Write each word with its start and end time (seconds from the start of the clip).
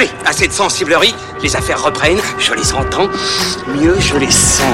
Allez, 0.00 0.10
assez 0.24 0.48
de 0.48 0.52
sensiblerie, 0.52 1.14
les 1.42 1.56
affaires 1.56 1.82
reprennent, 1.82 2.20
je 2.38 2.54
les 2.54 2.72
entends, 2.72 3.08
mieux 3.68 3.96
je 4.00 4.16
les 4.16 4.30
sens. 4.30 4.64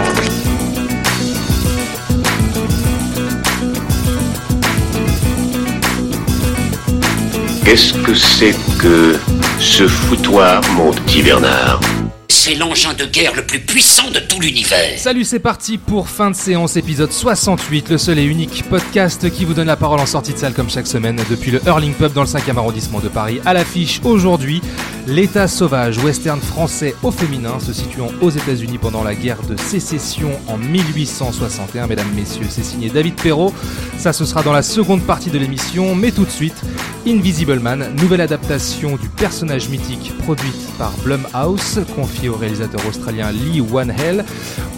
Qu'est-ce 7.65 7.95
que 8.05 8.15
c'est 8.15 8.55
que 8.79 9.19
ce 9.59 9.89
foutoir, 9.89 10.63
mon 10.75 10.93
petit 10.93 11.23
Bernard 11.23 11.81
C'est 12.29 12.55
l'engin 12.55 12.95
de 12.95 13.05
guerre 13.05 13.35
le 13.35 13.43
plus 13.43 13.59
puissant 13.59 14.09
de 14.13 14.21
tout 14.21 14.41
l'univers. 14.41 14.97
Salut, 14.97 15.25
c'est 15.25 15.41
parti 15.41 15.77
pour 15.77 16.09
fin 16.09 16.31
de 16.31 16.37
séance, 16.37 16.77
épisode 16.77 17.11
68, 17.11 17.91
le 17.91 17.99
seul 17.99 18.21
et 18.21 18.25
unique 18.25 18.63
podcast 18.71 19.29
qui 19.33 19.45
vous 19.45 19.55
donne 19.55 19.67
la 19.67 19.77
parole 19.77 19.99
en 19.99 20.07
sortie 20.07 20.35
de 20.35 20.39
salle 20.39 20.55
comme 20.55 20.71
chaque 20.71 20.87
semaine 20.87 21.21
depuis 21.29 21.51
le 21.51 21.61
Hurling 21.67 21.95
Pub 21.95 22.13
dans 22.13 22.23
le 22.23 22.29
5e 22.29 22.57
arrondissement 22.57 23.01
de 23.01 23.09
Paris. 23.09 23.41
À 23.45 23.55
l'affiche 23.55 24.01
aujourd'hui, 24.05 24.63
l'état 25.07 25.47
sauvage 25.47 25.99
western 25.99 26.41
français 26.41 26.95
au 27.03 27.11
féminin 27.11 27.61
se 27.61 27.73
situant 27.73 28.09
aux 28.21 28.31
États-Unis 28.31 28.79
pendant 28.79 29.05
la 29.05 29.15
guerre 29.15 29.43
de 29.43 29.57
sécession 29.57 30.31
en 30.49 30.59
1861. 30.59 31.87
Mesdames, 31.87 32.11
messieurs, 32.15 32.47
c'est 32.49 32.65
signé 32.65 32.91
David 32.91 33.15
Perrault. 33.15 33.53
Ça, 33.99 34.13
ce 34.13 34.25
sera 34.25 34.43
dans 34.43 34.53
la 34.53 34.63
seconde 34.63 35.03
partie 35.03 35.31
de 35.31 35.39
l'émission, 35.39 35.95
mais 35.95 36.11
tout 36.11 36.25
de 36.25 36.31
suite, 36.31 36.61
Invisible 37.09 37.61
Man, 37.61 37.95
nouvelle 38.01 38.21
adaptation 38.21 38.97
du 38.97 39.09
personnage 39.09 39.69
mythique 39.69 40.13
produite 40.25 40.77
par 40.77 40.91
Blumhouse, 41.05 41.79
confiée 41.95 42.29
au 42.29 42.35
réalisateur 42.35 42.81
australien 42.89 43.31
Lee 43.31 43.61
Wanhell, 43.61 44.25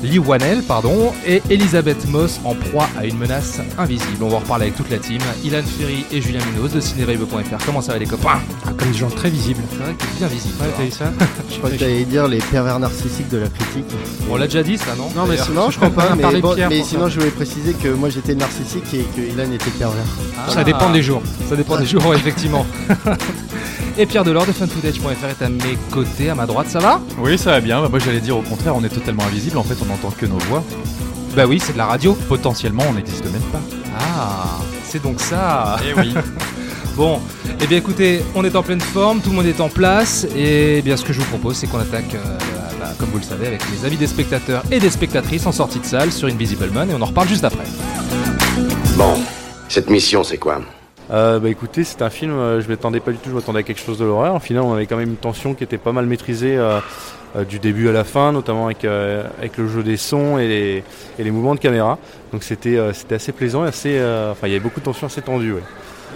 Lee 0.02 0.18
Wanell, 0.18 0.62
pardon, 0.62 1.12
et 1.26 1.42
Elisabeth 1.48 2.06
Moss 2.08 2.38
en 2.44 2.54
proie 2.54 2.86
à 2.98 3.06
une 3.06 3.16
menace 3.16 3.60
invisible. 3.78 4.22
On 4.22 4.28
va 4.28 4.36
en 4.36 4.40
reparler 4.40 4.64
avec 4.66 4.76
toute 4.76 4.90
la 4.90 4.98
team, 4.98 5.20
Ilan 5.42 5.62
Ferry 5.78 6.04
et 6.12 6.20
Julien 6.20 6.40
Minos 6.52 6.72
de 6.72 6.80
cinévibe.fr. 6.80 7.64
Comment 7.64 7.80
ça 7.80 7.94
va 7.94 7.98
les 7.98 8.06
copains? 8.06 8.40
Ah, 8.66 8.72
comme 8.76 8.90
des 8.92 8.98
gens 8.98 9.08
très 9.08 9.30
visibles. 9.30 9.62
C'est 9.70 9.78
vrai 9.78 9.94
que 9.94 10.02
t'es 10.02 10.18
bien 10.18 10.26
visible. 10.28 10.54
Ouais, 10.60 10.88
t'as 10.90 10.96
ça? 10.96 11.12
Je 11.50 11.56
crois 11.56 11.70
que 11.70 11.76
t'allais 11.76 12.04
dire 12.04 12.28
les 12.28 12.38
pervers 12.38 12.78
narcissiques 12.78 13.30
de 13.30 13.38
la 13.38 13.48
critique. 13.48 13.86
On 14.30 14.36
l'a 14.36 14.46
déjà 14.46 14.62
dit 14.62 14.76
ça, 14.76 14.94
non? 14.98 15.08
Non, 15.16 15.26
mais 15.26 15.38
sinon, 15.38 15.62
Non, 15.62 15.70
je 15.70 15.76
crois 15.78 15.90
pas, 15.90 16.14
mais, 16.14 16.40
bon, 16.40 16.54
sinon 16.84 17.04
ça. 17.04 17.08
je 17.08 17.18
voulais 17.20 17.30
préciser 17.30 17.72
que 17.72 17.88
moi 17.88 18.10
j'étais 18.10 18.34
narcissique 18.34 18.84
et 18.92 19.04
que 19.16 19.20
Ilan 19.22 19.50
était 19.50 19.70
pervers. 19.70 20.04
Ah. 20.36 20.50
ça 20.52 20.62
dépend 20.62 20.90
des 20.90 21.02
jours. 21.02 21.22
Ça 21.48 21.56
dépend 21.56 21.78
des 21.78 21.86
jours, 21.86 22.02
effectivement. 22.18 22.66
et 23.98 24.06
Pierre 24.06 24.24
Delors 24.24 24.46
de 24.46 24.52
funfootage.fr 24.52 25.24
est 25.24 25.44
à 25.44 25.48
mes 25.48 25.78
côtés, 25.90 26.30
à 26.30 26.34
ma 26.34 26.46
droite, 26.46 26.68
ça 26.68 26.78
va? 26.78 27.00
Oui, 27.18 27.38
ça 27.38 27.52
va 27.52 27.60
bien. 27.60 27.80
Bah, 27.80 27.88
moi, 27.88 27.98
j'allais 27.98 28.20
dire 28.20 28.36
au 28.36 28.42
contraire, 28.42 28.76
on 28.76 28.84
est 28.84 28.88
totalement 28.88 29.24
invisible. 29.24 29.58
En 29.58 29.62
fait, 29.62 29.76
on 29.82 29.86
n'entend 29.86 30.10
que 30.10 30.26
nos 30.26 30.38
voix. 30.38 30.62
Bah 31.36 31.46
oui, 31.46 31.60
c'est 31.62 31.72
de 31.72 31.78
la 31.78 31.86
radio. 31.86 32.14
Potentiellement, 32.28 32.84
on 32.88 32.94
n'existe 32.94 33.24
même 33.24 33.42
pas. 33.52 33.60
Ah, 33.98 34.58
c'est 34.84 35.02
donc 35.02 35.20
ça. 35.20 35.76
Eh 35.88 35.98
oui. 35.98 36.14
Bon, 36.98 37.20
eh 37.60 37.66
bien 37.68 37.78
écoutez, 37.78 38.24
on 38.34 38.44
est 38.44 38.56
en 38.56 38.64
pleine 38.64 38.80
forme, 38.80 39.20
tout 39.20 39.30
le 39.30 39.36
monde 39.36 39.46
est 39.46 39.60
en 39.60 39.68
place, 39.68 40.26
et 40.34 40.78
eh 40.78 40.82
bien 40.82 40.96
ce 40.96 41.04
que 41.04 41.12
je 41.12 41.20
vous 41.20 41.26
propose, 41.26 41.54
c'est 41.54 41.68
qu'on 41.68 41.78
attaque, 41.78 42.12
euh, 42.12 42.38
bah, 42.80 42.92
comme 42.98 43.10
vous 43.10 43.18
le 43.18 43.22
savez, 43.22 43.46
avec 43.46 43.62
les 43.70 43.86
avis 43.86 43.96
des 43.96 44.08
spectateurs 44.08 44.64
et 44.72 44.80
des 44.80 44.90
spectatrices 44.90 45.46
en 45.46 45.52
sortie 45.52 45.78
de 45.78 45.84
salle 45.84 46.10
sur 46.10 46.26
Invisible 46.26 46.70
Man, 46.74 46.90
et 46.90 46.94
on 46.94 47.00
en 47.00 47.06
reparle 47.06 47.28
juste 47.28 47.44
après. 47.44 47.62
Bon, 48.96 49.14
cette 49.68 49.90
mission, 49.90 50.24
c'est 50.24 50.38
quoi? 50.38 50.60
Euh, 51.10 51.38
bah 51.38 51.48
écoutez, 51.48 51.84
c'est 51.84 52.02
un 52.02 52.10
film, 52.10 52.32
euh, 52.32 52.60
je 52.60 52.68
m'attendais 52.68 53.00
pas 53.00 53.12
du 53.12 53.16
tout, 53.18 53.30
je 53.30 53.34
m'attendais 53.34 53.60
à 53.60 53.62
quelque 53.62 53.80
chose 53.80 53.98
de 53.98 54.04
l'horreur. 54.04 54.34
Au 54.34 54.40
final, 54.40 54.62
on 54.64 54.74
avait 54.74 54.86
quand 54.86 54.96
même 54.96 55.08
une 55.08 55.16
tension 55.16 55.54
qui 55.54 55.64
était 55.64 55.78
pas 55.78 55.92
mal 55.92 56.04
maîtrisée 56.04 56.58
euh, 56.58 56.80
euh, 57.36 57.44
du 57.44 57.58
début 57.58 57.88
à 57.88 57.92
la 57.92 58.04
fin, 58.04 58.30
notamment 58.32 58.66
avec, 58.66 58.84
euh, 58.84 59.24
avec 59.38 59.56
le 59.56 59.68
jeu 59.68 59.82
des 59.82 59.96
sons 59.96 60.36
et 60.38 60.46
les, 60.46 60.84
et 61.18 61.24
les 61.24 61.30
mouvements 61.30 61.54
de 61.54 61.60
caméra. 61.60 61.96
Donc 62.32 62.42
c'était 62.42 62.76
euh, 62.76 62.92
c'était 62.92 63.14
assez 63.14 63.32
plaisant 63.32 63.64
et 63.64 63.68
assez. 63.68 63.96
euh, 63.98 64.32
Enfin, 64.32 64.48
il 64.48 64.50
y 64.50 64.54
avait 64.54 64.62
beaucoup 64.62 64.80
de 64.80 64.84
tension 64.84 65.06
assez 65.06 65.22
tendue. 65.22 65.54
Ouais. 65.54 65.62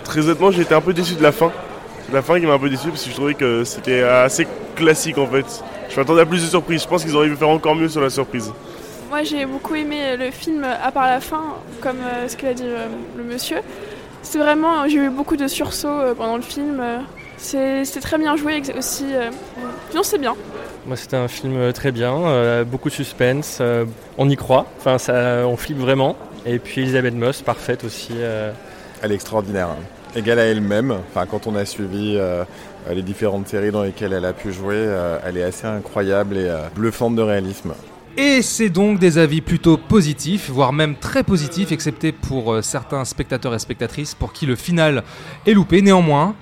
Très 0.05 0.20
honnêtement, 0.20 0.51
j'ai 0.51 0.63
été 0.63 0.75
un 0.75 0.83
peu 0.83 0.93
déçu 0.93 1.15
de 1.15 1.23
la 1.23 1.33
fin. 1.33 1.51
C'est 2.07 2.13
La 2.13 2.20
fin 2.20 2.39
qui 2.39 2.45
m'a 2.45 2.53
un 2.55 2.59
peu 2.59 2.69
déçu 2.69 2.89
parce 2.89 3.03
que 3.05 3.11
je 3.11 3.15
trouvais 3.15 3.35
que 3.35 3.65
c'était 3.65 4.03
assez 4.03 4.47
classique 4.77 5.17
en 5.17 5.27
fait. 5.27 5.47
Je 5.89 5.97
m'attendais 5.97 6.20
à 6.20 6.27
plus 6.27 6.43
de 6.43 6.48
surprises. 6.48 6.83
Je 6.83 6.89
pense 6.89 7.03
qu'ils 7.03 7.17
auraient 7.17 7.29
pu 7.31 7.37
faire 7.37 7.48
encore 7.48 7.74
mieux 7.77 7.89
sur 7.89 8.03
la 8.03 8.11
surprise. 8.11 8.53
Moi 9.09 9.23
j'ai 9.23 9.47
beaucoup 9.47 9.74
aimé 9.74 10.17
le 10.19 10.30
film 10.30 10.64
à 10.64 10.91
part 10.91 11.07
la 11.07 11.20
fin, 11.20 11.42
comme 11.80 11.98
euh, 12.03 12.29
ce 12.29 12.36
qu'a 12.36 12.53
dit 12.55 12.63
euh, 12.67 12.86
le 13.17 13.23
monsieur. 13.24 13.59
C'est 14.23 14.39
vraiment, 14.39 14.89
j'ai 14.89 14.99
eu 14.99 15.11
beaucoup 15.11 15.37
de 15.37 15.47
sursauts 15.49 15.89
euh, 15.89 16.15
pendant 16.15 16.37
le 16.37 16.43
film. 16.43 16.79
euh, 16.81 16.99
c'est- 17.37 17.85
C'était 17.85 18.01
très 18.01 18.19
bien 18.19 18.37
joué 18.37 18.63
aussi. 18.77 19.05
euh, 19.13 19.31
Sinon 19.91 20.03
c'est 20.03 20.19
bien. 20.19 20.35
Moi, 20.87 20.97
c'était 20.97 21.17
un 21.17 21.29
film 21.29 21.73
très 21.73 21.93
bien, 21.93 22.65
beaucoup 22.65 22.89
de 22.89 22.95
suspense, 22.95 23.63
on 24.19 24.29
y 24.29 24.35
croit, 24.35 24.67
enfin, 24.79 24.99
ça, 24.99 25.47
on 25.47 25.57
flippe 25.57 25.79
vraiment. 25.79 26.17
Et 26.45 26.59
puis 26.59 26.81
Elisabeth 26.81 27.15
Moss, 27.15 27.41
parfaite 27.41 27.85
aussi. 27.85 28.15
Elle 29.01 29.13
est 29.13 29.15
extraordinaire, 29.15 29.69
hein. 29.69 29.77
égale 30.17 30.41
à 30.41 30.45
elle-même. 30.45 30.93
Enfin, 31.11 31.25
quand 31.27 31.47
on 31.47 31.55
a 31.55 31.65
suivi 31.67 32.17
euh, 32.19 32.43
les 32.91 33.03
différentes 33.03 33.47
séries 33.47 33.71
dans 33.71 33.85
lesquelles 33.85 34.13
elle 34.13 34.25
a 34.25 34.33
pu 34.33 34.53
jouer, 34.53 34.75
euh, 34.77 35.19
elle 35.25 35.37
est 35.37 35.45
assez 35.45 35.67
incroyable 35.69 36.37
et 36.37 36.49
euh, 36.49 36.63
bluffante 36.75 37.15
de 37.15 37.23
réalisme. 37.23 37.75
Et 38.17 38.42
c'est 38.42 38.68
donc 38.68 38.98
des 38.98 39.17
avis 39.17 39.40
plutôt 39.40 39.77
positifs, 39.78 40.50
voire 40.50 40.73
même 40.73 40.96
très 40.96 41.23
positifs, 41.24 41.73
excepté 41.73 42.12
pour 42.12 42.52
euh, 42.52 42.62
certains 42.62 43.05
spectateurs 43.05 43.55
et 43.55 43.58
spectatrices 43.58 44.14
pour 44.14 44.33
qui 44.33 44.45
le 44.45 44.55
final 44.55 45.02
est 45.46 45.55
loupé. 45.55 45.80
Néanmoins, 45.80 46.34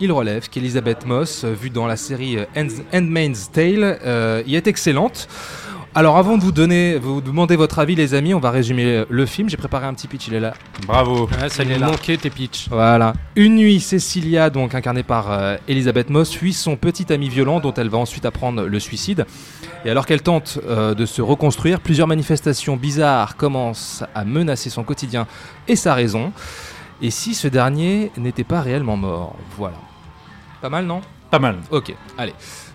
il 0.00 0.12
relève 0.12 0.48
qu'Elisabeth 0.48 1.04
Moss, 1.04 1.42
euh, 1.44 1.52
vue 1.52 1.70
dans 1.70 1.86
la 1.86 1.96
série 1.96 2.38
euh, 2.38 2.44
Hand- 2.56 2.84
Handmaid's 2.94 3.50
Tale, 3.50 3.98
y 4.46 4.54
est 4.54 4.66
excellente. 4.68 5.28
Alors 5.94 6.16
avant 6.16 6.38
de 6.38 6.42
vous 6.42 6.52
donner, 6.52 6.96
vous 6.96 7.20
demander 7.20 7.54
votre 7.54 7.78
avis 7.78 7.94
les 7.94 8.14
amis, 8.14 8.32
on 8.32 8.40
va 8.40 8.50
résumer 8.50 9.04
le 9.10 9.26
film. 9.26 9.50
J'ai 9.50 9.58
préparé 9.58 9.86
un 9.86 9.92
petit 9.92 10.08
pitch, 10.08 10.28
il 10.28 10.34
est 10.34 10.40
là. 10.40 10.54
Bravo. 10.86 11.28
Ouais, 11.40 11.50
ça 11.50 11.64
Il 11.64 11.68
lui 11.68 11.74
est 11.74 11.78
là. 11.78 11.88
manquait 11.88 12.16
tes 12.16 12.30
pitchs. 12.30 12.68
Voilà. 12.70 13.12
Une 13.36 13.56
nuit, 13.56 13.78
Cecilia, 13.78 14.48
donc 14.48 14.74
incarnée 14.74 15.02
par 15.02 15.30
euh, 15.30 15.56
Elisabeth 15.68 16.08
Moss, 16.08 16.30
suit 16.30 16.54
son 16.54 16.76
petit 16.76 17.12
ami 17.12 17.28
violent 17.28 17.60
dont 17.60 17.74
elle 17.74 17.90
va 17.90 17.98
ensuite 17.98 18.24
apprendre 18.24 18.62
le 18.62 18.80
suicide. 18.80 19.26
Et 19.84 19.90
alors 19.90 20.06
qu'elle 20.06 20.22
tente 20.22 20.58
euh, 20.66 20.94
de 20.94 21.04
se 21.04 21.20
reconstruire, 21.20 21.78
plusieurs 21.80 22.06
manifestations 22.08 22.78
bizarres 22.78 23.36
commencent 23.36 24.02
à 24.14 24.24
menacer 24.24 24.70
son 24.70 24.84
quotidien 24.84 25.26
et 25.68 25.76
sa 25.76 25.92
raison. 25.92 26.32
Et 27.02 27.10
si 27.10 27.34
ce 27.34 27.48
dernier 27.48 28.12
n'était 28.16 28.44
pas 28.44 28.62
réellement 28.62 28.96
mort? 28.96 29.36
Voilà. 29.58 29.76
Pas 30.62 30.70
mal, 30.70 30.86
non? 30.86 31.02
Pas 31.30 31.38
mal. 31.38 31.56
Ok, 31.70 31.94
allez. 32.16 32.32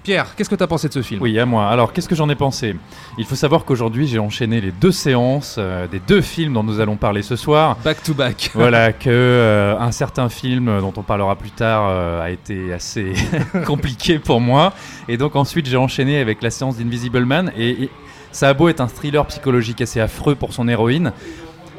Pierre, 0.08 0.36
qu'est-ce 0.38 0.50
que 0.50 0.56
t'as 0.56 0.68
pensé 0.68 0.88
de 0.88 0.94
ce 0.94 1.02
film? 1.02 1.22
Oui, 1.22 1.38
à 1.38 1.46
moi. 1.46 1.68
Alors, 1.68 1.92
qu'est-ce 1.92 2.08
que 2.08 2.16
j'en 2.16 2.30
ai 2.30 2.36
pensé? 2.36 2.78
Il 3.18 3.26
faut 3.26 3.36
savoir 3.36 3.66
qu'aujourd'hui, 3.66 4.08
j'ai 4.08 4.20
enchaîné 4.20 4.62
les 4.62 4.72
deux 4.72 4.94
séances 4.94 5.58
euh, 5.60 5.86
des 5.86 6.00
deux 6.00 6.22
films 6.22 6.54
dont 6.54 6.64
nous 6.64 6.80
allons 6.80 6.96
parler 6.96 7.22
ce 7.22 7.36
soir. 7.36 7.76
Back 7.84 8.04
to 8.04 8.14
back. 8.14 8.52
voilà 8.54 8.94
que 8.94 9.10
euh, 9.10 9.78
un 9.78 9.92
certain 9.92 10.30
film 10.30 10.70
euh, 10.70 10.80
dont 10.80 10.94
on 10.96 11.04
parlera 11.04 11.36
plus 11.36 11.52
tard 11.52 11.88
euh, 11.90 12.24
a 12.24 12.30
été 12.30 12.72
assez 12.72 13.12
compliqué 13.66 14.18
pour 14.18 14.40
moi 14.40 14.72
et 15.10 15.18
donc 15.18 15.36
ensuite 15.36 15.66
j'ai 15.66 15.76
enchaîné 15.76 16.22
avec 16.22 16.42
la 16.42 16.52
séance 16.52 16.78
d'Invisible 16.78 17.26
Man 17.26 17.52
et, 17.58 17.72
et 17.72 17.90
ça 18.32 18.48
a 18.48 18.54
beau 18.54 18.70
être 18.70 18.80
un 18.80 18.88
thriller 18.88 19.26
psychologique 19.26 19.82
assez 19.82 20.00
affreux 20.00 20.36
pour 20.36 20.54
son 20.54 20.70
héroïne 20.70 21.12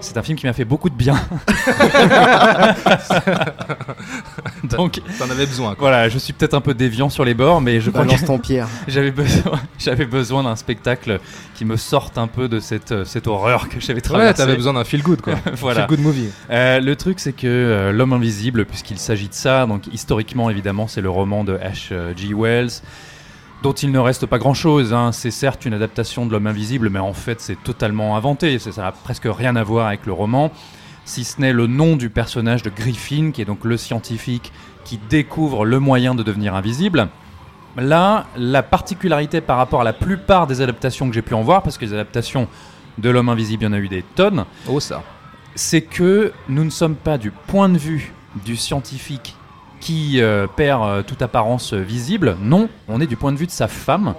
c'est 0.00 0.16
un 0.16 0.22
film 0.22 0.38
qui 0.38 0.46
m'a 0.46 0.52
fait 0.52 0.64
beaucoup 0.64 0.88
de 0.90 0.94
bien 0.94 1.14
donc 4.64 5.00
T'en 5.18 5.30
avais 5.30 5.46
besoin, 5.46 5.74
quoi. 5.74 5.88
voilà 5.90 6.08
je 6.08 6.18
suis 6.18 6.32
peut-être 6.32 6.54
un 6.54 6.60
peu 6.60 6.74
déviant 6.74 7.10
sur 7.10 7.24
les 7.24 7.34
bords 7.34 7.60
mais 7.60 7.80
je 7.80 7.90
Balance 7.90 8.24
ton 8.24 8.38
pierre. 8.38 8.68
j'avais 8.88 9.10
besoin 9.10 9.60
j'avais 9.78 10.06
besoin 10.06 10.42
d'un 10.44 10.56
spectacle 10.56 11.20
qui 11.54 11.64
me 11.64 11.76
sorte 11.76 12.18
un 12.18 12.26
peu 12.28 12.48
de 12.48 12.60
cette, 12.60 12.92
euh, 12.92 13.04
cette 13.04 13.26
horreur 13.26 13.68
que 13.68 13.80
j'avais 13.80 13.94
Ouais, 13.94 14.00
traversée 14.02 14.34
t'avais 14.36 14.54
besoin 14.56 14.74
d'un 14.74 14.84
feel 14.84 15.02
good, 15.02 15.20
quoi. 15.20 15.34
voilà 15.54 15.86
Feel 15.86 15.96
good 15.96 16.00
movie. 16.00 16.28
euh, 16.50 16.80
le 16.80 16.96
truc, 16.96 17.18
c'est 17.20 17.32
que 17.32 17.46
euh, 17.46 17.92
L'homme 17.92 18.12
invisible, 18.12 18.64
puisqu'il 18.64 18.98
s'agit 18.98 19.28
de 19.28 19.34
ça, 19.34 19.66
donc 19.66 19.82
historiquement 19.92 20.50
évidemment, 20.50 20.86
c'est 20.86 21.00
le 21.00 21.10
roman 21.10 21.42
de 21.44 21.56
H.G. 21.56 22.34
Wells, 22.34 22.70
dont 23.62 23.72
il 23.72 23.90
ne 23.90 23.98
reste 23.98 24.26
pas 24.26 24.38
grand-chose. 24.38 24.92
hein. 24.92 25.12
C'est 25.12 25.30
certes 25.30 25.64
une 25.64 25.74
adaptation 25.74 26.26
de 26.26 26.32
L'homme 26.32 26.46
invisible, 26.46 26.90
mais 26.90 26.98
en 27.00 27.12
fait, 27.12 27.40
c'est 27.40 27.60
totalement 27.62 28.16
inventé. 28.16 28.58
Ça 28.58 28.82
n'a 28.82 28.92
presque 28.92 29.26
rien 29.28 29.56
à 29.56 29.62
voir 29.64 29.88
avec 29.88 30.06
le 30.06 30.12
roman, 30.12 30.52
si 31.04 31.24
ce 31.24 31.40
n'est 31.40 31.52
le 31.52 31.66
nom 31.66 31.96
du 31.96 32.10
personnage 32.10 32.62
de 32.62 32.70
Griffin, 32.70 33.30
qui 33.32 33.42
est 33.42 33.46
donc 33.46 33.64
le 33.64 33.76
scientifique 33.76 34.52
qui 34.84 34.98
découvre 35.10 35.64
le 35.64 35.80
moyen 35.80 36.14
de 36.14 36.22
devenir 36.22 36.54
invisible. 36.54 37.08
Là, 37.76 38.26
la 38.36 38.62
particularité 38.62 39.40
par 39.40 39.56
rapport 39.58 39.80
à 39.82 39.84
la 39.84 39.92
plupart 39.92 40.46
des 40.46 40.60
adaptations 40.60 41.08
que 41.08 41.14
j'ai 41.14 41.22
pu 41.22 41.34
en 41.34 41.42
voir, 41.42 41.62
parce 41.62 41.78
que 41.78 41.84
les 41.84 41.92
adaptations 41.92 42.48
de 42.96 43.10
L'homme 43.10 43.28
invisible, 43.28 43.62
il 43.64 43.66
y 43.66 43.68
en 43.68 43.72
a 43.74 43.78
eu 43.78 43.88
des 43.88 44.02
tonnes, 44.14 44.44
Oh, 44.68 44.80
ça. 44.80 45.02
c'est 45.54 45.82
que 45.82 46.32
nous 46.48 46.64
ne 46.64 46.70
sommes 46.70 46.96
pas 46.96 47.18
du 47.18 47.30
point 47.30 47.68
de 47.68 47.78
vue 47.78 48.12
du 48.44 48.56
scientifique 48.56 49.36
qui 49.80 50.20
euh, 50.20 50.46
perd 50.46 50.82
euh, 50.82 51.02
toute 51.02 51.22
apparence 51.22 51.72
euh, 51.72 51.80
visible. 51.80 52.36
Non, 52.40 52.68
on 52.88 53.00
est 53.00 53.06
du 53.06 53.16
point 53.16 53.32
de 53.32 53.36
vue 53.36 53.46
de 53.46 53.50
sa 53.50 53.68
femme, 53.68 54.14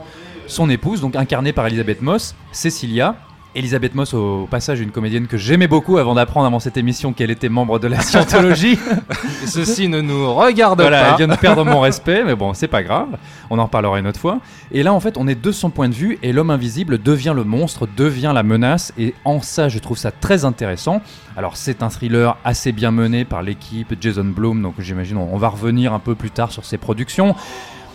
son 0.48 0.70
épouse, 0.70 1.02
donc 1.02 1.16
incarnée 1.16 1.54
par 1.54 1.68
Elisabeth 1.68 2.02
Moss, 2.02 2.36
Cecilia. 2.52 3.16
Elisabeth 3.56 3.96
Moss, 3.96 4.14
au 4.14 4.48
passage, 4.50 4.80
une 4.80 4.92
comédienne 4.92 5.26
que 5.26 5.38
j'aimais 5.38 5.68
beaucoup 5.68 5.98
avant 5.98 6.14
d'apprendre 6.14 6.46
avant 6.46 6.60
cette 6.60 6.78
émission 6.78 7.14
qu'elle 7.14 7.32
était 7.32 7.50
membre 7.50 7.80
de 7.80 7.88
la 7.88 8.00
scientologie. 8.00 8.78
Ceci 9.46 9.88
ne 9.88 10.02
nous 10.02 10.34
regarde 10.36 10.80
Voilà, 10.82 11.02
pas. 11.02 11.10
elle 11.10 11.18
vient 11.18 11.36
de 11.36 11.40
perdre 11.40 11.66
mon 11.66 11.80
respect, 11.82 12.24
mais 12.24 12.36
bon, 12.36 12.54
c'est 12.54 12.68
pas 12.68 12.84
grave. 12.84 13.08
On 13.50 13.58
en 13.58 13.64
reparlera 13.64 13.98
une 13.98 14.06
autre 14.06 14.20
fois. 14.20 14.40
Et 14.72 14.84
là, 14.84 14.94
en 14.94 15.00
fait, 15.00 15.18
on 15.18 15.28
est 15.28 15.34
de 15.42 15.52
son 15.52 15.72
point 15.72 15.90
de 15.90 15.96
vue 15.96 16.20
et 16.22 16.32
l'homme 16.32 16.52
invisible 16.52 17.02
devient 17.02 17.34
le 17.36 17.44
monstre, 17.44 17.88
devient 17.98 18.32
la 18.36 18.44
menace. 18.44 18.94
Et 19.00 19.16
en 19.26 19.42
ça, 19.42 19.68
je 19.68 19.80
trouve 19.80 19.98
ça 19.98 20.12
très 20.12 20.46
intéressant. 20.46 21.02
Alors, 21.36 21.58
c'est 21.58 21.82
un 21.82 21.90
thriller 21.90 22.38
assez 22.46 22.72
bien 22.72 22.92
mené 22.92 23.26
par 23.26 23.42
l'équipe 23.42 23.96
Jason 24.00 24.26
Blum, 24.26 24.62
donc 24.62 24.76
j'imagine 24.78 25.18
on 25.18 25.38
va 25.38 25.48
revenir 25.48 25.92
un 25.94 26.00
peu 26.00 26.14
plus 26.14 26.30
tard 26.30 26.52
sur 26.52 26.66
ses 26.66 26.78
productions. 26.78 27.36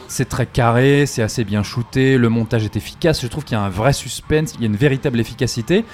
C'est 0.09 0.29
très 0.29 0.47
carré, 0.47 1.07
c'est 1.07 1.23
assez 1.23 1.45
bien 1.45 1.63
shooté, 1.63 2.19
le 2.19 2.29
montage 2.29 2.65
est 2.65 2.77
efficace, 2.77 3.23
je 3.23 3.27
trouve 3.27 3.45
qu'il 3.45 3.57
y 3.57 3.61
a 3.61 3.63
un 3.63 3.71
vrai 3.71 3.93
suspense, 3.93 4.55
il 4.55 4.61
y 4.61 4.65
a 4.65 4.67
une 4.67 4.77
véritable 4.77 5.19
efficacité. 5.19 5.85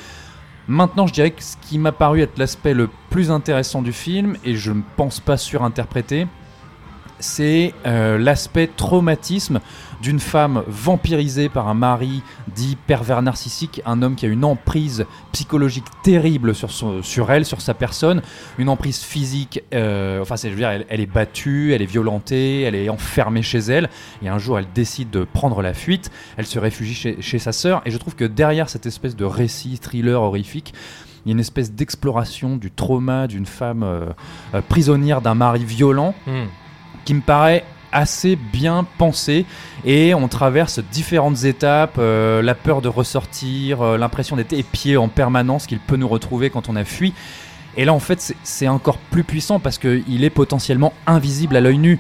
Maintenant, 0.69 1.07
je 1.07 1.13
dirais 1.13 1.31
que 1.31 1.43
ce 1.43 1.57
qui 1.57 1.79
m'a 1.79 1.93
paru 1.93 2.21
être 2.21 2.39
l'aspect 2.39 2.75
le 2.75 2.89
plus 3.09 3.31
intéressant 3.31 3.83
du 3.83 3.93
film, 3.93 4.37
et 4.45 4.57
je 4.57 4.73
ne 4.73 4.83
pense 4.97 5.21
pas 5.21 5.37
surinterpréter, 5.37 6.27
c'est 7.19 7.75
euh, 7.87 8.19
l'aspect 8.19 8.67
traumatisme 8.67 9.61
d'une 10.03 10.21
femme 10.21 10.63
vampirisée 10.67 11.49
par 11.49 11.69
un 11.69 11.75
mari 11.75 12.23
dit 12.55 12.77
pervers 12.87 13.23
narcissique, 13.23 13.83
un 13.85 14.03
homme 14.03 14.15
qui 14.15 14.27
a 14.27 14.29
une 14.29 14.45
emprise 14.45 15.05
psychologique 15.33 15.85
terrible 16.03 16.55
sur, 16.55 16.71
son- 16.71 17.03
sur 17.03 17.31
elle, 17.31 17.45
sur 17.45 17.61
sa 17.61 17.75
personne, 17.75 18.23
une 18.59 18.69
emprise 18.69 19.01
physique, 19.03 19.63
euh, 19.75 20.21
enfin 20.23 20.37
c'est, 20.37 20.49
je 20.49 20.55
veux 20.55 20.61
dire, 20.61 20.71
elle, 20.71 20.87
elle 20.89 21.01
est 21.01 21.07
battue, 21.13 21.75
elle 21.75 21.83
est 21.83 21.87
violentée, 21.87 22.63
elle 22.63 22.75
est 22.75 22.89
enfermée 22.89 23.43
chez 23.43 23.59
elle, 23.59 23.89
et 24.23 24.29
un 24.29 24.39
jour 24.39 24.59
elle 24.59 24.67
décide 24.75 25.11
de 25.11 25.25
prendre 25.25 25.61
la 25.63 25.75
fuite, 25.75 26.11
elle 26.37 26.47
se 26.47 26.59
réfugie 26.59 26.95
chez, 26.95 27.21
chez 27.21 27.39
sa 27.39 27.53
sœur, 27.53 27.83
et 27.85 27.91
je 27.91 27.99
trouve 27.99 28.15
que 28.17 28.25
derrière 28.25 28.69
cette 28.69 28.87
espèce 28.87 29.17
de 29.17 29.25
récit 29.25 29.79
thriller 29.79 30.21
horrifique, 30.23 30.73
il 31.27 31.29
y 31.29 31.33
a 31.33 31.35
une 31.35 31.41
espèce 31.41 31.73
d'exploration 31.73 32.57
du 32.57 32.71
trauma 32.71 33.27
d'une 33.27 33.45
femme 33.45 33.83
euh, 33.83 34.07
euh, 34.55 34.63
prisonnière 34.67 35.21
d'un 35.21 35.35
mari 35.35 35.65
violent 35.67 36.15
Hmm. 36.27 36.47
qui 37.05 37.13
me 37.13 37.21
paraît 37.21 37.65
assez 37.93 38.37
bien 38.37 38.87
pensé 38.99 39.45
et 39.85 40.15
on 40.15 40.29
traverse 40.29 40.79
différentes 40.93 41.45
étapes, 41.45 41.97
euh, 41.99 42.43
la 42.43 42.55
peur 42.55 42.83
de 42.83 42.89
ressortir, 42.89 43.83
euh, 43.83 43.99
l'impression 43.99 44.37
d'être 44.37 44.53
épié 44.53 44.97
en 44.97 45.09
permanence 45.09 45.67
qu'il 45.67 45.79
peut 45.79 45.97
nous 45.97 46.09
retrouver 46.09 46.51
quand 46.51 46.69
on 46.69 46.77
a 46.77 46.85
fui. 46.85 47.13
Et 47.77 47.85
là 47.85 47.93
en 47.95 48.01
fait 48.01 48.35
c'est- 48.43 48.69
encore 48.69 48.99
plus 48.99 49.25
puissant 49.25 49.61
parce 49.61 49.79
qu'il 49.79 50.25
est 50.25 50.31
potentiellement 50.31 50.93
invisible 51.07 51.57
à 51.57 51.61
l'œil 51.61 51.79
nu. 51.79 51.99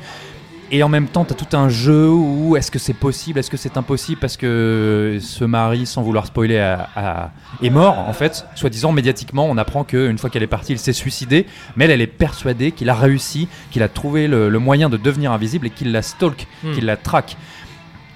Et 0.72 0.84
en 0.84 0.88
même 0.88 1.08
temps, 1.08 1.24
tu 1.24 1.32
as 1.32 1.36
tout 1.36 1.56
un 1.56 1.68
jeu 1.68 2.08
où 2.08 2.56
est-ce 2.56 2.70
que 2.70 2.78
c'est 2.78 2.94
possible, 2.94 3.40
est-ce 3.40 3.50
que 3.50 3.56
c'est 3.56 3.76
impossible 3.76 4.20
parce 4.20 4.36
que 4.36 5.18
ce 5.20 5.44
mari, 5.44 5.84
sans 5.84 6.02
vouloir 6.02 6.26
spoiler, 6.26 6.58
a- 6.58 6.88
a- 6.94 7.30
est 7.60 7.70
mort 7.70 7.98
en 7.98 8.12
fait. 8.12 8.46
Soi-disant, 8.54 8.92
médiatiquement, 8.92 9.46
on 9.50 9.56
apprend 9.58 9.82
qu'une 9.82 10.16
fois 10.18 10.30
qu'elle 10.30 10.44
est 10.44 10.46
partie, 10.46 10.72
il 10.72 10.78
s'est 10.78 10.92
suicidé. 10.92 11.46
Mais 11.74 11.86
elle, 11.86 11.90
elle 11.90 12.00
est 12.00 12.06
persuadée 12.06 12.70
qu'il 12.70 12.88
a 12.88 12.94
réussi, 12.94 13.48
qu'il 13.72 13.82
a 13.82 13.88
trouvé 13.88 14.28
le, 14.28 14.48
le 14.48 14.58
moyen 14.60 14.88
de 14.88 14.96
devenir 14.96 15.32
invisible 15.32 15.66
et 15.66 15.70
qu'il 15.70 15.90
la 15.90 16.02
stalk, 16.02 16.46
Hmm. 16.62 16.72
qu'il 16.72 16.84
la 16.86 16.96
traque. 16.96 17.36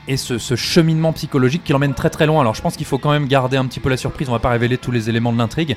Et 0.06 0.16
ce, 0.16 0.36
ce 0.38 0.54
cheminement 0.54 1.12
psychologique 1.14 1.64
qui 1.64 1.72
l'emmène 1.72 1.94
très 1.94 2.10
très 2.10 2.26
loin. 2.26 2.40
Alors 2.42 2.54
je 2.54 2.62
pense 2.62 2.76
qu'il 2.76 2.86
faut 2.86 2.98
quand 2.98 3.10
même 3.10 3.26
garder 3.26 3.56
un 3.56 3.64
petit 3.66 3.80
peu 3.80 3.88
la 3.88 3.96
surprise, 3.96 4.28
on 4.28 4.32
va 4.32 4.38
pas 4.38 4.50
révéler 4.50 4.76
tous 4.78 4.90
les 4.92 5.08
éléments 5.08 5.32
de 5.32 5.38
l'intrigue. 5.38 5.76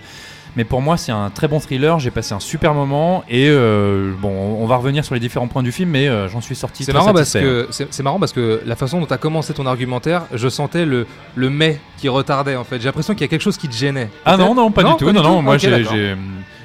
Mais 0.57 0.63
pour 0.65 0.81
moi, 0.81 0.97
c'est 0.97 1.11
un 1.11 1.29
très 1.29 1.47
bon 1.47 1.59
thriller. 1.59 1.99
J'ai 1.99 2.09
passé 2.09 2.33
un 2.33 2.39
super 2.39 2.73
moment 2.73 3.23
et 3.29 3.47
euh, 3.47 4.11
bon, 4.19 4.29
on 4.59 4.65
va 4.65 4.75
revenir 4.77 5.05
sur 5.05 5.13
les 5.13 5.19
différents 5.21 5.47
points 5.47 5.61
du 5.61 5.71
film, 5.71 5.91
mais 5.91 6.07
euh, 6.07 6.27
j'en 6.27 6.41
suis 6.41 6.55
sorti. 6.55 6.83
C'est 6.83 6.91
marrant, 6.93 7.13
parce 7.13 7.31
que, 7.31 8.01
marrant 8.01 8.19
parce 8.19 8.33
que 8.33 8.61
la 8.65 8.75
façon 8.75 8.99
dont 8.99 9.05
tu 9.05 9.13
as 9.13 9.17
commencé 9.19 9.53
ton 9.53 9.67
argumentaire, 9.67 10.23
je 10.33 10.49
sentais 10.49 10.85
le, 10.85 11.05
le 11.35 11.49
mais 11.51 11.79
qui 11.97 12.09
retardait 12.09 12.55
en 12.55 12.63
fait. 12.63 12.79
J'ai 12.79 12.85
l'impression 12.85 13.13
qu'il 13.13 13.21
y 13.21 13.25
a 13.25 13.27
quelque 13.27 13.43
chose 13.43 13.57
qui 13.57 13.69
te 13.69 13.75
gênait. 13.75 14.09
Ah 14.25 14.35
non, 14.35 14.55
non, 14.55 14.71
pas 14.71 14.83
du 14.83 14.95
tout. 14.97 15.11
Non, 15.11 15.21
non, 15.21 15.41
moi, 15.43 15.57
j'ai- 15.59 16.15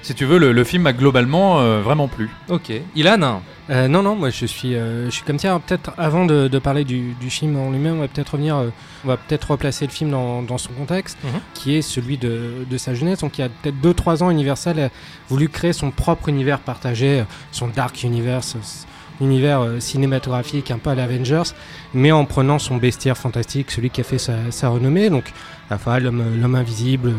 si 0.03 0.15
tu 0.15 0.25
veux, 0.25 0.39
le, 0.39 0.53
le 0.53 0.65
film 0.65 0.83
m'a 0.83 0.93
globalement 0.93 1.61
euh, 1.61 1.81
vraiment 1.81 2.09
plu. 2.09 2.29
Ok. 2.49 2.73
Ilan 2.97 3.41
Euh, 3.71 3.87
non, 3.89 4.03
non, 4.03 4.17
moi 4.17 4.31
je 4.31 4.45
suis, 4.47 4.75
euh, 4.75 5.07
je 5.07 5.11
suis 5.11 5.23
comme 5.23 5.39
ça. 5.39 5.59
Peut-être 5.65 5.93
avant 5.97 6.27
de, 6.27 6.49
de 6.49 6.59
parler 6.59 6.85
du, 6.85 7.15
du 7.21 7.31
film 7.31 7.57
en 7.57 7.71
lui-même, 7.71 7.97
on 7.97 8.01
va 8.01 8.09
peut-être 8.09 8.31
revenir, 8.33 8.57
euh, 8.57 8.69
on 9.05 9.09
va 9.09 9.17
peut-être 9.17 9.53
replacer 9.53 9.87
le 9.87 9.93
film 9.93 10.11
dans, 10.11 10.43
dans 10.43 10.59
son 10.59 10.73
contexte, 10.73 11.17
Mhm. 11.25 11.41
qui 11.55 11.77
est 11.77 11.83
celui 11.83 12.19
de, 12.19 12.67
de 12.69 12.77
sa 12.77 12.95
jeunesse. 12.95 13.21
Donc 13.21 13.39
il 13.39 13.43
y 13.43 13.45
a 13.45 13.49
peut-être 13.49 13.77
2-3 13.81 14.23
ans, 14.25 14.31
Universal 14.31 14.79
a 14.81 14.89
voulu 15.29 15.49
créer 15.49 15.73
son 15.73 15.91
propre 15.93 16.29
univers 16.29 16.59
partagé, 16.59 17.25
son 17.53 17.69
Dark 17.69 18.03
Universe, 18.03 18.57
univers 19.21 19.61
euh, 19.61 19.79
cinématographique 19.79 20.73
un 20.73 20.79
peu 20.79 20.91
à 20.91 20.95
l'Avengers, 20.97 21.53
mais 21.95 22.11
en 22.11 22.25
prenant 22.25 22.59
son 22.59 22.77
bestiaire 22.79 23.17
fantastique, 23.17 23.71
celui 23.71 23.91
qui 23.91 24.01
a 24.01 24.05
fait 24.05 24.19
sa, 24.19 24.35
sa 24.51 24.69
renommée, 24.71 25.09
donc 25.11 25.33
la 25.71 25.79
fois 25.79 26.01
l'homme 26.01 26.25
l'homme 26.41 26.57
invisible, 26.57 27.13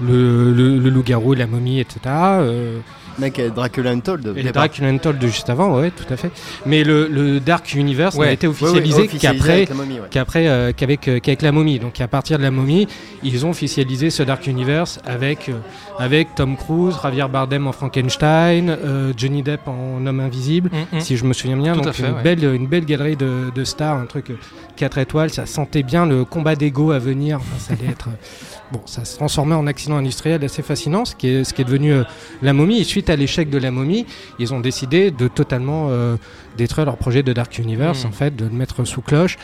le, 0.00 0.52
le, 0.52 0.90
loup-garou, 0.90 1.34
la 1.34 1.46
momie, 1.46 1.80
etc. 1.80 1.98
euh, 2.06 2.80
Mec, 3.18 3.38
euh, 3.38 3.50
Dracula 3.50 3.90
Untold. 3.90 4.32
et. 4.36 4.42
Dracula 4.44 4.88
Untold 4.88 5.18
de 5.18 5.26
juste 5.26 5.50
avant, 5.50 5.78
ouais, 5.78 5.90
tout 5.90 6.12
à 6.12 6.16
fait. 6.16 6.30
Mais 6.66 6.84
le, 6.84 7.06
le 7.08 7.40
Dark 7.40 7.72
Universe 7.74 8.16
Ouais. 8.16 8.28
a 8.28 8.32
été 8.32 8.46
Ouais, 8.46 8.54
ouais, 8.60 8.68
officialisé 8.78 9.08
qu'après 9.18 9.52
avec 9.52 9.68
la 9.70 9.74
momie, 9.74 9.94
ouais. 10.00 10.06
qu'après 10.10 10.48
euh, 10.48 10.72
qu'avec 10.76 11.08
euh, 11.08 11.18
qu'avec 11.20 11.42
la 11.42 11.52
momie. 11.52 11.78
Donc 11.78 12.00
à 12.00 12.08
partir 12.08 12.38
de 12.38 12.42
la 12.42 12.50
momie, 12.50 12.86
ils 13.22 13.44
ont 13.46 13.50
officialisé 13.50 14.10
ce 14.10 14.22
Dark 14.22 14.46
Universe 14.46 15.00
avec 15.06 15.48
euh, 15.48 15.54
avec 15.98 16.34
Tom 16.34 16.56
Cruise, 16.56 16.94
Javier 17.02 17.26
Bardem 17.32 17.66
en 17.66 17.72
Frankenstein, 17.72 18.68
euh, 18.70 19.12
Johnny 19.16 19.42
Depp 19.42 19.66
en 19.68 20.04
Homme 20.06 20.20
Invisible, 20.20 20.70
Mhm. 20.92 21.00
si 21.00 21.16
je 21.16 21.24
me 21.24 21.32
souviens 21.32 21.56
bien. 21.56 21.72
Tout 21.74 21.80
donc 21.80 21.88
à 21.88 21.92
fait, 21.92 22.08
une 22.08 22.14
ouais. 22.14 22.22
belle 22.22 22.44
une 22.44 22.66
belle 22.66 22.84
galerie 22.84 23.16
de, 23.16 23.50
de 23.54 23.64
stars, 23.64 23.96
un 23.96 24.06
truc 24.06 24.32
4 24.76 24.98
étoiles. 24.98 25.30
Ça 25.30 25.46
sentait 25.46 25.82
bien 25.82 26.06
le 26.06 26.24
combat 26.24 26.56
d'ego 26.56 26.90
à 26.92 26.98
venir. 26.98 27.38
Enfin, 27.38 27.56
ça 27.58 27.72
allait 27.74 27.90
être 27.92 28.08
euh, 28.08 28.72
bon, 28.72 28.80
ça 28.86 29.04
se 29.04 29.16
transformait 29.16 29.54
en 29.54 29.66
accident 29.66 29.96
industriel 29.96 30.42
assez 30.44 30.62
fascinant, 30.62 31.04
ce 31.04 31.14
qui 31.14 31.28
est 31.28 31.44
ce 31.44 31.54
qui 31.54 31.62
est 31.62 31.64
devenu 31.64 31.92
euh, 31.92 32.02
la 32.42 32.52
momie. 32.52 32.80
Et 32.80 32.84
suite 32.84 33.03
à 33.10 33.16
l'échec 33.16 33.50
de 33.50 33.58
la 33.58 33.70
momie, 33.70 34.06
ils 34.38 34.52
ont 34.54 34.60
décidé 34.60 35.10
de 35.10 35.28
totalement 35.28 35.88
euh, 35.90 36.16
détruire 36.56 36.86
leur 36.86 36.96
projet 36.96 37.22
de 37.22 37.32
Dark 37.32 37.58
Universe, 37.58 38.04
Mm. 38.04 38.08
en 38.08 38.12
fait, 38.12 38.36
de 38.36 38.44
le 38.44 38.50
mettre 38.50 38.84
sous 38.84 39.02
cloche. 39.02 39.36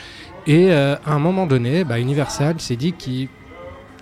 Et 0.47 0.71
euh, 0.71 0.95
à 1.05 1.13
un 1.13 1.19
moment 1.19 1.45
donné, 1.45 1.83
bah, 1.83 1.99
Universal 1.99 2.59
s'est 2.59 2.75
dit 2.75 2.93
qu'il 2.93 3.27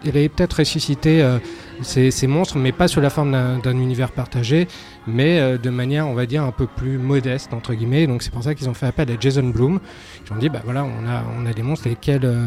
il 0.04 0.12
allait 0.12 0.30
peut-être 0.30 0.60
ressusciter 0.60 1.22
euh, 1.22 1.40
ces, 1.82 2.10
ces 2.10 2.26
monstres, 2.28 2.58
mais 2.58 2.72
pas 2.72 2.88
sous 2.88 3.02
la 3.02 3.10
forme 3.10 3.32
d'un 3.62 3.78
univers 3.78 4.12
partagé, 4.12 4.68
mais 5.08 5.40
euh, 5.42 5.58
de 5.58 5.70
manière, 5.70 6.08
on 6.08 6.14
va 6.14 6.26
dire, 6.26 6.44
un 6.44 6.52
peu 6.52 6.68
plus 6.68 6.98
modeste, 6.98 7.54
entre 7.54 7.74
guillemets. 7.74 8.08
Donc 8.08 8.24
c'est 8.24 8.32
pour 8.32 8.42
ça 8.44 8.56
qu'ils 8.56 8.70
ont 8.70 8.74
fait 8.74 8.86
appel 8.86 9.12
à 9.12 9.20
Jason 9.20 9.44
Bloom. 9.50 9.82
Ils 10.26 10.34
ont 10.34 10.38
dit, 10.38 10.48
bah 10.48 10.62
voilà, 10.64 10.86
on 10.86 11.06
a, 11.06 11.24
on 11.38 11.46
a 11.46 11.52
des 11.52 11.64
monstres 11.64 11.90
lesquels 11.90 12.24
euh, 12.24 12.46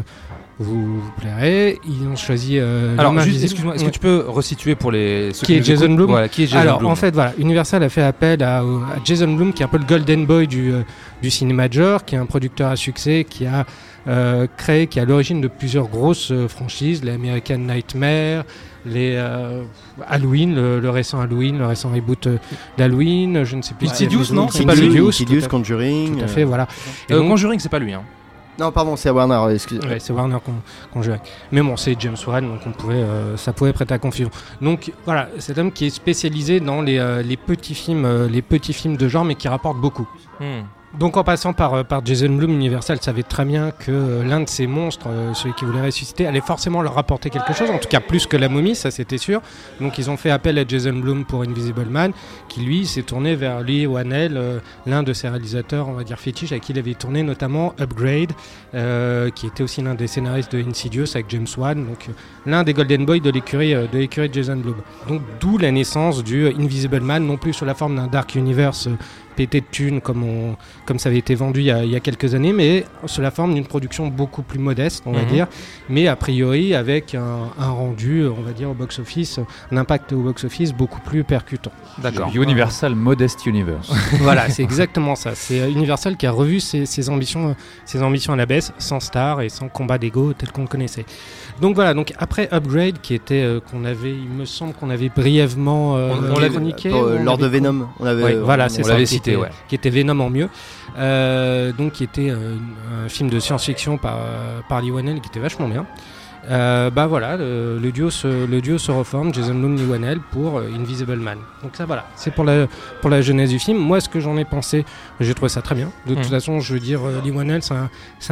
vous, 0.59 1.01
vous 1.01 1.11
plairez. 1.19 1.79
Ils 1.85 2.07
ont 2.07 2.15
choisi 2.15 2.57
euh, 2.59 2.95
Alors, 2.97 3.17
juste, 3.19 3.43
excuse-moi, 3.43 3.75
est-ce 3.75 3.83
Ouais. 3.83 3.89
que 3.89 3.93
tu 3.93 3.99
peux 3.99 4.23
resituer 4.27 4.75
pour 4.75 4.91
les. 4.91 5.31
ceux 5.33 5.45
Qui 5.45 5.55
est 5.55 5.63
Jason 5.63 5.95
Voilà, 6.05 6.29
qui 6.29 6.43
est 6.43 6.47
Jason 6.47 6.59
Alors, 6.61 6.79
Blum 6.79 6.91
en 6.91 6.95
fait, 6.95 7.13
voilà, 7.13 7.33
Universal 7.37 7.81
a 7.83 7.89
fait 7.89 8.03
appel 8.03 8.41
à, 8.43 8.63
Jason 9.03 9.33
Blum, 9.33 9.51
qui 9.53 9.63
est 9.63 9.65
un 9.65 9.69
peu 9.69 9.77
le 9.79 9.85
golden 9.85 10.25
boy 10.25 10.47
du, 10.47 10.71
euh, 10.71 10.81
du 11.21 11.29
cinéma 11.31 11.67
de 11.67 11.73
genre, 11.73 12.05
qui 12.05 12.15
est 12.15 12.19
un 12.19 12.25
producteur 12.25 12.69
à 12.69 12.75
succès, 12.75 13.25
qui 13.27 13.45
a 13.45 13.65
euh, 14.07 14.47
créé, 14.57 14.87
qui 14.87 14.99
est 14.99 15.01
à 15.01 15.05
l'origine 15.05 15.41
de 15.41 15.47
plusieurs 15.47 15.87
grosses 15.87 16.31
euh, 16.31 16.47
franchises, 16.47 17.03
les 17.03 17.11
American 17.13 17.57
Nightmare, 17.57 18.43
les 18.85 19.13
euh, 19.15 19.63
Halloween, 20.07 20.53
le, 20.55 20.79
le 20.81 20.89
récent 20.89 21.19
Halloween, 21.21 21.57
le 21.57 21.65
récent 21.65 21.89
reboot 21.89 22.27
d'Halloween, 22.77 23.43
je 23.43 23.55
ne 23.55 23.61
sais 23.61 23.73
plus. 23.73 23.89
Insidious, 23.89 24.25
si- 24.25 24.33
non 24.33 24.47
C'est 24.49 24.65
pas 24.65 24.75
lui 24.75 24.99
Insidious, 24.99 25.47
Conjuring. 25.49 26.17
Tout 26.17 26.23
à 26.25 26.27
fait, 26.27 26.43
voilà. 26.43 26.67
Et 27.09 27.13
Euh, 27.13 27.19
donc- 27.19 27.29
Conjuring, 27.29 27.59
c'est 27.59 27.69
pas 27.69 27.79
lui. 27.79 27.93
Hein. 27.93 28.03
Non, 28.59 28.71
pardon, 28.71 28.95
c'est 28.95 29.09
Warner, 29.09 29.53
excusez 29.53 29.85
Ouais, 29.87 29.99
c'est 29.99 30.13
Warner 30.13 30.37
qu'on 30.93 31.01
joue 31.01 31.11
avec. 31.11 31.23
Mais 31.51 31.61
bon, 31.61 31.75
c'est 31.75 31.99
James 31.99 32.17
Wan, 32.27 32.47
donc 32.47 32.61
on 32.65 32.71
pouvait, 32.71 32.95
euh, 32.95 33.35
ça 33.35 33.51
pouvait 33.51 33.73
prêter 33.73 33.93
à 33.93 33.97
confusion. 33.97 34.29
Donc 34.61 34.91
voilà, 35.05 35.29
cet 35.39 35.57
homme 35.57 35.71
qui 35.71 35.87
est 35.87 35.89
spécialisé 35.89 36.59
dans 36.59 36.81
les, 36.81 36.99
euh, 36.99 37.23
les 37.23 37.37
petits 37.37 37.73
films, 37.73 38.05
euh, 38.05 38.27
les 38.27 38.41
petits 38.41 38.73
films 38.73 38.95
de 38.95 39.07
genre, 39.07 39.25
mais 39.25 39.35
qui 39.35 39.47
rapportent 39.47 39.81
beaucoup. 39.81 40.07
Hmm. 40.39 40.61
Donc 40.99 41.17
en 41.17 41.23
passant 41.23 41.53
par, 41.53 41.73
euh, 41.73 41.83
Jason 42.05 42.29
Blum, 42.29 42.51
Universal 42.51 42.99
savait 43.01 43.23
très 43.23 43.45
bien 43.45 43.71
que 43.71 43.91
euh, 43.91 44.23
l'un 44.23 44.41
de 44.41 44.49
ces 44.49 44.67
monstres, 44.67 45.07
euh, 45.09 45.33
celui 45.33 45.55
qui 45.55 45.65
voulait 45.65 45.81
ressusciter, 45.81 46.27
allait 46.27 46.39
forcément 46.39 46.83
leur 46.83 46.93
rapporter 46.93 47.31
quelque 47.31 47.51
chose, 47.53 47.71
en 47.71 47.79
tout 47.79 47.89
cas 47.89 47.99
plus 47.99 48.27
que 48.27 48.37
la 48.37 48.47
momie, 48.47 48.75
ça 48.75 48.91
c'était 48.91 49.17
sûr. 49.17 49.41
Donc 49.81 49.97
ils 49.97 50.11
ont 50.11 50.17
fait 50.17 50.29
appel 50.29 50.59
à 50.59 50.67
Jason 50.67 50.93
Blum 50.93 51.25
pour 51.25 51.41
Invisible 51.41 51.87
Man, 51.89 52.11
qui 52.47 52.61
lui 52.61 52.85
s'est 52.85 53.01
tourné 53.01 53.35
vers 53.35 53.61
Lee 53.61 53.87
Wanell, 53.87 54.37
euh, 54.37 54.59
l'un 54.85 55.01
de 55.01 55.13
ses 55.13 55.29
réalisateurs, 55.29 55.87
on 55.89 55.93
va 55.93 56.03
dire 56.03 56.19
fétiche, 56.19 56.51
avec 56.51 56.63
qui 56.63 56.73
il 56.73 56.79
avait 56.79 56.93
tourné 56.93 57.23
notamment 57.23 57.73
Upgrade, 57.79 58.33
qui 59.35 59.47
était 59.47 59.63
aussi 59.63 59.81
l'un 59.81 59.95
des 59.95 60.07
scénaristes 60.07 60.55
de 60.55 60.63
Insidious 60.63 61.05
avec 61.15 61.25
James 61.29 61.47
Wan, 61.57 61.85
donc 61.85 62.09
l'un 62.45 62.63
des 62.63 62.73
Golden 62.73 63.05
Boys 63.05 63.19
de 63.19 63.29
l'écurie 63.29 63.73
de 63.73 63.97
l'écurie 63.97 64.29
Jason 64.31 64.57
Blum. 64.57 64.75
Donc 65.07 65.21
d'où 65.39 65.57
la 65.57 65.71
naissance 65.71 66.23
du 66.23 66.47
Invisible 66.47 67.01
Man, 67.01 67.25
non 67.25 67.37
plus 67.37 67.53
sous 67.53 67.65
la 67.65 67.73
forme 67.73 67.95
d'un 67.95 68.07
Dark 68.07 68.35
Universe 68.35 68.89
pété 69.35 69.61
de 69.61 69.65
thunes 69.69 69.99
comme, 70.01 70.23
on, 70.23 70.55
comme 70.85 70.99
ça 70.99 71.09
avait 71.09 71.17
été 71.17 71.35
vendu 71.35 71.59
il 71.61 71.65
y 71.65 71.71
a, 71.71 71.83
il 71.83 71.91
y 71.91 71.95
a 71.95 71.99
quelques 71.99 72.33
années, 72.35 72.53
mais 72.53 72.85
sous 73.05 73.21
la 73.21 73.31
forme 73.31 73.53
d'une 73.53 73.65
production 73.65 74.07
beaucoup 74.07 74.41
plus 74.43 74.59
modeste, 74.59 75.03
on 75.05 75.11
va 75.11 75.21
Mhm. 75.21 75.27
dire, 75.27 75.47
mais 75.89 76.07
a 76.07 76.15
priori 76.15 76.75
avec 76.75 77.15
un, 77.15 77.49
un 77.59 77.69
rendu, 77.69 78.25
on 78.27 78.41
va 78.41 78.51
dire, 78.51 78.69
au 78.69 78.73
box-office, 78.73 79.39
un 79.71 79.77
impact 79.77 80.13
au 80.13 80.17
box-office 80.21 80.73
beaucoup 80.73 80.99
plus 81.01 81.23
percutant. 81.23 81.71
D'accord. 81.97 82.31
Universal 82.33 82.95
Modest 82.95 83.45
Universe. 83.45 83.91
voilà, 84.19 84.49
c'est 84.49 84.63
exactement 84.63 85.15
ça. 85.15 85.31
C'est 85.35 85.59
euh, 85.61 85.69
Universal 85.69 86.17
qui 86.17 86.25
a 86.27 86.31
revu 86.31 86.59
ses, 86.59 86.85
ses 86.85 87.09
ambitions, 87.09 87.49
euh, 87.49 87.53
ses 87.85 88.01
ambitions 88.03 88.33
à 88.33 88.35
la 88.35 88.45
baisse, 88.45 88.71
sans 88.77 88.99
star 88.99 89.41
et 89.41 89.49
sans 89.49 89.67
combat 89.69 89.97
d'ego 89.97 90.33
tel 90.33 90.51
qu'on 90.51 90.61
le 90.63 90.67
connaissait. 90.67 91.05
Donc 91.61 91.75
voilà, 91.75 91.93
donc 91.93 92.13
après 92.17 92.49
Upgrade, 92.51 92.99
qui 93.01 93.13
était 93.13 93.41
euh, 93.43 93.59
qu'on 93.59 93.85
avait, 93.85 94.11
il 94.11 94.29
me 94.29 94.45
semble 94.45 94.73
qu'on 94.73 94.89
avait 94.89 95.09
brièvement 95.09 95.95
euh, 95.97 96.11
On- 96.13 96.31
on 96.31 96.49
chroniqué, 96.49 96.89
pour, 96.89 97.03
euh, 97.03 97.17
avait- 97.17 97.29
of 97.43 97.51
Venom. 97.51 97.87
On 97.99 98.05
avait, 98.05 98.23
Ouais, 98.23 98.35
voilà, 98.35 98.65
on 98.65 98.69
c'est 98.69 98.83
ça. 98.83 98.95
qui 99.03 99.15
était- 99.31 99.35
ouais. 99.39 99.49
Qui 99.67 99.75
était 99.75 99.89
Venom 99.89 100.19
en 100.19 100.29
mieux. 100.29 100.49
Euh, 100.97 101.71
donc 101.71 101.93
qui 101.93 102.03
était 102.03 102.29
euh, 102.29 102.55
un 103.05 103.09
film 103.09 103.29
de 103.29 103.39
science-fiction 103.39 103.97
par, 103.97 104.17
euh, 104.17 104.59
par 104.69 104.81
Lee 104.81 104.91
Whannell 104.91 105.19
qui 105.21 105.29
était 105.29 105.39
vachement 105.39 105.67
bien. 105.67 105.85
Euh, 106.51 106.89
bah 106.89 107.07
voilà, 107.07 107.37
le, 107.37 107.79
le 107.81 107.91
duo 107.93 108.09
se, 108.09 108.27
le 108.45 108.59
duo 108.59 108.77
se 108.77 108.91
reforme, 108.91 109.33
Jason 109.33 109.55
Blum, 109.55 109.77
Lee 109.77 109.85
Whannell 109.85 110.19
pour 110.19 110.59
Invisible 110.59 111.15
Man. 111.15 111.37
Donc 111.63 111.71
ça 111.77 111.85
voilà, 111.85 112.05
c'est 112.17 112.31
pour 112.31 112.43
la, 112.43 112.67
pour 112.99 113.09
la 113.09 113.21
genèse 113.21 113.49
du 113.49 113.59
film. 113.59 113.77
Moi, 113.77 114.01
ce 114.01 114.09
que 114.09 114.19
j'en 114.19 114.35
ai 114.35 114.43
pensé, 114.43 114.83
j'ai 115.21 115.33
trouvé 115.33 115.47
ça 115.47 115.61
très 115.61 115.73
bien. 115.73 115.89
De 116.05 116.15
toute 116.15 116.25
Mhm. 116.25 116.29
façon, 116.29 116.59
je 116.59 116.73
veux 116.73 116.81
dire, 116.81 116.99
Lee 117.23 117.31
Whannell, 117.31 117.61
c'est 117.63 117.73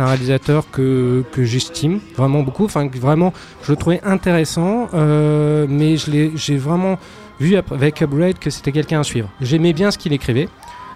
un, 0.02 0.06
réalisateur 0.06 0.70
que, 0.72 1.24
que 1.32 1.46
j'estime 1.46 2.02
vraiment 2.18 2.42
beaucoup. 2.44 2.66
Enfin, 2.66 2.86
vraiment, 2.94 3.32
je 3.64 3.72
le 3.72 3.78
trouvais 3.78 4.02
intéressant, 4.04 4.90
euh, 4.94 5.66
mais 5.70 5.96
j'ai 5.96 6.58
vraiment 6.58 7.00
vu 7.40 7.56
après- 7.56 7.76
avec 7.76 8.02
Upgrade 8.02 8.40
que 8.40 8.50
c'était 8.50 8.74
quelqu'un 8.74 9.00
à 9.00 9.04
suivre. 9.04 9.30
J'aimais 9.40 9.72
bien 9.72 9.90
ce 9.90 9.98
qu'il 9.98 10.12
écrivait. 10.12 10.50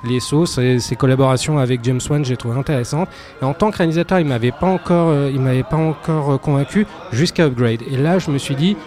Les 0.03 0.19
sauces 0.19 0.57
et 0.59 0.79
ses 0.79 0.95
collaborations 0.95 1.57
avec 1.57 1.83
James 1.83 1.99
Wan, 2.09 2.23
j'ai 2.23 2.37
trouvé 2.37 2.57
intéressantes. 2.59 3.09
Et 3.41 3.45
en 3.45 3.53
tant 3.53 3.71
que 3.71 3.77
réalisateur, 3.77 4.19
il 4.19 4.27
m'avait 4.27 4.51
pas 4.51 4.67
encore, 4.67 5.09
euh, 5.09 5.31
il 5.33 5.39
m'avait 5.41 5.63
pas 5.63 5.77
encore 5.77 6.33
euh, 6.33 6.37
convaincu 6.37 6.85
jusqu'à 7.11 7.45
Upgrade. 7.47 7.81
Et 7.89 7.97
là, 7.97 8.19
je 8.19 8.29
me 8.29 8.37
suis 8.37 8.55
dit, 8.55 8.77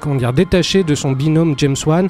comment 0.00 0.16
dire, 0.16 0.32
détaché 0.32 0.82
de 0.82 0.94
son 0.94 1.12
binôme 1.12 1.54
James 1.58 1.76
Wan, 1.86 2.08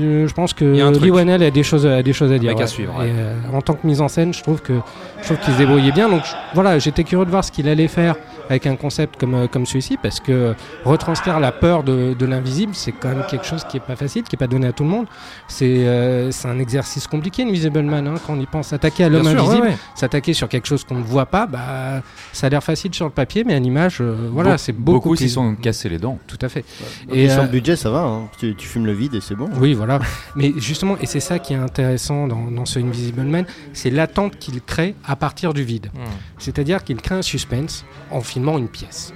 euh, 0.00 0.26
je 0.26 0.34
pense 0.34 0.52
que. 0.54 0.64
Lee 0.64 1.10
Whannell 1.10 1.42
a 1.42 1.50
des 1.50 1.62
choses, 1.62 1.86
a 1.86 2.02
des 2.02 2.12
choses 2.12 2.32
à 2.32 2.38
dire. 2.38 2.50
Mec 2.50 2.58
à 2.58 2.62
ouais. 2.62 2.66
suivre, 2.66 2.94
Et, 3.02 3.06
ouais. 3.06 3.12
euh, 3.16 3.34
en 3.52 3.60
tant 3.62 3.74
que 3.74 3.86
mise 3.86 4.00
en 4.00 4.08
scène, 4.08 4.32
je 4.34 4.42
trouve 4.42 4.60
que 4.62 4.72
je 5.20 5.24
trouve 5.26 5.38
qu'il 5.38 5.52
se 5.54 5.58
débrouillait 5.58 5.92
bien. 5.92 6.08
Donc 6.08 6.22
je- 6.24 6.32
voilà, 6.54 6.78
j'étais 6.78 7.04
curieux 7.04 7.24
de 7.26 7.30
voir 7.30 7.44
ce 7.44 7.52
qu'il 7.52 7.68
allait 7.68 7.88
faire 7.88 8.16
avec 8.48 8.66
un 8.66 8.76
concept 8.76 9.18
comme, 9.18 9.34
euh, 9.34 9.46
comme 9.46 9.66
celui-ci, 9.66 9.96
parce 10.02 10.20
que 10.20 10.32
euh, 10.32 10.54
retranscrire 10.84 11.40
la 11.40 11.52
peur 11.52 11.82
de, 11.82 12.14
de 12.14 12.26
l'invisible, 12.26 12.74
c'est 12.74 12.92
quand 12.92 13.08
même 13.08 13.24
quelque 13.30 13.46
chose 13.46 13.64
qui 13.64 13.76
est 13.76 13.80
pas 13.80 13.96
facile, 13.96 14.22
qui 14.24 14.36
est 14.36 14.38
pas 14.38 14.46
donné 14.46 14.66
à 14.68 14.72
tout 14.72 14.84
le 14.84 14.90
monde. 14.90 15.06
C'est 15.48 15.86
euh, 15.86 16.30
c'est 16.30 16.48
un 16.48 16.58
exercice 16.58 17.06
compliqué, 17.06 17.42
Invisible 17.42 17.82
Man, 17.82 18.06
hein, 18.06 18.14
quand 18.26 18.34
on 18.34 18.40
y 18.40 18.46
pense. 18.46 18.68
S'attaquer 18.68 19.04
à 19.04 19.08
l'homme 19.08 19.26
invisible, 19.26 19.62
ouais, 19.62 19.68
ouais. 19.70 19.76
s'attaquer 19.94 20.32
sur 20.32 20.48
quelque 20.48 20.66
chose 20.66 20.84
qu'on 20.84 20.96
ne 20.96 21.02
voit 21.02 21.26
pas, 21.26 21.46
bah, 21.46 22.02
ça 22.32 22.46
a 22.46 22.50
l'air 22.50 22.62
facile 22.62 22.94
sur 22.94 23.04
le 23.06 23.10
papier, 23.12 23.44
mais 23.44 23.54
à 23.54 23.58
l'image, 23.58 23.98
euh, 24.00 24.28
voilà, 24.32 24.52
Beau- 24.52 24.56
c'est 24.58 24.72
beaucoup, 24.72 24.98
beaucoup 25.00 25.16
s'y 25.16 25.24
plus- 25.24 25.30
sont 25.30 25.54
cassés 25.54 25.88
les 25.88 25.98
dents. 25.98 26.18
Tout 26.26 26.38
à 26.42 26.48
fait. 26.48 26.64
Et 27.12 27.24
Et, 27.24 27.28
sur 27.28 27.40
euh, 27.40 27.42
le 27.44 27.48
budget, 27.48 27.76
ça 27.76 27.90
va. 27.90 28.00
hein. 28.00 28.28
Tu, 28.38 28.54
tu 28.54 28.66
fumes 28.66 28.86
le 28.86 28.92
vide 28.92 29.14
et 29.14 29.20
c'est 29.20 29.34
bon. 29.34 29.48
oui, 29.60 29.74
voilà. 29.74 29.98
Mais 30.36 30.52
justement, 30.56 30.96
et 31.00 31.06
c'est 31.06 31.20
ça 31.20 31.38
qui 31.38 31.52
est 31.54 31.56
intéressant 31.56 32.26
dans, 32.26 32.50
dans 32.50 32.64
ce 32.66 32.78
Invisible 32.78 33.22
Man, 33.22 33.44
c'est 33.72 33.90
l'attente 33.90 34.36
qu'il 34.38 34.60
crée 34.60 34.94
à 35.06 35.16
partir 35.16 35.54
du 35.54 35.62
vide. 35.62 35.90
Hmm. 35.94 36.00
C'est-à-dire 36.38 36.84
qu'il 36.84 36.96
crée 36.96 37.14
un 37.16 37.22
suspense 37.22 37.84
en 38.10 38.20
une 38.58 38.68
pièce. 38.68 39.12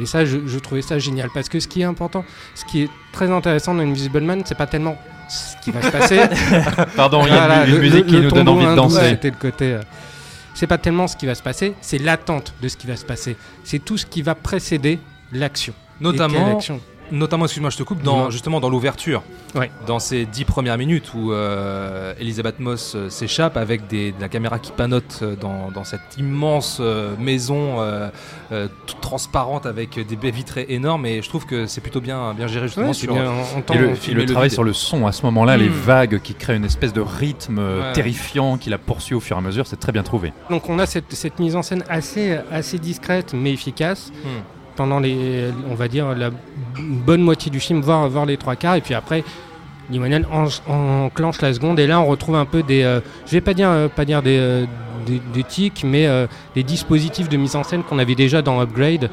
Et 0.00 0.06
ça, 0.06 0.24
je, 0.24 0.38
je 0.46 0.58
trouvais 0.58 0.82
ça 0.82 0.98
génial. 0.98 1.28
Parce 1.34 1.48
que 1.48 1.60
ce 1.60 1.68
qui 1.68 1.82
est 1.82 1.84
important, 1.84 2.24
ce 2.54 2.64
qui 2.64 2.82
est 2.84 2.90
très 3.12 3.30
intéressant 3.30 3.74
dans 3.74 3.82
Invisible 3.82 4.20
Man, 4.22 4.42
c'est 4.44 4.56
pas 4.56 4.66
tellement 4.66 4.96
ce 5.28 5.54
qui 5.62 5.70
va 5.70 5.82
se 5.82 5.90
passer. 5.90 6.20
Pardon, 6.96 7.22
il 7.26 7.28
y 7.28 7.36
a 7.36 7.46
Voilà, 7.46 7.64
une, 7.64 7.68
une 7.70 7.74
le- 7.76 7.80
musique 7.82 8.04
le- 8.04 8.10
qui 8.10 8.16
le 8.16 8.22
nous 8.22 8.30
donne 8.30 8.48
envie 8.48 8.64
de 8.64 8.70
hindou, 8.70 8.76
danser. 8.82 9.08
C'était 9.10 9.30
le 9.30 9.36
côté. 9.36 9.72
euh, 9.74 9.80
c'est 10.54 10.66
pas 10.66 10.78
tellement 10.78 11.06
ce 11.08 11.16
qui 11.16 11.26
va 11.26 11.34
se 11.34 11.42
passer, 11.42 11.74
c'est 11.80 11.98
l'attente 11.98 12.52
de 12.62 12.68
ce 12.68 12.76
qui 12.76 12.86
va 12.86 12.96
se 12.96 13.04
passer. 13.04 13.36
C'est 13.64 13.78
tout 13.84 13.96
ce 13.98 14.04
qui 14.06 14.22
va 14.22 14.34
précéder 14.34 14.98
l'action. 15.32 15.72
Notamment, 16.00 16.56
action 16.56 16.80
notamment 17.12 17.44
excuse-moi, 17.44 17.70
je 17.70 17.76
te 17.76 17.82
coupe, 17.84 18.02
dans, 18.02 18.30
justement 18.30 18.58
dans 18.60 18.68
l'ouverture, 18.70 19.22
Ouais. 19.54 19.70
dans 19.86 19.98
ces 19.98 20.24
dix 20.24 20.44
premières 20.46 20.78
minutes 20.78 21.12
où 21.14 21.30
euh, 21.32 22.14
Elisabeth 22.18 22.58
Moss 22.58 22.94
euh, 22.96 23.10
s'échappe 23.10 23.56
avec 23.58 23.86
des, 23.86 24.12
de 24.12 24.20
la 24.20 24.28
caméra 24.28 24.58
qui 24.58 24.72
panote 24.72 25.18
euh, 25.22 25.36
dans, 25.36 25.70
dans 25.70 25.84
cette 25.84 26.16
immense 26.18 26.78
euh, 26.80 27.14
maison 27.18 27.80
euh, 27.80 28.08
euh, 28.50 28.68
toute 28.86 29.00
transparente 29.02 29.66
avec 29.66 29.98
des 30.06 30.16
baies 30.16 30.30
vitrées 30.30 30.66
énormes 30.70 31.04
et 31.06 31.20
je 31.22 31.28
trouve 31.28 31.44
que 31.44 31.66
c'est 31.66 31.82
plutôt 31.82 32.00
bien, 32.00 32.32
bien 32.34 32.46
géré 32.46 32.66
justement 32.66 32.88
Ouais, 32.88 32.94
c'est 32.94 33.06
bien, 33.06 33.28
en- 33.30 33.58
en 33.58 33.60
temps- 33.60 33.74
Et 33.74 33.78
le, 33.78 33.90
et 33.90 33.94
filmer 33.94 34.20
le 34.22 34.26
le 34.26 34.32
travail 34.32 34.48
vide. 34.48 34.54
sur 34.54 34.64
le 34.64 34.72
son, 34.72 35.06
à 35.06 35.12
ce 35.12 35.22
moment-là, 35.26 35.56
les 35.58 35.68
Hmm. 35.68 35.72
vagues 35.72 36.20
qui 36.22 36.34
créent 36.34 36.56
une 36.56 36.64
espèce 36.64 36.92
de 36.94 37.02
rythme 37.02 37.58
Ouais. 37.58 37.92
terrifiant 37.92 38.56
qui 38.56 38.70
la 38.70 38.78
poursuit 38.78 39.14
au 39.14 39.20
fur 39.20 39.36
et 39.36 39.38
à 39.38 39.42
mesure, 39.42 39.66
c'est 39.66 39.78
très 39.80 39.92
bien 39.92 40.02
trouvé. 40.02 40.32
Donc 40.48 40.68
on 40.70 40.78
a 40.78 40.86
cette, 40.86 41.12
cette 41.12 41.38
mise 41.38 41.56
en 41.56 41.62
scène 41.62 41.84
assez, 41.90 42.38
assez 42.50 42.78
discrète 42.78 43.34
mais 43.34 43.52
efficace 43.52 44.10
Hmm. 44.24 44.40
Pendant 44.76 45.00
les, 45.00 45.46
on 45.70 45.74
va 45.74 45.88
dire 45.88 46.14
la 46.14 46.30
bonne 46.78 47.22
moitié 47.22 47.50
du 47.50 47.60
film, 47.60 47.80
voire, 47.80 48.08
voire 48.08 48.26
les 48.26 48.36
trois 48.36 48.56
quarts, 48.56 48.76
et 48.76 48.80
puis 48.80 48.94
après 48.94 49.24
Limonen 49.90 50.24
enclenche 50.68 51.40
la 51.42 51.52
seconde, 51.52 51.78
et 51.78 51.86
là 51.86 52.00
on 52.00 52.06
retrouve 52.06 52.36
un 52.36 52.44
peu 52.46 52.62
des, 52.62 52.82
euh, 52.82 53.00
je 53.26 53.32
vais 53.32 53.40
pas 53.40 53.52
dire, 53.54 53.68
euh, 53.68 53.88
pas 53.88 54.04
dire 54.04 54.22
des, 54.22 54.38
euh, 54.38 54.64
des, 55.06 55.20
des 55.34 55.42
tics, 55.44 55.84
mais 55.84 56.06
euh, 56.06 56.26
des 56.54 56.62
dispositifs 56.62 57.28
de 57.28 57.36
mise 57.36 57.56
en 57.56 57.64
scène 57.64 57.82
qu'on 57.82 57.98
avait 57.98 58.14
déjà 58.14 58.40
dans 58.42 58.60
Upgrade 58.62 59.10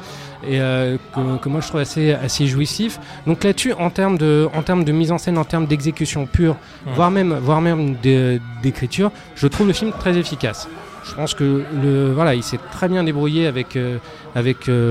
et 0.48 0.58
que, 0.58 1.36
que 1.42 1.48
moi 1.50 1.60
je 1.60 1.68
trouve 1.68 1.80
assez, 1.80 2.12
assez 2.14 2.46
jouissif. 2.46 2.98
Donc 3.26 3.44
là-dessus, 3.44 3.74
en 3.74 3.90
termes 3.90 4.16
de, 4.16 4.48
en 4.54 4.62
termes 4.62 4.84
de 4.84 4.92
mise 4.92 5.12
en 5.12 5.18
scène, 5.18 5.36
en 5.36 5.44
termes 5.44 5.66
d'exécution 5.66 6.24
pure, 6.24 6.56
Hmm. 6.86 6.90
voire 6.94 7.10
même, 7.10 7.34
voire 7.42 7.60
même 7.60 7.96
d'écriture, 8.62 9.10
je 9.36 9.46
trouve 9.48 9.66
le 9.66 9.74
film 9.74 9.92
très 9.92 10.16
efficace. 10.16 10.66
Je 11.04 11.14
pense 11.14 11.34
que 11.34 11.64
le, 11.82 12.12
voilà, 12.12 12.34
il 12.34 12.42
s'est 12.42 12.60
très 12.70 12.88
bien 12.88 13.02
débrouillé 13.04 13.46
avec, 13.46 13.76
euh, 13.76 13.98
euh, 14.36 14.42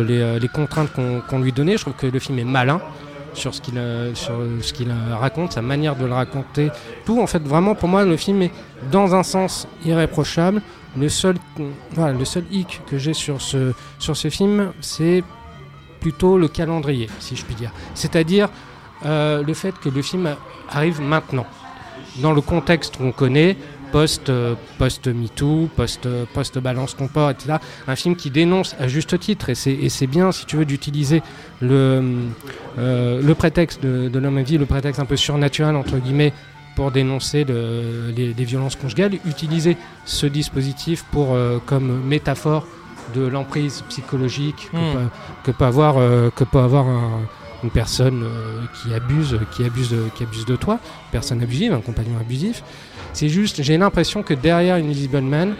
les, 0.04 0.22
euh, 0.22 0.40
les 0.40 0.48
contraintes 0.48 0.90
qu'on 1.28 1.40
lui 1.40 1.52
donnait. 1.52 1.78
Je 1.78 1.84
trouve 1.84 1.94
que 1.94 2.08
le 2.08 2.20
film 2.20 2.40
est 2.40 2.44
malin 2.44 2.82
sur 3.34 3.54
ce 3.54 3.62
qu'il 3.62 4.94
raconte, 5.12 5.54
sa 5.54 5.62
manière 5.62 5.96
de 5.96 6.06
le 6.06 6.14
raconter. 6.14 6.72
Tout, 7.06 7.22
en 7.22 7.28
fait, 7.28 7.44
vraiment, 7.44 7.76
pour 7.76 7.88
moi, 7.88 8.04
le 8.04 8.18
film 8.18 8.42
est 8.42 8.52
dans 8.92 9.16
un 9.16 9.24
sens 9.24 9.68
irréprochable. 9.86 10.62
Le 10.98 11.10
seul, 11.10 11.38
hic 12.52 12.82
que 12.88 12.98
j'ai 12.98 13.14
sur 13.14 13.40
ce, 13.40 14.30
film, 14.30 14.72
c'est 14.82 15.24
plutôt 16.00 16.38
le 16.38 16.48
calendrier, 16.48 17.08
si 17.20 17.36
je 17.36 17.46
puis 17.46 17.56
dire. 17.56 17.72
C'est-à-dire 17.94 18.50
le 19.06 19.54
fait 19.54 19.78
que 19.80 19.90
le 19.90 20.02
film 20.02 20.36
arrive 20.70 21.00
maintenant, 21.00 21.46
dans 22.18 22.34
le 22.34 22.42
contexte 22.42 22.98
qu'on 22.98 23.12
connaît, 23.12 23.56
post, 23.92 24.30
euh, 24.30 24.56
post 24.78 25.08
MeToo, 25.08 25.70
post, 25.76 26.06
euh, 26.06 26.26
post 26.34 26.58
balance 26.60 26.96
ton 26.96 27.08
port, 27.08 27.30
etc. 27.32 27.56
Un 27.88 27.96
film 27.96 28.16
qui 28.16 28.30
dénonce 28.30 28.76
à 28.80 28.88
juste 28.88 29.18
titre, 29.20 29.50
et 29.50 29.56
c'est, 29.56 30.08
bien, 30.08 30.32
si 30.32 30.46
tu 30.46 30.58
veux, 30.58 30.66
d'utiliser 30.66 31.22
le, 31.62 32.04
euh, 32.78 33.22
le 33.22 33.36
prétexte 33.36 33.82
de, 33.84 34.10
de 34.10 34.20
l'homme 34.20 34.38
à 34.38 34.44
vie, 34.44 34.58
le 34.58 34.66
prétexte 34.66 35.00
un 35.00 35.06
peu 35.06 35.16
surnaturel, 35.16 35.76
entre 35.76 35.98
guillemets, 35.98 36.34
pour 36.76 36.92
dénoncer 36.92 37.44
le- 37.44 38.12
les, 38.16 38.34
les 38.34 38.44
violences 38.46 38.76
conjugales, 38.76 39.14
utiliser 39.26 39.76
ce 40.06 40.26
dispositif 40.28 41.04
pour, 41.12 41.34
euh, 41.34 41.58
comme 41.66 42.04
métaphore 42.06 42.66
de 43.16 43.26
l'emprise 43.26 43.84
psychologique 43.90 44.70
que, 44.72 44.78
Hmm. 44.78 44.94
peut, 44.94 45.08
que 45.46 45.52
peut 45.52 45.66
avoir, 45.66 45.96
euh, 45.98 46.30
que 46.36 46.44
peut 46.44 46.60
avoir 46.60 46.88
un- 46.88 47.22
une 47.64 47.70
personne 47.70 48.24
euh, 48.24 48.62
qui, 48.82 48.94
abuse, 48.94 49.40
qui, 49.52 49.64
abuse 49.64 49.90
de, 49.90 50.04
qui 50.16 50.24
abuse 50.24 50.46
de 50.46 50.56
toi, 50.56 50.76
une 50.76 51.12
personne 51.12 51.42
abusive, 51.42 51.74
un 51.74 51.82
compagnon 51.82 52.18
abusif. 52.20 52.64
C'est 53.14 53.30
juste, 53.30 53.62
j'ai 53.62 53.78
l'impression 53.78 54.24
que 54.24 54.34
derrière 54.34 54.76
Invisible 54.76 55.22
Man, 55.22 55.56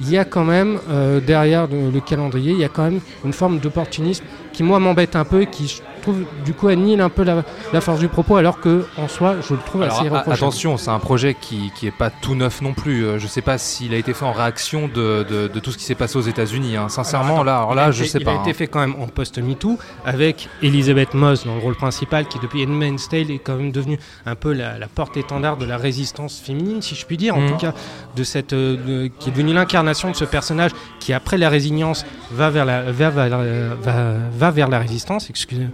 il 0.00 0.10
y 0.10 0.18
a 0.18 0.24
quand 0.24 0.44
même, 0.44 0.78
euh, 0.90 1.20
derrière 1.20 1.66
le, 1.66 1.90
le 1.90 2.00
calendrier, 2.00 2.52
il 2.52 2.58
y 2.58 2.64
a 2.64 2.68
quand 2.68 2.84
même 2.84 3.00
une 3.24 3.32
forme 3.32 3.58
d'opportunisme 3.58 4.24
qui, 4.52 4.62
moi, 4.62 4.78
m'embête 4.78 5.16
un 5.16 5.24
peu 5.24 5.42
et 5.42 5.46
qui, 5.46 5.80
trouve, 5.98 6.24
du 6.44 6.54
coup, 6.54 6.68
annihile 6.68 7.00
un 7.00 7.08
peu 7.08 7.22
la, 7.22 7.42
la 7.72 7.80
force 7.80 8.00
du 8.00 8.08
propos, 8.08 8.36
alors 8.36 8.60
que, 8.60 8.84
en 8.96 9.08
soi, 9.08 9.36
je 9.46 9.54
le 9.54 9.60
trouve 9.60 9.82
Alors, 9.82 9.96
assez 9.96 10.04
irréprochable. 10.06 10.34
attention, 10.34 10.76
c'est 10.76 10.90
un 10.90 10.98
projet 10.98 11.34
qui, 11.40 11.70
qui 11.74 11.86
est 11.86 11.90
pas 11.96 12.10
tout 12.10 12.34
neuf 12.34 12.62
non 12.62 12.72
plus. 12.74 13.04
Euh, 13.04 13.18
Je 13.18 13.26
sais 13.26 13.42
pas 13.42 13.58
s'il 13.58 13.92
a 13.94 13.96
été 13.96 14.14
fait 14.14 14.24
en 14.24 14.32
réaction 14.32 14.88
de, 14.88 15.24
de- 15.28 15.48
de 15.48 15.60
tout 15.60 15.70
ce 15.72 15.78
qui 15.78 15.84
s'est 15.84 15.94
passé 15.94 16.16
aux 16.18 16.22
États-Unis. 16.22 16.76
hein. 16.76 16.88
Sincèrement, 16.88 17.40
Alors, 17.40 17.44
là, 17.44 17.56
alors 17.58 17.74
là, 17.74 17.84
a 17.84 17.90
je 17.90 18.02
été- 18.02 18.10
sais 18.12 18.20
pas. 18.20 18.32
Il 18.32 18.38
a 18.38 18.40
été 18.42 18.50
hein. 18.50 18.54
fait 18.54 18.66
quand 18.66 18.80
même 18.80 18.94
en 19.00 19.06
post-MeToo 19.06 19.78
avec 20.04 20.48
Elizabeth 20.62 21.14
Moss 21.14 21.44
dans 21.46 21.54
le 21.54 21.60
rôle 21.60 21.74
principal 21.76 22.26
qui 22.26 22.38
depuis 22.38 22.64
Handmaid's 22.64 23.08
Tale 23.08 23.30
est 23.30 23.38
quand 23.38 23.56
même 23.56 23.72
devenue 23.72 23.98
un 24.26 24.34
peu 24.34 24.52
la, 24.52 24.78
la 24.78 24.86
porte-étendard 24.86 25.56
de 25.56 25.64
la 25.64 25.76
résistance 25.76 26.38
féminine 26.40 26.82
si 26.82 26.94
je 26.94 27.04
puis 27.06 27.16
dire 27.16 27.36
en 27.36 27.40
Mhm. 27.40 27.48
tout 27.50 27.56
cas 27.56 27.74
de 28.16 28.22
cette 28.24 28.52
euh, 28.52 28.76
de- 28.76 29.06
qui 29.18 29.28
est 29.28 29.32
devenue 29.32 29.52
l'incarnation 29.52 30.10
de 30.10 30.16
ce 30.16 30.24
personnage 30.24 30.70
qui 31.00 31.12
après 31.12 31.38
la 31.38 31.48
résilience 31.48 32.04
va 32.30 32.50
vers 32.50 32.64
la 32.64 32.82
va, 32.92 33.10
vers 33.10 33.28
la- 33.28 33.74
va, 33.74 34.14
va 34.36 34.50
vers 34.50 34.68
la 34.68 34.78
résistance 34.78 35.28
excusez-moi 35.30 35.70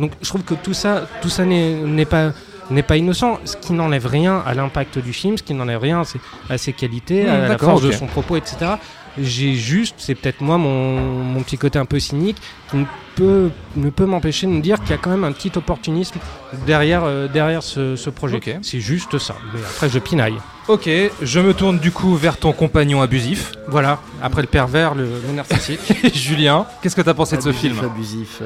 donc 0.00 0.12
je 0.22 0.28
trouve 0.28 0.42
que 0.42 0.54
tout 0.54 0.74
ça 0.74 1.06
tout 1.22 1.28
ça 1.28 1.44
n'est 1.44 2.04
pas 2.04 2.32
n'est 2.70 2.82
pas 2.82 2.96
innocent, 2.96 3.38
ce 3.44 3.56
qui 3.56 3.72
n'enlève 3.72 4.06
rien 4.06 4.42
à 4.44 4.54
l'impact 4.54 4.98
du 4.98 5.12
film, 5.12 5.38
ce 5.38 5.42
qui 5.42 5.54
n'enlève 5.54 5.80
rien 5.80 6.00
à 6.00 6.04
ses, 6.04 6.18
à 6.50 6.58
ses 6.58 6.72
qualités, 6.72 7.28
à 7.28 7.48
la 7.48 7.58
force 7.58 7.82
de 7.82 7.92
son 7.92 8.06
propos, 8.06 8.36
etc. 8.36 8.72
J'ai 9.18 9.54
juste, 9.54 9.94
c'est 9.98 10.14
peut-être 10.14 10.42
moi 10.42 10.58
mon, 10.58 11.00
mon 11.00 11.42
petit 11.42 11.56
côté 11.56 11.78
un 11.78 11.86
peu 11.86 11.98
cynique, 11.98 12.36
qui 12.70 12.76
ne 12.76 12.84
peut, 13.14 13.50
ne 13.76 13.88
peut 13.88 14.04
m'empêcher 14.04 14.46
de 14.46 14.52
me 14.52 14.60
dire 14.60 14.78
qu'il 14.80 14.90
y 14.90 14.92
a 14.92 14.98
quand 14.98 15.08
même 15.08 15.24
un 15.24 15.32
petit 15.32 15.50
opportunisme 15.56 16.18
derrière, 16.66 17.02
euh, 17.04 17.26
derrière 17.26 17.62
ce, 17.62 17.96
ce 17.96 18.10
projet. 18.10 18.40
C'est 18.60 18.80
juste 18.80 19.16
ça. 19.18 19.36
Mais 19.54 19.60
après, 19.60 19.88
je 19.88 19.98
pinaille. 20.00 20.36
Ok, 20.68 20.90
je 21.22 21.40
me 21.40 21.54
tourne 21.54 21.78
du 21.78 21.92
coup 21.92 22.14
vers 22.16 22.36
ton 22.36 22.52
compagnon 22.52 23.00
abusif. 23.00 23.52
Voilà, 23.68 24.00
après 24.22 24.42
le 24.42 24.48
pervers, 24.48 24.94
le, 24.94 25.04
le 25.26 25.32
narcissique. 25.32 25.80
Julien, 26.14 26.66
qu'est-ce 26.82 26.96
que 26.96 27.02
t'as 27.02 27.14
pensé 27.14 27.36
de 27.36 27.42
ce 27.42 27.48
Abusif, 27.48 27.72
film? 27.72 27.84
Abusif. 27.84 28.42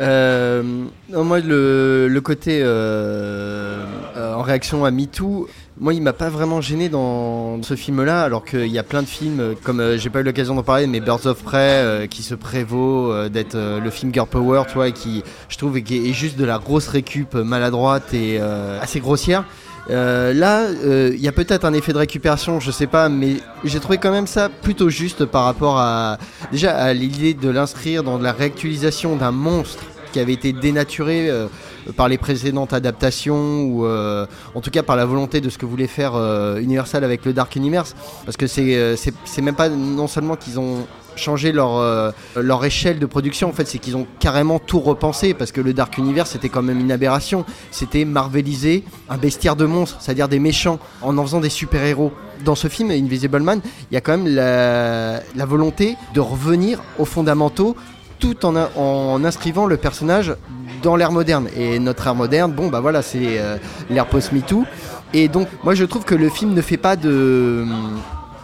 Euh, 0.00 0.62
non, 1.10 1.24
moi, 1.24 1.40
le, 1.40 2.08
le 2.08 2.20
côté 2.20 2.60
euh, 2.62 3.84
euh, 4.16 4.34
en 4.34 4.42
réaction 4.42 4.84
à 4.84 4.90
MeToo, 4.90 5.46
moi, 5.78 5.92
il 5.92 6.02
m'a 6.02 6.14
pas 6.14 6.30
vraiment 6.30 6.60
gêné 6.60 6.88
dans 6.88 7.62
ce 7.62 7.74
film-là, 7.74 8.22
alors 8.22 8.44
qu'il 8.44 8.68
y 8.68 8.78
a 8.78 8.82
plein 8.82 9.02
de 9.02 9.06
films, 9.06 9.40
euh, 9.40 9.54
comme 9.62 9.80
euh, 9.80 9.98
j'ai 9.98 10.08
pas 10.08 10.20
eu 10.20 10.22
l'occasion 10.22 10.54
d'en 10.54 10.62
parler, 10.62 10.86
mais 10.86 11.00
Birds 11.00 11.26
of 11.26 11.42
Prey, 11.42 11.58
euh, 11.58 12.06
qui 12.06 12.22
se 12.22 12.34
prévaut 12.34 13.28
d'être 13.28 13.56
le 13.56 13.90
film 13.90 14.12
Girl 14.12 14.26
Power, 14.26 14.62
tu 14.68 14.74
vois, 14.74 14.90
qui, 14.90 15.22
je 15.48 15.58
trouve, 15.58 15.76
est 15.76 16.12
juste 16.12 16.38
de 16.38 16.44
la 16.44 16.58
grosse 16.58 16.88
récup 16.88 17.34
maladroite 17.34 18.14
et 18.14 18.40
assez 18.40 19.00
grossière. 19.00 19.44
Euh, 19.90 20.32
là, 20.32 20.60
euh, 20.60 21.10
il 21.14 21.20
y 21.20 21.28
a 21.28 21.32
peut-être 21.32 21.64
un 21.64 21.72
effet 21.72 21.92
de 21.92 21.98
récupération, 21.98 22.60
je 22.60 22.70
sais 22.70 22.86
pas, 22.86 23.08
mais 23.08 23.36
j'ai 23.64 23.80
trouvé 23.80 23.98
quand 23.98 24.12
même 24.12 24.26
ça 24.26 24.48
plutôt 24.48 24.88
juste 24.88 25.24
par 25.24 25.44
rapport 25.44 25.78
à 25.78 26.18
déjà 26.52 26.76
à 26.76 26.92
l'idée 26.92 27.34
de 27.34 27.48
l'inscrire 27.48 28.04
dans 28.04 28.18
la 28.18 28.32
réactualisation 28.32 29.16
d'un 29.16 29.32
monstre 29.32 29.82
qui 30.12 30.20
avait 30.20 30.32
été 30.32 30.52
dénaturé 30.52 31.28
euh, 31.28 31.46
par 31.96 32.08
les 32.08 32.18
précédentes 32.18 32.72
adaptations 32.72 33.62
ou 33.62 33.86
en 33.86 34.60
tout 34.60 34.70
cas 34.70 34.82
par 34.82 34.96
la 34.96 35.06
volonté 35.06 35.40
de 35.40 35.48
ce 35.48 35.58
que 35.58 35.66
voulait 35.66 35.86
faire 35.86 36.12
Universal 36.58 37.02
avec 37.04 37.24
le 37.24 37.32
Dark 37.32 37.56
Universe. 37.56 37.96
Parce 38.24 38.36
que 38.36 38.46
c'est 38.46 38.94
c'est 38.96 39.42
même 39.42 39.56
pas 39.56 39.70
non 39.70 40.06
seulement 40.06 40.36
qu'ils 40.36 40.60
ont 40.60 40.86
changé 41.16 41.52
leur, 41.52 41.76
euh, 41.76 42.10
leur 42.36 42.64
échelle 42.64 42.98
de 42.98 43.06
production 43.06 43.48
en 43.48 43.52
fait 43.52 43.66
c'est 43.66 43.78
qu'ils 43.78 43.96
ont 43.96 44.06
carrément 44.18 44.58
tout 44.58 44.80
repensé 44.80 45.34
parce 45.34 45.52
que 45.52 45.60
le 45.60 45.72
Dark 45.72 45.96
Universe 45.98 46.30
c'était 46.30 46.48
quand 46.48 46.62
même 46.62 46.80
une 46.80 46.92
aberration 46.92 47.44
c'était 47.70 48.04
marveliser 48.04 48.84
un 49.08 49.16
bestiaire 49.16 49.56
de 49.56 49.66
monstres 49.66 49.98
c'est-à-dire 50.00 50.28
des 50.28 50.38
méchants 50.38 50.78
en 51.02 51.16
en 51.18 51.22
faisant 51.22 51.40
des 51.40 51.50
super-héros 51.50 52.12
dans 52.44 52.54
ce 52.54 52.68
film 52.68 52.90
Invisible 52.90 53.40
Man 53.40 53.60
il 53.90 53.94
y 53.94 53.96
a 53.96 54.00
quand 54.00 54.16
même 54.16 54.28
la, 54.28 55.20
volonté 55.46 55.96
de 56.14 56.20
revenir 56.20 56.80
aux 56.98 57.04
fondamentaux 57.04 57.76
tout 58.18 58.44
en, 58.44 58.54
en 58.76 59.24
inscrivant 59.24 59.66
le 59.66 59.76
personnage 59.78 60.34
dans 60.82 60.96
l'ère 60.96 61.12
moderne. 61.12 61.48
Et 61.56 61.78
notre 61.78 62.06
ère 62.06 62.14
moderne, 62.14 62.52
bon 62.52 62.68
bah 62.68 62.80
voilà, 62.80 63.02
c'est 63.02 63.38
euh, 63.38 63.56
l'ère 63.88 64.06
post-MeToo. 64.06 64.64
Et 65.12 65.28
donc 65.28 65.48
moi 65.64 65.74
je 65.74 65.84
trouve 65.84 66.04
que 66.04 66.14
le 66.14 66.28
film 66.28 66.54
ne 66.54 66.62
fait 66.62 66.76
pas 66.76 66.96
de... 66.96 67.66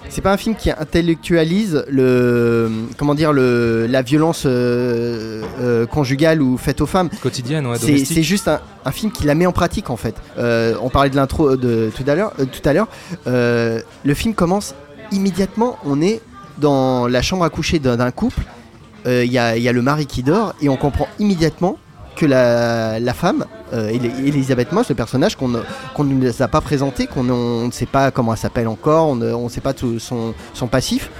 C'est 0.08 0.20
pas 0.22 0.32
un 0.32 0.36
film 0.36 0.54
qui 0.54 0.70
intellectualise 0.70 1.84
le 1.88 2.70
comment 2.96 3.14
dire 3.14 3.32
le 3.32 3.86
la 3.86 4.02
violence 4.02 4.44
euh, 4.46 5.42
euh, 5.60 5.86
conjugale 5.86 6.40
ou 6.40 6.56
faite 6.56 6.80
aux 6.80 6.86
femmes 6.86 7.10
quotidienne 7.20 7.66
ouais, 7.66 7.78
c'est 7.78 8.22
juste 8.22 8.48
un, 8.48 8.60
un 8.84 8.92
film 8.92 9.12
qui 9.12 9.24
la 9.24 9.34
met 9.34 9.46
en 9.46 9.52
pratique 9.52 9.90
en 9.90 9.96
fait. 9.96 10.14
Euh, 10.38 10.74
on 10.80 10.88
parlait 10.88 11.10
de 11.10 11.16
l'intro 11.16 11.56
de 11.56 11.90
tout 11.94 12.04
à 12.06 12.14
l'heure. 12.14 12.32
tout 12.36 12.68
à 12.68 12.72
l'heure, 12.72 12.88
le 13.26 14.14
film 14.14 14.34
commence 14.34 14.74
immédiatement. 15.12 15.78
On 15.84 16.00
est 16.00 16.20
dans 16.58 17.06
la 17.06 17.22
chambre 17.22 17.44
à 17.44 17.50
coucher 17.50 17.78
d'un 17.78 18.10
couple. 18.10 18.42
Il 19.06 19.30
y, 19.30 19.38
a, 19.38 19.56
y 19.56 19.68
a 19.68 19.72
le 19.72 19.82
mari 19.82 20.06
qui 20.06 20.24
dort 20.24 20.54
et 20.60 20.68
on 20.68 20.76
comprend 20.76 21.06
immédiatement 21.20 21.78
que 22.16 22.26
la, 22.26 22.98
la 22.98 23.14
femme, 23.14 23.44
euh, 23.72 23.88
Eli- 23.90 24.28
Elisabeth 24.28 24.72
Moss, 24.72 24.88
le 24.88 24.94
personnage 24.94 25.36
qu'on 25.36 25.48
ne 25.48 25.60
nous 25.98 26.42
a 26.42 26.48
pas 26.48 26.60
présenté, 26.60 27.06
qu'on 27.06 27.28
on 27.30 27.66
ne 27.66 27.72
sait 27.72 27.86
pas 27.86 28.10
comment 28.10 28.32
elle 28.32 28.38
s'appelle 28.38 28.68
encore, 28.68 29.08
on 29.08 29.16
ne 29.16 29.32
on 29.32 29.44
ne 29.44 29.48
sait 29.48 29.60
pas 29.60 29.72
tout 29.72 29.98
son, 29.98 30.34
son 30.54 30.66
passif, 30.68 31.10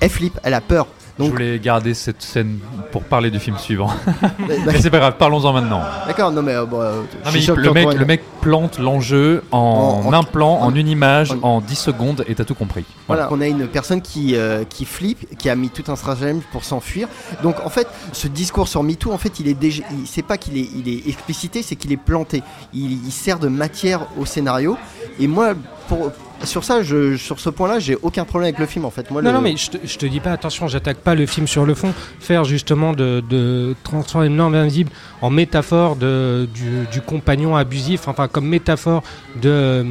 elle 0.00 0.10
flippe, 0.10 0.38
elle 0.42 0.54
a 0.54 0.60
peur. 0.60 0.86
Je 1.18 1.24
voulais 1.24 1.58
garder 1.58 1.94
cette 1.94 2.20
scène 2.20 2.58
pour 2.92 3.02
parler 3.04 3.30
du 3.30 3.38
film 3.38 3.56
suivant. 3.56 3.88
Mais 4.38 4.78
c'est 4.80 4.90
pas 4.90 4.98
grave, 4.98 5.14
parlons-en 5.18 5.52
maintenant. 5.52 5.80
D'accord, 6.06 6.30
non 6.30 6.42
mais, 6.42 6.54
euh, 6.54 6.66
bon, 6.66 6.80
euh, 6.80 7.00
Non, 7.24 7.30
mais 7.32 7.40
le, 7.56 7.72
mec, 7.72 7.94
le 7.94 8.04
mec 8.04 8.22
plante 8.42 8.78
l'enjeu 8.78 9.42
en, 9.50 10.02
En- 10.04 10.08
en- 10.08 10.12
un 10.12 10.22
plan, 10.22 10.58
en, 10.60 10.66
en- 10.66 10.74
une 10.74 10.88
image, 10.88 11.32
en- 11.32 11.38
en 11.42 11.60
10 11.62 11.74
secondes, 11.76 12.24
et 12.28 12.34
t'as 12.34 12.44
tout 12.44 12.54
compris. 12.54 12.84
Voilà, 13.06 13.28
on 13.30 13.40
a 13.40 13.46
une 13.46 13.66
personne 13.66 14.02
qui, 14.02 14.36
euh, 14.36 14.64
qui 14.68 14.84
flippe, 14.84 15.36
qui 15.38 15.48
a 15.48 15.56
mis 15.56 15.70
tout 15.70 15.90
un 15.90 15.96
stratagème 15.96 16.40
pour 16.52 16.64
s'enfuir. 16.64 17.08
Donc 17.42 17.56
en 17.64 17.70
fait, 17.70 17.88
ce 18.12 18.28
discours 18.28 18.68
sur 18.68 18.82
MeToo, 18.82 19.10
en 19.12 19.18
fait, 19.18 19.40
il 19.40 19.48
est 19.48 19.54
déjà, 19.54 19.82
c'est 20.04 20.22
pas 20.22 20.36
qu'il 20.36 20.58
est, 20.58 20.68
il 20.76 20.88
est 20.88 21.08
explicité, 21.08 21.62
c'est 21.62 21.76
qu'il 21.76 21.92
est 21.92 21.96
planté. 21.96 22.42
Il, 22.74 22.92
il 23.06 23.10
sert 23.12 23.38
de 23.38 23.48
matière 23.48 24.00
au 24.18 24.26
scénario. 24.26 24.76
Et 25.18 25.26
moi, 25.26 25.54
pour, 25.88 26.12
sur 26.44 26.64
ça, 26.64 26.82
je, 26.82 27.16
sur 27.16 27.40
ce 27.40 27.50
point-là, 27.50 27.78
j'ai 27.78 27.96
aucun 28.02 28.24
problème 28.24 28.48
avec 28.48 28.58
le 28.58 28.66
film. 28.66 28.84
En 28.84 28.90
fait, 28.90 29.10
moi, 29.10 29.22
Non, 29.22 29.30
le- 29.30 29.36
non, 29.36 29.42
mais 29.42 29.56
je 29.56 29.70
te, 29.70 29.78
je 29.84 29.96
te 29.98 30.06
dis 30.06 30.20
pas, 30.20 30.32
attention, 30.32 30.68
j'attaque 30.68 30.98
pas 30.98 31.14
le 31.14 31.26
film 31.26 31.46
sur 31.46 31.64
le 31.66 31.74
fond. 31.74 31.92
Faire 32.20 32.44
justement 32.44 32.92
de, 32.92 33.22
de 33.28 33.74
transformer 33.84 34.28
l'homme 34.28 34.54
invisible 34.54 34.90
en 35.22 35.30
métaphore 35.30 35.96
de, 35.96 36.48
du, 36.54 36.86
du 36.92 37.00
compagnon 37.00 37.56
abusif, 37.56 38.08
enfin 38.08 38.28
comme 38.28 38.46
métaphore 38.46 39.02
de 39.40 39.48
euh, 39.48 39.84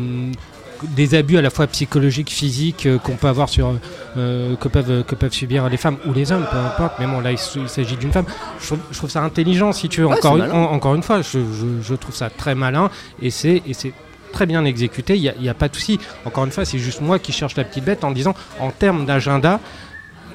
des 0.95 1.15
abus 1.15 1.37
à 1.37 1.41
la 1.41 1.49
fois 1.49 1.67
psychologiques, 1.67 2.29
physiques 2.29 2.85
euh, 2.85 2.97
qu'on 2.99 3.15
peut 3.15 3.27
avoir 3.27 3.47
sur 3.49 3.73
euh, 4.17 4.55
que 4.57 4.67
peuvent 4.67 5.03
que 5.05 5.15
peuvent 5.15 5.31
subir 5.33 5.67
les 5.69 5.77
femmes 5.77 5.97
ou 6.05 6.13
les 6.13 6.31
hommes, 6.31 6.45
peu 6.51 6.57
importe. 6.57 6.95
Mais 6.99 7.07
bon, 7.07 7.21
là, 7.21 7.31
il, 7.31 7.37
s'agit 7.69 7.95
d'une 7.95 8.11
femme. 8.11 8.25
Je 8.59 8.65
trouve, 8.67 8.79
je 8.91 8.97
trouve 8.97 9.09
ça 9.09 9.23
intelligent, 9.23 9.71
si 9.71 9.87
tu 9.89 10.01
veux. 10.01 10.07
Ouais, 10.07 10.17
encore, 10.17 10.35
une, 10.35 10.43
malin. 10.43 10.53
en- 10.53 10.71
encore 10.73 10.93
une 10.95 11.01
fois, 11.01 11.21
je, 11.21 11.39
je- 11.39 11.81
je 11.81 11.95
trouve 11.95 12.13
ça 12.13 12.29
très 12.29 12.55
malin 12.55 12.89
et 13.21 13.29
c'est 13.31 13.63
et 13.65 13.73
c'est 13.73 13.93
très 14.35 14.45
bien 14.45 14.63
exécuté, 14.65 15.15
il 15.17 15.33
n'y 15.41 15.49
a, 15.49 15.53
pas 15.53 15.69
de 15.69 15.75
souci. 15.75 15.97
Encore 16.25 16.43
une 16.45 16.51
fois, 16.51 16.65
c'est 16.65 16.77
juste 16.77 16.99
moi 17.01 17.17
qui 17.19 17.31
cherche 17.31 17.55
la 17.55 17.63
petite 17.63 17.85
bête 17.85 18.03
en 18.03 18.11
disant, 18.11 18.35
en 18.59 18.69
termes 18.69 19.05
d'agenda, 19.05 19.59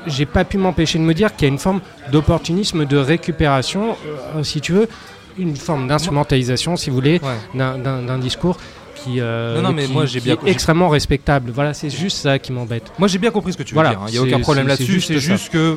j'ai 0.07 0.25
pas 0.27 0.45
pu 0.45 0.57
m'empêcher 0.57 0.99
de 0.99 1.05
me 1.05 1.13
dire 1.15 1.37
qu'il 1.37 1.47
y 1.47 1.51
a 1.51 1.53
une 1.53 1.59
forme 1.59 1.81
d'opportunisme, 2.11 2.87
de 2.87 2.97
récupération, 2.97 3.97
euh, 4.35 4.43
si 4.43 4.61
tu 4.63 4.73
veux, 4.73 4.89
une 5.39 5.55
forme 5.55 5.87
d'instrumentalisation, 5.87 6.77
si 6.77 6.89
vous 6.89 6.97
voulez, 6.97 7.21
Ouais. 7.23 7.37
d'un- 7.55 8.19
discours 8.19 8.57
qui, 8.97 9.21
euh, 9.21 9.57
Non, 9.57 9.69
non, 9.69 9.73
mais 9.75 9.85
qui- 9.87 9.93
moi, 9.93 10.07
j'ai 10.07 10.21
bien- 10.21 10.37
est 10.47 10.51
extrêmement 10.51 10.89
respectable. 10.89 11.51
Voilà, 11.55 11.75
c'est 11.75 11.91
juste 11.91 12.17
ça 12.19 12.39
qui 12.39 12.53
m'embête. 12.53 12.91
Moi 12.99 13.07
j'ai 13.09 13.19
bien 13.19 13.31
compris 13.31 13.53
ce 13.53 13.59
que 13.59 13.63
tu 13.63 13.71
veux 13.75 13.81
Voilà, 13.81 13.91
dire, 13.91 14.01
hein. 14.01 14.07
il 14.09 14.13
n'y 14.13 14.19
a 14.19 14.23
aucun 14.23 14.41
problème 14.41 14.65
c'est 14.65 14.71
là-dessus, 14.71 14.93
juste 14.93 15.09
c'est 15.09 15.19
juste 15.21 15.51
que 15.51 15.77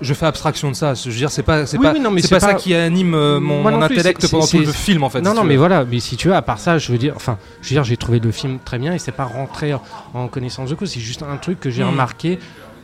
je 0.00 0.14
fais 0.14 0.26
abstraction 0.26 0.70
de 0.70 0.76
ça. 0.76 0.94
Je 0.94 1.10
veux 1.10 1.16
dire, 1.16 1.30
c'est 1.30 1.42
pas, 1.42 1.66
c'est 1.66 1.76
Oui, 1.78 1.84
pas, 1.86 1.92
oui, 1.92 2.00
non, 2.00 2.10
mais 2.10 2.20
c'est 2.20 2.28
c'est 2.28 2.34
pas 2.36 2.40
ça 2.40 2.54
qui 2.54 2.74
anime 2.74 3.14
euh, 3.14 3.40
mon, 3.40 3.66
intellect 3.82 4.20
c'est- 4.22 4.30
pendant 4.30 4.44
c'est- 4.46 4.58
tout 4.58 4.64
le 4.64 4.72
film 4.72 5.02
en 5.02 5.10
fait. 5.10 5.20
Non, 5.20 5.30
si 5.32 5.36
non, 5.36 5.44
mais 5.44 5.56
voilà, 5.56 5.84
mais 5.84 6.00
si 6.00 6.16
tu 6.16 6.28
veux, 6.28 6.34
à 6.34 6.42
part 6.42 6.58
ça, 6.58 6.78
je 6.78 6.90
veux 6.92 6.98
dire, 6.98 7.12
enfin, 7.16 7.38
je 7.62 7.68
veux 7.68 7.74
dire, 7.74 7.84
j'ai 7.84 7.96
trouvé 7.96 8.18
le 8.20 8.30
film 8.32 8.58
très 8.64 8.78
bien 8.78 8.92
et 8.94 8.98
c'est 8.98 9.12
pas 9.12 9.24
rentré 9.24 9.72
en 10.14 10.28
connaissance 10.28 10.70
de 10.70 10.74
cause, 10.74 10.90
c'est 10.90 11.00
juste 11.00 11.22
un 11.22 11.36
truc 11.36 11.60
que 11.60 11.70
j'ai 11.70 11.82
Hmm. 11.84 11.88
remarqué. 11.90 12.38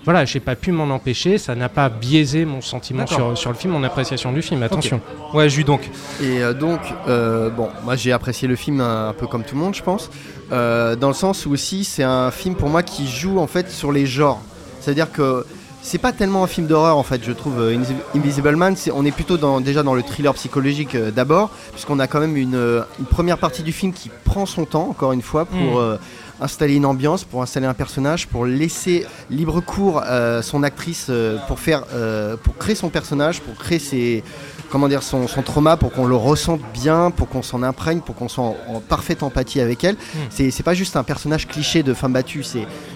Voilà, 0.04 0.24
j'ai 0.24 0.38
pas 0.38 0.54
pu 0.54 0.70
m'en 0.70 0.84
empêcher, 0.94 1.36
ça 1.36 1.56
n'a 1.56 1.68
pas 1.68 1.88
biaisé 1.88 2.44
mon 2.44 2.60
sentiment 2.60 3.08
sur, 3.08 3.36
sur 3.36 3.50
le 3.50 3.56
film, 3.56 3.72
mon 3.72 3.82
appréciation 3.82 4.32
du 4.32 4.40
film, 4.40 4.62
attention. 4.62 5.00
Ouais, 5.34 5.48
Jus 5.50 5.64
donc. 5.64 5.80
Et 6.22 6.44
euh, 6.44 6.52
donc, 6.54 6.78
euh, 7.08 7.50
bon, 7.50 7.70
moi 7.84 7.96
j'ai 7.96 8.12
apprécié 8.12 8.46
le 8.46 8.54
film 8.54 8.80
un, 8.80 9.08
un 9.08 9.12
peu 9.14 9.26
comme 9.26 9.42
tout 9.42 9.56
le 9.56 9.60
monde, 9.62 9.74
je 9.74 9.82
pense, 9.82 10.08
Euh, 10.52 10.94
dans 10.94 11.08
le 11.08 11.14
sens 11.14 11.44
où 11.44 11.50
aussi 11.50 11.82
c'est 11.82 12.04
un 12.04 12.30
film 12.30 12.54
pour 12.54 12.68
moi 12.68 12.84
qui 12.84 13.08
joue 13.08 13.40
en 13.40 13.48
fait 13.48 13.68
sur 13.68 13.90
les 13.90 14.06
genres. 14.06 14.40
C'est-à-dire 14.80 15.10
que 15.10 15.44
c'est 15.88 15.98
pas 15.98 16.12
tellement 16.12 16.42
un 16.42 16.46
film 16.48 16.66
d'horreur 16.66 16.96
en 16.98 17.02
fait, 17.04 17.22
je 17.24 17.30
trouve. 17.32 17.60
euh, 17.60 17.76
Invis- 17.76 17.94
Invisible 18.16 18.56
Man, 18.56 18.74
on 18.92 19.04
est 19.06 19.12
plutôt 19.12 19.36
dans, 19.36 19.60
déjà 19.60 19.82
dans 19.84 19.94
le 19.94 20.02
thriller 20.02 20.34
psychologique 20.34 20.94
euh, 20.96 21.10
d'abord, 21.12 21.50
puisqu'on 21.72 22.00
a 22.00 22.06
quand 22.08 22.18
même 22.20 22.36
une, 22.36 22.56
euh, 22.56 22.82
une 22.98 23.06
première 23.06 23.38
partie 23.38 23.62
du 23.62 23.72
film 23.72 23.92
qui 23.92 24.10
prend 24.24 24.46
son 24.46 24.64
temps, 24.64 24.88
encore 24.90 25.12
une 25.12 25.22
fois, 25.22 25.44
pour 25.44 25.56
Mm. 25.58 25.78
euh, 25.78 25.96
installer 26.40 26.74
une 26.74 26.84
ambiance, 26.86 27.24
pour 27.24 27.40
installer 27.40 27.66
un 27.66 27.72
personnage, 27.74 28.26
pour 28.26 28.44
laisser 28.46 29.06
libre 29.30 29.60
cours 29.60 30.02
à 30.02 30.42
son 30.42 30.62
actrice 30.64 31.06
euh, 31.08 31.38
pour 31.48 31.58
faire, 31.60 31.84
euh, 31.94 32.36
pour 32.36 32.56
créer 32.58 32.74
son 32.74 32.88
personnage, 32.90 33.40
pour 33.40 33.54
créer 33.54 33.78
ses, 33.78 34.22
comment 34.70 34.88
dire, 34.88 35.02
son, 35.02 35.26
son 35.28 35.42
trauma, 35.42 35.76
pour 35.76 35.92
qu'on 35.92 36.06
le 36.06 36.16
ressente 36.16 36.60
bien, 36.74 37.10
pour 37.10 37.28
qu'on 37.28 37.42
s'en 37.42 37.62
imprègne, 37.62 38.00
pour 38.00 38.14
qu'on 38.14 38.28
soit 38.28 38.44
en, 38.44 38.56
en 38.68 38.80
parfaite 38.80 39.22
empathie 39.22 39.60
avec 39.60 39.84
elle. 39.84 39.96
C'est 40.30 40.50
c'est 40.50 40.62
pas 40.62 40.74
juste 40.74 40.96
un 40.96 41.02
personnage 41.04 41.46
cliché 41.46 41.82
de 41.82 41.94
femme 41.94 42.12
battue, 42.12 42.42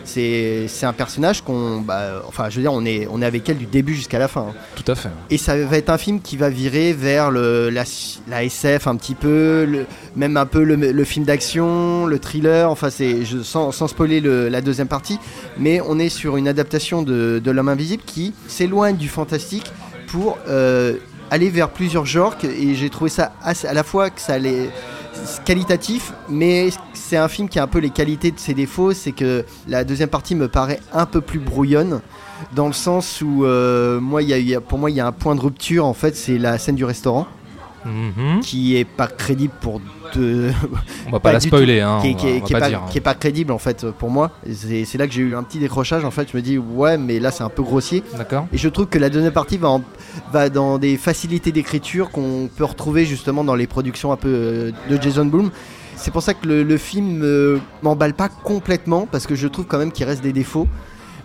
c'est 0.04 0.84
un 0.84 0.92
personnage 0.92 1.42
qu'on, 1.42 1.80
bah, 1.80 2.22
enfin, 2.26 2.48
je 2.50 2.56
veux 2.56 2.62
dire, 2.62 2.72
on 2.72 2.84
est 2.84 3.06
on 3.10 3.22
est 3.22 3.26
avec 3.26 3.48
elle 3.48 3.58
du 3.58 3.66
début 3.66 3.94
jusqu'à 3.94 4.18
la 4.18 4.28
fin. 4.28 4.46
hein. 4.50 4.54
Tout 4.76 4.90
à 4.90 4.94
fait. 4.94 5.10
Et 5.30 5.38
ça 5.38 5.56
va 5.56 5.76
être 5.76 5.90
un 5.90 5.98
film 5.98 6.20
qui 6.20 6.36
va 6.36 6.48
virer 6.50 6.92
vers 6.92 7.30
le, 7.30 7.70
la, 7.70 7.84
la 8.28 8.44
SF 8.44 8.86
un 8.86 8.96
petit 8.96 9.14
peu, 9.14 9.64
le- 9.64 9.86
même 10.16 10.36
un 10.36 10.46
peu 10.46 10.62
le, 10.62 10.74
le 10.76 11.04
film 11.04 11.24
d'action, 11.24 12.06
le 12.06 12.18
thriller, 12.18 12.70
enfin 12.70 12.90
c'est 12.90 13.18
sans, 13.42 13.72
sans 13.72 13.88
spoiler 13.88 14.20
le- 14.20 14.48
la 14.48 14.60
deuxième 14.60 14.88
partie, 14.88 15.18
mais 15.58 15.80
on 15.86 15.98
est 15.98 16.08
sur 16.08 16.36
une 16.36 16.48
adaptation 16.48 17.02
de, 17.02 17.40
de 17.42 17.50
L'homme 17.50 17.68
invisible 17.68 18.02
qui 18.06 18.32
s'éloigne 18.46 18.96
du 18.96 19.08
fantastique 19.08 19.70
pour 20.06 20.38
euh, 20.48 20.94
aller 21.30 21.50
vers 21.50 21.70
plusieurs 21.70 22.06
genres 22.06 22.36
et 22.44 22.74
j'ai 22.74 22.90
trouvé 22.90 23.10
ça 23.10 23.32
à 23.42 23.74
la 23.74 23.82
fois 23.82 24.10
que 24.10 24.20
ça 24.20 24.38
qualitatif, 25.44 26.12
mais 26.28 26.70
c'est 26.94 27.16
un 27.16 27.28
film 27.28 27.48
qui 27.48 27.58
a 27.58 27.62
un 27.62 27.66
peu 27.66 27.78
les 27.78 27.90
qualités 27.90 28.30
de 28.30 28.38
ses 28.38 28.54
défauts, 28.54 28.92
c'est 28.92 29.12
que 29.12 29.44
la 29.68 29.84
deuxième 29.84 30.08
partie 30.08 30.34
me 30.34 30.48
paraît 30.48 30.80
un 30.92 31.06
peu 31.06 31.20
plus 31.20 31.38
brouillonne, 31.38 32.00
dans 32.54 32.66
le 32.66 32.72
sens 32.72 33.20
où 33.20 33.44
euh, 33.44 34.00
moi, 34.00 34.22
pour 34.66 34.78
moi, 34.78 34.90
il 34.90 34.96
y 34.96 35.00
a 35.00 35.06
un 35.06 35.12
point 35.12 35.34
de 35.34 35.40
rupture, 35.40 35.84
en 35.84 35.94
fait, 35.94 36.16
c'est 36.16 36.38
la 36.38 36.58
scène 36.58 36.76
du 36.76 36.84
restaurant, 36.84 37.26
Mhm. 37.84 38.40
qui 38.40 38.76
est 38.76 38.84
pas 38.84 39.06
crédible 39.06 39.52
pour 39.60 39.80
deux... 40.14 40.50
On 41.06 41.10
va 41.12 41.20
pas 41.20 41.32
la 41.32 41.40
spoiler, 41.40 41.80
hein, 41.80 41.98
qui, 42.02 42.14
qui 42.16 42.28
est- 42.28 42.40
qui 42.42 42.52
pas 42.52 42.60
pas, 42.60 42.68
dire, 42.68 42.80
hein. 42.82 42.86
qui 42.90 42.98
est 42.98 43.00
pas 43.00 43.14
crédible, 43.14 43.52
en 43.52 43.58
fait, 43.58 43.86
pour 43.92 44.10
moi. 44.10 44.30
C'est 44.52 44.96
là 44.98 45.06
que 45.06 45.12
j'ai 45.12 45.22
eu 45.22 45.34
un 45.34 45.42
petit 45.42 45.58
décrochage, 45.58 46.04
en 46.04 46.10
fait, 46.10 46.28
je 46.30 46.36
me 46.36 46.42
dis, 46.42 46.58
ouais, 46.58 46.98
mais 46.98 47.18
là, 47.20 47.30
c'est 47.30 47.42
un 47.44 47.48
peu 47.48 47.62
grossier. 47.62 48.02
D'accord. 48.16 48.46
Et 48.52 48.58
je 48.58 48.68
trouve 48.68 48.86
que 48.86 48.98
la 48.98 49.08
deuxième 49.08 49.32
partie 49.32 49.56
va, 49.56 49.68
en- 49.70 49.82
va 50.32 50.48
dans 50.50 50.78
des 50.78 50.96
facilités 50.96 51.52
d'écriture 51.52 52.10
qu'on 52.10 52.48
peut 52.54 52.64
retrouver 52.64 53.04
justement 53.04 53.44
dans 53.44 53.54
les 53.54 53.66
productions 53.66 54.12
un 54.12 54.16
peu 54.16 54.28
euh, 54.28 54.70
de 54.90 55.00
Jason 55.00 55.24
Blum. 55.26 55.50
C'est 55.96 56.10
pour 56.10 56.22
ça 56.22 56.32
que 56.34 56.46
le, 56.48 56.62
le 56.62 56.76
film 56.78 57.20
euh, 57.22 57.58
m'emballe 57.82 58.14
pas 58.14 58.28
complètement 58.28 59.06
parce 59.10 59.26
que 59.26 59.34
je 59.34 59.46
trouve 59.46 59.66
quand 59.66 59.78
même 59.78 59.92
qu'il 59.92 60.06
reste 60.06 60.22
des 60.22 60.32
défauts. 60.32 60.66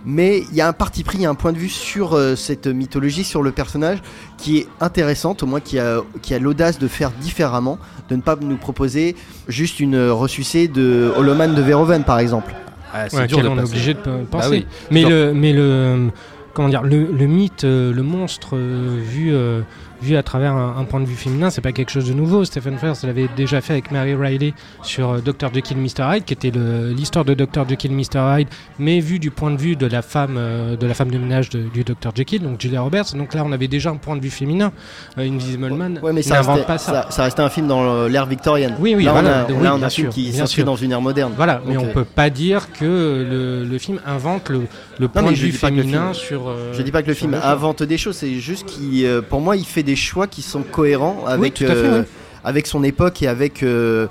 Mais 0.05 0.43
il 0.51 0.55
y 0.55 0.61
a 0.61 0.67
un 0.67 0.73
parti 0.73 1.03
pris, 1.03 1.17
il 1.17 1.21
y 1.21 1.25
a 1.25 1.29
un 1.29 1.35
point 1.35 1.51
de 1.51 1.57
vue 1.57 1.69
sur 1.69 2.13
euh, 2.13 2.35
cette 2.35 2.67
mythologie, 2.67 3.23
sur 3.23 3.41
le 3.41 3.51
personnage 3.51 3.99
qui 4.37 4.59
est 4.59 4.67
intéressante, 4.79 5.41
au 5.43 5.47
moins 5.47 5.59
qui 5.59 5.79
a, 5.79 6.01
qui 6.21 6.33
a 6.33 6.39
l'audace 6.39 6.77
de 6.77 6.87
faire 6.87 7.11
différemment, 7.11 7.79
de 8.09 8.15
ne 8.15 8.21
pas 8.21 8.35
nous 8.39 8.57
proposer 8.57 9.15
juste 9.47 9.79
une 9.79 9.95
euh, 9.95 10.13
ressucée 10.13 10.67
de 10.67 11.11
Holoman 11.17 11.55
de 11.55 11.61
Verhoeven 11.61 12.03
par 12.03 12.19
exemple. 12.19 12.53
Ah, 12.93 13.07
Ouais, 13.11 13.23
auquel 13.23 13.47
on 13.47 13.57
est 13.57 13.63
obligé 13.63 13.93
de 13.93 13.99
penser. 13.99 14.25
Bah 14.31 14.47
oui. 14.49 14.65
Mais 14.91 15.03
le, 15.03 15.33
mais 15.33 15.51
le, 15.51 16.09
comment 16.53 16.69
dire, 16.69 16.81
le, 16.83 17.05
le 17.11 17.25
mythe, 17.27 17.63
euh, 17.65 17.91
le 17.93 18.03
monstre 18.03 18.55
vu, 18.57 19.33
euh, 19.33 19.61
vu 20.05 20.15
à 20.17 20.23
travers 20.23 20.53
un, 20.53 20.75
un 20.79 20.83
point 20.85 20.99
de 20.99 21.05
vue 21.05 21.15
féminin, 21.15 21.49
c'est 21.49 21.61
pas 21.61 21.71
quelque 21.71 21.91
chose 21.91 22.07
de 22.07 22.13
nouveau. 22.13 22.45
Stephen 22.45 22.77
Frears 22.77 22.95
l'avait 23.03 23.27
déjà 23.35 23.59
fait 23.61 23.73
avec 23.73 23.91
Mary 23.91 24.15
Riley 24.15 24.53
sur 24.83 25.09
euh, 25.11 25.19
Dr 25.19 25.53
Jekyll 25.53 25.77
Mr 25.77 26.15
Hyde, 26.15 26.25
qui 26.25 26.33
était 26.33 26.51
l'histoire 26.51 27.25
de 27.25 27.33
Dr 27.33 27.67
Jekyll 27.67 27.91
Mr 27.91 28.39
Hyde, 28.39 28.47
mais 28.79 28.99
vu 28.99 29.19
du 29.19 29.31
point 29.31 29.51
de 29.51 29.57
vue 29.57 29.75
de 29.75 29.87
la 29.87 30.01
femme, 30.01 30.35
euh, 30.37 30.75
de 30.77 30.85
la 30.87 30.93
femme 30.93 31.09
de 31.11 31.17
ménage 31.17 31.49
de- 31.49 31.63
du 31.73 31.83
Dr 31.83 32.11
Jekyll, 32.15 32.41
donc 32.43 32.61
Julia 32.61 32.81
Roberts. 32.81 33.13
Donc 33.15 33.33
là, 33.33 33.43
on 33.45 33.51
avait 33.51 33.67
déjà 33.67 33.89
un 33.89 33.95
point 33.97 34.15
de 34.15 34.21
vue 34.21 34.29
féminin. 34.29 34.71
Euh, 35.17 35.27
Invisible 35.27 35.73
Man 35.73 35.99
Ouais, 36.03 36.13
mais 36.13 36.21
ça 36.21 36.41
restait, 36.41 36.63
pas 36.65 36.77
ça. 36.77 37.03
ça- 37.03 37.11
ça 37.11 37.23
restait 37.23 37.41
un 37.41 37.49
film 37.49 37.67
dans 37.67 37.83
euh, 37.83 38.07
l'ère 38.09 38.25
victorienne. 38.25 38.75
Oui, 38.79 38.93
oui, 38.95 39.03
là, 39.05 39.11
voilà, 39.13 39.45
on 39.49 39.51
a, 39.51 39.53
oui, 39.55 39.61
bien 39.61 39.73
un 39.73 39.89
film 39.89 39.89
sûr, 39.89 40.09
qui 40.09 40.31
s'inscrit 40.33 40.63
dans 40.63 40.75
une 40.75 40.91
ère 40.91 41.01
moderne. 41.01 41.33
Voilà, 41.35 41.61
mais 41.65 41.73
Donc, 41.75 41.85
on 41.89 41.93
peut 41.93 42.03
pas 42.05 42.29
dire 42.29 42.71
que 42.71 42.85
le, 42.85 43.63
le 43.63 43.77
film 43.79 43.99
invente 44.05 44.49
le, 44.49 44.61
le 44.99 45.07
point 45.07 45.21
de 45.31 45.35
vue 45.37 45.51
féminin 45.51 46.13
film- 46.13 46.27
sur. 46.27 46.47
euh, 46.49 46.73
Je 46.73 46.81
dis 46.81 46.91
pas 46.91 47.01
que 47.03 47.07
le 47.07 47.13
film 47.13 47.33
invente 47.33 47.83
des 47.83 47.97
choses, 47.97 48.15
c'est 48.17 48.35
juste 48.35 48.65
qu'il, 48.65 49.05
euh, 49.05 49.21
pour 49.21 49.41
moi, 49.41 49.55
il 49.55 49.65
fait 49.65 49.83
des 49.83 49.95
choix 49.95 50.27
qui 50.27 50.41
sont 50.41 50.61
cohérents 50.63 51.23
avec, 51.27 51.57
fait, 51.59 51.65
euh, 51.69 52.03
avec 52.43 52.67
son 52.67 52.83
époque 52.83 53.21
et 53.23 53.27
avec, 53.27 53.63
euh, 53.63 54.07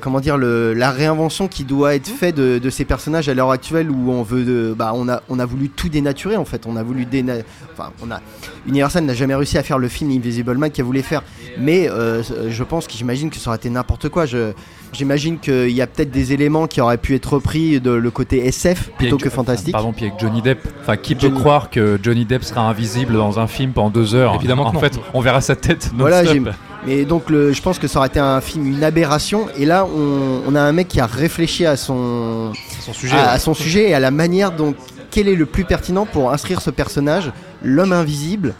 comment 0.00 0.20
dire, 0.20 0.38
le, 0.38 0.72
la 0.72 0.90
réinvention 0.90 1.48
qui 1.48 1.64
doit 1.64 1.94
être 1.94 2.08
faite 2.08 2.34
de, 2.34 2.58
de 2.58 2.70
ces 2.70 2.86
personnages 2.86 3.28
à 3.28 3.34
l'heure 3.34 3.50
actuelle 3.50 3.90
où 3.90 4.10
on 4.10 4.22
veut, 4.22 4.44
de- 4.44 4.74
bah, 4.76 4.92
on 4.94 5.06
a, 5.08 5.22
on 5.28 5.38
a 5.38 5.44
voulu 5.44 5.68
tout 5.68 5.90
dénaturer 5.90 6.36
en 6.36 6.46
fait, 6.46 6.64
on 6.66 6.76
a 6.76 6.82
voulu 6.82 7.04
déna- 7.04 7.42
enfin, 7.74 7.90
on 8.02 8.10
a, 8.10 8.22
Universal 8.66 9.04
n'a 9.04 9.12
jamais 9.14 9.34
réussi 9.34 9.58
à 9.58 9.62
faire 9.62 9.78
le 9.78 9.88
film 9.88 10.10
Invisible 10.12 10.56
Man 10.56 10.70
qu'il 10.70 10.82
voulait 10.84 11.02
faire, 11.02 11.22
mais 11.58 11.88
je 12.48 12.62
pense 12.62 12.86
que 12.86 12.94
j'imagine 12.94 13.28
que 13.28 13.36
ça 13.36 13.50
aurait 13.50 13.58
été 13.58 13.68
n'importe 13.68 14.08
quoi. 14.08 14.24
Je, 14.24 14.52
j'imagine 14.96 15.38
qu'il 15.38 15.70
y 15.70 15.82
a 15.82 15.86
peut-être 15.86 16.10
des 16.10 16.32
éléments 16.32 16.66
qui 16.66 16.80
auraient 16.80 16.98
pu 16.98 17.14
être 17.14 17.34
repris 17.34 17.80
de 17.80 17.90
le 17.90 18.10
côté 18.10 18.46
SF 18.46 18.90
plutôt 18.98 19.18
que 19.18 19.30
fantastique. 19.30 19.72
Pardon, 19.72 19.92
puis 19.92 20.06
avec 20.06 20.18
Johnny 20.18 20.42
Depp. 20.42 20.66
Enfin, 20.80 20.96
qui 20.96 21.14
peut 21.14 21.30
croire 21.30 21.70
que 21.70 21.98
Johnny 22.02 22.24
Depp 22.24 22.42
sera 22.44 22.62
invisible 22.68 23.14
dans 23.14 23.38
un 23.38 23.46
film 23.46 23.72
pendant 23.72 23.90
deux 23.90 24.14
heures? 24.14 24.34
Évidemment 24.34 24.64
que 24.64 24.70
En 24.70 24.72
non. 24.74 24.80
fait, 24.80 24.98
on 25.14 25.20
verra 25.20 25.40
sa 25.40 25.56
tête 25.56 25.90
Voilà, 25.96 26.22
mais 26.86 27.04
donc 27.04 27.30
le, 27.30 27.52
je 27.52 27.60
pense 27.62 27.78
que 27.80 27.88
ça 27.88 27.98
aurait 27.98 28.08
été 28.08 28.20
un 28.20 28.40
film, 28.40 28.66
une 28.66 28.84
aberration. 28.84 29.46
Et 29.58 29.66
là, 29.66 29.84
on, 29.86 30.42
on 30.46 30.54
a 30.54 30.60
un 30.60 30.72
mec 30.72 30.88
qui 30.88 31.00
a 31.00 31.06
réfléchi 31.06 31.66
à 31.66 31.76
son, 31.76 32.52
Son 32.80 32.92
sujet. 32.92 33.16
à, 33.16 33.30
à 33.30 33.38
son 33.38 33.54
sujet 33.54 33.90
et 33.90 33.94
à 33.94 33.98
la 34.00 34.10
manière 34.12 34.52
dont 34.52 34.74
quel 35.10 35.28
est 35.28 35.34
le 35.34 35.46
plus 35.46 35.64
pertinent 35.64 36.06
pour 36.06 36.32
inscrire 36.32 36.60
ce 36.60 36.70
personnage, 36.70 37.32
l'homme 37.62 37.92
invisible, 37.92 38.54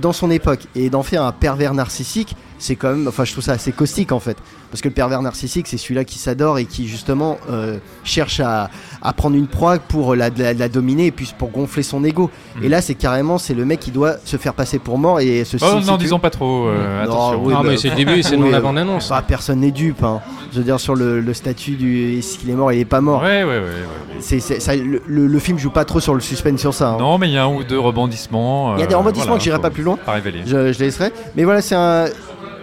dans 0.00 0.12
son 0.12 0.30
époque 0.30 0.60
et 0.74 0.88
d'en 0.90 1.02
faire 1.02 1.22
un 1.22 1.32
pervers 1.32 1.74
narcissique. 1.74 2.34
C'est 2.58 2.74
quand 2.76 2.88
même, 2.90 3.06
enfin, 3.06 3.24
je 3.24 3.32
trouve 3.32 3.44
ça 3.44 3.52
assez 3.52 3.70
caustique 3.72 4.12
en 4.12 4.20
fait, 4.20 4.36
parce 4.70 4.80
que 4.80 4.88
le 4.88 4.94
pervers 4.94 5.20
narcissique, 5.20 5.66
c'est 5.68 5.76
celui-là 5.76 6.04
qui 6.04 6.18
s'adore 6.18 6.58
et 6.58 6.64
qui 6.64 6.88
justement 6.88 7.36
euh, 7.50 7.76
cherche 8.02 8.40
à, 8.40 8.70
à 9.02 9.12
prendre 9.12 9.36
une 9.36 9.46
proie 9.46 9.78
pour 9.78 10.14
la, 10.14 10.30
la- 10.30 10.54
la 10.54 10.68
dominer 10.70 11.06
et 11.06 11.10
puis 11.10 11.30
pour 11.36 11.50
gonfler 11.50 11.82
son 11.82 12.02
ego. 12.02 12.30
Mm. 12.58 12.64
Et 12.64 12.68
là, 12.70 12.80
c'est 12.80 12.94
carrément, 12.94 13.36
c'est 13.36 13.52
le 13.52 13.64
mec 13.66 13.80
qui 13.80 13.90
doit 13.90 14.14
se 14.24 14.38
faire 14.38 14.54
passer 14.54 14.78
pour 14.78 14.96
mort 14.98 15.20
et 15.20 15.44
se 15.44 15.58
Oh 15.62 15.80
non, 15.86 15.96
disons 15.98 16.18
pas 16.18 16.30
trop. 16.30 16.66
euh, 16.68 17.04
Non, 17.04 17.12
attention. 17.12 17.44
oui, 17.44 17.54
Ah, 17.56 17.62
bah, 17.62 17.68
mais 17.70 17.76
c'est 17.76 17.90
le 17.90 17.96
début, 17.96 18.22
c'est 18.22 18.36
oui, 18.36 18.40
dans 18.42 18.48
la 18.48 18.58
euh, 18.58 18.60
bande-annonce. 18.62 19.10
bah, 19.10 19.22
personne 19.26 19.60
n'est 19.60 19.70
dupe. 19.70 20.02
hein. 20.02 20.20
Je 20.52 20.58
veux 20.58 20.64
dire, 20.64 20.80
sur 20.80 20.94
le, 20.94 21.20
le 21.20 21.34
statut 21.34 21.72
du. 21.72 22.18
Est-ce 22.18 22.38
qu'il 22.38 22.48
est 22.48 22.54
mort, 22.54 22.72
il 22.72 22.78
est 22.80 22.84
pas 22.86 23.02
mort. 23.02 23.20
Ouais, 23.20 23.44
ouais, 23.44 23.50
ouais. 23.50 23.58
ouais. 23.58 24.16
C'est, 24.20 24.40
c'est- 24.40 24.60
ça- 24.60 24.74
le, 24.76 25.02
le- 25.06 25.26
le 25.26 25.38
film 25.38 25.58
joue 25.58 25.70
pas 25.70 25.84
trop 25.84 26.00
sur 26.00 26.14
le 26.14 26.20
suspense 26.20 26.58
sur 26.60 26.72
ça. 26.72 26.90
hein. 26.92 26.96
Non, 26.98 27.18
mais 27.18 27.28
il 27.28 27.34
y 27.34 27.38
a 27.38 27.44
un 27.44 27.48
ou 27.52 27.64
deux 27.64 27.78
rebondissements. 27.78 28.76
Il 28.76 28.80
y 28.80 28.82
a 28.82 28.86
des 28.86 28.94
rebondissements 28.94 29.26
voilà, 29.26 29.38
que 29.38 29.44
j'irai 29.44 29.58
pas 29.60 29.70
plus 29.70 29.82
loin. 29.82 29.98
Pas 30.06 30.12
révéler. 30.12 30.40
Je, 30.46 30.72
je 30.72 30.78
laisserai. 30.78 31.12
Mais 31.36 31.44
voilà, 31.44 31.60
c'est 31.60 31.74
un. 31.74 32.06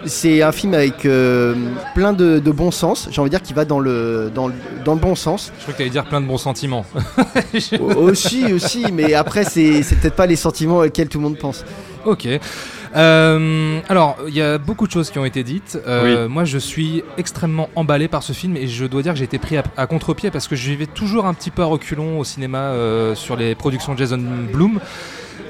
C'est 0.05 0.41
un 0.41 0.51
film 0.51 0.73
avec 0.73 1.05
euh, 1.05 1.55
plein 1.95 2.13
de, 2.13 2.39
de 2.39 2.51
bon 2.51 2.71
sens. 2.71 3.07
J'ai 3.11 3.21
envie 3.21 3.29
de 3.29 3.35
dire 3.35 3.41
qu'il 3.41 3.55
va 3.55 3.65
dans 3.65 3.79
le, 3.79 4.31
dans, 4.33 4.47
le, 4.47 4.53
dans 4.83 4.93
le 4.93 4.99
bon 4.99 5.15
sens. 5.15 5.51
Je 5.57 5.61
crois 5.63 5.73
que 5.73 5.77
t'allais 5.77 5.89
dire 5.89 6.05
plein 6.05 6.19
de 6.21 6.25
bons 6.27 6.37
sentiments. 6.37 6.85
Au- 7.79 7.93
aussi, 8.09 8.51
aussi. 8.53 8.85
Mais 8.91 9.13
après, 9.13 9.43
c'est, 9.45 9.81
c'est 9.83 9.95
peut-être 9.95 10.15
pas 10.15 10.25
les 10.25 10.35
sentiments 10.35 10.79
auxquels 10.79 11.07
tout 11.09 11.19
le 11.19 11.23
monde 11.23 11.37
pense. 11.37 11.63
Ok. 12.05 12.27
Euh, 12.95 13.79
alors, 13.89 14.17
il 14.27 14.35
y 14.35 14.41
a 14.41 14.57
beaucoup 14.59 14.85
de 14.85 14.91
choses 14.91 15.09
qui 15.09 15.17
ont 15.19 15.25
été 15.25 15.43
dites. 15.43 15.79
Euh, 15.87 16.27
Moi, 16.27 16.43
je 16.45 16.57
suis 16.59 17.03
extrêmement 17.17 17.69
emballé 17.75 18.07
par 18.07 18.21
ce 18.23 18.33
film 18.33 18.55
et 18.57 18.67
je 18.67 18.85
dois 18.85 19.01
dire 19.01 19.13
que 19.13 19.17
j'ai 19.19 19.25
été 19.25 19.39
pris 19.39 19.57
à, 19.57 19.63
à 19.77 19.87
contre-pied 19.87 20.29
parce 20.31 20.47
que 20.47 20.55
j'y 20.55 20.75
vais 20.75 20.85
toujours 20.85 21.25
un 21.25 21.33
petit 21.33 21.49
peu 21.49 21.61
à 21.63 21.65
reculons 21.65 22.19
au 22.19 22.23
cinéma 22.23 22.59
euh, 22.59 23.15
sur 23.15 23.35
les 23.35 23.55
productions 23.55 23.93
de 23.93 23.99
Jason. 23.99 24.21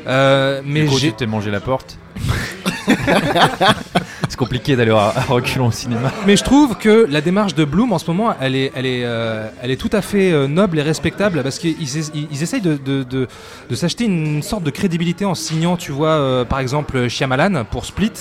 Euh, 0.08 0.62
mais 0.66 0.84
Du 0.84 0.90
coup, 0.90 0.98
j'ai 1.00 1.10
tu 1.10 1.16
t'es 1.18 1.26
mangé 1.26 1.50
la 1.52 1.60
porte. 1.60 1.98
c'est 4.30 4.38
compliqué 4.38 4.76
d'aller 4.76 4.92
à, 4.92 5.14
reculons 5.30 5.68
au 5.68 5.72
cinéma. 5.72 6.12
Mais 6.26 6.36
je 6.36 6.44
trouve 6.44 6.78
que 6.78 7.06
la 7.10 7.22
démarche 7.22 7.56
de 7.56 7.66
Bloom 7.66 7.94
en 7.94 8.00
ce 8.00 8.10
moment, 8.10 8.34
elle 8.42 8.56
est, 8.56 8.72
elle 8.76 8.86
est, 8.86 9.04
euh, 9.04 9.48
elle 9.62 9.72
est 9.72 9.78
tout 9.78 9.90
à 9.92 10.02
fait 10.02 10.32
euh, 10.32 10.48
noble 10.48 10.80
et 10.80 10.82
respectable 10.82 11.44
parce 11.44 11.60
qu'ils 11.60 11.80
ils, 11.80 12.28
ils 12.32 12.44
essayent 12.44 12.62
de, 12.62 12.76
de, 12.78 13.04
de, 13.04 13.76
s'acheter 13.76 14.06
une 14.06 14.42
sorte 14.42 14.64
de 14.64 14.70
crédibilité 14.70 15.26
en 15.26 15.36
signant, 15.36 15.78
tu 15.78 15.92
vois, 15.92 16.10
euh, 16.10 16.46
par 16.46 16.60
exemple 16.60 17.08
Shyamalan 17.08 17.66
pour 17.66 17.86
Split. 17.86 18.12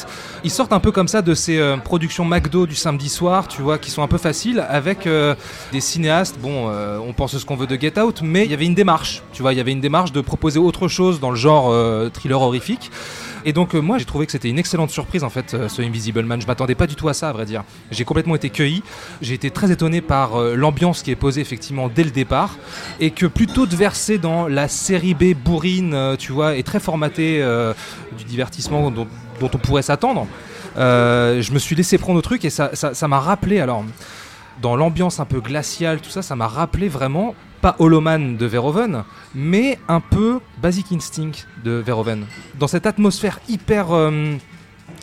Ils 0.45 0.51
sortent 0.51 0.73
un 0.73 0.81
peu 0.81 0.93
comme 0.93 1.09
ça 1.09 1.23
de 1.23 1.35
ces 1.35 1.61
productions 1.85 2.25
McDo 2.25 2.67
du 2.67 2.75
samedi 2.75 3.09
soir, 3.09 3.49
tu 3.49 3.63
vois, 3.63 3.79
qui 3.79 3.91
sont 3.91 4.03
un 4.03 4.09
peu 4.09 4.19
faciles 4.19 4.65
avec 4.69 5.09
des 5.73 5.81
cinéastes. 5.81 6.37
Bon, 6.41 6.69
on 6.69 7.13
pense 7.13 7.37
ce 7.39 7.45
qu'on 7.45 7.57
veut 7.57 7.67
de 7.67 7.77
Get 7.77 7.99
Out, 8.01 8.21
mais 8.23 8.45
il 8.45 8.51
y 8.51 8.55
avait 8.55 8.67
une 8.67 8.75
démarche, 8.75 9.23
tu 9.33 9.43
vois, 9.43 9.53
il 9.53 9.57
y 9.57 9.61
avait 9.61 9.73
une 9.73 9.81
démarche 9.81 10.13
de 10.13 10.21
proposer 10.21 10.59
autre 10.59 10.89
chose 10.89 11.21
dans 11.21 11.31
le 11.31 11.37
genre 11.37 11.73
thriller 12.13 12.41
horrifique. 12.41 12.91
Et 13.45 13.53
donc 13.53 13.75
euh, 13.75 13.81
moi 13.81 13.99
j'ai 13.99 14.05
trouvé 14.05 14.27
que 14.27 14.33
c'était 14.33 14.49
une 14.49 14.59
excellente 14.59 14.91
surprise 14.91 15.25
en 15.25 15.31
fait 15.31 15.55
euh, 15.55 15.69
ce 15.69 15.83
Invisible 15.83 16.23
Man. 16.23 16.41
Je 16.41 16.47
m'attendais 16.47 16.75
pas 16.75 16.87
du 16.87 16.95
tout 16.95 17.09
à 17.09 17.15
ça 17.15 17.29
à 17.29 17.33
vrai 17.33 17.45
dire. 17.45 17.65
J'ai 17.91 18.05
complètement 18.05 18.37
été 18.37 18.51
cueilli. 18.51 18.83
J'ai 19.21 19.35
été 19.35 19.51
très 19.51 19.71
étonné 19.73 20.01
par 20.01 20.37
euh, 20.37 20.55
l'ambiance 20.55 21.03
qui 21.03 21.11
est 21.11 21.17
posée 21.17 21.41
effectivement 21.41 21.89
dès 21.89 22.05
le 22.05 22.11
départ 22.11 22.57
et 23.01 23.11
que 23.11 23.27
plutôt 23.27 23.67
de 23.67 23.75
verser 23.75 24.19
dans 24.19 24.49
la 24.49 24.69
série 24.69 25.15
B 25.15 25.35
bourrine, 25.35 26.17
tu 26.19 26.33
vois, 26.33 26.57
et 26.57 26.63
très 26.63 26.81
formatée 26.81 27.43
du 28.17 28.25
divertissement 28.25 28.91
dont, 28.91 29.07
on 29.41 29.49
pourrait 29.49 29.83
s'attendre. 29.83 30.27
je 30.77 31.53
me 31.53 31.59
suis 31.59 31.75
laissé 31.75 31.99
prendre 31.99 32.19
au 32.19 32.23
truc 32.23 32.45
et 32.45 32.51
ça 32.51 33.09
m'a 33.09 33.21
rappelé 33.21 33.61
alors 33.61 33.85
dans 34.63 34.77
l'ambiance 34.77 35.19
un 35.19 35.25
peu 35.25 35.41
glaciale, 35.41 36.01
tout 36.01 36.09
ça, 36.09 36.23
ça 36.23 36.37
m'a 36.37 36.47
rappelé 36.47 36.89
vraiment, 36.89 37.35
pas 37.61 37.75
Holoman 37.81 38.37
de 38.37 38.47
Verhoeven, 38.47 39.03
mais 39.35 39.79
un 39.89 40.01
peu 40.01 40.39
Basic 40.63 40.93
Instinct 40.93 41.47
de 41.65 41.73
Verhoeven. 41.73 42.25
Dans 42.59 42.69
cette 42.69 42.87
atmosphère 42.87 43.41
hyper 43.49 43.93
euh, 43.93 44.37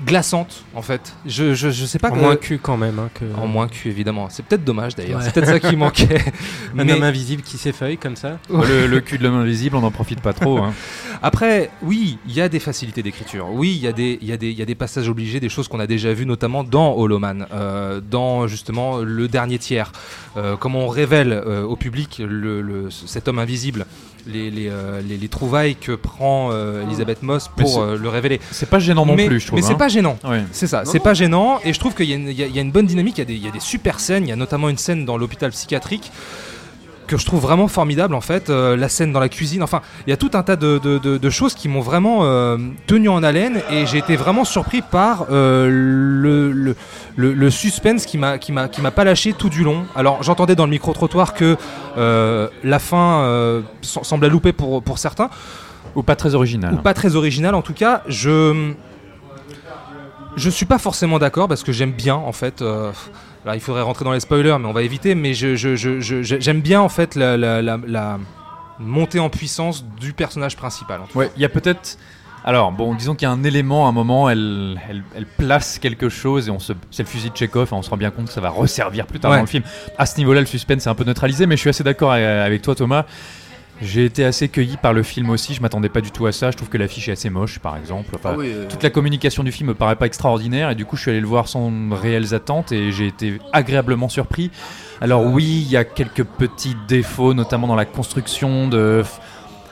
glaçante, 0.06 0.64
en 0.76 0.82
fait. 0.82 1.14
Je, 1.26 1.54
je, 1.54 1.70
je 1.72 1.86
sais 1.86 2.00
pas 2.00 2.10
En 2.10 2.16
que- 2.16 2.20
moins 2.20 2.36
cul 2.36 2.60
quand 2.60 2.78
même. 2.78 3.00
hein, 3.00 3.10
que... 3.14 3.26
En 3.38 3.48
moins 3.48 3.68
cul, 3.68 3.90
évidemment. 3.90 4.28
C'est 4.30 4.44
peut-être 4.46 4.64
dommage 4.64 4.96
d'ailleurs. 4.96 5.20
Ouais. 5.20 5.26
C'est 5.26 5.34
peut-être 5.34 5.48
ça 5.48 5.60
qui 5.60 5.76
manquait. 5.76 6.20
Un 6.78 6.84
Mais- 6.84 6.94
homme 6.94 7.04
invisible 7.04 7.42
qui 7.42 7.58
s'effeuille 7.58 7.98
comme 7.98 8.16
ça. 8.16 8.40
Le, 8.50 8.88
le 8.88 9.00
cul 9.02 9.18
de 9.18 9.24
l'homme 9.24 9.36
invisible, 9.38 9.76
on 9.76 9.82
n'en 9.82 9.92
profite 9.92 10.22
pas 10.22 10.34
trop. 10.34 10.60
hein. 10.60 10.74
Après, 11.22 11.70
oui, 11.82 12.18
il 12.28 12.34
y 12.34 12.42
a 12.42 12.48
des 12.50 12.60
facilités 12.60 13.04
d'écriture. 13.04 13.48
Oui, 13.52 13.72
il 13.76 13.82
y, 13.84 13.88
a 13.88 13.92
des- 13.92 14.18
il 14.22 14.28
y, 14.28 14.32
a 14.32 14.38
des- 14.38 14.52
il 14.52 14.58
y 14.58 14.62
a 14.62 14.66
des 14.66 14.76
passages 14.76 15.10
obligés, 15.10 15.40
des 15.40 15.50
choses 15.50 15.68
qu'on 15.68 15.80
a 15.80 15.88
déjà 15.88 16.14
vues, 16.14 16.26
notamment 16.26 16.64
dans 16.64 16.96
Hollow 16.96 17.20
Man, 17.20 17.46
euh, 17.52 18.00
dans 18.00 18.48
justement 18.48 18.98
le 19.00 19.28
dernier 19.28 19.60
tiers. 19.60 19.92
Euh, 20.38 20.56
comment 20.56 20.80
on 20.80 20.88
révèle 20.88 21.34
euh, 21.34 21.64
au 21.64 21.76
public 21.76 22.22
le, 22.26 22.62
le- 22.62 22.90
cet 22.90 23.28
homme 23.28 23.40
invisible, 23.40 23.86
les, 24.28 24.52
les, 24.52 24.70
euh, 24.70 25.02
les- 25.02 25.18
les 25.18 25.28
trouvailles 25.28 25.76
que 25.76 25.94
prend 25.94 26.50
euh, 26.52 26.84
Elisabeth 26.84 27.24
Moss 27.24 27.50
pour 27.56 27.68
c'est- 27.70 27.80
euh, 27.80 27.98
le 27.98 28.10
révéler. 28.10 28.40
C'est 28.52 28.70
pas 28.70 28.80
gênant 28.80 29.06
non 29.06 29.16
mais, 29.16 29.28
plus, 29.28 29.40
je 29.40 29.48
trouve. 29.48 29.60
Mais 29.60 29.66
c'est 29.66 29.74
hein. 29.74 29.78
pas 29.78 29.88
gênant. 29.88 30.18
Ouais. 30.24 30.44
C'est 30.52 30.68
ça, 30.68 30.84
c'est 30.86 31.00
pas 31.00 31.14
gênant. 31.14 31.60
Et 31.64 31.74
je 31.74 31.80
trouve 31.80 31.94
qu'il 31.96 32.10
y, 32.10 32.14
a 32.14 32.16
une- 32.16 32.28
il 32.30 32.40
y 32.40 32.44
a- 32.44 32.48
il 32.48 32.56
y 32.56 32.60
a 32.60 32.62
une 32.62 32.72
bonne 32.72 32.86
dynamique, 32.86 33.18
il 33.18 33.22
y, 33.22 33.24
a 33.24 33.26
des, 33.26 33.34
il 33.36 33.44
y 33.46 33.48
a 33.48 33.52
des 33.52 33.60
super 33.60 34.00
scènes. 34.00 34.26
Il 34.26 34.30
y 34.30 34.34
a 34.34 34.36
notamment 34.36 34.70
une 34.70 34.78
scène 34.78 35.06
dans 35.06 35.18
l'hôpital 35.18 35.52
psychiatrique 35.52 36.12
que 37.10 37.18
je 37.18 37.26
trouve 37.26 37.42
vraiment 37.42 37.68
formidable 37.68 38.14
en 38.16 38.22
fait, 38.22 38.50
euh, 38.50 38.78
la 38.78 38.88
scène 38.88 39.12
dans 39.12 39.20
la 39.20 39.28
cuisine, 39.30 39.64
enfin 39.64 39.82
il 40.06 40.10
y 40.10 40.14
a 40.14 40.18
tout 40.18 40.32
un 40.36 40.44
tas 40.44 40.56
de, 40.56 40.78
de- 40.78 40.98
de- 41.00 41.18
de 41.18 41.30
choses 41.30 41.54
qui 41.56 41.68
m'ont 41.68 41.82
vraiment 41.82 42.20
euh, 42.24 42.58
tenu 42.88 43.10
en 43.10 43.24
haleine 43.24 43.62
et 43.72 43.86
j'ai 43.86 43.98
été 43.98 44.16
vraiment 44.16 44.46
surpris 44.46 44.82
par 44.82 45.26
euh, 45.32 45.68
le, 45.70 46.52
le, 46.52 46.76
le- 47.18 47.34
le 47.34 47.50
suspense 47.50 48.06
qui 48.06 48.18
m'a 48.18 48.38
qui 48.38 48.52
m'a 48.52 48.68
qui 48.70 48.82
m'a 48.82 48.92
pas 48.92 49.04
lâché 49.04 49.34
tout 49.34 49.50
du 49.50 49.64
long. 49.64 49.86
Alors 49.96 50.22
j'entendais 50.24 50.56
dans 50.56 50.66
le 50.66 50.72
micro 50.72 50.94
trottoir 50.94 51.34
que 51.34 51.58
la 52.64 52.80
fin 52.80 53.62
sem- 53.82 54.04
semble 54.04 54.26
à 54.26 54.30
louper 54.30 54.54
pour 54.54 54.82
pour 54.84 54.98
certains 55.00 55.30
Ou 55.96 56.04
pas 56.04 56.16
très 56.16 56.36
original. 56.36 56.74
ou 56.76 56.78
pas 56.78 56.94
très 56.94 57.16
original 57.16 57.56
en 57.56 57.62
tout 57.64 57.74
cas. 57.74 58.04
Je 58.08 58.72
je 60.36 60.50
suis 60.50 60.66
pas 60.66 60.78
forcément 60.78 61.20
d'accord 61.20 61.48
parce 61.48 61.64
que 61.64 61.72
j'aime 61.72 61.92
bien 61.92 62.16
en 62.16 62.32
fait. 62.32 62.62
Il 63.54 63.60
faudrait 63.62 63.82
rentrer 63.82 64.06
dans 64.06 64.12
les 64.14 64.20
spoilers, 64.20 64.58
mais 64.60 64.68
on 64.68 64.74
va 64.74 64.82
éviter. 64.84 65.16
Mais 65.16 65.34
je, 65.34 65.56
je- 65.56 65.76
je- 65.76 66.00
je- 66.00 66.24
je- 66.24 66.40
j'aime 66.40 66.62
bien 66.62 66.82
en 66.82 66.90
fait 66.90 67.16
la, 67.16 67.38
la- 67.38 67.62
la- 67.62 67.80
la 67.88 68.20
montée 68.80 69.20
en 69.20 69.30
puissance 69.30 69.84
du 70.00 70.14
personnage 70.14 70.56
principal. 70.56 71.02
en 71.02 71.06
tout. 71.06 71.18
Ouais, 71.18 71.32
il 71.36 71.42
y 71.42 71.46
a 71.46 71.50
peut-être. 71.50 71.98
Alors, 72.46 72.72
bon, 72.72 72.94
disons 72.96 73.16
qu'il 73.16 73.28
y 73.28 73.30
a 73.30 73.32
un 73.34 73.44
élément, 73.44 73.86
à 73.86 73.90
un 73.90 73.92
moment, 73.92 74.30
elle, 74.30 74.80
elle, 74.90 75.04
elle 75.14 75.26
place 75.26 75.78
quelque 75.78 76.08
chose 76.08 76.48
et 76.48 76.52
on 76.52 76.60
se, 76.60 76.72
c'est 76.90 77.04
le 77.04 77.10
fusil 77.10 77.30
de 77.32 77.36
Chekhov 77.36 77.68
et 77.72 77.76
on 77.76 77.82
se 77.82 77.90
rend 77.90 77.98
bien 77.98 78.12
compte 78.12 78.28
que 78.28 78.32
ça 78.32 78.40
va 78.40 78.50
resservir 78.50 79.06
plus 79.08 79.20
tard 79.20 79.32
Ouais. 79.32 79.38
dans 79.38 79.44
le 79.44 79.48
film. 79.48 79.64
À 79.98 80.06
ce 80.06 80.18
niveau-là, 80.18 80.40
le 80.40 80.46
suspense 80.46 80.88
est 80.88 80.90
un 80.90 80.96
peu 80.96 81.04
neutralisé, 81.04 81.46
mais 81.48 81.58
je 81.58 81.62
suis 81.62 81.70
assez 81.70 81.84
d'accord 81.84 82.14
avec 82.14 82.62
toi, 82.62 82.76
Thomas. 82.76 83.04
J'ai 83.82 84.04
été 84.06 84.26
assez 84.26 84.50
cueilli 84.50 84.78
par 84.78 84.94
le 84.94 85.04
film 85.04 85.30
aussi. 85.30 85.54
Je 85.54 85.62
m'attendais 85.62 85.90
pas 85.90 86.02
du 86.02 86.12
tout 86.12 86.26
à 86.26 86.32
ça. 86.32 86.52
Je 86.52 86.58
trouve 86.58 86.70
que 86.70 86.78
l'affiche 86.78 87.08
est 87.08 87.14
assez 87.14 87.30
moche, 87.30 87.60
par 87.60 87.78
exemple. 87.78 88.14
Enfin, 88.16 88.32
Ah 88.34 88.38
oui, 88.38 88.52
euh, 88.54 88.68
toute 88.68 88.84
la 88.84 88.90
communication 88.90 89.44
du 89.44 89.52
film 89.52 89.70
me 89.70 89.74
paraît 89.74 89.96
pas 89.96 90.06
extraordinaire 90.06 90.70
et 90.70 90.76
du 90.76 90.86
coup, 90.86 90.98
je 90.98 91.04
suis 91.04 91.12
allé 91.12 91.22
le 91.22 91.28
voir 91.28 91.48
sans 91.48 91.72
réelles 91.92 92.34
attentes 92.34 92.72
et 92.72 92.92
j'ai 92.92 93.08
été 93.08 93.40
agréablement 93.54 94.10
surpris. 94.10 94.52
Alors 95.02 95.26
oui, 95.26 95.64
il 95.66 95.72
y 95.72 95.78
a 95.78 95.86
quelques 95.86 96.26
petits 96.26 96.76
défauts, 96.88 97.34
notamment 97.34 97.68
dans 97.68 97.76
la 97.76 97.86
construction 97.86 98.68
de 98.68 99.04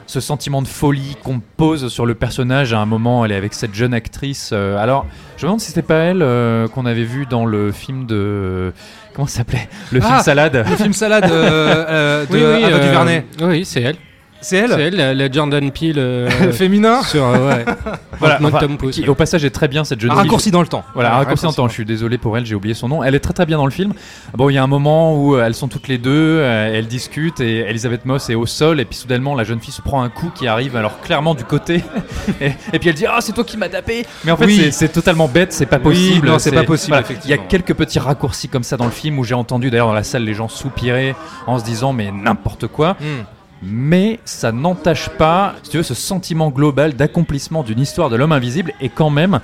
ce 0.08 0.20
sentiment 0.22 0.62
de 0.62 0.68
folie 0.68 1.16
qu'on 1.24 1.40
pose 1.58 1.90
sur 1.90 2.06
le 2.06 2.16
personnage 2.16 2.74
à 2.74 2.80
un 2.80 2.86
moment. 2.86 3.24
Elle 3.26 3.34
est 3.34 3.36
avec 3.36 3.54
cette 3.54 3.74
jeune 3.76 3.94
actrice. 3.94 4.52
euh, 4.54 4.78
alors, 4.78 5.06
je 5.38 5.44
me 5.44 5.50
demande 5.50 5.60
si 5.62 5.68
c'était 5.68 5.82
pas 5.82 5.96
elle 6.00 6.22
euh, 6.22 6.68
qu'on 6.70 6.86
avait 6.86 7.04
vu 7.04 7.26
dans 7.26 7.46
le 7.46 7.72
film 7.72 8.06
de. 8.06 8.74
Comment 9.14 9.28
ça 9.28 9.38
s'appelait? 9.40 9.68
Le 9.92 10.00
film 10.00 10.14
Ah, 10.18 10.24
Salade. 10.24 10.66
Le 10.70 10.76
film 10.76 10.94
Salade 10.94 11.30
euh, 11.30 12.26
de 12.30 12.34
Oui, 12.34 12.40
oui, 12.42 12.64
Ava 12.64 12.80
DuVernay. 12.80 13.26
Oui, 13.42 13.66
c'est 13.66 13.82
elle. 13.82 13.98
C'est 14.42 14.58
elle 14.58 14.72
C'est 14.72 14.82
elle, 14.82 14.96
la, 14.96 15.14
la 15.14 15.32
Jordan 15.32 15.72
Peele 15.72 15.96
euh, 15.98 16.30
Féminin 16.52 17.02
sur 17.04 17.26
euh, 17.26 17.50
ouais. 17.50 17.66
Voilà, 18.20 18.40
enfin, 18.44 18.68
qui, 18.92 19.08
au 19.08 19.14
passage 19.14 19.46
est 19.46 19.52
très 19.52 19.68
bien 19.68 19.84
cette 19.84 20.00
jeune 20.02 20.10
Un 20.10 20.16
fille. 20.16 20.24
raccourci 20.24 20.50
dans 20.52 20.62
le 20.62 20.68
temps. 20.68 20.84
Voilà, 20.96 21.10
un 21.10 21.12
Ouais, 21.14 21.18
raccourci 21.26 21.44
dans 21.44 21.50
le 21.52 21.56
temps. 21.56 21.68
Je 21.68 21.74
suis 21.74 21.86
désolé 21.86 22.18
pour 22.18 22.36
elle, 22.38 22.46
j'ai 22.48 22.56
oublié 22.56 22.74
son 22.74 22.88
nom. 22.88 23.04
Elle 23.04 23.14
est 23.14 23.20
très 23.20 23.34
très 23.34 23.46
bien 23.46 23.58
dans 23.58 23.66
le 23.66 23.72
film. 23.72 23.94
Bon, 24.36 24.50
il 24.50 24.54
y 24.54 24.58
a 24.58 24.64
un 24.64 24.68
moment 24.68 25.16
où 25.16 25.36
euh, 25.36 25.46
elles 25.46 25.54
sont 25.54 25.68
toutes 25.68 25.88
les 25.88 25.98
deux, 26.00 26.12
euh, 26.42 26.72
elles 26.74 26.88
discutent 26.88 27.40
et 27.42 27.60
Elisabeth 27.70 28.06
Moss 28.06 28.30
est 28.32 28.36
au 28.36 28.46
sol 28.48 28.80
et 28.80 28.86
puis 28.86 28.98
soudainement 28.98 29.36
la 29.36 29.44
jeune 29.44 29.60
fille 29.60 29.74
se 29.74 29.82
prend 29.84 30.02
un 30.02 30.10
coup 30.10 30.32
qui 30.34 30.48
arrive 30.48 30.76
alors 30.76 31.00
clairement 31.02 31.36
du 31.36 31.44
côté 31.44 31.84
et, 32.42 32.52
et 32.74 32.80
puis 32.80 32.90
elle 32.90 32.96
dit 32.96 33.06
ah 33.08 33.18
c'est 33.22 33.34
toi 33.34 33.44
qui 33.44 33.58
m'as 33.58 33.70
tapé. 33.70 34.06
Mais 34.24 34.32
en 34.32 34.38
fait 34.38 34.46
Oui. 34.46 34.70
c'est- 34.72 34.88
totalement 34.90 35.28
bête, 35.28 35.54
c'est 35.54 35.66
pas 35.68 35.78
Oui, 35.78 35.84
possible. 35.84 36.28
non, 36.28 36.40
c'est 36.40 36.52
pas 36.52 36.64
possible. 36.64 36.98
Il 37.26 37.30
y 37.30 37.34
a 37.34 37.38
quelques 37.38 37.74
petits 37.76 38.00
raccourcis 38.00 38.48
comme 38.50 38.64
ça 38.64 38.78
dans 38.78 38.86
le 38.86 38.92
film 38.92 39.20
où 39.20 39.24
j'ai 39.24 39.36
entendu 39.36 39.70
d'ailleurs 39.70 39.88
dans 39.88 39.94
la 39.94 40.04
salle 40.04 40.24
les 40.24 40.34
gens 40.34 40.48
soupirer 40.48 41.16
en 41.46 41.60
se 41.60 41.64
disant 41.64 41.94
mais 41.94 42.12
n'importe 42.12 42.68
quoi. 42.68 42.94
Hmm. 43.00 43.24
Mais 43.64 44.20
ça 44.26 44.52
n'entache 44.52 45.10
pas, 45.10 45.56
si 45.64 45.72
tu 45.72 45.78
veux, 45.78 45.84
ce 45.84 45.94
sentiment 45.94 46.50
global 46.50 46.94
d'accomplissement 46.94 47.64
d'une 47.64 47.80
histoire 47.80 48.10
de 48.10 48.16
l'homme 48.16 48.32
invisible 48.32 48.74
et 48.82 48.90
quand 48.90 49.10
même. 49.10 49.40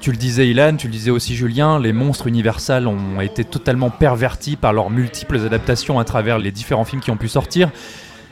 Tu 0.00 0.10
le 0.10 0.18
disais 0.18 0.48
Ilan, 0.48 0.76
tu 0.76 0.88
le 0.88 0.92
disais 0.92 1.10
aussi 1.10 1.34
Julien, 1.34 1.80
les 1.80 1.92
monstres 1.92 2.26
universels 2.26 2.86
ont 2.86 3.20
été 3.20 3.44
totalement 3.44 3.90
pervertis 3.90 4.56
par 4.56 4.72
leurs 4.72 4.90
multiples 4.90 5.38
adaptations 5.38 5.98
à 5.98 6.04
travers 6.04 6.38
les 6.38 6.52
différents 6.52 6.84
films 6.84 7.00
qui 7.00 7.10
ont 7.10 7.16
pu 7.16 7.28
sortir. 7.28 7.70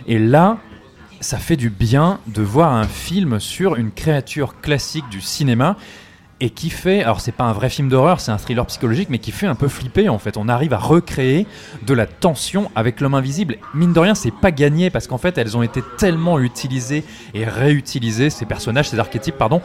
Et 0.06 0.18
là, 0.18 0.58
ça 1.20 1.38
fait 1.38 1.56
du 1.56 1.70
bien 1.70 2.20
de 2.26 2.42
voir 2.42 2.74
un 2.74 2.86
film 2.86 3.40
sur 3.40 3.76
une 3.76 3.92
créature 3.92 4.60
classique 4.60 5.08
du 5.10 5.22
cinéma 5.22 5.76
et 6.40 6.50
qui 6.50 6.70
fait, 6.70 7.02
alors 7.02 7.20
c'est 7.20 7.32
pas 7.32 7.44
un 7.44 7.52
vrai 7.52 7.68
film 7.70 7.88
d'horreur, 7.88 8.20
c'est 8.20 8.32
un 8.32 8.38
thriller 8.38 8.66
psychologique, 8.66 9.08
mais 9.10 9.18
qui 9.18 9.30
fait 9.30 9.46
un 9.46 9.54
peu 9.54 9.68
flipper 9.68 10.08
en 10.08 10.18
fait. 10.18 10.36
On 10.36 10.48
arrive 10.48 10.72
à 10.72 10.78
recréer 10.78 11.46
de 11.86 11.94
la 11.94 12.06
tension 12.06 12.70
avec 12.74 13.00
l'homme 13.00 13.14
invisible. 13.14 13.56
Mine 13.74 13.92
de 13.92 14.00
rien, 14.00 14.14
c'est 14.14 14.32
pas 14.32 14.50
gagné 14.50 14.90
parce 14.90 15.06
qu'en 15.06 15.18
fait, 15.18 15.38
elles 15.38 15.56
ont 15.56 15.62
été 15.62 15.80
tellement 15.98 16.38
utilisées 16.40 17.04
et 17.34 17.44
réutilisées, 17.44 18.30
ces 18.30 18.46
personnages, 18.46 18.88
ces 18.88 18.98
archétypes, 18.98 19.36
pardon, 19.38 19.62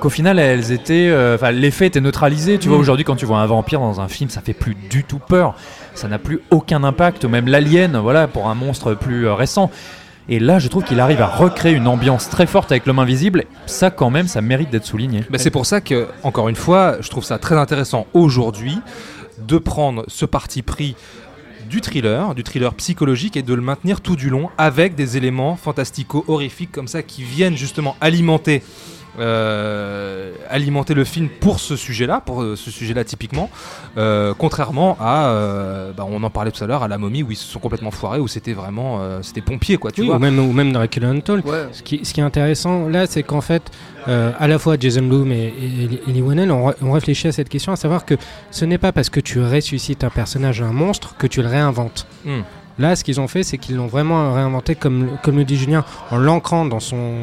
qu'au 0.00 0.10
final, 0.10 0.38
elles 0.38 0.72
étaient, 0.72 1.08
euh, 1.08 1.36
enfin, 1.36 1.50
l'effet 1.52 1.86
était 1.86 2.00
neutralisé. 2.00 2.58
Tu 2.58 2.68
vois, 2.68 2.76
Mm. 2.78 2.80
aujourd'hui, 2.80 3.04
quand 3.04 3.16
tu 3.16 3.26
vois 3.26 3.38
un 3.38 3.46
vampire 3.46 3.80
dans 3.80 4.00
un 4.00 4.08
film, 4.08 4.28
ça 4.30 4.40
fait 4.40 4.52
plus 4.54 4.74
du 4.90 5.04
tout 5.04 5.18
peur. 5.18 5.54
Ça 5.94 6.08
n'a 6.08 6.18
plus 6.18 6.40
aucun 6.50 6.84
impact. 6.84 7.24
Même 7.24 7.48
l'alien, 7.48 7.96
voilà, 7.98 8.28
pour 8.28 8.48
un 8.48 8.54
monstre 8.54 8.94
plus 8.94 9.26
euh, 9.26 9.34
récent. 9.34 9.70
Et 10.28 10.40
là, 10.40 10.58
je 10.58 10.66
trouve 10.66 10.82
qu'il 10.82 10.98
arrive 10.98 11.22
à 11.22 11.26
recréer 11.26 11.74
une 11.74 11.86
ambiance 11.86 12.28
très 12.28 12.46
forte 12.46 12.72
avec 12.72 12.84
l'homme 12.86 12.98
invisible. 12.98 13.44
Ça, 13.66 13.90
quand 13.90 14.10
même, 14.10 14.26
ça 14.26 14.40
mérite 14.40 14.70
d'être 14.70 14.84
souligné. 14.84 15.22
Bah, 15.30 15.38
c'est 15.38 15.50
pour 15.50 15.66
ça 15.66 15.80
que, 15.80 16.08
encore 16.24 16.48
une 16.48 16.56
fois, 16.56 16.96
je 17.00 17.08
trouve 17.08 17.24
ça 17.24 17.38
très 17.38 17.56
intéressant 17.56 18.06
aujourd'hui 18.12 18.78
de 19.38 19.58
prendre 19.58 20.04
ce 20.08 20.24
parti 20.24 20.62
pris 20.62 20.96
du 21.70 21.80
thriller, 21.80 22.34
du 22.34 22.42
thriller 22.42 22.74
psychologique 22.74 23.36
et 23.36 23.42
de 23.42 23.54
le 23.54 23.62
maintenir 23.62 24.00
tout 24.00 24.16
du 24.16 24.30
long 24.30 24.50
avec 24.58 24.94
des 24.94 25.16
éléments 25.16 25.56
fantastico-horrifiques 25.56 26.72
comme 26.72 26.88
ça 26.88 27.02
qui 27.02 27.22
viennent 27.22 27.56
justement 27.56 27.96
alimenter 28.00 28.62
euh, 29.18 30.32
alimenter 30.48 30.94
le 30.94 31.04
film 31.04 31.28
pour 31.28 31.60
ce 31.60 31.76
sujet-là, 31.76 32.20
pour 32.24 32.42
euh, 32.42 32.56
ce 32.56 32.70
sujet-là 32.70 33.04
typiquement, 33.04 33.50
euh, 33.96 34.34
contrairement 34.36 34.96
à, 35.00 35.28
euh, 35.28 35.92
bah, 35.92 36.04
on 36.08 36.22
en 36.22 36.30
parlait 36.30 36.50
tout 36.50 36.62
à 36.62 36.66
l'heure, 36.66 36.82
à 36.82 36.88
la 36.88 36.98
momie 36.98 37.22
où 37.22 37.30
ils 37.30 37.36
se 37.36 37.46
sont 37.46 37.58
complètement 37.58 37.90
foirés, 37.90 38.20
où 38.20 38.28
c'était 38.28 38.52
vraiment, 38.52 38.98
euh, 39.00 39.20
c'était 39.22 39.40
pompier 39.40 39.76
quoi, 39.76 39.90
tu 39.92 40.02
Oui, 40.02 40.06
vois. 40.08 40.16
ou 40.16 40.18
même, 40.20 40.38
ou 40.38 40.52
même 40.52 40.72
Dracula 40.72 41.08
Untold. 41.08 41.44
Ouais. 41.46 41.66
Ce, 41.72 41.82
qui, 41.82 42.00
ce 42.04 42.12
qui 42.14 42.20
est 42.20 42.24
intéressant 42.24 42.88
là, 42.88 43.06
c'est 43.06 43.22
qu'en 43.22 43.40
fait, 43.40 43.62
euh, 44.08 44.30
à 44.38 44.46
la 44.48 44.58
fois 44.58 44.76
Jason 44.78 45.02
Blum 45.02 45.32
et, 45.32 45.46
et, 45.46 45.84
et 46.08 46.12
Lee 46.12 46.22
Whannell 46.22 46.52
ont, 46.52 46.70
re- 46.70 46.74
ont 46.82 46.92
réfléchi 46.92 47.26
à 47.28 47.32
cette 47.32 47.48
question, 47.48 47.72
à 47.72 47.76
savoir 47.76 48.04
que 48.04 48.14
ce 48.50 48.64
n'est 48.64 48.78
pas 48.78 48.92
parce 48.92 49.10
que 49.10 49.20
tu 49.20 49.40
ressuscites 49.42 50.04
un 50.04 50.10
personnage, 50.10 50.62
un 50.62 50.72
monstre, 50.72 51.16
que 51.18 51.26
tu 51.26 51.42
le 51.42 51.48
réinventes. 51.48 52.06
Hmm. 52.24 52.40
Là, 52.78 52.94
ce 52.94 53.04
qu'ils 53.04 53.20
ont 53.20 53.28
fait, 53.28 53.42
c'est 53.42 53.56
qu'ils 53.58 53.76
l'ont 53.76 53.86
vraiment 53.86 54.34
réinventé, 54.34 54.74
comme, 54.74 55.16
comme 55.22 55.36
le 55.36 55.44
dit 55.44 55.56
Julien, 55.56 55.84
en 56.10 56.18
l'ancrant 56.18 56.66
dans 56.66 56.80
son, 56.80 57.14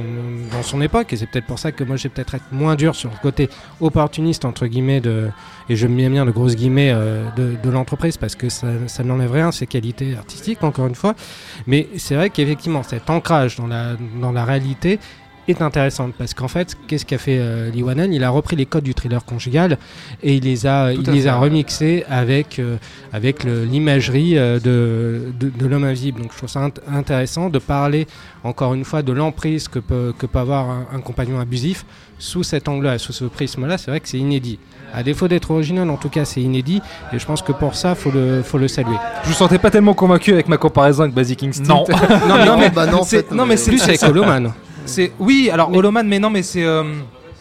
dans 0.52 0.64
son 0.64 0.82
époque. 0.82 1.14
Et 1.14 1.18
c'est 1.18 1.28
peut-être 1.28 1.46
pour 1.46 1.60
ça 1.60 1.72
que 1.72 1.84
moi, 1.84 1.96
j'ai 1.96 2.10
peut-être 2.10 2.36
être 2.36 2.52
moins 2.52 2.76
dur 2.76 2.96
sur 2.96 3.10
le 3.12 3.18
côté 3.22 3.50
opportuniste, 3.80 4.46
entre 4.46 4.66
guillemets, 4.66 5.00
de, 5.00 5.30
et 5.70 5.76
je 5.76 5.88
mets 5.88 6.10
bien 6.10 6.26
de 6.26 6.32
grosses 6.32 6.56
guillemets, 6.56 6.92
euh, 6.94 7.24
de, 7.36 7.70
l'entreprise, 7.70 8.18
parce 8.18 8.36
que 8.36 8.50
ça, 8.50 8.68
ça 8.88 9.04
n'enlève 9.04 9.32
rien 9.32 9.50
à 9.50 9.52
ses 9.52 9.68
qualités 9.68 10.16
artistiques, 10.16 10.64
encore 10.64 10.88
une 10.88 10.96
fois. 10.96 11.14
Mais 11.68 11.88
c'est 11.98 12.16
vrai 12.16 12.30
qu'effectivement, 12.30 12.82
cet 12.84 13.10
ancrage 13.10 13.56
dans 13.58 13.68
la, 13.68 13.94
dans 14.20 14.32
la 14.32 14.46
réalité 14.46 15.00
est 15.48 15.62
intéressante 15.62 16.14
parce 16.18 16.34
qu'en 16.34 16.48
fait, 16.48 16.76
qu'est-ce 16.88 17.06
qu'a 17.06 17.18
fait 17.18 17.38
euh, 17.40 17.70
Lee 17.72 17.84
Whannell 17.84 18.14
Il 18.14 18.24
a 18.24 18.30
repris 18.30 18.56
les 18.56 18.66
codes 18.66 18.84
du 18.84 18.94
thriller 18.94 19.24
conjugal 19.26 19.78
et 20.22 20.36
il 20.36 20.44
les 20.44 20.66
a, 20.66 20.94
Tout 20.94 21.02
il 21.06 21.12
les 21.12 21.22
fait, 21.22 21.28
a 21.28 21.36
remixés 21.36 22.06
avec, 22.10 22.60
euh, 22.60 22.78
avec 23.12 23.44
l'imagerie 23.44 24.38
euh, 24.38 24.60
de, 24.60 25.32
de, 25.40 25.50
de 25.50 25.66
l'homme 25.68 25.84
invisible. 25.84 26.22
Donc 26.22 26.32
je 26.32 26.38
trouve 26.38 26.50
ça 26.50 26.62
int- 26.68 26.80
intéressant 26.94 27.50
de 27.50 27.60
parler 27.60 28.08
encore 28.44 28.74
une 28.74 28.86
fois 28.86 29.02
de 29.02 29.12
l'emprise 29.12 29.68
que 29.68 29.80
peut, 29.80 30.14
que 30.18 30.26
peut 30.26 30.40
avoir 30.40 30.70
un, 30.70 30.86
un 30.96 31.00
compagnon 31.00 31.40
abusif 31.40 31.86
sous 32.20 32.44
cet 32.44 32.68
angle-là, 32.70 32.98
sous 32.98 33.12
ce 33.14 33.26
prisme-là. 33.26 33.78
C'est 33.78 33.92
vrai 33.92 34.00
que 34.00 34.08
c'est 34.08 34.18
inédit. 34.20 34.60
À 34.94 35.02
défaut 35.04 35.28
d'être 35.28 35.50
original, 35.52 35.90
en 35.90 35.98
tout 35.98 36.10
cas, 36.10 36.24
c'est 36.24 36.40
inédit 36.42 36.80
et 37.12 37.20
je 37.20 37.26
pense 37.26 37.42
que 37.42 37.52
pour 37.52 37.76
ça, 37.76 37.96
faut 37.96 38.12
le, 38.12 38.44
faut 38.44 38.60
le 38.60 38.68
saluer. 38.68 38.96
Je 39.24 39.30
vous 39.30 39.34
sentais 39.34 39.58
pas 39.58 39.72
tellement 39.72 39.94
convaincu 39.96 40.32
avec 40.32 40.48
ma 40.48 40.58
comparaison 40.58 41.04
avec 41.04 41.16
Basic 41.16 41.44
Instinct. 41.44 41.64
Non. 41.68 41.84
non, 42.30 42.38
mais, 42.38 42.46
Non, 42.46 42.58
mais 42.58 42.70
bah 42.70 42.86
non, 42.86 43.00
en 43.00 43.04
c'est- 43.04 43.24
fait, 43.28 43.32
non, 43.32 43.44
mais 43.44 43.50
mais- 43.52 43.58
c'est 43.58 43.72
Plus 43.72 43.82
avec 43.84 44.02
Holoman. 44.04 44.54
C'est 44.86 45.12
oui, 45.20 45.50
alors 45.52 45.70
Mais- 45.70 45.78
Holoman, 45.78 46.08
mais 46.08 46.20
non, 46.20 46.30
mais 46.30 46.44
c'est. 46.44 46.64
euh, 46.64 46.84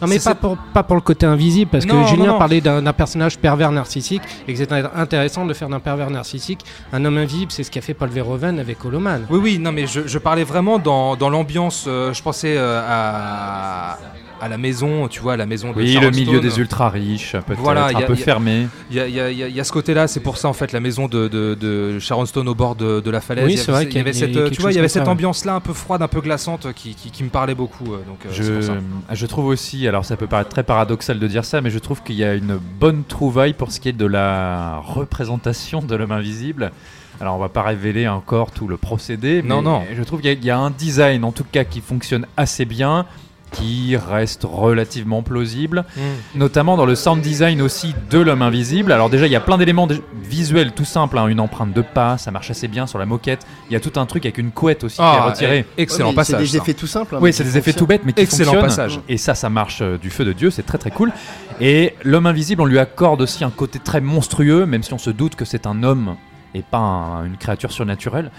Non 0.00 0.08
mais 0.08 0.18
pas 0.18 0.34
pour, 0.34 0.56
pas 0.74 0.82
pour 0.82 0.96
le 0.96 1.00
côté 1.02 1.26
invisible, 1.26 1.70
parce 1.70 1.86
Non, 1.86 2.02
que 2.02 2.08
Julien 2.08 2.26
non, 2.26 2.32
non. 2.32 2.38
parlait 2.38 2.60
d'un 2.60 2.82
d'un 2.82 2.92
personnage 2.92 3.38
pervers 3.38 3.70
narcissique, 3.70 4.22
et 4.48 4.52
que 4.52 4.58
c'était 4.58 4.82
intéressant 4.96 5.46
de 5.46 5.54
faire 5.54 5.68
d'un 5.68 5.78
pervers 5.80 6.10
narcissique 6.10 6.60
un 6.92 7.04
homme 7.04 7.18
invisible, 7.18 7.52
c'est 7.52 7.62
ce 7.62 7.70
qu'a 7.70 7.80
fait 7.80 7.94
Paul 7.94 8.08
Verhoeven 8.08 8.58
avec 8.58 8.84
Holoman. 8.84 9.26
Oui, 9.30 9.38
oui, 9.42 9.58
non, 9.60 9.70
mais 9.70 9.86
je, 9.86 10.00
je 10.06 10.18
parlais 10.18 10.42
vraiment 10.44 10.78
dans, 10.80 11.14
dans 11.16 11.30
l'ambiance. 11.30 11.84
euh, 11.86 12.12
je 12.12 12.20
pensais 12.22 12.54
euh, 12.56 12.82
à, 12.84 13.98
à 14.42 14.48
la 14.48 14.58
maison, 14.58 15.06
tu 15.06 15.20
vois, 15.20 15.36
la 15.36 15.46
maison 15.46 15.70
de 15.70 15.76
Oui, 15.76 15.96
le 16.00 16.10
milieu 16.10 16.40
des 16.40 16.58
ultra 16.58 16.90
riches, 16.90 17.32
peut-être 17.46 17.60
Voilà, 17.60 17.86
un 17.86 17.94
a- 17.94 18.02
peu 18.02 18.14
a- 18.14 18.16
fermé. 18.16 18.66
Il 18.90 18.96
y 18.96 19.00
a, 19.00 19.30
y 19.30 19.58
y 19.58 19.64
ce 19.64 19.70
côté-là, 19.70 20.08
c'est 20.08 20.18
pour 20.20 20.36
ça 20.36 20.48
en 20.48 20.52
fait 20.52 20.72
la 20.72 20.80
maison 20.80 21.06
de, 21.06 21.28
de, 21.28 21.54
de 21.54 21.98
Sharon 22.00 22.26
Stone 22.26 22.48
au 22.48 22.54
bord 22.56 22.74
de, 22.74 22.98
de 22.98 23.10
la 23.10 23.20
falaise. 23.20 23.46
Oui, 23.46 23.56
c'est 23.56 23.70
vrai 23.70 23.84
il 23.84 23.88
qu'il 23.88 23.98
y 23.98 24.00
avait 24.00 24.12
cette, 24.12 24.32
quelque 24.32 24.50
tu 24.54 24.60
vois, 24.60 24.72
il 24.72 24.74
y 24.74 24.78
avait 24.80 24.88
cette 24.88 25.06
ambiance-là 25.06 25.54
un 25.54 25.60
peu 25.60 25.72
froide, 25.72 26.02
un 26.02 26.08
peu 26.08 26.20
glaçante 26.20 26.72
qui, 26.74 26.94
qui, 26.96 27.10
qui 27.12 27.22
me 27.22 27.28
parlait 27.30 27.54
beaucoup. 27.54 27.92
euh, 27.94 27.98
Donc, 28.08 28.18
euh, 28.26 28.28
pour 28.28 28.32
Je, 28.34 28.60
ça. 28.62 28.72
je 29.12 29.26
trouve 29.26 29.46
aussi, 29.46 29.86
alors 29.86 30.04
ça 30.04 30.16
peut 30.16 30.26
paraître 30.26 30.50
très 30.50 30.64
paradoxal 30.64 31.20
de 31.20 31.26
dire 31.28 31.44
ça, 31.44 31.60
mais 31.60 31.70
je 31.70 31.78
trouve 31.78 32.02
qu'il 32.02 32.16
y 32.16 32.24
a 32.24 32.34
une 32.34 32.58
bonne 32.80 33.04
trouvaille 33.04 33.52
pour 33.52 33.70
ce 33.70 33.78
qui 33.78 33.88
est 33.90 33.92
de 33.92 34.06
la 34.06 34.78
représentation 34.84 35.80
de 35.82 35.94
l'homme 35.94 36.10
invisible. 36.12 36.72
Alors 37.20 37.36
on 37.36 37.38
va 37.38 37.48
pas 37.48 37.62
révéler 37.62 38.08
encore 38.08 38.50
tout 38.50 38.66
le 38.66 38.76
procédé, 38.76 39.42
mais 39.42 39.48
Non, 39.48 39.62
non. 39.62 39.82
je 39.96 40.02
trouve 40.02 40.20
qu'il 40.20 40.44
y 40.44 40.50
a 40.50 40.58
un 40.58 40.70
design 40.70 41.22
en 41.24 41.30
tout 41.30 41.44
cas 41.50 41.62
qui 41.62 41.80
fonctionne 41.80 42.26
assez 42.36 42.64
bien, 42.64 43.06
qui 43.52 43.96
reste 43.96 44.42
relativement 44.44 45.22
plausible, 45.22 45.84
Mm. 45.96 46.00
notamment 46.38 46.76
dans 46.76 46.86
le 46.86 46.94
sound 46.94 47.20
design 47.20 47.60
aussi 47.62 47.94
de 48.10 48.18
l'homme 48.18 48.42
invisible. 48.42 48.92
Alors 48.92 49.10
déjà 49.10 49.26
il 49.26 49.32
y 49.32 49.36
a 49.36 49.40
plein 49.40 49.58
d'éléments 49.58 49.86
dé- 49.86 50.02
visuels 50.22 50.72
tout 50.72 50.84
simples, 50.84 51.18
hein, 51.18 51.26
une 51.28 51.38
empreinte 51.40 51.72
de 51.72 51.82
pas, 51.82 52.18
ça 52.18 52.30
marche 52.30 52.50
assez 52.50 52.66
bien 52.68 52.86
sur 52.86 52.98
la 52.98 53.06
moquette. 53.06 53.46
Il 53.68 53.72
y 53.74 53.76
a 53.76 53.80
tout 53.80 53.92
un 54.00 54.06
truc 54.06 54.24
avec 54.24 54.38
une 54.38 54.50
couette 54.50 54.84
aussi 54.84 54.96
qui 54.96 55.02
est 55.02 55.06
Ah, 55.06 55.26
retirée. 55.28 55.66
eh, 55.76 55.82
excellent 55.82 56.14
passage. 56.14 56.36
C'est 56.38 56.52
des 56.52 56.58
ça. 56.58 56.62
effets 56.62 56.74
tout 56.74 56.86
simples. 56.86 57.14
hein, 57.16 57.18
Oui, 57.20 57.32
c'est 57.32 57.44
des 57.44 57.58
effets 57.58 57.72
tout 57.72 57.86
bêtes, 57.86 58.02
mais 58.04 58.12
qui 58.12 58.22
Excellent 58.22 58.52
fonctionnent. 58.52 58.68
passage. 58.68 59.00
Et 59.08 59.18
ça, 59.18 59.34
ça 59.34 59.50
marche 59.50 59.80
euh, 59.82 59.98
du 59.98 60.10
feu 60.10 60.24
de 60.24 60.32
Dieu, 60.32 60.50
c'est 60.50 60.62
très 60.64 60.78
très 60.78 60.90
cool. 60.90 61.12
Et 61.60 61.94
l'homme 62.04 62.26
invisible, 62.26 62.62
on 62.62 62.66
lui 62.66 62.78
accorde 62.78 63.20
aussi 63.20 63.44
un 63.44 63.50
côté 63.50 63.78
très 63.78 64.00
monstrueux, 64.00 64.66
même 64.66 64.82
si 64.82 64.92
on 64.94 64.98
se 64.98 65.10
doute 65.10 65.36
que 65.36 65.44
c'est 65.44 65.66
un 65.66 65.82
homme 65.82 66.16
et 66.54 66.62
pas 66.62 66.78
un- 66.78 67.24
une 67.24 67.36
créature 67.36 67.72
surnaturelle. 67.72 68.30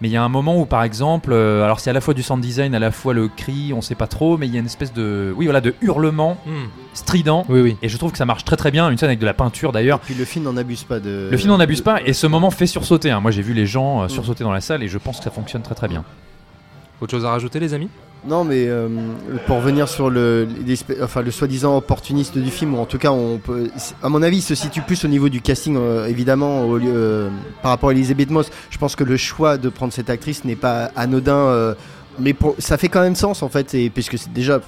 Mais 0.00 0.08
il 0.08 0.10
y 0.12 0.16
a 0.16 0.22
un 0.24 0.28
moment 0.28 0.58
où, 0.60 0.66
par 0.66 0.82
exemple, 0.82 1.30
euh, 1.32 1.62
alors 1.64 1.78
c'est 1.80 1.88
à 1.88 1.92
la 1.92 2.00
fois 2.00 2.14
du 2.14 2.22
sound 2.22 2.40
design, 2.42 2.74
à 2.74 2.78
la 2.80 2.90
fois 2.90 3.14
le 3.14 3.28
cri, 3.28 3.72
on 3.72 3.80
sait 3.80 3.94
pas 3.94 4.08
trop, 4.08 4.36
mais 4.36 4.46
il 4.48 4.52
y 4.52 4.56
a 4.56 4.60
une 4.60 4.66
espèce 4.66 4.92
de, 4.92 5.32
oui 5.36 5.44
voilà, 5.46 5.60
de 5.60 5.74
hurlement 5.82 6.36
Mm. 6.46 6.50
strident. 6.94 7.44
Oui, 7.48 7.60
oui. 7.60 7.76
Et 7.80 7.88
je 7.88 7.96
trouve 7.96 8.10
que 8.10 8.18
ça 8.18 8.24
marche 8.26 8.44
très 8.44 8.56
très 8.56 8.70
bien. 8.72 8.90
Une 8.90 8.98
scène 8.98 9.08
avec 9.08 9.20
de 9.20 9.24
la 9.26 9.34
peinture 9.34 9.70
d'ailleurs. 9.72 10.00
Puis 10.00 10.14
le 10.14 10.24
film 10.24 10.44
n'en 10.44 10.56
abuse 10.56 10.82
pas 10.82 10.98
de. 11.00 11.28
Le 11.30 11.36
film 11.36 11.50
n'en 11.50 11.60
abuse 11.60 11.78
de- 11.78 11.84
pas 11.84 12.02
et 12.04 12.12
ce 12.12 12.26
moment 12.26 12.50
fait 12.50 12.66
sursauter. 12.66 13.12
hein. 13.12 13.20
Moi 13.20 13.30
j'ai 13.30 13.42
vu 13.42 13.54
les 13.54 13.66
gens 13.66 14.02
euh, 14.02 14.06
Mm. 14.06 14.10
sursauter 14.10 14.42
dans 14.44 14.52
la 14.52 14.60
salle 14.60 14.82
et 14.82 14.88
je 14.88 14.98
pense 14.98 15.18
que 15.18 15.24
ça 15.24 15.30
fonctionne 15.30 15.62
très 15.62 15.76
très 15.76 15.88
bien. 15.88 16.04
Autre 17.00 17.12
chose 17.12 17.24
à 17.24 17.30
rajouter, 17.30 17.60
les 17.60 17.72
amis? 17.72 17.88
Non, 18.26 18.42
mais 18.42 18.68
euh, 18.68 18.88
pour 19.46 19.56
revenir 19.56 19.86
sur 19.86 20.08
le, 20.08 20.48
enfin, 21.02 21.20
le 21.20 21.30
soi-disant 21.30 21.76
opportuniste 21.76 22.38
du 22.38 22.50
film, 22.50 22.74
ou 22.74 22.78
en 22.78 22.86
tout 22.86 22.96
cas, 22.96 23.10
on 23.10 23.36
peut, 23.36 23.68
à 24.02 24.08
mon 24.08 24.22
avis, 24.22 24.38
il 24.38 24.42
se 24.42 24.54
situe 24.54 24.80
plus 24.80 25.04
au 25.04 25.08
niveau 25.08 25.28
du 25.28 25.42
casting, 25.42 25.76
euh, 25.76 26.06
évidemment, 26.06 26.66
euh, 26.72 27.28
par 27.62 27.70
rapport 27.70 27.90
à 27.90 27.92
Elisabeth 27.92 28.30
Moss. 28.30 28.50
Je 28.70 28.78
pense 28.78 28.96
que 28.96 29.04
le 29.04 29.18
choix 29.18 29.58
de 29.58 29.68
prendre 29.68 29.92
cette 29.92 30.08
actrice 30.08 30.44
n'est 30.44 30.56
pas 30.56 30.90
anodin, 30.96 31.74
mais 32.18 32.34
ça 32.58 32.78
fait 32.78 32.88
quand 32.88 33.02
même 33.02 33.14
sens, 33.14 33.42
en 33.42 33.50
fait, 33.50 33.74
et, 33.74 33.90
puisque 33.90 34.16
c'est 34.16 34.32
déjà 34.32 34.60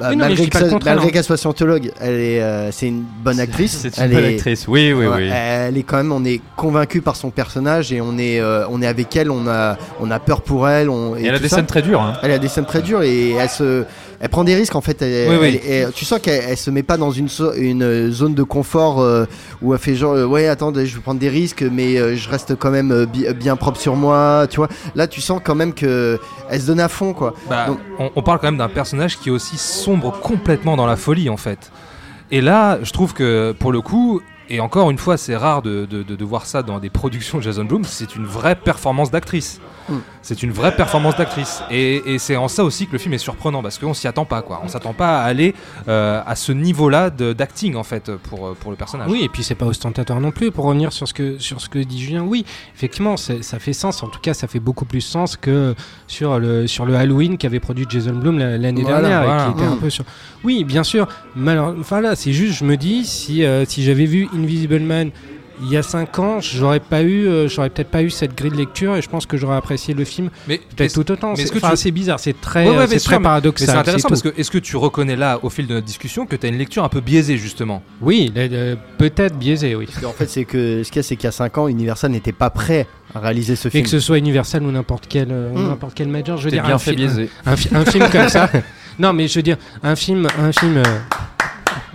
Bah, 0.00 0.10
non, 0.10 0.16
malgré 0.26 1.10
qu'elle 1.12 1.22
soit 1.24 1.36
scientologue, 1.36 1.92
elle 2.00 2.14
est, 2.20 2.40
euh, 2.42 2.72
c'est 2.72 2.88
une 2.88 3.04
bonne 3.22 3.38
actrice. 3.40 3.78
C'est 3.82 3.96
une 3.96 4.02
Elle 4.04 4.10
bonne 4.12 4.24
est- 4.24 4.34
actrice, 4.34 4.66
oui, 4.68 4.92
oui, 4.92 5.06
Ouais, 5.06 5.14
oui. 5.16 5.30
Elle 5.32 5.76
est 5.78 5.82
quand 5.82 5.96
même, 5.98 6.12
on 6.12 6.24
est 6.24 6.40
convaincu 6.56 7.00
par 7.00 7.16
son 7.16 7.30
personnage 7.30 7.92
et 7.92 8.00
on 8.00 8.18
est, 8.18 8.40
euh, 8.40 8.66
on 8.70 8.82
est 8.82 8.86
avec 8.86 9.14
elle, 9.16 9.30
on 9.30 9.46
a, 9.46 9.76
on 10.00 10.10
a 10.10 10.18
peur 10.18 10.42
pour 10.42 10.68
elle. 10.68 10.88
On, 10.90 11.16
Et 11.16 11.24
elle 11.26 11.34
a 11.36 11.38
des 11.38 11.48
ça. 11.48 11.56
scènes 11.56 11.66
très 11.66 11.82
dures. 11.82 12.00
hein. 12.00 12.14
Elle 12.22 12.32
a 12.32 12.38
des 12.38 12.48
scènes 12.48 12.66
très 12.66 12.82
dures 12.82 13.02
et 13.02 13.30
elle 13.32 13.48
se, 13.48 13.84
elle 14.24 14.30
prend 14.30 14.42
des 14.42 14.54
risques 14.54 14.74
en 14.74 14.80
fait. 14.80 15.02
Elle- 15.02 15.28
Oui, 15.28 15.36
oui. 15.38 15.60
elle- 15.62 15.70
elle- 15.70 15.92
tu 15.92 16.06
sens 16.06 16.18
qu'elle 16.18 16.42
elle 16.48 16.56
se 16.56 16.70
met 16.70 16.82
pas 16.82 16.96
dans 16.96 17.10
une, 17.10 17.28
so- 17.28 17.52
une 17.52 18.10
zone 18.10 18.32
de 18.34 18.42
confort 18.42 19.02
euh, 19.02 19.26
où 19.60 19.74
elle 19.74 19.78
fait 19.78 19.94
genre, 19.94 20.14
euh, 20.14 20.24
ouais, 20.24 20.48
attends, 20.48 20.72
je 20.74 20.80
vais 20.94 21.00
prendre 21.02 21.20
des 21.20 21.28
risques, 21.28 21.62
mais 21.62 21.98
euh, 21.98 22.16
je 22.16 22.30
reste 22.30 22.54
quand 22.56 22.70
même 22.70 22.90
euh, 22.90 23.04
bi- 23.04 23.26
bien 23.34 23.54
propre 23.56 23.78
sur 23.78 23.96
moi, 23.96 24.46
tu 24.48 24.56
vois. 24.56 24.68
Là, 24.94 25.06
tu 25.06 25.20
sens 25.20 25.42
quand 25.44 25.54
même 25.54 25.74
que 25.74 26.18
elle 26.48 26.60
se 26.60 26.66
donne 26.66 26.80
à 26.80 26.88
fond, 26.88 27.12
quoi. 27.12 27.34
Bah, 27.50 27.66
Donc- 27.66 27.78
on, 27.98 28.10
on 28.16 28.22
parle 28.22 28.38
quand 28.38 28.46
même 28.48 28.56
d'un 28.56 28.68
personnage 28.70 29.18
qui 29.18 29.28
aussi 29.30 29.58
sombre 29.58 30.10
complètement 30.22 30.76
dans 30.78 30.86
la 30.86 30.96
folie 30.96 31.28
en 31.28 31.36
fait. 31.36 31.70
Et 32.30 32.40
là, 32.40 32.78
je 32.82 32.92
trouve 32.92 33.12
que 33.12 33.52
pour 33.52 33.72
le 33.72 33.82
coup, 33.82 34.22
et 34.50 34.60
encore 34.60 34.90
une 34.90 34.98
fois, 34.98 35.16
c'est 35.16 35.36
rare 35.36 35.62
de, 35.62 35.86
de- 35.86 36.02
de- 36.02 36.16
de 36.16 36.24
voir 36.24 36.46
ça 36.46 36.62
dans 36.62 36.78
des 36.78 36.90
productions 36.90 37.38
de 37.38 37.42
Jason 37.42 37.64
Blum, 37.64 37.84
c'est 37.84 38.14
une 38.16 38.26
vraie 38.26 38.56
performance 38.56 39.10
d'actrice. 39.10 39.60
Mm. 39.88 39.94
C'est 40.22 40.42
une 40.42 40.50
vraie 40.52 40.74
performance 40.74 41.16
d'actrice. 41.16 41.62
Et, 41.70 42.14
et 42.14 42.18
c'est 42.18 42.36
en 42.36 42.48
ça 42.48 42.64
aussi 42.64 42.86
que 42.86 42.92
le 42.92 42.98
film 42.98 43.12
est 43.12 43.18
surprenant, 43.18 43.62
parce 43.62 43.78
qu'on 43.78 43.92
s'y 43.92 44.08
attend 44.08 44.24
pas, 44.24 44.40
quoi. 44.40 44.62
On 44.64 44.68
s'attend 44.68 44.94
pas 44.94 45.20
à 45.20 45.24
aller 45.24 45.54
euh, 45.88 46.22
à 46.26 46.34
ce 46.36 46.52
niveau-là 46.52 47.10
d'acting, 47.10 47.76
en 47.76 47.82
fait, 47.82 48.10
pour, 48.16 48.46
euh, 48.46 48.56
pour 48.58 48.70
le 48.70 48.76
personnage. 48.78 49.10
Oui, 49.10 49.20
et 49.22 49.28
puis 49.28 49.42
c'est 49.44 49.54
pas 49.54 49.66
ostentatoire 49.66 50.20
non 50.20 50.30
plus. 50.30 50.50
Pour 50.50 50.64
revenir 50.64 50.92
sur 50.94 51.06
ce 51.06 51.12
que, 51.12 51.38
sur 51.38 51.60
ce 51.60 51.68
que 51.68 51.78
dit 51.78 52.00
Julien, 52.00 52.22
oui, 52.22 52.46
effectivement, 52.74 53.18
ça 53.18 53.58
fait 53.58 53.74
sens. 53.74 54.02
En 54.02 54.08
tout 54.08 54.20
cas, 54.20 54.32
ça 54.32 54.46
fait 54.48 54.60
beaucoup 54.60 54.86
plus 54.86 55.02
sens 55.02 55.36
que 55.36 55.74
sur 56.06 56.38
le, 56.38 56.66
sur 56.66 56.86
le 56.86 56.96
Halloween 56.96 57.36
qu'avait 57.36 57.60
produit 57.60 57.84
Jason 57.86 58.14
Blum 58.14 58.38
la- 58.38 58.56
l'année 58.56 58.82
Voilà, 58.82 59.00
dernière. 59.08 59.22
et 59.48 59.52
qui 59.52 59.58
était 59.58 59.68
un 59.70 59.74
Mm. 59.74 59.78
peu 59.80 59.90
sur... 59.90 60.04
Oui, 60.44 60.64
bien 60.64 60.84
sûr. 60.84 61.08
Mais 61.36 61.52
alors, 61.52 61.74
enfin 61.78 62.00
là, 62.00 62.16
c'est 62.16 62.32
juste, 62.32 62.58
je 62.58 62.64
me 62.64 62.76
dis, 62.78 63.04
si, 63.04 63.44
euh, 63.44 63.64
si 63.66 63.82
j'avais 63.82 64.04
vu 64.06 64.28
Invisible 64.34 64.80
Man 64.80 65.10
il 65.62 65.70
y 65.70 65.76
a 65.76 65.84
5 65.84 66.18
ans, 66.18 66.40
j'aurais 66.40 66.80
pas 66.80 67.02
eu, 67.02 67.28
euh, 67.28 67.46
j'aurais 67.46 67.70
peut-être 67.70 67.88
pas 67.88 68.02
eu 68.02 68.10
cette 68.10 68.36
grille 68.36 68.50
de 68.50 68.56
lecture 68.56 68.96
et 68.96 69.02
je 69.02 69.08
pense 69.08 69.24
que 69.24 69.36
j'aurais 69.36 69.54
apprécié 69.56 69.94
le 69.94 70.04
film 70.04 70.28
Mais 70.48 70.58
peut-être 70.58 70.92
tout 70.94 71.08
autant. 71.12 71.36
C'est 71.36 71.48
que 71.48 71.58
enfin, 71.58 71.70
tu- 71.70 71.76
c'est 71.76 71.90
bizarre, 71.92 72.18
c'est 72.18 72.38
très, 72.40 72.64
Ouais, 72.68 72.70
ouais, 72.76 72.82
euh, 72.82 72.86
c'est 72.88 72.98
très 72.98 73.18
mais- 73.18 73.22
paradoxal. 73.22 73.68
Mais 73.68 73.72
c'est 73.72 73.78
intéressant 73.78 74.08
parce 74.08 74.20
que 74.22 74.30
est-ce 74.36 74.50
que 74.50 74.58
tu 74.58 74.76
reconnais 74.76 75.14
là, 75.14 75.38
au 75.44 75.50
fil 75.50 75.68
de 75.68 75.74
notre 75.74 75.86
discussion, 75.86 76.26
que 76.26 76.34
tu 76.34 76.44
as 76.46 76.48
une 76.48 76.58
lecture 76.58 76.82
un 76.82 76.88
peu 76.88 77.00
biaisée, 77.00 77.36
justement? 77.36 77.84
Oui, 78.00 78.32
euh, 78.36 78.74
peut-être 78.98 79.38
biaisé, 79.38 79.76
oui. 79.76 79.86
Qu'en 80.02 80.10
fait, 80.10 80.28
c'est 80.28 80.44
que 80.44 80.82
ce 80.82 80.88
qu'il 80.90 80.96
y 80.96 81.00
a, 81.00 81.02
c'est 81.04 81.14
qu'il 81.14 81.26
y 81.26 81.28
a 81.28 81.32
5 81.32 81.56
ans, 81.56 81.68
Universal 81.68 82.10
n'était 82.10 82.32
pas 82.32 82.50
prêt 82.50 82.88
à 83.14 83.20
réaliser 83.20 83.54
ce 83.54 83.68
Et 83.68 83.70
film. 83.70 83.84
que 83.84 83.90
ce 83.90 84.00
soit 84.00 84.18
Universal 84.18 84.64
ou 84.64 84.72
n'importe 84.72 85.06
quel, 85.08 85.28
euh, 85.30 85.52
ou 85.54 85.58
Mm. 85.58 85.68
n'importe 85.68 85.94
quel 85.94 86.08
major, 86.08 86.36
je 86.36 86.46
veux 86.46 86.50
dire, 86.50 86.64
bien 86.64 86.74
un, 86.74 86.78
fait 86.78 86.90
fi- 86.90 86.96
biaiser. 86.96 87.30
un, 87.46 87.54
fi- 87.54 87.68
un 87.72 87.84
film 87.84 88.08
comme 88.10 88.28
ça. 88.28 88.50
Non, 88.98 89.12
mais 89.12 89.26
je 89.28 89.34
veux 89.36 89.42
dire, 89.42 89.56
un 89.84 89.94
film, 89.96 90.26
un 90.38 90.52
film. 90.52 90.80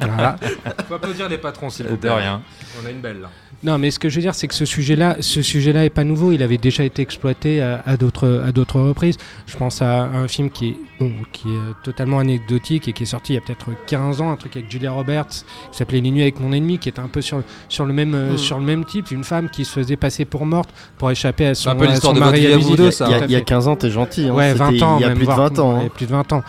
Voilà. 0.01 0.35
Faut 0.87 0.95
applaudir 0.95 1.29
les 1.29 1.37
patrons, 1.37 1.69
s'il 1.69 1.87
vous 1.87 1.97
plaît. 1.97 2.09
De 2.09 2.15
rien. 2.15 2.41
On 2.81 2.85
a 2.85 2.89
une 2.89 3.01
belle 3.01 3.21
là. 3.21 3.29
Non, 3.61 3.77
mais 3.77 3.91
ce 3.91 3.99
que 3.99 4.07
je 4.07 4.15
veux 4.15 4.21
dire, 4.21 4.35
c'est 4.35 4.47
que 4.47 4.53
ce 4.55 4.63
sujet-là, 4.63 5.17
ce 5.19 5.41
sujet-là 5.41 5.83
est 5.83 5.89
pas 5.89 6.05
nouveau. 6.05 6.31
Il 6.31 6.41
avait 6.43 6.57
déjà 6.57 6.85
été 6.85 7.01
exploité 7.01 7.61
à, 7.61 7.83
à 7.85 7.97
d'autres, 7.97 8.41
à 8.47 8.53
d'autres 8.53 8.79
reprises. 8.79 9.17
Je 9.47 9.57
pense 9.57 9.81
à 9.81 10.03
un 10.03 10.29
film 10.29 10.49
qui 10.49 10.69
est, 10.69 10.77
bon, 10.97 11.11
qui 11.33 11.49
est 11.49 11.51
euh, 11.51 11.73
totalement 11.83 12.19
anecdotique 12.19 12.87
et 12.87 12.93
qui 12.93 13.03
est 13.03 13.05
sorti 13.05 13.33
il 13.33 13.35
y 13.35 13.37
a 13.37 13.41
peut-être 13.41 13.65
15 13.87 14.21
ans, 14.21 14.31
un 14.31 14.37
truc 14.37 14.55
avec 14.55 14.71
Julia 14.71 14.91
Roberts, 14.91 15.27
qui 15.27 15.43
s'appelait 15.77 15.99
Les 15.99 16.09
nuits 16.11 16.21
avec 16.21 16.39
mon 16.39 16.53
ennemi, 16.53 16.79
qui 16.79 16.87
était 16.87 17.01
un 17.01 17.09
peu 17.09 17.19
sur, 17.19 17.41
sur 17.67 17.83
le 17.85 17.91
même, 17.91 18.13
euh, 18.15 18.33
Mm. 18.33 18.37
sur 18.37 18.59
le 18.59 18.63
même 18.65 18.85
type, 18.85 19.11
une 19.11 19.25
femme 19.25 19.49
qui 19.49 19.65
se 19.65 19.71
faisait 19.73 19.97
passer 19.97 20.23
pour 20.23 20.45
morte 20.45 20.69
pour 20.97 21.11
échapper 21.11 21.47
à 21.47 21.53
son, 21.53 21.71
un 21.71 21.75
peu 21.75 21.83
à 21.83 21.87
l'histoire 21.87 22.13
son 22.13 22.19
de 22.19 22.23
mari 22.25 22.39
vie 22.39 22.47
à 22.47 22.91
ça. 22.91 23.07
il 23.07 23.11
y, 23.11 23.13
a, 23.15 23.17
Tout 23.17 23.23
à 23.23 23.25
il 23.27 23.31
y 23.31 23.35
a 23.35 23.39
fait. 23.39 23.43
15 23.43 23.67
ans, 23.67 23.75
t'es 23.75 23.89
gentil. 23.89 24.29
hein. 24.29 24.33
Ouais, 24.33 24.53
C'était 24.53 24.59
20 24.79 24.81
ans. 24.83 24.97
Il 24.99 25.01
y 25.01 25.03
a 25.03 25.07
même, 25.09 25.17
plus 25.17 25.25
de 25.27 25.31
voire- 25.33 25.49
20 25.49 25.59
ans. 25.59 25.75
hein. 25.81 25.89
plus 25.93 26.05
de 26.05 26.11
20 26.11 26.31
ans. 26.31 26.43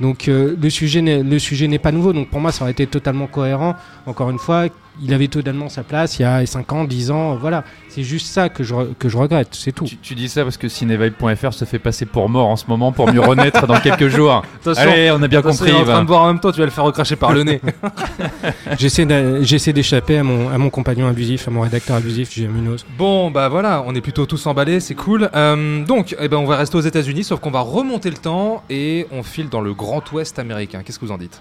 Donc 0.00 0.28
euh, 0.28 0.56
le 0.60 0.70
sujet 0.70 1.02
le 1.02 1.38
sujet 1.38 1.68
n'est 1.68 1.78
pas 1.78 1.92
nouveau. 1.92 2.14
Donc 2.14 2.30
pour 2.30 2.40
moi, 2.40 2.52
ça 2.52 2.62
aurait 2.62 2.72
été 2.72 2.86
totalement 2.86 3.26
cohérent. 3.26 3.76
Encore 4.06 4.30
une 4.30 4.38
fois, 4.38 4.64
il 5.02 5.12
avait 5.12 5.28
totalement 5.28 5.68
sa 5.68 5.82
place 5.82 6.18
il 6.18 6.22
y 6.22 6.24
a 6.24 6.44
5 6.44 6.72
ans, 6.72 6.84
10 6.84 7.10
ans. 7.10 7.36
Voilà, 7.36 7.64
c'est 7.88 8.02
juste 8.02 8.26
ça 8.28 8.48
que 8.48 8.62
je, 8.62 8.74
que 8.98 9.08
je 9.08 9.16
regrette. 9.16 9.48
C'est 9.52 9.72
tout. 9.72 9.84
Tu, 9.84 9.96
tu 9.96 10.14
dis 10.14 10.28
ça 10.28 10.42
parce 10.44 10.56
que 10.56 10.68
Cinevibe.fr 10.68 11.52
se 11.52 11.64
fait 11.64 11.78
passer 11.78 12.06
pour 12.06 12.28
mort 12.28 12.48
en 12.48 12.56
ce 12.56 12.64
moment 12.68 12.92
pour 12.92 13.12
mieux 13.12 13.20
renaître 13.20 13.66
dans 13.66 13.80
quelques 13.80 14.08
jours. 14.14 14.42
Attention, 14.60 14.82
Allez, 14.90 15.10
on 15.10 15.22
a 15.22 15.28
bien 15.28 15.42
compris. 15.42 15.70
il 15.70 15.74
est 15.74 15.78
en 15.80 15.84
train 15.84 15.94
va. 15.94 16.00
de 16.00 16.06
boire 16.06 16.22
en 16.22 16.26
même 16.28 16.40
temps, 16.40 16.52
tu 16.52 16.58
vas 16.60 16.64
le 16.66 16.70
faire 16.70 16.84
recracher 16.84 17.16
par 17.16 17.32
le 17.32 17.42
nez. 17.44 17.60
J'essaie 18.78 19.72
d'échapper 19.72 20.18
à 20.18 20.22
mon, 20.24 20.48
à 20.48 20.58
mon 20.58 20.70
compagnon 20.70 21.08
abusif, 21.08 21.48
à 21.48 21.50
mon 21.50 21.60
rédacteur 21.62 21.96
abusif, 21.96 22.32
Julien 22.32 22.48
Munoz. 22.50 22.84
Bon, 22.96 23.30
bah 23.30 23.48
voilà, 23.48 23.82
on 23.86 23.94
est 23.94 24.00
plutôt 24.00 24.26
tous 24.26 24.46
emballés, 24.46 24.80
c'est 24.80 24.94
cool. 24.94 25.28
Euh, 25.34 25.84
donc, 25.84 26.16
eh 26.20 26.28
ben, 26.28 26.36
on 26.38 26.46
va 26.46 26.56
rester 26.56 26.76
aux 26.76 26.80
États-Unis, 26.82 27.24
sauf 27.24 27.40
qu'on 27.40 27.50
va 27.50 27.60
remonter 27.60 28.10
le 28.10 28.16
temps 28.16 28.62
et 28.70 29.06
on 29.10 29.22
file 29.22 29.48
dans 29.48 29.60
le 29.60 29.74
Grand 29.74 30.10
Ouest 30.12 30.38
américain. 30.38 30.82
Qu'est-ce 30.84 30.98
que 30.98 31.04
vous 31.04 31.12
en 31.12 31.18
dites? 31.18 31.40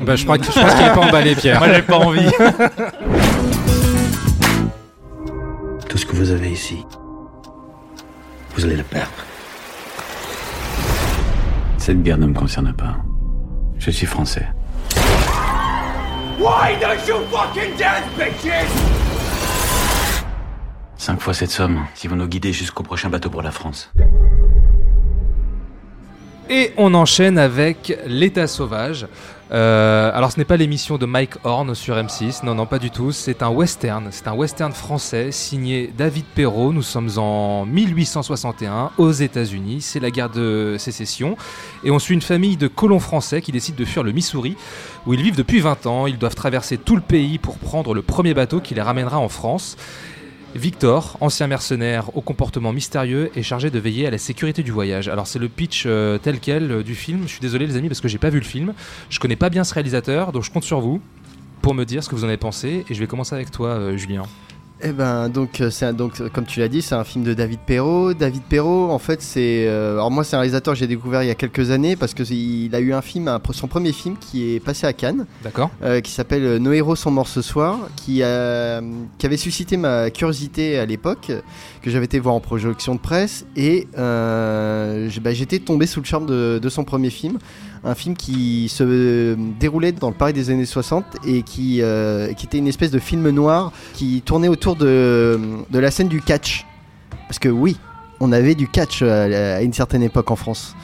Bah, 0.00 0.16
je 0.16 0.24
crois 0.24 0.38
que- 0.38 0.44
je 0.44 0.50
pense 0.52 0.74
qu'il 0.74 0.86
est 0.86 0.92
pas 0.94 1.00
emballé, 1.06 1.34
Pierre. 1.34 1.58
Moi, 1.58 1.72
j'ai 1.72 1.82
pas 1.82 1.98
envie. 1.98 2.30
Tout 5.88 5.98
ce 5.98 6.06
que 6.06 6.16
vous 6.16 6.30
avez 6.30 6.50
ici, 6.50 6.84
vous 8.56 8.64
allez 8.64 8.76
le 8.76 8.82
perdre. 8.82 9.12
Cette 11.78 12.02
guerre 12.02 12.18
ne 12.18 12.26
me 12.26 12.34
concerne 12.34 12.72
pas. 12.72 12.96
Je 13.78 13.90
suis 13.90 14.06
français. 14.06 14.46
Cinq 20.96 21.20
fois 21.20 21.34
cette 21.34 21.50
somme, 21.50 21.84
si 21.94 22.08
vous 22.08 22.16
nous 22.16 22.26
guidez 22.26 22.52
jusqu'au 22.52 22.82
prochain 22.82 23.08
bateau 23.10 23.28
pour 23.30 23.42
la 23.42 23.50
France. 23.50 23.92
Et 26.50 26.72
on 26.76 26.92
enchaîne 26.94 27.38
avec 27.38 27.96
L'état 28.06 28.46
sauvage. 28.46 29.06
Euh, 29.54 30.10
alors 30.12 30.32
ce 30.32 30.38
n'est 30.38 30.44
pas 30.44 30.56
l'émission 30.56 30.98
de 30.98 31.06
Mike 31.06 31.34
Horn 31.44 31.76
sur 31.76 31.94
M6, 31.94 32.44
non 32.44 32.56
non 32.56 32.66
pas 32.66 32.80
du 32.80 32.90
tout, 32.90 33.12
c'est 33.12 33.40
un 33.40 33.50
western, 33.50 34.08
c'est 34.10 34.26
un 34.26 34.34
western 34.34 34.72
français 34.72 35.30
signé 35.30 35.92
David 35.96 36.24
Perrault, 36.34 36.72
nous 36.72 36.82
sommes 36.82 37.10
en 37.18 37.64
1861 37.64 38.90
aux 38.98 39.12
États-Unis, 39.12 39.80
c'est 39.80 40.00
la 40.00 40.10
guerre 40.10 40.30
de 40.30 40.74
sécession. 40.78 41.36
Et 41.84 41.92
on 41.92 42.00
suit 42.00 42.14
une 42.14 42.22
famille 42.22 42.56
de 42.56 42.66
colons 42.66 42.98
français 42.98 43.42
qui 43.42 43.52
décident 43.52 43.78
de 43.78 43.84
fuir 43.84 44.02
le 44.02 44.10
Missouri 44.10 44.56
où 45.06 45.14
ils 45.14 45.22
vivent 45.22 45.36
depuis 45.36 45.60
20 45.60 45.86
ans, 45.86 46.06
ils 46.08 46.18
doivent 46.18 46.34
traverser 46.34 46.76
tout 46.76 46.96
le 46.96 47.02
pays 47.02 47.38
pour 47.38 47.58
prendre 47.58 47.94
le 47.94 48.02
premier 48.02 48.34
bateau 48.34 48.58
qui 48.60 48.74
les 48.74 48.82
ramènera 48.82 49.20
en 49.20 49.28
France. 49.28 49.76
Victor, 50.54 51.16
ancien 51.20 51.48
mercenaire 51.48 52.16
au 52.16 52.20
comportement 52.20 52.72
mystérieux, 52.72 53.30
est 53.34 53.42
chargé 53.42 53.70
de 53.70 53.78
veiller 53.80 54.06
à 54.06 54.10
la 54.10 54.18
sécurité 54.18 54.62
du 54.62 54.70
voyage. 54.70 55.08
Alors 55.08 55.26
c'est 55.26 55.40
le 55.40 55.48
pitch 55.48 55.82
euh, 55.86 56.16
tel 56.16 56.38
quel 56.38 56.70
euh, 56.70 56.82
du 56.84 56.94
film. 56.94 57.22
Je 57.24 57.32
suis 57.32 57.40
désolé 57.40 57.66
les 57.66 57.76
amis 57.76 57.88
parce 57.88 58.00
que 58.00 58.06
j'ai 58.06 58.18
pas 58.18 58.30
vu 58.30 58.38
le 58.38 58.44
film. 58.44 58.72
Je 59.10 59.18
connais 59.18 59.34
pas 59.34 59.50
bien 59.50 59.64
ce 59.64 59.74
réalisateur, 59.74 60.30
donc 60.30 60.44
je 60.44 60.52
compte 60.52 60.62
sur 60.62 60.80
vous 60.80 61.00
pour 61.60 61.74
me 61.74 61.84
dire 61.84 62.04
ce 62.04 62.08
que 62.08 62.14
vous 62.14 62.24
en 62.24 62.28
avez 62.28 62.36
pensé. 62.36 62.84
Et 62.88 62.94
je 62.94 63.00
vais 63.00 63.08
commencer 63.08 63.34
avec 63.34 63.50
toi, 63.50 63.70
euh, 63.70 63.96
Julien. 63.96 64.22
Eh 64.82 64.90
ben 64.92 65.28
donc 65.28 65.60
euh, 65.60 65.70
c'est 65.70 65.94
donc 65.94 66.20
euh, 66.20 66.28
comme 66.28 66.44
tu 66.44 66.58
l'as 66.58 66.68
dit 66.68 66.82
c'est 66.82 66.96
un 66.96 67.04
film 67.04 67.22
de 67.24 67.32
David 67.32 67.60
Perrault. 67.60 68.12
David 68.12 68.42
Perrault 68.42 68.90
en 68.90 68.98
fait 68.98 69.22
c'est 69.22 69.66
euh, 69.68 69.94
alors 69.94 70.10
moi 70.10 70.24
c'est 70.24 70.34
un 70.34 70.40
réalisateur 70.40 70.74
que 70.74 70.80
j'ai 70.80 70.88
découvert 70.88 71.22
il 71.22 71.28
y 71.28 71.30
a 71.30 71.34
quelques 71.36 71.70
années 71.70 71.94
parce 71.96 72.12
que 72.12 72.22
il 72.30 72.74
a 72.74 72.80
eu 72.80 72.92
un 72.92 73.00
film 73.00 73.28
un- 73.28 73.40
son 73.52 73.68
premier 73.68 73.92
film 73.92 74.16
qui 74.18 74.54
est 74.54 74.60
passé 74.60 74.86
à 74.86 74.92
Cannes 74.92 75.26
D'accord. 75.44 75.70
euh, 75.82 76.00
qui 76.00 76.10
s'appelle 76.10 76.56
Nos 76.58 76.72
héros 76.72 76.96
sont 76.96 77.12
morts 77.12 77.28
ce 77.28 77.40
soir 77.40 77.78
qui 77.96 78.22
a 78.24 78.82
qui 79.16 79.26
avait 79.26 79.36
suscité 79.36 79.76
ma 79.76 80.10
curiosité 80.10 80.78
à 80.78 80.86
l'époque 80.86 81.30
que 81.80 81.90
j'avais 81.90 82.06
été 82.06 82.18
voir 82.18 82.34
en 82.34 82.40
projection 82.40 82.96
de 82.96 83.00
presse 83.00 83.46
et 83.56 83.86
euh, 83.96 85.08
bah, 85.22 85.32
j'étais 85.32 85.60
tombé 85.60 85.86
sous 85.86 86.00
le 86.00 86.06
charme 86.06 86.26
de, 86.26 86.58
de 86.60 86.68
son 86.68 86.82
premier 86.84 87.10
film 87.10 87.38
un 87.84 87.94
film 87.94 88.16
qui 88.16 88.68
se 88.68 89.34
déroulait 89.60 89.92
dans 89.92 90.08
le 90.08 90.14
Paris 90.14 90.32
des 90.32 90.50
années 90.50 90.64
60 90.66 91.04
et 91.26 91.42
qui, 91.42 91.80
euh, 91.82 92.32
qui 92.32 92.46
était 92.46 92.58
une 92.58 92.66
espèce 92.68 92.90
de 92.90 92.98
film 92.98 93.28
noir 93.30 93.72
qui 93.92 94.22
tournait 94.24 94.48
autour 94.48 94.76
de, 94.76 95.38
de 95.70 95.78
la 95.78 95.90
scène 95.90 96.08
du 96.08 96.20
catch. 96.22 96.64
Parce 97.28 97.38
que 97.38 97.48
oui, 97.48 97.76
on 98.20 98.32
avait 98.32 98.54
du 98.54 98.68
catch 98.68 99.02
à, 99.02 99.24
à 99.56 99.60
une 99.62 99.72
certaine 99.72 100.02
époque 100.02 100.30
en 100.30 100.36
France. 100.36 100.74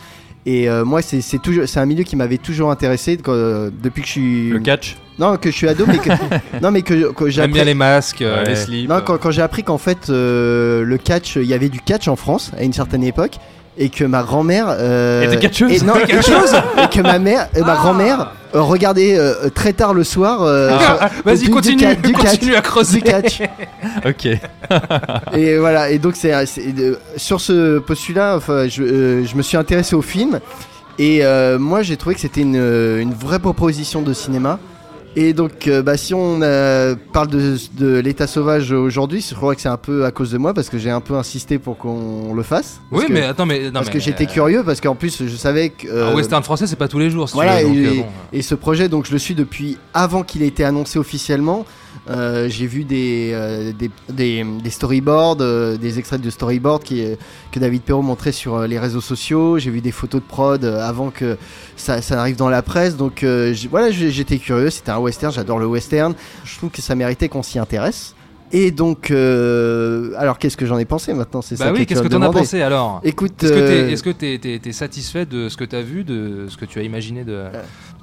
Et 0.46 0.70
euh, 0.70 0.84
moi, 0.86 1.02
c'est 1.02 1.20
c'est 1.20 1.38
toujours, 1.38 1.68
c'est 1.68 1.80
un 1.80 1.86
milieu 1.86 2.02
qui 2.02 2.16
m'avait 2.16 2.38
toujours 2.38 2.70
intéressé 2.70 3.16
depuis 3.18 4.00
que 4.00 4.06
je 4.06 4.12
suis. 4.12 4.48
Le 4.50 4.58
catch 4.60 4.96
Non, 5.18 5.36
que 5.36 5.50
je 5.50 5.56
suis 5.56 5.68
ado, 5.68 5.84
mais 5.86 5.98
que, 5.98 6.08
non, 6.62 6.70
mais 6.70 6.80
que, 6.80 7.12
que 7.12 7.26
j'ai 7.26 7.42
J'aime 7.42 7.52
bien 7.52 7.62
appris- 7.62 7.66
les 7.66 7.74
masques, 7.74 8.22
euh, 8.22 8.38
Ouais. 8.42 8.48
les 8.48 8.56
slips. 8.56 8.88
non, 8.88 9.00
quand, 9.04 9.18
quand 9.18 9.30
j'ai 9.30 9.42
appris 9.42 9.62
qu'en 9.64 9.76
fait 9.76 10.08
euh, 10.08 10.82
le 10.82 10.96
catch, 10.96 11.36
il 11.36 11.44
y 11.44 11.52
avait 11.52 11.68
du 11.68 11.80
catch 11.80 12.08
en 12.08 12.16
France 12.16 12.52
à 12.58 12.62
une 12.62 12.72
certaine 12.72 13.04
époque 13.04 13.36
et 13.78 13.88
que 13.88 14.04
ma 14.04 14.22
grand-mère 14.22 14.66
euh, 14.68 15.22
Était 15.30 15.46
et, 15.46 15.80
non, 15.80 15.94
et 15.96 16.02
que, 16.06 16.16
et 16.84 16.88
que 16.88 17.00
ma 17.00 17.18
mère, 17.18 17.48
et 17.56 17.60
ma 17.60 17.76
grand-mère 17.76 18.32
euh, 18.54 18.60
regardait 18.62 19.16
euh, 19.16 19.48
très 19.54 19.72
tard 19.72 19.94
le 19.94 20.02
soir. 20.04 20.42
euh, 20.42 20.70
Ah, 20.72 21.08
sur- 21.08 21.22
Vas-y, 21.24 21.38
du- 21.38 21.44
du 21.46 21.50
continue, 21.50 21.96
du 21.96 22.12
catch, 22.12 22.30
continue 22.32 22.54
à 22.56 22.60
creuser. 22.62 22.98
du 22.98 23.02
catch. 23.04 23.40
Ok. 24.06 24.26
Et 25.36 25.56
voilà, 25.58 25.90
et 25.90 25.98
donc 25.98 26.14
c'est 26.16 26.32
euh, 26.34 26.94
sur 27.16 27.40
ce 27.40 27.78
postulat, 27.78 28.36
enfin, 28.36 28.66
je, 28.68 28.82
euh, 28.82 29.24
je 29.24 29.34
me 29.36 29.42
suis 29.42 29.56
intéressé 29.56 29.94
au 29.96 30.02
film 30.02 30.40
et 30.98 31.20
euh, 31.24 31.58
moi 31.58 31.82
j'ai 31.82 31.96
trouvé 31.96 32.14
que 32.14 32.20
c'était 32.20 32.40
une, 32.42 32.56
une 32.56 33.14
vraie 33.14 33.38
proposition 33.38 34.02
de 34.02 34.12
cinéma 34.12 34.58
Et 35.16 35.32
donc, 35.32 35.66
euh, 35.66 35.82
bah, 35.82 35.96
si 35.96 36.14
on 36.14 36.40
euh, 36.40 36.94
parle 37.12 37.28
de, 37.28 37.56
de 37.76 37.98
l'état 37.98 38.28
sauvage 38.28 38.70
aujourd'hui, 38.70 39.24
je 39.28 39.34
crois 39.34 39.56
que 39.56 39.60
c'est 39.60 39.68
un 39.68 39.76
peu 39.76 40.04
à 40.04 40.12
cause 40.12 40.30
de 40.30 40.38
moi 40.38 40.54
parce 40.54 40.68
que 40.68 40.78
j'ai 40.78 40.90
un 40.90 41.00
peu 41.00 41.14
insisté 41.14 41.58
pour 41.58 41.76
qu'on 41.78 42.32
le 42.32 42.42
fasse. 42.44 42.80
Oui, 42.92 43.06
que- 43.06 43.12
mais 43.12 43.22
attends, 43.22 43.44
mais. 43.44 43.64
non, 43.66 43.72
parce 43.72 43.86
mais, 43.88 43.92
que 43.94 43.98
j'étais 43.98 44.24
euh, 44.24 44.32
curieux, 44.32 44.62
parce 44.64 44.80
qu'en 44.80 44.94
plus, 44.94 45.24
je 45.26 45.36
savais 45.36 45.70
que. 45.70 45.88
Un 45.88 46.10
euh, 46.12 46.14
western 46.14 46.44
français, 46.44 46.68
c'est 46.68 46.76
pas 46.76 46.86
tous 46.88 47.00
les 47.00 47.10
jours. 47.10 47.28
si 47.28 47.34
voilà, 47.34 47.60
veux, 47.62 47.68
donc, 47.68 47.76
et, 47.76 47.98
bon. 47.98 48.06
et 48.32 48.42
ce 48.42 48.54
projet, 48.54 48.88
donc 48.88 49.06
je 49.06 49.12
le 49.12 49.18
suis 49.18 49.34
depuis 49.34 49.78
avant 49.94 50.22
qu'il 50.22 50.42
ait 50.42 50.48
été 50.48 50.64
annoncé 50.64 50.98
officiellement. 50.98 51.66
Euh, 52.08 52.48
j'ai 52.48 52.66
vu 52.66 52.84
des, 52.84 53.30
euh, 53.34 53.72
des, 53.72 53.90
des, 54.08 54.44
des 54.44 54.70
storyboards, 54.70 55.36
euh, 55.40 55.76
des 55.76 55.98
extraits 55.98 56.20
de 56.20 56.30
storyboards 56.30 56.80
qui, 56.80 57.04
que 57.52 57.58
David 57.60 57.82
Perrault 57.82 58.02
montrait 58.02 58.32
sur 58.32 58.60
les 58.66 58.78
réseaux 58.78 59.00
sociaux. 59.00 59.58
J'ai 59.58 59.70
vu 59.70 59.80
des 59.80 59.92
photos 59.92 60.20
de 60.22 60.26
prod 60.26 60.64
avant 60.64 61.10
que 61.10 61.36
ça, 61.76 62.00
ça 62.02 62.18
arrive 62.20 62.36
dans 62.36 62.48
la 62.48 62.62
presse. 62.62 62.96
Donc 62.96 63.24
voilà, 63.70 63.90
j'étais 63.90 64.38
curieux. 64.38 64.70
C'était 64.70 64.90
un 64.90 64.98
western, 64.98 65.32
j'adore 65.32 65.58
le 65.58 65.66
western. 65.66 66.14
Je 66.44 66.56
trouve 66.56 66.70
que 66.70 66.82
ça 66.82 66.94
méritait 66.94 67.28
qu'on 67.28 67.42
s'y 67.42 67.58
intéresse. 67.58 68.14
Et 68.52 68.72
donc, 68.72 69.10
euh, 69.10 70.12
alors 70.16 70.38
qu'est-ce 70.38 70.56
que 70.56 70.66
j'en 70.66 70.78
ai 70.78 70.84
pensé 70.84 71.14
maintenant? 71.14 71.40
C'est 71.40 71.56
Bah 71.56 71.66
ça 71.66 71.72
oui, 71.72 71.80
que 71.80 71.84
qu'est-ce 71.84 72.02
que 72.02 72.08
t'en 72.08 72.22
as 72.22 72.30
pensé 72.30 72.62
alors? 72.62 73.00
Écoute, 73.04 73.44
Est-ce 73.44 74.02
que 74.02 74.10
t'es 74.10 74.38
t'es 74.38 74.72
satisfait 74.72 75.24
de 75.24 75.48
ce 75.48 75.56
que 75.56 75.64
t'as 75.64 75.82
vu, 75.82 76.02
de 76.02 76.46
ce 76.48 76.56
que 76.56 76.64
tu 76.64 76.80
as 76.80 76.82
imaginé, 76.82 77.24
de 77.24 77.44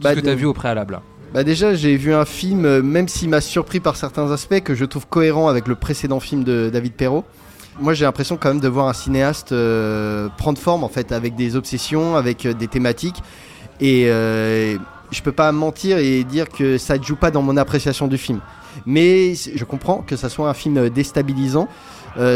bah, 0.02 0.12
ce 0.12 0.20
que 0.20 0.26
t'as 0.26 0.36
vu 0.36 0.46
au 0.46 0.54
préalable? 0.54 1.02
Bah 1.34 1.44
déjà 1.44 1.76
j'ai 1.76 1.98
vu 1.98 2.14
un 2.14 2.26
film, 2.26 2.66
euh, 2.66 2.82
même 2.82 3.08
s'il 3.08 3.30
m'a 3.30 3.42
surpris 3.42 3.80
par 3.80 3.96
certains 3.96 4.32
aspects, 4.32 4.62
que 4.62 4.76
je 4.76 4.86
trouve 4.86 5.08
cohérent 5.08 5.48
avec 5.48 5.68
le 5.68 5.76
précédent 5.76 6.20
film 6.20 6.44
de 6.44 6.70
David 6.72 6.94
Perrault. 6.94 7.26
Moi 7.80 7.94
j'ai 7.94 8.06
l'impression 8.06 8.38
quand 8.38 8.50
même 8.50 8.60
de 8.60 8.68
voir 8.68 8.88
un 8.88 8.94
cinéaste 8.94 9.52
euh, 9.52 10.30
prendre 10.38 10.58
forme 10.58 10.84
en 10.84 10.90
fait 10.90 11.12
avec 11.12 11.36
des 11.36 11.56
obsessions, 11.56 12.16
avec 12.16 12.46
euh, 12.46 12.54
des 12.54 12.68
thématiques. 12.68 13.22
Et 13.80 14.06
euh, 14.08 14.78
je 15.12 15.22
peux 15.22 15.32
pas 15.32 15.52
mentir 15.52 16.00
et 16.00 16.24
dire 16.24 16.50
que 16.50 16.80
ça 16.80 16.98
ne 16.98 17.04
joue 17.04 17.16
pas 17.16 17.30
dans 17.30 17.44
mon 17.44 17.56
appréciation 17.56 18.08
du 18.08 18.18
film. 18.18 18.40
Mais 18.88 19.34
je 19.36 19.64
comprends 19.64 19.98
que 19.98 20.16
ça 20.16 20.30
soit 20.30 20.50
un 20.50 20.54
film 20.54 20.90
déstabilisant. 20.90 21.68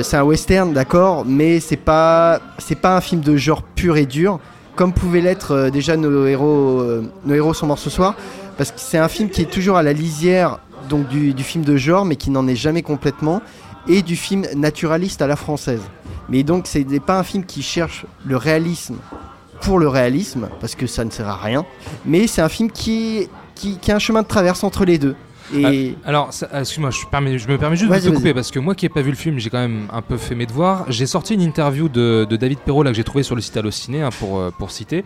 C'est 0.03 0.15
un 0.15 0.23
western, 0.23 0.73
d'accord, 0.73 1.25
mais 1.25 1.59
c'est 1.59 1.75
pas 1.75 2.39
c'est 2.59 2.75
pas 2.75 2.95
un 2.95 3.01
film 3.01 3.21
de 3.21 3.35
genre 3.35 3.63
pur 3.63 3.97
et 3.97 4.05
dur, 4.05 4.39
comme 4.75 4.93
pouvaient 4.93 5.21
l'être 5.21 5.69
déjà 5.69 5.97
nos 5.97 6.27
héros. 6.27 6.83
nos 7.25 7.33
héros 7.33 7.55
sont 7.55 7.65
morts 7.65 7.79
ce 7.79 7.89
soir, 7.89 8.15
parce 8.57 8.71
que 8.71 8.79
c'est 8.79 8.97
un 8.97 9.07
film 9.07 9.29
qui 9.29 9.41
est 9.41 9.51
toujours 9.51 9.77
à 9.77 9.83
la 9.83 9.93
lisière 9.93 10.59
du, 10.89 11.43
film 11.43 11.63
de 11.63 11.77
genre, 11.77 12.05
mais 12.05 12.15
qui 12.15 12.29
n'en 12.29 12.47
est 12.47 12.55
jamais 12.55 12.81
complètement, 12.81 13.41
et 13.87 14.01
du 14.01 14.15
film 14.15 14.45
naturaliste 14.55 15.21
à 15.21 15.27
la 15.27 15.35
française. 15.35 15.81
Mais 16.29 16.43
donc 16.43 16.67
c'est 16.67 16.83
n'est 16.83 16.99
pas 16.99 17.17
un 17.17 17.23
film 17.23 17.45
qui 17.45 17.61
cherche 17.61 18.05
le 18.25 18.37
réalisme 18.37 18.97
pour 19.61 19.79
le 19.79 19.87
réalisme, 19.87 20.49
parce 20.59 20.75
que 20.75 20.87
ça 20.87 21.05
ne 21.05 21.11
sert 21.11 21.27
à 21.27 21.37
rien, 21.37 21.65
mais 22.05 22.27
c'est 22.27 22.41
un 22.41 22.49
film 22.49 22.71
qui 22.71 23.29
a 23.87 23.95
un 23.95 23.99
chemin 23.99 24.23
de 24.23 24.27
traverse 24.27 24.63
entre 24.63 24.85
les 24.85 24.97
deux. 24.97 25.15
Et 25.53 25.95
Ah, 26.03 26.09
Alors, 26.09 26.33
ça- 26.33 26.47
excuse-moi, 26.53 26.89
je, 26.91 26.99
permets- 27.09 27.37
je 27.37 27.47
me 27.47 27.57
permets 27.57 27.75
juste 27.75 27.91
de 27.91 27.95
te 28.09 28.15
couper 28.15 28.33
parce 28.33 28.51
que 28.51 28.59
moi 28.59 28.75
qui 28.75 28.85
n'ai 28.85 28.89
pas 28.89 29.01
vu 29.01 29.09
le 29.09 29.15
film, 29.15 29.37
j'ai 29.39 29.49
quand 29.49 29.59
même 29.59 29.87
un 29.91 30.01
peu 30.01 30.17
fait 30.17 30.35
mes 30.35 30.45
devoirs. 30.45 30.85
J'ai 30.89 31.05
sorti 31.05 31.33
une 31.33 31.41
interview 31.41 31.89
de, 31.89 32.25
de 32.29 32.35
David 32.35 32.59
Perrault 32.59 32.83
là, 32.83 32.91
que 32.91 32.95
j'ai 32.97 33.03
trouvé 33.03 33.23
sur 33.23 33.35
le 33.35 33.41
site 33.41 33.57
Allociné, 33.57 34.01
hein, 34.01 34.09
pour, 34.19 34.39
euh, 34.39 34.51
pour 34.57 34.71
citer, 34.71 35.03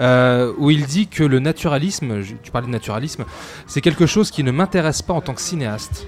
euh, 0.00 0.52
où 0.58 0.70
il 0.70 0.86
dit 0.86 1.06
que 1.08 1.24
le 1.24 1.38
naturalisme, 1.38 2.22
tu 2.42 2.50
parlais 2.50 2.66
de 2.66 2.72
naturalisme, 2.72 3.24
c'est 3.66 3.80
quelque 3.80 4.06
chose 4.06 4.30
qui 4.30 4.42
ne 4.44 4.50
m'intéresse 4.50 5.02
pas 5.02 5.14
en 5.14 5.20
tant 5.20 5.34
que 5.34 5.40
cinéaste. 5.42 6.06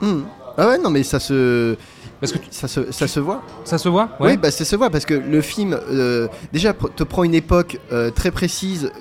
Hmm. 0.00 0.20
Ah 0.58 0.68
ouais, 0.68 0.78
non, 0.78 0.90
mais 0.90 1.02
ça 1.02 1.20
se. 1.20 1.76
Parce 2.20 2.32
que 2.32 2.38
ça 2.50 2.68
se, 2.68 2.92
ça 2.92 3.08
se 3.08 3.18
voit. 3.20 3.42
Ça 3.64 3.78
se 3.78 3.88
voit 3.88 4.10
Oui, 4.20 4.36
bah 4.36 4.50
ça 4.50 4.66
se 4.66 4.76
voit 4.76 4.90
parce 4.90 5.06
que 5.06 5.14
le 5.14 5.40
film, 5.40 5.72
euh, 5.90 6.28
déjà, 6.52 6.72
pr- 6.72 6.92
te 6.94 7.02
prend 7.02 7.24
une 7.24 7.34
époque 7.34 7.78
euh, 7.92 8.10
très 8.10 8.30
précise 8.30 8.92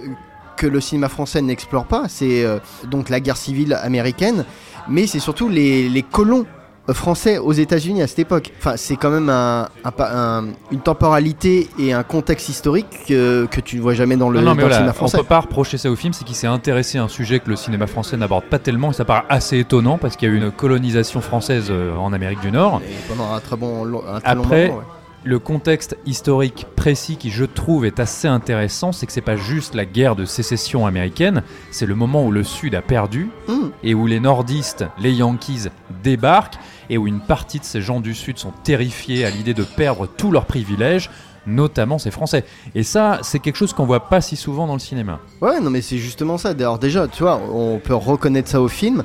que 0.60 0.68
le 0.68 0.82
cinéma 0.82 1.08
français 1.10 1.42
n'explore 1.42 1.86
pas. 1.86 2.04
C'est 2.10 2.44
euh, 2.44 2.60
donc 2.92 3.10
la 3.10 3.20
guerre 3.22 3.38
civile 3.38 3.74
américaine, 3.82 4.46
mais 4.90 5.08
c'est 5.08 5.20
surtout 5.20 5.48
les, 5.50 5.88
les 5.90 6.04
colons 6.04 6.46
euh, 6.90 6.94
français 6.94 7.38
aux 7.38 7.54
États-Unis 7.54 8.02
à 8.02 8.08
cette 8.08 8.20
époque. 8.20 8.52
Enfin, 8.60 8.74
c'est 8.76 8.98
quand 8.98 9.10
même 9.10 9.30
un, 9.30 9.70
un 9.86 9.92
pa- 9.92 10.12
un- 10.14 10.48
une 10.72 10.82
temporalité 10.82 11.70
et 11.80 11.94
un 11.94 12.04
contexte 12.04 12.50
historique 12.50 12.88
que, 13.08 13.46
que 13.46 13.62
tu 13.62 13.78
ne 13.78 13.82
vois 13.82 13.94
jamais 13.94 14.18
dans 14.18 14.30
le, 14.30 14.40
non, 14.40 14.48
non, 14.48 14.52
mais 14.56 14.64
le 14.64 14.68
voilà, 14.68 14.76
cinéma 14.78 14.92
on 14.92 14.96
français. 14.96 15.18
peut 15.20 15.24
pas 15.24 15.40
reprocher 15.40 15.78
ça 15.78 15.90
au 15.90 15.96
film, 15.96 16.12
c'est 16.14 16.26
qu'il 16.26 16.36
s'est 16.36 16.48
intéressé 16.48 16.98
à 16.98 17.04
un 17.04 17.08
sujet 17.08 17.40
que 17.40 17.50
le 17.50 17.56
cinéma 17.56 17.88
français 17.88 18.18
n'aborde 18.18 18.46
pas 18.46 18.60
tellement, 18.60 18.92
et 18.92 18.94
ça 18.94 19.06
paraît 19.06 19.24
assez 19.30 19.60
étonnant 19.60 19.98
parce 19.98 20.18
qu'il 20.18 20.28
y 20.28 20.32
a 20.32 20.36
eu 20.36 20.38
une 20.38 20.52
colonisation 20.52 21.22
française 21.22 21.68
euh, 21.70 21.96
en 21.96 22.12
Amérique 22.12 22.42
du 22.42 22.52
Nord. 22.52 22.82
Et 22.84 22.94
pendant 23.08 23.32
un 23.34 23.40
très 23.40 23.56
bon, 23.56 23.86
un 23.86 24.20
très 24.20 24.36
long 24.36 24.42
Après, 24.44 24.68
moment, 24.68 24.80
ouais. 24.80 24.86
Le 25.26 25.38
contexte 25.40 25.98
historique 26.06 26.66
précis 26.76 27.18
qui, 27.18 27.30
je 27.30 27.44
trouve, 27.44 27.86
est 27.86 28.00
assez 28.00 28.28
intéressant, 28.28 28.92
c'est 28.92 29.06
que 29.06 29.12
c'est 29.12 29.22
pas 29.22 29.36
juste 29.36 29.76
la 29.76 29.86
guerre 29.86 30.16
de 30.16 30.26
sécession 30.26 30.86
américaine, 30.86 31.44
c'est 31.72 31.86
le 31.86 31.96
moment 31.96 32.26
où 32.26 32.32
le 32.32 32.44
Sud 32.44 32.74
a 32.76 32.82
perdu 32.82 33.30
Mm. 33.48 33.54
et 33.84 33.94
où 33.94 34.08
les 34.08 34.20
nordistes, 34.20 34.86
les 35.00 35.14
Yankees, 35.14 35.68
débarquent 36.04 36.58
et 36.90 36.98
où 36.98 37.06
une 37.08 37.20
partie 37.20 37.60
de 37.60 37.66
ces 37.66 37.82
gens 37.82 38.00
du 38.00 38.14
Sud 38.16 38.38
sont 38.38 38.54
terrifiés 38.64 39.26
à 39.26 39.30
l'idée 39.30 39.54
de 39.54 39.64
perdre 39.64 40.08
tous 40.08 40.32
leurs 40.32 40.46
privilèges, 40.46 41.10
notamment 41.46 41.98
ces 41.98 42.12
Français. 42.12 42.46
Et 42.76 42.84
ça, 42.84 43.20
c'est 43.22 43.40
quelque 43.40 43.56
chose 43.56 43.74
qu'on 43.74 43.86
voit 43.86 44.08
pas 44.10 44.22
si 44.22 44.36
souvent 44.36 44.68
dans 44.68 44.74
le 44.74 44.80
cinéma. 44.80 45.20
Ouais, 45.42 45.60
non, 45.60 45.70
mais 45.70 45.82
c'est 45.82 45.98
justement 45.98 46.38
ça. 46.38 46.54
D'ailleurs, 46.54 46.80
déjà, 46.80 47.08
tu 47.08 47.24
vois, 47.24 47.42
on 47.52 47.80
peut 47.80 47.96
reconnaître 47.96 48.50
ça 48.50 48.62
au 48.62 48.68
film. 48.68 49.04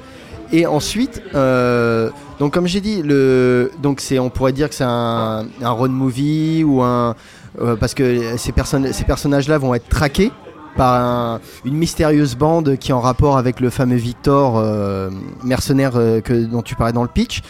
Et 0.53 0.67
ensuite, 0.67 1.23
euh, 1.35 2.11
donc 2.39 2.53
comme 2.53 2.67
j'ai 2.67 2.81
dit, 2.81 3.03
le, 3.03 3.71
donc 3.83 4.01
c'est, 4.01 4.19
on 4.19 4.31
pourrait 4.31 4.53
dire 4.53 4.69
que 4.69 4.75
c'est 4.75 4.85
un, 4.85 5.47
road 5.63 5.91
movie 5.91 6.65
ou 6.65 6.83
un, 6.83 7.15
euh, 7.61 7.77
parce 7.77 7.95
que 7.95 8.37
ces 8.37 8.53
personnes, 8.53 8.93
ces 8.93 9.05
personnages-là 9.05 9.59
vont 9.59 9.75
être 9.75 9.89
traqués 9.89 10.33
par 10.77 10.95
un- 10.95 11.41
une 11.65 11.75
mystérieuse 11.75 12.37
bande 12.37 12.77
qui 12.79 12.91
est 12.91 12.95
en 12.95 13.01
rapport 13.01 13.37
avec 13.39 13.61
le 13.61 13.71
fameux 13.71 13.97
Victor, 13.97 14.55
euh, 14.59 15.11
mercenaire 15.45 15.93
euh, 15.97 16.21
que, 16.21 16.33
dont 16.33 16.63
tu 16.63 16.75
parlais 16.75 16.93
dans 16.93 17.03
le 17.03 17.09
pitch. 17.09 17.43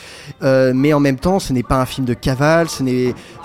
Euh, 0.43 0.73
mais 0.75 0.93
en 0.93 1.01
même 1.01 1.19
temps, 1.19 1.39
ce 1.39 1.53
n'est 1.53 1.63
pas 1.63 1.81
un 1.81 1.87
film 1.87 2.07
de 2.07 2.15
cavale, 2.15 2.69
ce 2.69 2.83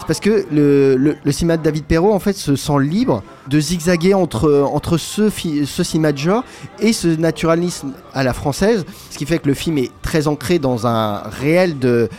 parce 0.06 0.20
que 0.20 0.46
le, 0.52 0.96
le, 0.98 1.16
le 1.24 1.32
cinéma 1.32 1.58
de 1.58 1.64
David 1.64 1.86
Perrault 1.86 2.14
en 2.14 2.20
fait 2.20 2.34
se 2.34 2.56
sent 2.56 2.80
libre 2.82 3.24
de 3.48 3.60
zigzaguer 3.60 4.14
entre, 4.14 4.68
entre 4.72 4.98
ce, 4.98 5.30
ce 5.30 5.84
cinéma 5.84 6.12
de 6.12 6.18
genre 6.18 6.44
et 6.80 6.94
ce 6.94 7.08
naturalisme 7.08 7.92
à 8.14 8.24
la 8.24 8.34
française, 8.34 8.86
ce 9.10 9.18
qui 9.18 9.26
fait 9.26 9.40
que 9.40 9.48
le 9.48 9.54
film 9.54 9.78
est 9.78 9.92
très 10.02 10.28
ancré 10.28 10.60
dans 10.60 10.88
un 10.88 11.22
réel 11.42 11.80
de, 11.80 12.10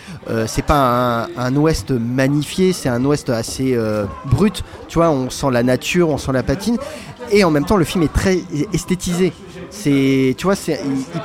c'est 0.46 0.64
pas 0.64 1.24
un, 1.24 1.28
un 1.36 1.56
ouest 1.56 1.90
magnifié, 1.90 2.72
c'est 2.72 2.88
un 2.88 3.04
ouest 3.04 3.28
assez 3.30 3.76
brut, 4.26 4.62
tu 4.88 4.98
vois, 4.98 5.11
on 5.11 5.30
sent 5.30 5.50
la 5.52 5.62
nature, 5.62 6.08
on 6.08 6.18
sent 6.18 6.32
la 6.32 6.42
patine, 6.42 6.78
et 7.31 7.45
en 7.45 7.51
même 7.51 7.64
temps 7.64 7.76
le 7.76 7.85
film 7.85 8.05
est 8.05 8.12
très 8.12 8.39
esthétisé. 8.72 9.33
C'est, 9.70 10.35
tu 10.37 10.45
vois, 10.45 10.57
c'est, 10.57 10.81
il, 10.85 11.20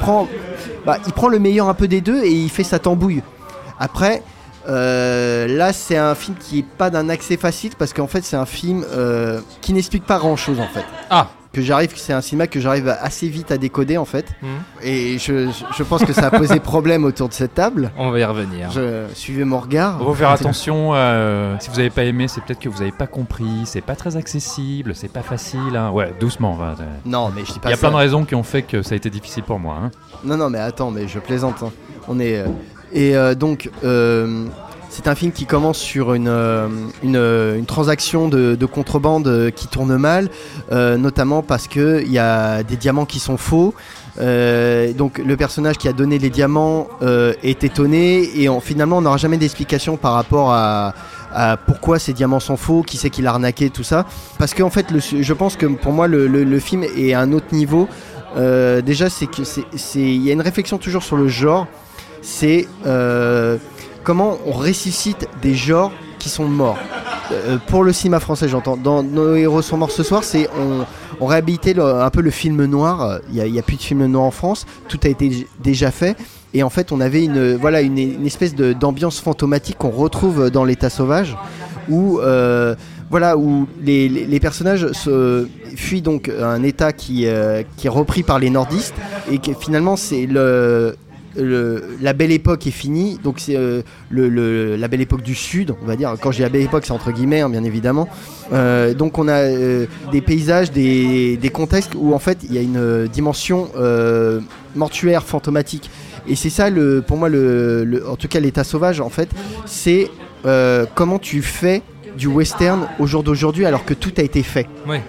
bah, 0.85 0.97
prend 1.15 1.27
le 1.27 1.39
meilleur 1.39 1.69
un 1.69 1.73
peu 1.73 1.87
des 1.87 2.01
deux 2.01 2.23
et 2.23 2.31
il 2.31 2.49
fait 2.49 2.63
sa 2.63 2.79
tambouille. 2.79 3.21
Après, 3.79 4.23
euh, 4.67 5.47
là, 5.47 5.73
c'est 5.73 5.97
un 5.97 6.15
film 6.15 6.35
qui 6.39 6.59
est 6.59 6.65
pas 6.65 6.89
d'un 6.89 7.09
accès 7.09 7.37
facile 7.37 7.73
parce 7.77 7.93
qu'en 7.93 8.07
fait, 8.07 8.23
c'est 8.23 8.37
un 8.37 8.45
film 8.45 8.85
euh, 8.91 9.41
qui 9.61 9.73
n'explique 9.73 10.05
pas 10.05 10.17
grand 10.17 10.35
chose 10.35 10.59
en 10.59 10.67
fait. 10.67 10.85
Ah 11.09 11.29
Que 11.55 11.61
j'arrive, 11.61 11.91
c'est 11.95 12.11
un 12.11 12.19
cinéma 12.19 12.47
que 12.47 12.59
j'arrive 12.59 12.89
assez 12.99 13.29
vite 13.29 13.49
à 13.49 13.57
décoder 13.57 13.97
en 13.97 14.03
fait. 14.03 14.25
Mhm. 14.41 14.49
Et 14.83 15.17
je, 15.17 15.49
je 15.77 15.83
pense 15.83 16.03
que 16.03 16.11
ça 16.11 16.27
a 16.27 16.31
posé 16.31 16.59
problème 16.73 17.05
autour 17.05 17.29
de 17.29 17.33
cette 17.33 17.53
table. 17.53 17.91
On 17.97 18.11
va 18.11 18.19
y 18.19 18.25
revenir. 18.25 18.71
Je 18.71 19.05
suivez 19.13 19.45
mon 19.45 19.59
regard. 19.59 19.97
Faut 19.99 20.13
faire 20.13 20.31
attention, 20.31 20.91
euh, 20.93 21.55
si 21.61 21.69
vous 21.69 21.77
n'avez 21.77 21.89
pas 21.91 22.03
aimé, 22.03 22.27
c'est 22.27 22.41
peut-être 22.43 22.59
que 22.59 22.67
vous 22.67 22.79
n'avez 22.79 22.91
pas 22.91 23.07
compris, 23.07 23.45
c'est 23.63 23.79
pas 23.79 23.95
très 23.95 24.17
accessible, 24.17 24.93
c'est 24.95 25.07
pas 25.11 25.21
facile. 25.21 25.77
hein. 25.77 25.91
Ouais, 25.91 26.13
doucement. 26.19 26.55
va. 26.55 26.75
Non, 27.05 27.31
mais 27.33 27.45
je 27.45 27.53
dis 27.53 27.59
pas 27.59 27.69
Il 27.69 27.71
y 27.71 27.73
a 27.73 27.77
ça. 27.77 27.87
plein 27.87 27.91
de 27.91 27.95
raisons 28.03 28.25
qui 28.25 28.35
ont 28.35 28.43
fait 28.43 28.63
que 28.63 28.81
ça 28.81 28.93
a 28.93 28.97
été 28.97 29.09
difficile 29.09 29.43
pour 29.43 29.57
moi. 29.59 29.77
hein. 29.81 29.91
Non, 30.25 30.35
non, 30.35 30.49
mais 30.49 30.59
attends, 30.59 30.91
mais 30.91 31.07
je 31.07 31.19
plaisante. 31.19 31.63
hein. 31.63 31.71
On 32.09 32.19
est. 32.19 32.37
euh, 32.39 32.47
Et 32.91 33.15
euh, 33.15 33.33
donc, 33.33 33.69
euh, 33.85 34.45
c'est 34.95 35.09
un 35.09 35.15
film 35.15 35.33
qui 35.33 35.45
commence 35.45 35.77
sur 35.77 36.13
une, 36.13 36.29
euh, 36.29 36.69
euh, 37.03 37.57
une 37.57 37.65
transaction 37.65 38.29
de, 38.29 38.55
de 38.55 38.65
contrebande 38.65 39.27
euh, 39.27 39.51
qui 39.51 39.67
tourne 39.67 39.97
mal, 39.97 40.29
notamment 40.71 41.41
parce 41.41 41.67
qu'il 41.67 42.09
y 42.09 42.17
a 42.17 42.63
des 42.63 42.77
diamants 42.77 43.05
qui 43.05 43.19
sont 43.19 43.35
faux. 43.35 43.73
Donc 44.17 45.17
le 45.17 45.35
personnage 45.35 45.77
qui 45.77 45.89
a 45.89 45.93
donné 45.93 46.17
les 46.17 46.29
diamants 46.29 46.87
est 47.01 47.63
étonné 47.63 48.21
et 48.41 48.47
finalement 48.61 48.99
on 48.99 49.01
n'aura 49.01 49.17
jamais 49.17 49.37
d'explication 49.37 49.97
par 49.97 50.13
rapport 50.13 50.51
à, 50.53 50.93
pourquoi 51.67 51.99
ces 51.99 52.13
diamants 52.13 52.39
sont 52.39 52.55
faux, 52.55 52.81
qui 52.81 52.95
c'est 52.95 53.09
qui 53.09 53.21
l'a 53.21 53.31
arnaqué, 53.31 53.69
tout 53.69 53.83
ça. 53.83 54.05
Parce 54.37 54.53
qu'en 54.53 54.69
fait, 54.69 54.87
je 54.97 55.33
pense 55.33 55.57
que 55.57 55.65
pour 55.65 55.91
moi 55.91 56.07
le, 56.07 56.59
film 56.59 56.83
est 56.83 57.13
à 57.13 57.19
un 57.19 57.33
autre 57.33 57.53
niveau. 57.53 57.89
Déjà, 58.35 59.09
c'est 59.09 59.27
il 59.95 60.23
y 60.25 60.29
a 60.29 60.33
une 60.33 60.41
réflexion 60.41 60.77
toujours 60.77 61.03
sur 61.03 61.17
le 61.17 61.27
genre. 61.27 61.67
C'est 62.21 62.67
comment 64.05 64.37
on 64.45 64.51
ressuscite 64.51 65.27
des 65.41 65.55
genres 65.55 65.91
qui 66.19 66.29
sont 66.29 66.47
morts. 66.47 66.77
Euh, 67.31 67.57
pour 67.67 67.83
le 67.83 67.91
cinéma 67.91 68.21
français, 68.21 68.47
j'entends. 68.47 68.77
Dans 68.77 69.03
Nos 69.03 69.35
héros 69.35 69.61
sont 69.61 69.77
morts 69.77 69.91
ce 69.91 70.03
soir, 70.03 70.23
c'est 70.23 70.47
on, 70.57 70.85
on 71.19 71.25
réhabilitait 71.25 71.77
un 71.77 72.09
peu 72.09 72.21
le 72.21 72.29
film 72.31 72.63
noir. 72.65 73.19
Il 73.33 73.43
n'y 73.51 73.59
a, 73.59 73.61
plus 73.63 73.75
de 73.75 73.81
film 73.81 74.05
noir 74.05 74.23
en 74.23 74.31
France. 74.31 74.65
Tout 74.87 74.99
a 75.03 75.09
été 75.09 75.47
déjà 75.61 75.91
fait. 75.91 76.15
Et 76.53 76.63
en 76.63 76.69
fait, 76.69 76.91
on 76.91 77.01
avait 77.01 77.25
une, 77.25 77.55
voilà, 77.55 77.81
une, 77.81 78.25
espèce 78.25 78.55
d'ambiance 78.55 79.19
fantomatique 79.19 79.77
qu'on 79.77 79.89
retrouve 79.89 80.49
dans 80.49 80.63
l'état 80.63 80.89
sauvage, 80.89 81.35
où 81.89 82.19
euh, 82.19 82.75
voilà 83.09 83.37
où 83.37 83.67
les, 83.81 84.39
personnages 84.39 84.87
fuient 85.75 86.01
donc 86.01 86.29
un 86.29 86.63
état 86.63 86.93
qui, 86.93 87.27
euh, 87.27 87.63
qui 87.75 87.87
est 87.87 87.89
repris 87.89 88.23
par 88.23 88.39
les 88.39 88.49
nordistes 88.49 88.95
et 89.29 89.39
que 89.39 89.53
finalement 89.53 89.95
c'est 89.95 90.25
le, 90.25 90.95
le- 91.37 91.83
la 92.01 92.13
belle 92.13 92.31
époque 92.31 92.65
est 92.67 92.71
finie 92.71 93.19
donc 93.23 93.35
c'est 93.39 93.55
euh, 93.55 93.81
le, 94.09 94.29
le- 94.29 94.75
la 94.75 94.87
belle 94.87 95.01
époque 95.01 95.21
du 95.21 95.35
sud 95.35 95.73
on 95.81 95.85
va 95.85 95.95
dire 95.95 96.13
quand 96.21 96.31
je 96.31 96.37
dis 96.37 96.41
la 96.43 96.49
belle 96.49 96.61
époque 96.63 96.83
c'est 96.85 96.91
entre 96.93 97.11
guillemets 97.11 97.41
hein, 97.41 97.49
bien 97.49 97.63
évidemment 97.63 98.07
Euh, 98.53 98.93
donc 98.93 99.17
on 99.17 99.27
a 99.27 99.39
euh, 99.41 99.87
des 100.11 100.21
paysages 100.21 100.71
des, 100.71 101.35
des 101.37 101.49
contextes 101.49 101.93
où 101.95 102.13
en 102.13 102.19
fait 102.19 102.37
il 102.47 102.53
y 102.53 102.59
a 102.59 102.61
une 102.61 103.07
dimension 103.07 103.69
mortuaire 104.75 105.23
fantomatique 105.23 105.89
et 106.27 106.35
c'est 106.35 106.49
ça 106.49 106.69
le 106.69 107.01
pour 107.05 107.17
moi 107.17 107.29
le, 107.29 108.03
en 108.07 108.15
tout 108.15 108.27
cas 108.27 108.39
l'état 108.39 108.63
sauvage 108.63 108.99
en 109.01 109.09
fait 109.09 109.29
c'est 109.65 110.09
comment 110.95 111.19
tu 111.19 111.41
fais 111.41 111.81
du 112.17 112.27
western 112.27 112.87
au 112.99 113.07
jour 113.07 113.23
d'aujourd'hui 113.23 113.65
alors 113.65 113.83
que 113.83 113.93
tout 113.93 114.13
a 114.17 114.21
été 114.21 114.41
fait. 114.43 114.67
Ouais. 114.87 115.01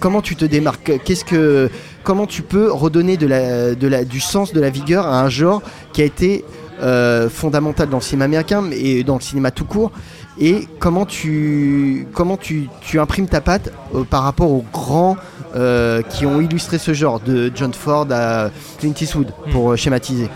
Comment 0.00 0.20
tu 0.20 0.36
te 0.36 0.44
démarques? 0.44 0.92
Qu'est-ce 1.04 1.24
que 1.24 1.70
comment 2.02 2.26
tu 2.26 2.42
peux 2.42 2.70
redonner 2.70 3.16
de 3.16 3.26
la, 3.26 3.74
de 3.74 3.88
la, 3.88 4.04
du 4.04 4.20
sens, 4.20 4.52
de 4.52 4.60
la 4.60 4.70
vigueur 4.70 5.06
à 5.06 5.20
un 5.22 5.28
genre 5.28 5.62
qui 5.92 6.02
a 6.02 6.04
été 6.04 6.44
euh, 6.80 7.28
fondamental 7.28 7.88
dans 7.88 7.98
le 7.98 8.02
cinéma 8.02 8.24
américain 8.24 8.64
et 8.72 9.04
dans 9.04 9.14
le 9.16 9.20
cinéma 9.20 9.50
tout 9.50 9.64
court? 9.64 9.92
Et 10.40 10.66
comment 10.78 11.04
tu 11.04 12.06
comment 12.14 12.36
tu, 12.36 12.68
tu 12.80 12.98
imprimes 12.98 13.28
ta 13.28 13.40
patte 13.40 13.70
euh, 13.94 14.04
par 14.04 14.22
rapport 14.22 14.50
aux 14.50 14.64
grands 14.72 15.16
euh, 15.54 16.00
qui 16.02 16.24
ont 16.24 16.40
illustré 16.40 16.78
ce 16.78 16.94
genre 16.94 17.20
de 17.20 17.52
John 17.54 17.74
Ford 17.74 18.06
à 18.10 18.50
Clint 18.78 18.94
Eastwood 18.98 19.32
pour 19.52 19.72
euh, 19.72 19.76
schématiser. 19.76 20.28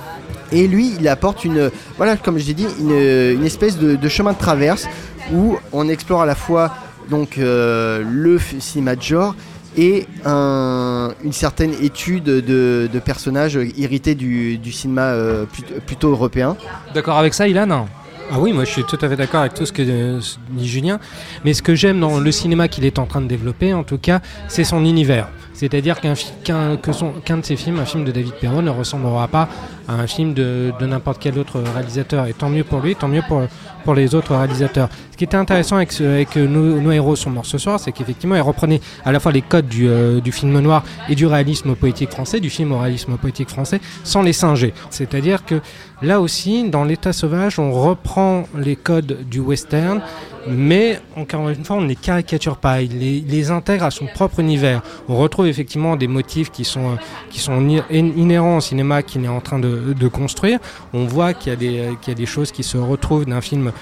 Et 0.52 0.68
lui, 0.68 0.92
il 1.00 1.08
apporte 1.08 1.44
une, 1.44 1.70
voilà, 1.96 2.16
comme 2.16 2.38
je 2.38 2.46
l'ai 2.46 2.54
dit, 2.54 2.66
une, 2.78 2.92
une 2.92 3.44
espèce 3.44 3.78
de, 3.78 3.96
de 3.96 4.08
chemin 4.08 4.32
de 4.32 4.38
traverse 4.38 4.86
où 5.32 5.56
on 5.72 5.88
explore 5.88 6.22
à 6.22 6.26
la 6.26 6.36
fois 6.36 6.72
donc 7.10 7.36
le 7.38 8.38
cinéma 8.60 8.94
de 8.94 9.02
genre 9.02 9.34
et 9.76 10.06
un- 10.24 11.12
une 11.24 11.32
certaine 11.32 11.72
étude 11.82 12.24
de, 12.24 12.88
de 12.92 12.98
personnages 12.98 13.56
hérités 13.56 14.14
du, 14.14 14.58
du 14.58 14.72
cinéma 14.72 15.02
euh, 15.12 15.44
plut- 15.44 15.80
plutôt 15.86 16.10
européen. 16.10 16.56
D'accord 16.94 17.18
avec 17.18 17.34
ça, 17.34 17.46
Ilan? 17.48 17.86
Ah 18.32 18.40
oui, 18.40 18.52
moi 18.52 18.64
je 18.64 18.70
suis 18.72 18.82
tout 18.84 18.98
à 19.00 19.08
fait 19.08 19.14
d'accord 19.14 19.40
avec 19.40 19.54
tout 19.54 19.64
ce 19.66 19.72
que 19.72 19.82
euh, 19.86 20.20
dit 20.50 20.66
Julien. 20.68 20.98
Mais 21.44 21.54
ce 21.54 21.62
que 21.62 21.74
j'aime 21.76 22.00
dans 22.00 22.18
le 22.18 22.32
cinéma 22.32 22.66
qu'il 22.66 22.84
est 22.84 22.98
en 22.98 23.06
train 23.06 23.20
de 23.20 23.28
développer, 23.28 23.72
en 23.72 23.84
tout 23.84 23.98
cas, 23.98 24.20
c'est 24.48 24.64
son 24.64 24.84
univers. 24.84 25.28
C'est-à-dire 25.56 26.00
qu'un 26.00 26.14
qu'un 26.44 26.76
qu'un 26.76 27.38
de 27.38 27.44
ses 27.44 27.56
films, 27.56 27.80
un 27.80 27.86
film 27.86 28.04
de 28.04 28.12
David 28.12 28.34
Perron, 28.34 28.62
ne 28.62 28.70
ressemblera 28.70 29.26
pas 29.26 29.48
à 29.88 29.94
un 29.94 30.06
film 30.06 30.34
de, 30.34 30.72
de 30.78 30.86
n'importe 30.86 31.18
quel 31.20 31.38
autre 31.38 31.60
réalisateur. 31.60 32.26
Et 32.26 32.34
tant 32.34 32.50
mieux 32.50 32.64
pour 32.64 32.80
lui, 32.80 32.94
tant 32.94 33.08
mieux 33.08 33.22
pour, 33.26 33.42
pour 33.84 33.94
les 33.94 34.14
autres 34.14 34.34
réalisateurs. 34.34 34.88
Ce 35.12 35.16
qui 35.16 35.24
était 35.24 35.36
intéressant 35.36 35.76
avec, 35.76 35.98
avec 36.00 36.36
euh, 36.36 36.46
nos, 36.46 36.90
héros 36.92 37.16
sont 37.16 37.30
morts 37.30 37.46
ce 37.46 37.56
soir, 37.56 37.80
c'est 37.80 37.92
qu'effectivement, 37.92 38.34
il 38.34 38.42
reprenait 38.42 38.80
à 39.04 39.12
la 39.12 39.20
fois 39.20 39.32
les 39.32 39.40
codes 39.42 39.68
du, 39.68 39.88
euh, 39.88 40.20
du 40.20 40.32
film 40.32 40.58
noir 40.58 40.84
et 41.08 41.14
du 41.14 41.24
réalisme 41.24 41.74
poétique 41.74 42.10
français, 42.10 42.38
du 42.40 42.50
film 42.50 42.72
au 42.72 42.78
réalisme 42.78 43.16
poétique 43.16 43.48
français, 43.48 43.80
sans 44.04 44.22
les 44.22 44.34
singer. 44.34 44.74
C'est-à-dire 44.90 45.46
que 45.46 45.60
là 46.02 46.20
aussi, 46.20 46.68
dans 46.68 46.84
l'état 46.84 47.14
sauvage, 47.14 47.58
on 47.58 47.72
reprend 47.72 48.44
les 48.58 48.76
codes 48.76 49.26
du 49.30 49.40
western, 49.40 50.02
mais 50.48 51.00
encore 51.16 51.48
une 51.48 51.64
fois, 51.64 51.76
on 51.76 51.80
ne 51.80 51.88
les 51.88 51.96
caricature 51.96 52.56
pas, 52.56 52.80
il 52.82 52.98
les, 52.98 53.50
intègre 53.50 53.84
à 53.84 53.90
son 53.90 54.06
propre 54.06 54.40
univers. 54.40 54.82
On 55.08 55.16
retrouve 55.16 55.46
effectivement 55.46 55.96
des 55.96 56.08
motifs 56.08 56.50
qui 56.50 56.64
sont, 56.64 56.92
euh, 56.92 56.96
qui 57.30 57.40
sont 57.40 57.66
inhérents 57.90 58.56
au 58.56 58.60
cinéma 58.60 59.02
qu'il 59.02 59.24
est 59.24 59.28
en 59.28 59.40
train 59.40 59.58
de, 59.58 59.92
de 59.92 60.08
construire. 60.08 60.58
On 60.92 61.04
voit 61.04 61.34
qu'il 61.34 61.52
y, 61.62 61.78
euh, 61.78 61.92
qu'il 62.00 62.12
y 62.12 62.16
a 62.16 62.18
des 62.18 62.26
choses 62.26 62.52
qui 62.52 62.62
se 62.62 62.76
retrouvent 62.76 63.26
d'un 63.26 63.40
film, 63.40 63.72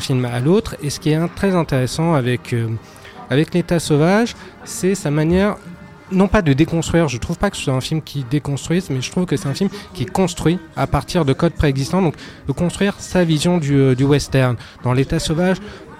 film 0.00 0.24
à 0.24 0.40
l'autre. 0.40 0.76
Et 0.82 0.90
ce 0.90 1.00
qui 1.00 1.10
est 1.10 1.28
très 1.34 1.54
intéressant 1.54 2.14
avec, 2.14 2.52
euh, 2.52 2.68
avec 3.30 3.54
l'état 3.54 3.78
sauvage, 3.78 4.34
c'est 4.64 4.94
sa 4.94 5.10
manière 5.10 5.56
non 6.12 6.28
pas 6.28 6.42
de 6.42 6.52
déconstruire, 6.52 7.08
je 7.08 7.16
trouve 7.16 7.38
pas 7.38 7.50
que 7.50 7.56
ce 7.56 7.64
soit 7.64 7.72
un 7.72 7.80
film 7.80 8.02
qui 8.02 8.24
déconstruise, 8.30 8.90
mais 8.90 9.00
je 9.00 9.10
trouve 9.10 9.24
que 9.24 9.36
c'est 9.36 9.48
un 9.48 9.54
film 9.54 9.70
qui 9.94 10.04
construit 10.04 10.58
à 10.76 10.86
partir 10.86 11.24
de 11.24 11.32
codes 11.32 11.54
préexistants, 11.54 12.02
donc 12.02 12.14
de 12.46 12.52
construire 12.52 12.94
sa 12.98 13.24
vision 13.24 13.56
du, 13.56 13.96
du 13.96 14.04
western. 14.04 14.56
Dans 14.84 14.92
l'état 14.92 15.18
sauvage, 15.18 15.56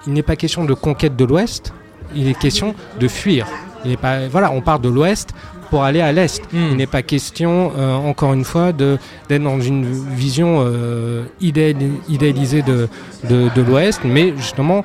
il 0.07 0.13
n'est 0.13 0.23
pas 0.23 0.35
question 0.35 0.65
de 0.65 0.73
conquête 0.73 1.15
de 1.15 1.25
l'ouest, 1.25 1.73
il 2.15 2.27
est 2.27 2.37
question 2.37 2.75
de 2.99 3.07
fuir. 3.07 3.47
Il 3.83 3.91
n'est 3.91 3.97
pas, 3.97 4.27
voilà, 4.27 4.51
on 4.51 4.61
part 4.61 4.79
de 4.79 4.89
l'ouest 4.89 5.29
pour 5.69 5.83
aller 5.83 6.01
à 6.01 6.11
l'est. 6.11 6.41
Il 6.53 6.75
n'est 6.77 6.87
pas 6.87 7.01
question, 7.01 7.71
euh, 7.77 7.93
encore 7.95 8.33
une 8.33 8.43
fois, 8.43 8.71
d'être 8.71 9.43
dans 9.43 9.59
une 9.59 9.85
vision 10.15 10.57
euh, 10.59 11.23
idéal- 11.41 11.75
idéalisée 12.09 12.61
de, 12.61 12.87
de, 13.29 13.49
de 13.53 13.61
l'ouest, 13.61 14.01
mais 14.05 14.33
justement 14.37 14.83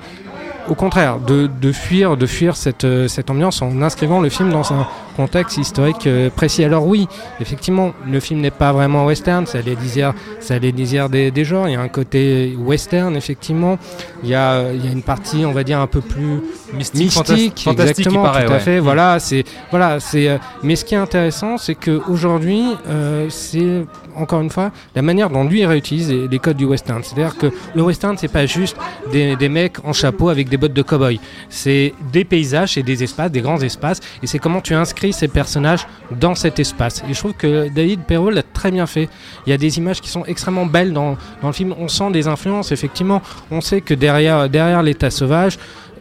au 0.68 0.74
contraire, 0.74 1.18
de, 1.18 1.48
de 1.60 1.72
fuir, 1.72 2.16
de 2.16 2.26
fuir 2.26 2.54
cette, 2.54 2.84
euh, 2.84 3.08
cette 3.08 3.30
ambiance 3.30 3.60
en 3.62 3.80
inscrivant 3.82 4.20
le 4.20 4.28
film 4.28 4.50
dans 4.50 4.72
un 4.72 4.86
contexte 5.22 5.56
historique 5.58 6.06
euh, 6.06 6.30
précis. 6.40 6.64
Alors 6.64 6.86
oui, 6.92 7.02
effectivement, 7.40 7.92
le 8.14 8.20
film 8.20 8.40
n'est 8.40 8.56
pas 8.64 8.72
vraiment 8.72 9.02
western, 9.10 9.44
c'est 9.46 9.64
les 9.70 9.76
lisières, 9.84 10.14
c'est 10.40 10.58
les 10.58 10.72
lisières 10.72 11.08
des, 11.08 11.30
des 11.30 11.44
genres. 11.44 11.68
Il 11.68 11.72
y 11.72 11.76
a 11.76 11.80
un 11.90 11.94
côté 12.00 12.54
western, 12.70 13.12
effectivement. 13.16 13.74
Il 14.22 14.28
y 14.30 14.34
a, 14.34 14.72
il 14.72 14.84
y 14.84 14.88
a 14.88 14.92
une 14.92 15.02
partie, 15.02 15.44
on 15.50 15.52
va 15.52 15.64
dire, 15.64 15.78
un 15.80 15.86
peu 15.96 16.00
plus 16.00 16.34
Mystique, 16.72 17.00
mystique, 17.02 17.16
fantas- 17.16 17.64
fantastique, 17.64 18.06
exactement, 18.06 18.22
paraît, 18.22 18.46
tout 18.46 18.52
à 18.52 18.54
ouais. 18.54 18.60
fait. 18.60 18.78
Mm. 18.80 18.84
Voilà, 18.84 19.18
c'est 19.18 19.44
voilà, 19.70 19.88
c'est. 20.00 20.28
euh, 20.28 20.38
mais 20.62 20.76
ce 20.76 20.84
qui 20.84 20.94
est 20.94 20.98
intéressant, 21.08 21.58
c'est 21.58 21.74
que 21.74 22.00
aujourd'hui, 22.08 22.62
euh, 22.88 23.26
c'est 23.28 23.84
encore 24.16 24.40
une 24.40 24.50
fois 24.50 24.70
la 24.94 25.02
manière 25.02 25.30
dont 25.30 25.44
lui 25.44 25.60
il 25.60 25.66
réutilise 25.66 26.08
les, 26.10 26.28
les 26.28 26.38
codes 26.38 26.56
du 26.56 26.64
western. 26.64 27.02
C'est-à-dire 27.02 27.36
que 27.36 27.48
le 27.74 27.82
western, 27.82 28.16
c'est 28.16 28.32
pas 28.32 28.46
juste 28.46 28.76
des, 29.12 29.36
des 29.36 29.48
mecs 29.48 29.78
en 29.84 29.92
chapeau 29.92 30.28
avec 30.28 30.48
des 30.48 30.56
bottes 30.56 30.72
de 30.80 30.82
cow-boy. 30.82 31.18
C'est 31.48 31.92
des 32.12 32.24
paysages 32.24 32.78
et 32.78 32.82
des 32.84 33.02
espaces, 33.02 33.30
des 33.32 33.40
grands 33.40 33.60
espaces, 33.70 34.00
et 34.22 34.26
c'est 34.28 34.38
comment 34.38 34.60
tu 34.60 34.74
inscris 34.74 35.09
ces 35.12 35.28
personnages 35.28 35.86
dans 36.10 36.34
cet 36.34 36.58
espace. 36.58 37.02
Et 37.08 37.14
je 37.14 37.18
trouve 37.18 37.34
que 37.34 37.68
David 37.68 38.00
Perrault 38.00 38.30
l'a 38.30 38.42
très 38.42 38.70
bien 38.70 38.86
fait. 38.86 39.08
Il 39.46 39.50
y 39.50 39.52
a 39.52 39.58
des 39.58 39.78
images 39.78 40.00
qui 40.00 40.08
sont 40.08 40.24
extrêmement 40.24 40.66
belles 40.66 40.92
dans, 40.92 41.16
dans 41.42 41.48
le 41.48 41.52
film. 41.52 41.74
On 41.78 41.88
sent 41.88 42.10
des 42.12 42.28
influences, 42.28 42.72
effectivement. 42.72 43.22
On 43.50 43.60
sait 43.60 43.80
que 43.80 43.94
derrière, 43.94 44.48
derrière 44.48 44.82
l'état 44.82 45.10
sauvage, 45.10 45.58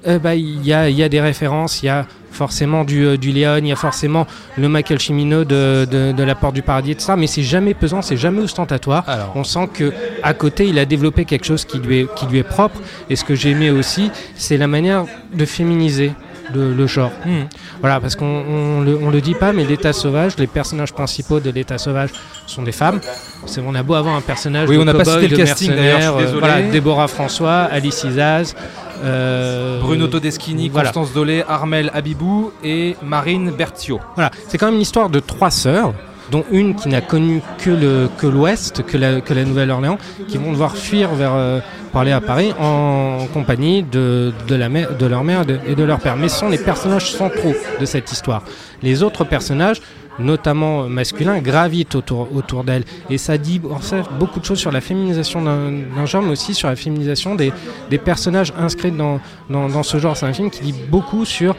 euh, 0.08 0.18
bah, 0.18 0.36
il 0.36 0.66
y, 0.66 0.72
a, 0.72 0.90
y 0.90 1.04
a 1.04 1.10
des 1.10 1.20
références, 1.20 1.84
il 1.84 1.88
y 1.88 1.90
a 1.90 2.06
forcément 2.32 2.86
du, 2.86 3.06
euh, 3.06 3.18
du 3.18 3.32
Léon, 3.32 3.58
il 3.58 3.68
y 3.68 3.72
a 3.72 3.76
forcément 3.76 4.28
le 4.58 4.70
Michael 4.70 5.00
Cimino 5.00 5.44
de, 5.44 5.86
de, 5.90 6.14
de 6.14 6.24
La 6.24 6.36
Porte 6.36 6.56
du 6.56 6.62
Paradis, 6.62 6.92
etc. 6.92 7.14
Mais 7.18 7.28
c'est 7.28 7.44
jamais 7.44 7.74
pesant, 7.74 8.02
c'est 8.02 8.16
jamais 8.16 8.42
ostentatoire. 8.42 9.04
On 9.36 9.44
sent 9.44 9.70
que 9.74 9.92
à 10.24 10.34
côté, 10.34 10.68
il 10.68 10.80
a 10.80 10.86
développé 10.86 11.26
quelque 11.26 11.46
chose 11.46 11.66
qui 11.66 11.80
lui 11.80 12.02
est, 12.02 12.16
qui 12.16 12.28
lui 12.28 12.40
est 12.40 12.44
propre. 12.44 12.80
Et 13.10 13.16
ce 13.18 13.26
que 13.26 13.36
j'ai 13.36 13.50
aimé 13.50 13.72
aussi, 13.72 14.10
c'est 14.36 14.58
la 14.58 14.68
manière 14.68 15.06
de 15.34 15.46
féminiser 15.46 16.14
le, 16.54 16.74
le 16.74 16.88
genre. 16.88 17.12
Mhm. 17.26 17.48
Voilà, 17.80 18.00
parce 18.00 18.16
qu'on 18.16 18.26
on 18.26 18.82
le, 18.82 18.98
on 19.02 19.10
le 19.10 19.22
dit 19.22 19.36
pas, 19.36 19.54
mais 19.54 19.64
l'état 19.66 19.94
sauvage, 19.94 20.38
les 20.38 20.48
personnages 20.48 20.94
principaux 20.94 21.40
de 21.40 21.50
l'état 21.50 21.78
sauvage 21.78 22.10
sont 22.48 22.64
des 22.64 22.72
femmes. 22.72 23.00
C'est, 23.46 23.62
on 23.66 23.76
a 23.76 23.84
beau 23.84 23.94
avoir 23.96 24.16
un 24.16 24.22
personnage 24.22 24.68
Oui, 24.70 24.76
de 24.78 24.82
on 24.82 24.86
n'a 24.86 24.94
pas 24.94 25.06
cité 25.06 25.28
le 25.28 25.38
casting, 25.38 25.72
d'ailleurs, 25.76 26.18
euh, 26.18 26.36
voilà, 26.40 26.62
Déborah 26.62 27.08
François, 27.08 27.62
Alice 27.72 28.04
Isaz, 28.04 28.56
euh, 29.04 29.80
Bruno 29.80 30.08
Todeschini, 30.08 30.70
voilà. 30.70 30.90
Constance 30.92 31.14
Dolé, 31.14 31.44
Armel 31.48 31.90
Abibou 31.94 32.52
et 32.64 32.96
Marine 33.04 33.52
Berthiaud. 33.52 34.00
Voilà, 34.16 34.32
c'est 34.48 34.58
quand 34.58 34.66
même 34.68 34.76
une 34.76 34.82
histoire 34.82 35.10
de 35.10 35.20
trois 35.20 35.52
sœurs, 35.52 35.94
dont 36.32 36.46
une 36.52 36.76
qui 36.76 36.90
n'a 36.90 37.02
connu 37.02 37.42
que 37.58 37.70
le 37.70 38.10
que 38.18 38.28
l'Ouest, 38.28 38.84
que 38.84 38.98
la, 38.98 39.22
que 39.22 39.34
Nouvelle-Orléans, 39.34 39.98
qui 40.28 40.38
vont 40.38 40.52
devoir 40.52 40.76
fuir 40.76 41.14
vers 41.14 41.34
euh, 41.34 41.60
à 41.94 42.22
Paris 42.22 42.54
en, 42.60 43.26
compagnie 43.34 43.84
de, 43.84 44.32
de, 44.48 44.56
de 44.56 45.06
leur 45.06 45.24
mère 45.24 45.44
et 45.68 45.76
de 45.76 45.84
leur 45.84 46.00
père. 46.00 46.16
Mais 46.16 46.30
ce 46.30 46.40
sont 46.40 46.50
les 46.50 46.58
personnages 46.58 47.12
centraux 47.12 47.56
de 47.80 47.86
cette 47.86 48.12
histoire. 48.12 48.44
Les 48.84 49.04
autres 49.04 49.24
personnages 49.24 49.82
notamment 50.20 50.90
masculins, 50.90 51.40
gravitent 51.40 51.96
autour, 51.96 52.28
autour 52.36 52.64
d'elle. 52.64 52.84
Et 53.10 53.18
ça 53.18 53.38
dit 53.38 53.62
en 53.72 53.80
fait, 53.80 54.04
beaucoup 54.20 54.40
de 54.40 54.46
choses 54.46 54.60
sur 54.60 54.72
la 54.72 54.82
féminisation 54.82 55.42
d'un 55.42 56.06
genre, 56.06 56.22
mais 56.22 56.32
aussi 56.32 56.54
sur 56.54 56.68
la 56.68 56.76
féminisation 56.76 57.36
des, 57.36 57.54
des 57.90 57.98
personnages 57.98 58.54
inscrits 58.60 58.92
dans, 58.92 59.20
dans 59.50 59.84
ce 59.84 59.98
genre. 59.98 60.18
C'est 60.18 60.26
un 60.26 60.34
film 60.34 60.50
qui 60.50 60.62
dit 60.62 60.76
beaucoup 60.90 61.26
sur 61.26 61.56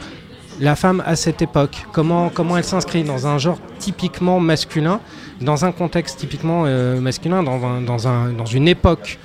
la 0.61 0.75
femme 0.75 1.03
à 1.05 1.15
cette 1.15 1.41
époque, 1.41 1.85
comment, 1.91 2.29
comment 2.29 2.55
elle 2.57 2.63
s'inscrit 2.63 3.03
dans 3.03 3.25
un 3.27 3.37
genre 3.37 3.57
typiquement 3.79 4.39
masculin, 4.39 4.99
dans 5.41 5.65
un 5.65 5.71
contexte 5.71 6.19
typiquement 6.19 6.63
euh, 6.65 7.01
masculin, 7.01 7.41
dans, 7.43 7.65
un- 7.65 7.81
dans, 7.81 8.07
un, 8.07 8.31
dans 8.31 8.45
une 8.45 8.67
époque 8.67 9.17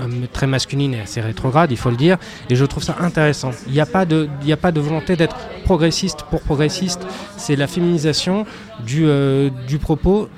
euh, 0.00 0.08
très 0.32 0.46
masculine 0.46 0.94
et 0.94 1.00
assez 1.02 1.20
rétrograde, 1.20 1.70
il 1.70 1.76
faut 1.76 1.90
le 1.90 1.96
dire, 1.96 2.16
et 2.50 2.56
je 2.56 2.64
trouve 2.64 2.82
ça 2.82 2.96
intéressant. 3.00 3.50
Il 3.66 3.72
n'y 3.74 3.80
a, 3.80 3.86
pas 3.86 4.04
de- 4.04 4.28
a 4.50 4.56
pas 4.56 4.72
de 4.72 4.80
volonté 4.80 5.16
d'être 5.16 5.36
progressiste 5.64 6.22
pour 6.30 6.40
progressiste, 6.40 7.06
c'est 7.36 7.56
la 7.56 7.66
féminisation 7.66 8.46
du, 8.84 9.04
euh, 9.06 9.50
du 9.68 9.78
propos, 9.78 10.28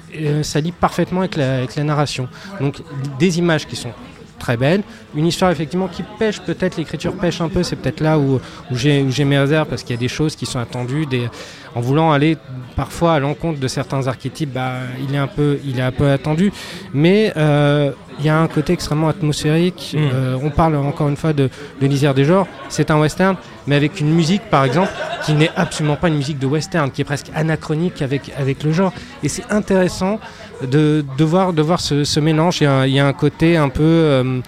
ça 0.43 0.61
lie 0.61 0.72
parfaitement 0.72 1.20
avec 1.20 1.36
la, 1.36 1.59
avec 1.59 1.76
la 1.76 1.84
narration. 1.84 2.28
Donc 2.61 2.82
des 3.18 3.39
images 3.39 3.66
qui 3.66 3.76
sont 3.76 3.93
très 4.39 4.57
belle. 4.57 4.82
Une 5.14 5.26
histoire 5.26 5.51
effectivement 5.51 5.89
qui 5.89 6.03
pêche, 6.18 6.41
peut-être 6.41 6.76
l'écriture 6.76 7.14
pêche 7.14 7.41
un 7.41 7.49
peu, 7.49 7.62
c'est 7.62 7.76
peut-être 7.76 8.01
là 8.01 8.18
où, 8.18 8.41
où 8.70 8.74
j'ai 8.74 9.24
mes 9.24 9.39
réserves 9.39 9.68
parce 9.68 9.82
qu'il 9.82 9.95
y 9.95 9.99
a 9.99 10.01
des 10.01 10.09
choses 10.09 10.36
qui 10.36 10.47
sont 10.47 10.59
attendues, 10.59 11.07
des, 11.07 11.28
en 11.74 11.80
voulant 11.80 12.12
aller 12.12 12.36
parfois 12.76 13.14
à 13.14 13.18
l'encontre 13.18 13.61
de 13.61 13.68
certains 13.68 14.07
archétypes, 14.07 14.53
bah, 14.53 14.74
il, 15.07 15.14
est 15.14 15.18
un 15.18 15.26
peu, 15.26 15.59
il 15.64 15.78
est 15.78 15.82
un 15.82 15.93
peu 15.93 16.11
attendu. 16.11 16.53
Mais 16.95 17.32
euh, 17.36 17.93
il 18.18 18.26
y 18.26 18.28
a 18.28 18.39
un 18.39 18.49
côté 18.49 18.72
extrêmement 18.72 19.09
atmosphérique. 19.09 19.95
Mm. 19.95 19.99
Euh, 20.12 20.39
on 20.43 20.51
parle 20.51 20.76
encore 20.76 21.09
une 21.09 21.16
fois 21.16 21.32
de, 21.32 21.51
de 21.80 21.86
lisière 21.86 22.14
des 22.14 22.24
genres. 22.24 22.47
C'est 22.68 22.91
un 22.91 22.99
western, 22.99 23.36
mais 23.69 23.77
avec 23.77 24.01
une 24.01 24.11
musique, 24.11 24.43
par 24.51 24.64
exemple, 24.64 24.91
qui 25.25 25.33
n'est 25.35 25.51
absolument 25.55 25.95
pas 25.97 26.09
une 26.09 26.16
musique 26.16 26.39
de 26.41 26.47
western, 26.47 26.91
qui 26.91 27.03
est 27.03 27.05
presque 27.05 27.29
anachronique 27.35 28.03
avec, 28.03 28.33
avec 28.37 28.64
le 28.64 28.73
genre. 28.73 28.93
Et 29.23 29.29
c'est 29.29 29.45
intéressant 29.51 30.19
de, 30.62 31.05
de 31.16 31.25
voir, 31.25 31.53
de 31.53 31.62
voir 31.62 31.79
ce, 31.81 32.03
ce 32.03 32.19
mélange. 32.19 32.61
Il 32.61 32.64
y, 32.64 32.66
a 32.66 32.73
un, 32.73 32.87
il 32.87 32.95
y 32.95 32.99
a 32.99 33.07
un 33.07 33.12
côté 33.12 33.57
un 33.57 33.69
peu. 33.69 33.83
euh, 33.85 34.41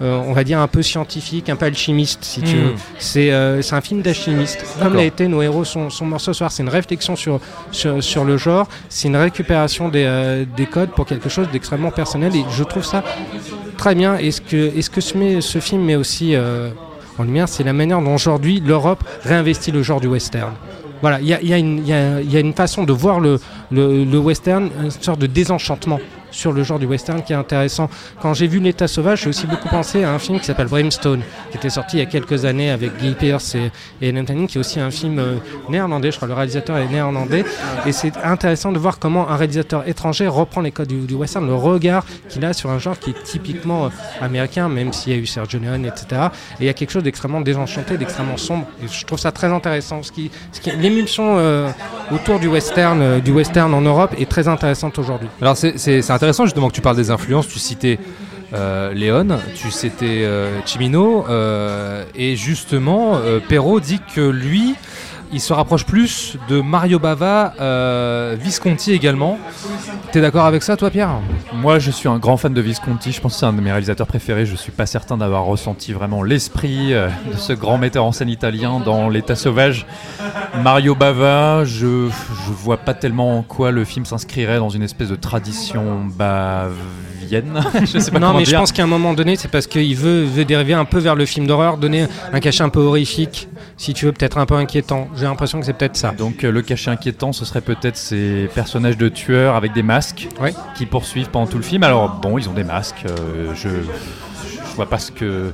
euh, 0.00 0.16
on 0.28 0.32
va 0.32 0.44
dire 0.44 0.60
un 0.60 0.68
peu 0.68 0.80
scientifique, 0.80 1.48
un 1.48 1.56
peu 1.56 1.66
alchimiste, 1.66 2.22
si 2.22 2.40
tu 2.40 2.54
Mm. 2.54 2.58
veux. 2.60 2.74
C'est 3.00 3.32
euh, 3.32 3.60
c'est 3.62 3.74
un 3.74 3.80
film 3.80 4.00
d'alchimiste. 4.00 4.64
Comme 4.80 4.94
l'a 4.94 5.02
été 5.02 5.26
Nos 5.26 5.42
héros 5.42 5.64
sont, 5.64 5.90
sont 5.90 6.06
morts 6.06 6.20
ce 6.20 6.32
soir. 6.32 6.52
C'est 6.52 6.62
une 6.62 6.68
réflexion 6.68 7.16
sur, 7.16 7.40
sur, 7.72 8.00
sur 8.00 8.24
le 8.24 8.36
genre. 8.36 8.68
C'est 8.88 9.08
une 9.08 9.16
récupération 9.16 9.88
des, 9.88 10.04
euh, 10.06 10.44
des 10.56 10.66
codes 10.66 10.90
pour 10.90 11.04
quelque 11.04 11.28
chose 11.28 11.48
d'extrêmement 11.50 11.90
personnel. 11.90 12.36
Et 12.36 12.44
je 12.48 12.62
trouve 12.62 12.84
ça 12.84 13.02
très 13.76 13.96
bien. 13.96 14.16
Et 14.18 14.30
ce 14.30 14.40
que, 14.40 14.70
et 14.76 14.82
ce, 14.82 14.90
que 14.90 15.00
ce, 15.00 15.18
met- 15.18 15.40
ce 15.40 15.58
film 15.58 15.82
met 15.84 15.96
aussi 15.96 16.36
en 17.18 17.24
lumière, 17.24 17.48
c'est 17.48 17.64
la 17.64 17.72
manière 17.72 18.00
dont 18.00 18.14
aujourd'hui 18.14 18.60
l'Europe 18.64 19.02
réinvestit 19.24 19.72
le 19.72 19.82
genre 19.82 20.00
du 20.00 20.06
western. 20.06 20.52
Voilà, 21.00 21.20
il 21.20 21.26
y 21.28 21.32
a, 21.54 21.58
une- 21.58 22.52
façon 22.54 22.84
de 22.84 22.92
voir 22.92 23.20
le, 23.20 23.38
le, 23.70 24.04
le 24.04 24.18
western, 24.18 24.68
une 24.82 24.90
sorte 24.90 25.20
de 25.20 25.26
désenchantement 25.26 26.00
sur 26.30 26.52
le 26.52 26.62
genre 26.62 26.78
du 26.78 26.86
western 26.86 27.22
qui 27.22 27.32
est 27.32 27.36
intéressant. 27.36 27.90
Quand 28.20 28.34
j'ai 28.34 28.46
vu 28.46 28.60
L'État 28.68 28.86
sauvage, 28.86 29.22
j'ai 29.22 29.30
aussi 29.30 29.46
beaucoup 29.46 29.68
pensé 29.68 30.04
à 30.04 30.12
un 30.12 30.18
film 30.18 30.38
qui 30.38 30.44
s'appelle 30.44 30.66
Brimstone, 30.66 31.22
qui 31.50 31.56
était 31.56 31.70
sorti 31.70 31.96
il 31.96 32.00
y 32.00 32.02
a 32.02 32.06
quelques 32.06 32.44
années 32.44 32.70
avec 32.70 32.98
Guy 32.98 33.14
Pearce 33.14 33.54
et, 33.54 33.70
et 34.02 34.12
qui 34.46 34.58
est 34.58 34.58
aussi 34.58 34.78
un 34.78 34.90
film 34.90 35.18
euh, 35.18 35.36
néerlandais, 35.70 36.10
je 36.10 36.16
crois 36.16 36.28
le 36.28 36.34
réalisateur 36.34 36.76
est 36.76 36.88
néerlandais. 36.88 37.44
Et 37.86 37.92
c'est 37.92 38.12
intéressant 38.22 38.72
de 38.72 38.78
voir 38.78 38.98
comment 38.98 39.30
un 39.30 39.36
réalisateur 39.36 39.88
étranger 39.88 40.26
reprend 40.26 40.60
les 40.60 40.70
codes 40.70 40.88
du, 40.88 41.14
western, 41.14 41.46
le 41.46 41.54
regard 41.54 42.04
qu'il 42.28 42.44
a 42.44 42.52
sur 42.52 42.70
un 42.70 42.78
genre 42.78 42.98
qui 42.98 43.10
est 43.10 43.22
typiquement 43.22 43.86
euh, 43.86 43.88
américain, 44.20 44.68
même 44.68 44.92
s'il 44.92 45.14
y 45.14 45.16
a 45.16 45.18
eu 45.18 45.24
Sergio 45.24 45.58
Leone, 45.60 45.86
etc. 45.86 46.06
Et 46.60 46.64
il 46.64 46.66
y 46.66 46.68
a 46.68 46.74
quelque 46.74 46.90
chose 46.90 47.04
d'extrêmement 47.04 47.40
désenchanté, 47.40 47.96
d'extrêmement 47.96 48.36
sombre. 48.36 48.66
Et 48.82 48.88
je 48.88 49.06
trouve 49.06 49.18
ça 49.18 49.32
très 49.32 49.50
intéressant. 49.50 50.02
Ce 50.02 50.12
qui, 50.12 50.30
ce 50.52 50.60
qui, 50.60 50.72
l'émulsion 50.72 51.38
euh, 51.38 51.70
autour 52.12 52.38
du 52.38 52.48
western, 52.48 53.20
du 53.20 53.30
western 53.30 53.72
en 53.72 53.80
Europe 53.80 54.14
est 54.18 54.28
très 54.28 54.46
intéressante 54.46 54.98
aujourd'hui. 54.98 55.28
Alors 55.40 55.56
c'est 55.56 56.02
intéressant 56.18 56.46
justement 56.46 56.68
que 56.68 56.74
tu 56.74 56.80
parles 56.80 56.96
des 56.96 57.12
influences. 57.12 57.46
Tu 57.46 57.60
citais 57.60 58.00
euh, 58.52 58.92
Léon, 58.92 59.38
tu 59.54 59.70
citais 59.70 60.24
euh, 60.24 60.58
Chimino, 60.66 61.24
euh, 61.28 62.04
et 62.16 62.34
justement 62.34 63.20
Perrault 63.48 63.78
dit 63.78 64.00
que 64.16 64.20
lui, 64.20 64.74
il 65.32 65.40
se 65.40 65.52
rapproche 65.52 65.84
plus 65.84 66.36
de 66.48 66.60
Mario 66.60 66.98
Bava, 66.98 67.54
euh, 67.60 68.36
Visconti 68.38 68.92
également. 68.92 69.38
T'es 70.12 70.20
d'accord 70.20 70.46
avec 70.46 70.62
ça, 70.62 70.76
toi, 70.76 70.90
Pierre? 70.90 71.10
Moi, 71.52 71.78
je 71.78 71.90
suis 71.90 72.08
un 72.08 72.18
grand 72.18 72.36
fan 72.36 72.54
de 72.54 72.60
Visconti. 72.60 73.12
Je 73.12 73.20
pense 73.20 73.34
que 73.34 73.40
c'est 73.40 73.46
un 73.46 73.52
de 73.52 73.60
mes 73.60 73.70
réalisateurs 73.70 74.06
préférés. 74.06 74.46
Je 74.46 74.56
suis 74.56 74.72
pas 74.72 74.86
certain 74.86 75.16
d'avoir 75.16 75.44
ressenti 75.44 75.92
vraiment 75.92 76.22
l'esprit 76.22 76.94
euh, 76.94 77.08
de 77.30 77.36
ce 77.36 77.52
grand 77.52 77.78
metteur 77.78 78.04
en 78.04 78.12
scène 78.12 78.28
italien 78.28 78.80
dans 78.80 79.08
L'État 79.08 79.36
sauvage. 79.36 79.86
Mario 80.62 80.94
Bava, 80.94 81.64
je 81.64 82.08
je 82.08 82.52
vois 82.52 82.78
pas 82.78 82.94
tellement 82.94 83.38
en 83.38 83.42
quoi 83.42 83.70
le 83.70 83.84
film 83.84 84.04
s'inscrirait 84.04 84.58
dans 84.58 84.68
une 84.68 84.82
espèce 84.82 85.08
de 85.08 85.16
tradition 85.16 86.04
je 87.84 87.98
sais 87.98 88.10
pas 88.10 88.18
non, 88.18 88.32
mais 88.34 88.42
dire. 88.44 88.52
je 88.52 88.56
pense 88.56 88.72
qu'à 88.72 88.82
un 88.84 88.86
moment 88.86 89.14
donné, 89.14 89.36
c'est 89.36 89.48
parce 89.50 89.66
qu'il 89.66 89.94
veut, 89.96 90.24
veut 90.24 90.44
dériver 90.44 90.74
un 90.74 90.84
peu 90.84 90.98
vers 90.98 91.14
le 91.14 91.26
film 91.26 91.46
d'horreur, 91.46 91.76
donner 91.76 92.06
un 92.32 92.40
cachet 92.40 92.62
un 92.64 92.68
peu 92.68 92.80
horrifique, 92.80 93.48
si 93.76 93.94
tu 93.94 94.06
veux, 94.06 94.12
peut-être 94.12 94.38
un 94.38 94.46
peu 94.46 94.54
inquiétant. 94.54 95.08
J'ai 95.16 95.24
l'impression 95.24 95.60
que 95.60 95.66
c'est 95.66 95.72
peut-être 95.74 95.96
ça. 95.96 96.12
Donc 96.16 96.44
euh, 96.44 96.50
le 96.50 96.62
cachet 96.62 96.90
inquiétant, 96.90 97.32
ce 97.32 97.44
serait 97.44 97.60
peut-être 97.60 97.96
ces 97.96 98.48
personnages 98.54 98.96
de 98.96 99.08
tueurs 99.08 99.54
avec 99.56 99.72
des 99.72 99.82
masques 99.82 100.28
Ouais. 100.40 100.54
qui 100.76 100.86
poursuivent 100.86 101.28
pendant 101.30 101.46
tout 101.46 101.58
le 101.58 101.62
film. 101.62 101.82
Alors 101.82 102.08
bon, 102.20 102.38
ils 102.38 102.48
ont 102.48 102.54
des 102.54 102.64
masques. 102.64 103.04
euh, 103.08 103.52
je, 103.54 103.68
je 103.68 104.74
vois 104.76 104.88
pas 104.88 104.98
ce 104.98 105.10
que. 105.12 105.52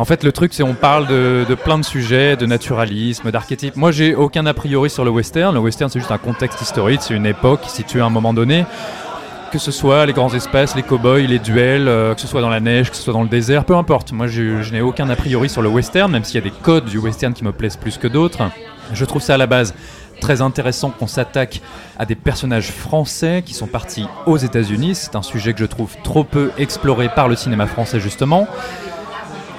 En 0.00 0.04
fait, 0.04 0.22
le 0.22 0.30
truc, 0.30 0.54
c'est 0.54 0.62
on 0.62 0.74
parle 0.74 1.08
de, 1.08 1.44
de 1.48 1.54
plein 1.56 1.76
de 1.76 1.84
sujets, 1.84 2.36
de 2.36 2.46
naturalisme, 2.46 3.32
d'archétypes. 3.32 3.74
Moi, 3.74 3.90
j'ai 3.90 4.14
aucun 4.14 4.46
a 4.46 4.54
priori 4.54 4.90
sur 4.90 5.04
le 5.04 5.10
western. 5.10 5.52
Le 5.52 5.60
western, 5.60 5.90
c'est 5.90 5.98
juste 5.98 6.12
un 6.12 6.18
contexte 6.18 6.62
historique, 6.62 7.00
c'est 7.02 7.14
une 7.14 7.26
époque 7.26 7.62
située 7.66 8.00
à 8.00 8.04
un 8.04 8.10
moment 8.10 8.32
donné. 8.32 8.64
Que 9.50 9.58
ce 9.58 9.70
soit 9.70 10.04
les 10.04 10.12
grands 10.12 10.32
espaces, 10.34 10.76
les 10.76 10.82
cow-boys, 10.82 11.26
les 11.26 11.38
duels, 11.38 11.88
euh, 11.88 12.14
que 12.14 12.20
ce 12.20 12.26
soit 12.26 12.42
dans 12.42 12.50
la 12.50 12.60
neige, 12.60 12.90
que 12.90 12.96
ce 12.96 13.02
soit 13.02 13.14
dans 13.14 13.22
le 13.22 13.28
désert, 13.28 13.64
peu 13.64 13.74
importe. 13.74 14.12
Moi, 14.12 14.26
je, 14.26 14.62
je 14.62 14.72
n'ai 14.72 14.82
aucun 14.82 15.08
a 15.08 15.16
priori 15.16 15.48
sur 15.48 15.62
le 15.62 15.70
western, 15.70 16.12
même 16.12 16.22
s'il 16.22 16.34
y 16.34 16.38
a 16.38 16.42
des 16.42 16.54
codes 16.62 16.84
du 16.84 16.98
western 16.98 17.32
qui 17.32 17.44
me 17.44 17.52
plaisent 17.52 17.78
plus 17.78 17.96
que 17.96 18.08
d'autres. 18.08 18.42
Je 18.92 19.04
trouve 19.06 19.22
ça 19.22 19.34
à 19.34 19.36
la 19.38 19.46
base 19.46 19.74
très 20.20 20.42
intéressant 20.42 20.90
qu'on 20.90 21.06
s'attaque 21.06 21.62
à 21.98 22.04
des 22.04 22.14
personnages 22.14 22.70
français 22.70 23.42
qui 23.44 23.54
sont 23.54 23.66
partis 23.66 24.06
aux 24.26 24.36
États-Unis. 24.36 24.94
C'est 24.94 25.16
un 25.16 25.22
sujet 25.22 25.54
que 25.54 25.60
je 25.60 25.66
trouve 25.66 25.94
trop 26.04 26.24
peu 26.24 26.50
exploré 26.58 27.08
par 27.08 27.28
le 27.28 27.36
cinéma 27.36 27.66
français, 27.66 28.00
justement. 28.00 28.46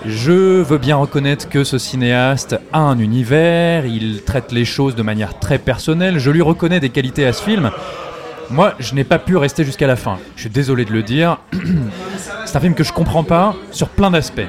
Je 0.05 0.61
veux 0.61 0.77
bien 0.77 0.95
reconnaître 0.97 1.49
que 1.49 1.63
ce 1.63 1.77
cinéaste 1.77 2.59
a 2.71 2.79
un 2.79 2.99
univers, 2.99 3.85
il 3.85 4.21
traite 4.23 4.51
les 4.51 4.65
choses 4.65 4.95
de 4.95 5.01
manière 5.01 5.39
très 5.39 5.57
personnelle, 5.57 6.19
je 6.19 6.31
lui 6.31 6.41
reconnais 6.41 6.79
des 6.79 6.89
qualités 6.89 7.25
à 7.25 7.33
ce 7.33 7.43
film. 7.43 7.71
Moi, 8.51 8.73
je 8.79 8.95
n'ai 8.95 9.03
pas 9.03 9.19
pu 9.19 9.37
rester 9.37 9.63
jusqu'à 9.63 9.85
la 9.85 9.95
fin. 9.95 10.17
Je 10.35 10.41
suis 10.41 10.49
désolé 10.49 10.83
de 10.83 10.91
le 10.91 11.03
dire. 11.03 11.37
C'est 12.45 12.55
un 12.55 12.59
film 12.59 12.73
que 12.73 12.83
je 12.83 12.91
comprends 12.91 13.23
pas 13.23 13.55
sur 13.71 13.89
plein 13.89 14.09
d'aspects. 14.09 14.41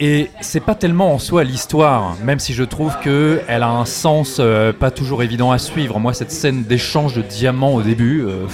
Et 0.00 0.30
c'est 0.40 0.60
pas 0.60 0.76
tellement 0.76 1.12
en 1.12 1.18
soi 1.18 1.42
l'histoire, 1.42 2.14
même 2.22 2.38
si 2.38 2.54
je 2.54 2.62
trouve 2.62 2.96
que 3.02 3.40
elle 3.48 3.64
a 3.64 3.68
un 3.68 3.84
sens 3.84 4.36
euh, 4.38 4.72
pas 4.72 4.92
toujours 4.92 5.24
évident 5.24 5.50
à 5.50 5.58
suivre. 5.58 5.98
Moi, 5.98 6.14
cette 6.14 6.30
scène 6.30 6.62
d'échange 6.62 7.14
de 7.14 7.22
diamants 7.22 7.74
au 7.74 7.82
début, 7.82 8.24
euh, 8.24 8.46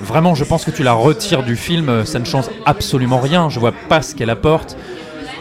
vraiment, 0.00 0.36
je 0.36 0.44
pense 0.44 0.64
que 0.64 0.70
tu 0.70 0.84
la 0.84 0.92
retires 0.92 1.42
du 1.42 1.56
film, 1.56 2.04
ça 2.04 2.20
ne 2.20 2.24
change 2.24 2.44
absolument 2.64 3.18
rien. 3.18 3.48
Je 3.48 3.58
vois 3.58 3.72
pas 3.88 4.02
ce 4.02 4.14
qu'elle 4.14 4.30
apporte. 4.30 4.76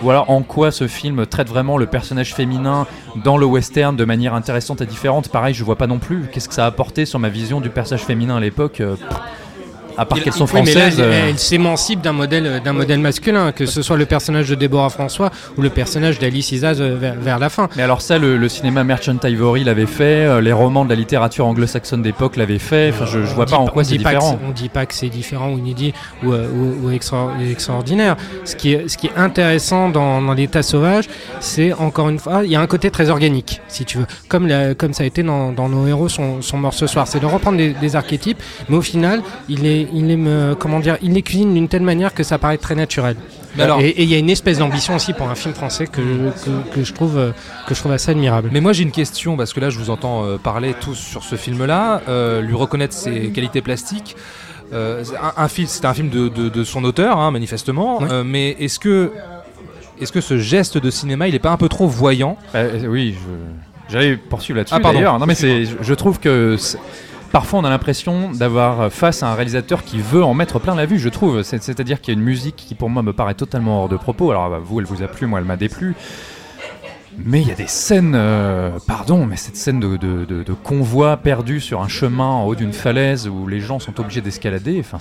Ou 0.04 0.10
alors 0.10 0.30
en 0.30 0.42
quoi 0.42 0.72
ce 0.72 0.88
film 0.88 1.26
traite 1.26 1.48
vraiment 1.48 1.78
le 1.78 1.86
personnage 1.86 2.36
féminin 2.36 2.86
dans 3.24 3.38
le 3.38 3.46
western 3.46 3.96
de 3.96 4.04
manière 4.04 4.34
intéressante 4.34 4.82
et 4.82 4.86
différente? 4.86 5.30
Pareil, 5.30 5.54
je 5.54 5.64
vois 5.64 5.78
pas 5.78 5.88
non 5.88 5.98
plus. 5.98 6.26
Qu'est-ce 6.30 6.50
que 6.50 6.54
ça 6.54 6.66
a 6.66 6.68
apporté 6.68 7.06
sur 7.06 7.20
ma 7.20 7.30
vision 7.30 7.62
du 7.62 7.70
personnage 7.70 8.04
féminin 8.04 8.36
à 8.36 8.40
l'époque 8.42 8.82
euh, 8.82 8.98
À 9.98 10.06
part 10.06 10.20
qu'elles 10.22 10.34
sont 10.34 10.46
oui, 10.46 10.62
mais 10.66 10.74
là, 10.74 10.82
françaises. 10.82 11.00
elle, 11.00 11.06
euh, 11.06 11.30
elle 11.30 11.40
s'émancipe 11.40 12.02
d'un 12.02 12.12
modèle, 12.14 12.46
euh, 12.48 12.60
d'un 12.60 12.74
modèle 12.74 13.00
masculin, 13.00 13.52
que 13.52 13.66
ce 13.66 13.82
soit 13.82 13.98
le 13.98 14.06
personnage 14.06 14.50
de 14.50 14.56
Déborah 14.56 14.90
François 14.90 15.32
ou 15.58 15.62
le 15.62 15.70
personnage 15.70 16.20
d'Alice 16.20 16.52
Isaz 16.52 16.82
euh, 16.82 16.96
vers, 17.00 17.16
vers 17.16 17.40
la 17.40 17.50
fin. 17.50 17.70
Mais 17.76 17.84
alors 17.84 18.02
ça, 18.02 18.18
le, 18.18 18.38
le 18.38 18.50
cinéma 18.50 18.84
Merchant 18.84 19.18
Ivory 19.24 19.64
l'avait 19.64 19.86
fait, 19.86 20.42
les 20.42 20.52
romans 20.54 20.86
de 20.86 20.90
la 20.90 20.96
littérature 20.96 21.46
anglo-saxonne 21.46 22.02
d'époque 22.02 22.36
l'avaient 22.38 22.60
fait. 22.60 22.92
Enfin, 22.94 23.06
je, 23.06 23.24
je 23.24 23.34
vois 23.34 23.46
pas 23.46 23.58
en 23.58 23.68
quoi 23.68 23.84
c'est 23.84 23.98
différent. 23.98 24.40
On 24.48 24.52
dit 24.52 24.70
pas 24.70 24.86
que 24.86 24.94
c'est 24.94 25.10
différent 25.10 25.52
ou 25.52 25.58
inédit 25.58 25.94
ou, 26.24 26.32
ou- 26.34 26.88
ou 26.88 26.92
extra- 26.92 27.32
extraordinaire. 27.50 28.16
Ce 28.46 28.56
qui 28.56 28.74
est, 28.74 28.88
ce 28.90 28.98
qui 28.98 29.08
est 29.08 29.16
intéressant 29.18 29.90
dans, 29.90 30.22
dans 30.22 30.34
l'état 30.34 30.64
sauvage, 30.64 31.06
c'est 31.40 31.74
encore 31.74 32.10
une 32.10 32.20
fois, 32.20 32.42
il 32.44 32.52
y 32.52 32.56
a 32.56 32.62
un 32.62 32.68
côté 32.68 32.90
très 32.92 33.10
organique, 33.10 33.62
si 33.68 33.86
tu 33.86 33.98
veux, 34.00 34.06
comme, 34.28 34.48
la- 34.48 34.74
comme 34.76 34.94
ça 34.94 35.04
a 35.04 35.06
été 35.06 35.24
dans, 35.24 35.52
dans 35.52 35.70
nos 35.70 35.88
héros 35.88 36.10
sont, 36.10 36.42
sont 36.42 36.58
morts 36.58 36.74
ce 36.74 36.88
soir. 36.88 37.08
C'est 37.08 37.20
de 37.20 37.26
reprendre 37.26 37.58
des, 37.58 37.70
des 37.74 37.96
archétypes, 37.96 38.42
mais 38.70 38.78
au 38.78 38.82
final, 38.82 39.22
il 39.50 39.66
est, 39.66 39.83
il 39.94 40.12
est 40.12 40.16
me- 40.18 40.56
comment 40.56 40.80
dire, 40.80 40.98
il 41.02 41.14
les 41.14 41.22
cuisine 41.22 41.54
d'une 41.54 41.68
telle 41.68 41.82
manière 41.84 42.14
que 42.14 42.24
ça 42.24 42.38
paraît 42.38 42.58
très 42.58 42.76
naturel. 42.76 43.16
Mais 43.56 43.64
alors- 43.64 43.80
et 43.82 44.02
il 44.02 44.10
y 44.10 44.16
a 44.16 44.18
une 44.18 44.30
espèce 44.32 44.58
d'ambition 44.60 44.96
aussi 44.96 45.14
pour 45.14 45.30
un 45.30 45.36
film 45.36 45.54
français 45.54 45.86
que, 45.86 46.02
que, 46.02 46.74
que 46.76 46.84
je 46.84 46.92
trouve 46.94 47.18
euh, 47.18 47.32
que 47.68 47.76
je 47.76 47.80
trouve 47.80 47.92
assez 47.92 48.10
admirable. 48.12 48.50
Mais 48.52 48.62
moi 48.62 48.74
j'ai 48.74 48.84
une 48.84 48.92
question, 48.92 49.38
parce 49.38 49.54
que 49.54 49.60
là 49.60 49.70
je 49.70 49.78
vous 49.78 49.90
entends 49.92 50.24
euh, 50.26 50.38
parler 50.38 50.74
tous 50.80 50.96
sur 50.96 51.24
ce 51.24 51.36
film-là, 51.36 52.02
euh, 52.10 52.42
lui 52.42 52.56
reconnaître 52.56 52.94
ses 52.96 53.30
qualités 53.30 53.62
plastiques. 53.62 54.16
Euh, 54.74 55.04
c'est 55.04 55.18
un, 55.18 55.34
un 55.38 55.48
film, 55.48 55.68
c'est 55.68 55.86
un 55.86 55.94
film 55.94 56.10
de, 56.10 56.30
de- 56.30 56.50
de 56.50 56.64
son 56.64 56.84
auteur, 56.84 57.20
hein, 57.20 57.30
manifestement. 57.30 58.00
Oui. 58.02 58.08
Euh, 58.10 58.24
mais 58.26 58.56
est-ce 58.60 58.80
que, 58.80 59.12
est-ce 60.02 60.12
que 60.12 60.22
ce 60.22 60.40
geste 60.40 60.80
de 60.80 60.90
cinéma, 60.90 61.28
il 61.28 61.36
est 61.36 61.40
pas 61.40 61.52
un 61.52 61.58
peu 61.58 61.70
trop 61.70 61.88
voyant? 61.88 62.38
Euh, 62.56 62.88
oui, 62.88 63.14
j'allais 63.88 64.18
poursuivre 64.18 64.58
là-dessus 64.58 64.74
Ah, 64.76 64.80
pardon. 64.80 64.98
d'ailleurs. 64.98 65.20
Non 65.20 65.28
mais 65.28 65.36
c'est, 65.36 65.66
je, 65.66 65.76
je 65.80 65.94
trouve 65.94 66.20
que 66.20 66.56
parfois 67.34 67.60
on 67.60 67.66
a 67.66 67.70
l'impression 67.70 68.32
d'avoir 68.32 68.90
face 68.94 69.24
à 69.24 69.28
un 69.28 69.34
réalisateur 69.34 69.84
qui 69.84 69.98
veut 69.98 70.24
en 70.24 70.34
mettre 70.34 70.60
plein 70.60 70.76
la 70.76 70.86
vue. 70.86 71.00
Je 71.00 71.10
trouve, 71.10 71.42
C'est- 71.42 71.62
c'est-à-dire 71.62 72.00
qu'il 72.00 72.14
y 72.14 72.16
a 72.16 72.20
une 72.20 72.26
musique 72.26 72.56
qui 72.56 72.76
pour 72.76 72.90
moi 72.90 73.04
me 73.04 73.12
paraît 73.12 73.34
totalement 73.34 73.82
hors 73.82 73.90
de 73.90 73.98
propos. 73.98 74.32
Alors 74.32 74.50
bah, 74.50 74.60
vous, 74.64 74.80
elle 74.80 74.86
vous 74.86 75.04
a 75.04 75.08
plu, 75.08 75.28
moi 75.28 75.40
elle 75.40 75.46
m'a 75.46 75.58
déplu. 75.58 75.96
Mais 77.18 77.42
il 77.42 77.48
y 77.48 77.52
a 77.52 77.56
des 77.56 77.68
scènes, 77.68 78.14
euh, 78.16 78.72
pardon, 78.88 79.26
mais 79.26 79.36
cette 79.36 79.56
scène 79.56 79.80
de, 79.80 80.54
convoi 80.64 81.18
perdu 81.18 81.60
sur 81.60 81.82
un 81.82 81.88
chemin 81.88 82.26
en 82.26 82.46
haut 82.46 82.56
d'une 82.56 82.74
falaise 82.74 83.28
où 83.28 83.48
les 83.48 83.60
gens 83.60 83.80
sont 83.80 84.00
obligés 84.00 84.22
d'escalader. 84.22 84.80
Enfin, 84.80 84.98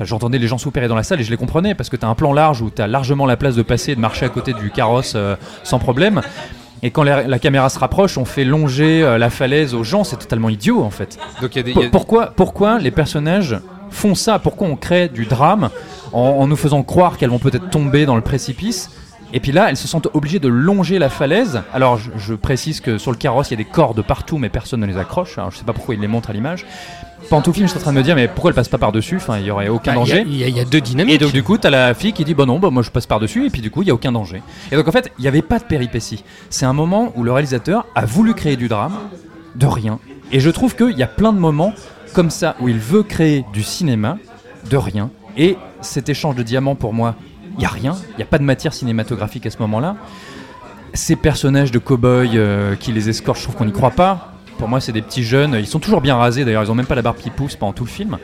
j'entendais 0.00 0.38
les 0.38 0.46
gens 0.48 0.58
soupirer 0.58 0.88
dans 0.88 0.94
la 0.94 1.02
salle 1.02 1.20
et 1.20 1.24
je 1.24 1.30
les 1.30 1.36
comprenais 1.36 1.74
parce 1.74 1.88
que 1.90 1.96
tu 1.96 2.04
as 2.06 2.08
un 2.08 2.14
plan 2.14 2.32
large 2.32 2.62
où 2.62 2.70
tu 2.70 2.80
as 2.80 2.86
largement 2.86 3.26
la 3.26 3.36
place 3.36 3.54
de 3.56 3.62
passer 3.62 3.92
et 3.92 3.96
de 3.96 4.00
marcher 4.00 4.24
à 4.26 4.28
côté 4.30 4.52
du 4.54 4.70
carrosse 4.70 5.14
euh, 5.16 5.36
sans 5.64 5.78
problème. 5.78 6.22
Et 6.86 6.90
quand 6.92 7.02
la, 7.02 7.24
la 7.26 7.38
caméra 7.40 7.68
se 7.68 7.80
rapproche, 7.80 8.16
on 8.16 8.24
fait 8.24 8.44
longer 8.44 9.02
euh, 9.02 9.18
la 9.18 9.28
falaise 9.28 9.74
aux 9.74 9.82
gens, 9.82 10.04
c'est 10.04 10.18
totalement 10.18 10.48
idiot 10.48 10.84
en 10.84 10.90
fait. 10.90 11.18
Donc 11.42 11.56
il 11.56 11.58
y 11.58 11.60
a 11.60 11.62
des, 11.64 11.70
il 11.70 11.72
y 11.72 11.74
Pour- 11.74 11.84
a- 11.84 11.90
pourquoi, 11.90 12.26
pourquoi 12.36 12.78
les 12.78 12.92
personnages 12.92 13.58
font 13.90 14.14
ça? 14.14 14.38
Pourquoi 14.38 14.68
on 14.68 14.76
crée 14.76 15.08
du 15.08 15.24
drame 15.26 15.70
en, 16.12 16.20
en 16.20 16.46
nous 16.46 16.54
faisant 16.54 16.84
croire 16.84 17.16
qu'elles 17.18 17.30
vont 17.30 17.40
peut-être 17.40 17.70
tomber 17.70 18.06
dans 18.06 18.14
le 18.14 18.22
précipice? 18.22 18.90
Et 19.32 19.40
puis 19.40 19.50
là, 19.50 19.66
elles 19.68 19.76
se 19.76 19.88
sentent 19.88 20.06
obligées 20.14 20.38
de 20.38 20.46
longer 20.48 21.00
la 21.00 21.08
falaise. 21.08 21.60
Alors, 21.74 21.98
je, 21.98 22.10
je 22.16 22.34
précise 22.34 22.80
que 22.80 22.96
sur 22.98 23.10
le 23.10 23.16
carrosse, 23.16 23.50
il 23.50 23.54
y 23.54 23.60
a 23.60 23.64
des 23.64 23.68
cordes 23.68 24.00
partout, 24.02 24.38
mais 24.38 24.48
personne 24.48 24.78
ne 24.78 24.86
les 24.86 24.96
accroche. 24.96 25.36
Alors, 25.38 25.50
je 25.50 25.58
sais 25.58 25.64
pas 25.64 25.72
pourquoi 25.72 25.96
ils 25.96 26.00
les 26.00 26.06
montrent 26.06 26.30
à 26.30 26.32
l'image. 26.32 26.64
Film, 27.52 27.66
je 27.66 27.70
suis 27.70 27.78
en 27.78 27.82
train 27.82 27.92
de 27.92 27.96
me 27.98 28.02
dire, 28.02 28.14
mais 28.16 28.28
pourquoi 28.28 28.50
elle 28.50 28.54
passe 28.54 28.68
pas 28.68 28.78
par-dessus 28.78 29.16
Enfin, 29.16 29.38
il 29.38 29.44
y 29.46 29.50
aurait 29.50 29.68
aucun 29.68 29.92
Bah, 29.92 29.98
danger. 29.98 30.24
Il 30.26 30.36
y, 30.36 30.44
a- 30.44 30.48
il 30.48 30.56
y 30.56 30.60
a 30.60 30.64
deux 30.64 30.80
dynamiques. 30.80 31.14
Et 31.14 31.18
donc 31.18 31.32
du 31.32 31.42
coup, 31.42 31.58
t'as 31.58 31.70
la 31.70 31.92
fille 31.94 32.12
qui 32.12 32.24
dit 32.24 32.34
bah 32.34 32.46
non, 32.46 32.58
bah 32.58 32.70
moi 32.70 32.82
je 32.82 32.90
passe 32.90 33.06
par 33.06 33.20
dessus 33.20 33.46
et 33.46 33.50
puis 33.50 33.60
du 33.60 33.70
coup 33.70 33.82
il 33.82 33.88
y 33.88 33.90
a 33.90 33.94
aucun 33.94 34.12
danger. 34.12 34.42
Et 34.72 34.76
donc 34.76 34.86
en 34.88 34.92
fait, 34.92 35.10
il 35.18 35.22
n'y 35.22 35.28
avait 35.28 35.42
pas 35.42 35.58
de 35.58 35.64
péripéties. 35.64 36.24
C'est 36.50 36.66
un 36.66 36.72
moment 36.72 37.12
où 37.16 37.22
le 37.24 37.32
réalisateur 37.32 37.86
a 37.94 38.04
voulu 38.06 38.34
créer 38.34 38.56
du 38.56 38.68
drame 38.68 38.94
de 39.54 39.66
rien. 39.66 39.98
Et 40.32 40.40
je 40.40 40.50
trouve 40.50 40.74
qu'il 40.76 40.96
y 40.96 41.02
a 41.02 41.06
plein 41.06 41.32
de 41.32 41.38
moments 41.38 41.72
comme 42.14 42.30
ça 42.30 42.56
où 42.60 42.68
il 42.68 42.78
veut 42.78 43.02
créer 43.02 43.44
du 43.52 43.62
cinéma 43.62 44.18
de 44.70 44.76
rien. 44.76 45.10
Et 45.36 45.56
cet 45.80 46.08
échange 46.08 46.34
de 46.36 46.42
diamants 46.42 46.74
pour 46.74 46.92
moi, 46.94 47.14
il 47.58 47.62
y 47.62 47.66
a 47.66 47.68
rien. 47.68 47.94
Il 48.12 48.16
n'y 48.16 48.22
a 48.22 48.26
pas 48.26 48.38
de 48.38 48.44
matière 48.44 48.72
cinématographique 48.74 49.46
à 49.46 49.50
ce 49.50 49.58
moment-là. 49.58 49.96
Ces 50.94 51.14
personnages 51.16 51.70
de 51.72 51.78
cow-boys 51.78 52.34
euh, 52.34 52.74
qui 52.74 52.92
les 52.92 53.08
escortent, 53.10 53.38
je 53.38 53.42
trouve 53.44 53.54
qu'on 53.56 53.66
n'y 53.66 53.72
croit 53.72 53.90
pas. 53.90 54.32
Pour 54.58 54.68
moi, 54.68 54.80
c'est 54.80 54.92
des 54.92 55.02
petits 55.02 55.22
jeunes. 55.22 55.54
Ils 55.54 55.66
sont 55.66 55.78
toujours 55.78 56.00
bien 56.00 56.16
rasés. 56.16 56.44
D'ailleurs, 56.44 56.62
ils 56.62 56.70
ont 56.70 56.74
même 56.74 56.86
pas 56.86 56.94
la 56.94 57.02
barbe 57.02 57.18
qui 57.18 57.30
pousse 57.30 57.56
pendant 57.56 57.72
tout 57.72 57.84
le 57.84 57.90
film. 57.90 58.18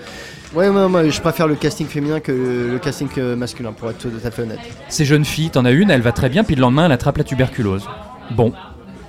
Ouais, 0.54 0.70
moi, 0.70 0.88
moi, 0.88 1.08
je 1.08 1.20
préfère 1.20 1.46
le 1.46 1.54
casting 1.54 1.86
féminin 1.86 2.20
que 2.20 2.32
le, 2.32 2.72
le 2.72 2.78
casting 2.78 3.08
euh, 3.18 3.36
masculin, 3.36 3.72
pour 3.72 3.90
être 3.90 3.98
tout 3.98 4.10
à 4.22 4.30
fait 4.30 4.42
honnête. 4.42 4.58
Ces 4.88 5.04
jeunes 5.04 5.24
filles, 5.24 5.50
t'en 5.50 5.64
as 5.64 5.70
une, 5.70 5.90
elle 5.90 6.02
va 6.02 6.12
très 6.12 6.28
bien, 6.28 6.44
puis 6.44 6.54
le 6.54 6.60
lendemain, 6.60 6.86
elle 6.86 6.92
attrape 6.92 7.16
la 7.16 7.24
tuberculose. 7.24 7.88
Bon. 8.32 8.52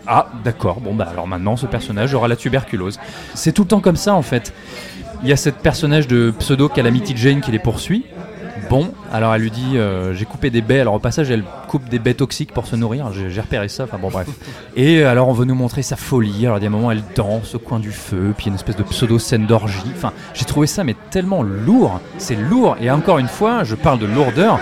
Ah, 0.08 0.28
d'accord. 0.44 0.82
Bon, 0.82 0.94
bah 0.94 1.08
alors 1.10 1.28
maintenant, 1.28 1.56
ce 1.56 1.66
personnage 1.66 2.14
aura 2.14 2.28
la 2.28 2.36
tuberculose. 2.36 3.00
C'est 3.34 3.54
tout 3.54 3.64
le 3.64 3.68
temps 3.70 3.80
comme 3.80 3.96
ça, 3.96 4.14
en 4.14 4.22
fait. 4.22 4.54
Il 5.22 5.30
y 5.30 5.32
a 5.32 5.38
cette 5.38 5.58
personnage 5.58 6.08
de 6.08 6.34
pseudo 6.40 6.68
Calamity 6.68 7.16
Jane 7.16 7.40
qui 7.40 7.52
les 7.52 7.60
poursuit. 7.60 8.06
Bon, 8.70 8.92
alors 9.12 9.34
elle 9.36 9.42
lui 9.42 9.52
dit 9.52 9.78
euh, 9.78 10.14
J'ai 10.14 10.26
coupé 10.26 10.50
des 10.50 10.62
baies. 10.62 10.80
Alors 10.80 10.96
au 10.96 11.00
passage, 11.00 11.30
elle 11.30 11.44
coupe 11.68 11.90
des 11.90 12.00
baies 12.00 12.14
toxiques 12.14 12.54
pour 12.54 12.68
se 12.68 12.76
nourrir. 12.76 13.12
J'ai 13.14 13.42
repéré 13.42 13.68
ça. 13.68 13.84
Enfin 13.84 13.98
bon, 13.98 14.10
bref. 14.10 14.28
Et 14.76 15.04
alors 15.04 15.28
on 15.28 15.34
veut 15.34 15.46
nous 15.46 15.56
montrer 15.56 15.82
sa 15.82 15.96
folie. 15.96 16.46
Alors 16.46 16.58
il 16.58 16.64
y 16.64 16.66
a 16.66 16.70
un 16.70 16.72
moment, 16.72 16.92
elle 16.92 17.04
danse 17.16 17.56
au 17.56 17.60
coin 17.60 17.80
du 17.80 17.92
feu. 17.92 18.34
Puis 18.36 18.46
il 18.46 18.48
y 18.48 18.50
a 18.50 18.52
une 18.52 18.56
espèce 18.56 18.76
de 18.76 18.84
pseudo 18.84 19.20
scène 19.20 19.46
d'orgie. 19.46 19.92
Enfin, 19.96 20.14
j'ai 20.34 20.46
trouvé 20.46 20.68
ça, 20.68 20.84
mais 20.84 20.96
tellement 21.12 21.44
lourd. 21.44 22.00
C'est 22.18 22.36
lourd. 22.36 22.78
Et 22.82 22.90
encore 22.90 23.20
une 23.20 23.28
fois, 23.28 23.64
je 23.64 23.76
parle 23.76 24.00
de 24.00 24.06
lourdeur. 24.06 24.60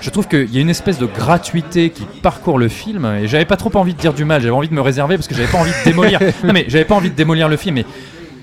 Je 0.00 0.08
trouve 0.08 0.28
qu'il 0.28 0.52
y 0.52 0.56
a 0.56 0.60
une 0.60 0.70
espèce 0.70 0.98
de 0.98 1.04
gratuité 1.04 1.90
qui 1.90 2.04
parcourt 2.22 2.58
le 2.58 2.68
film 2.68 3.04
et 3.04 3.28
j'avais 3.28 3.44
pas 3.44 3.58
trop 3.58 3.70
envie 3.76 3.92
de 3.92 3.98
dire 3.98 4.14
du 4.14 4.24
mal, 4.24 4.40
j'avais 4.40 4.54
envie 4.54 4.68
de 4.68 4.74
me 4.74 4.80
réserver 4.80 5.16
parce 5.16 5.28
que 5.28 5.34
j'avais 5.34 5.50
pas 5.52 5.58
envie 5.58 5.72
de 5.72 5.84
démolir. 5.84 6.20
non 6.44 6.54
mais 6.54 6.64
j'avais 6.68 6.86
pas 6.86 6.94
envie 6.94 7.10
de 7.10 7.14
démolir 7.14 7.50
le 7.50 7.58
film 7.58 7.74
mais 7.74 7.84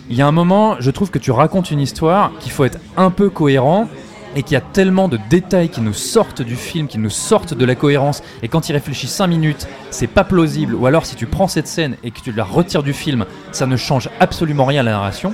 il 0.09 0.15
y 0.15 0.21
a 0.21 0.27
un 0.27 0.31
moment, 0.31 0.77
je 0.79 0.91
trouve 0.91 1.09
que 1.09 1.19
tu 1.19 1.31
racontes 1.31 1.71
une 1.71 1.81
histoire 1.81 2.31
qu'il 2.39 2.51
faut 2.51 2.63
être 2.63 2.79
un 2.95 3.09
peu 3.09 3.29
cohérent 3.29 3.89
et 4.37 4.43
qu'il 4.43 4.53
y 4.53 4.57
a 4.57 4.61
tellement 4.61 5.07
de 5.09 5.19
détails 5.29 5.67
qui 5.69 5.81
nous 5.81 5.93
sortent 5.93 6.41
du 6.41 6.55
film, 6.55 6.87
qui 6.87 6.97
nous 6.99 7.09
sortent 7.09 7.53
de 7.55 7.65
la 7.65 7.75
cohérence 7.75 8.21
et 8.43 8.47
quand 8.47 8.69
il 8.69 8.73
réfléchit 8.73 9.07
5 9.07 9.27
minutes, 9.27 9.67
c'est 9.89 10.07
pas 10.07 10.23
plausible 10.23 10.75
ou 10.75 10.85
alors 10.85 11.05
si 11.05 11.15
tu 11.15 11.25
prends 11.25 11.47
cette 11.47 11.67
scène 11.67 11.97
et 12.03 12.11
que 12.11 12.19
tu 12.21 12.31
la 12.31 12.43
retires 12.43 12.83
du 12.83 12.93
film, 12.93 13.25
ça 13.51 13.65
ne 13.65 13.75
change 13.75 14.09
absolument 14.19 14.65
rien 14.65 14.81
à 14.81 14.83
la 14.83 14.91
narration. 14.91 15.33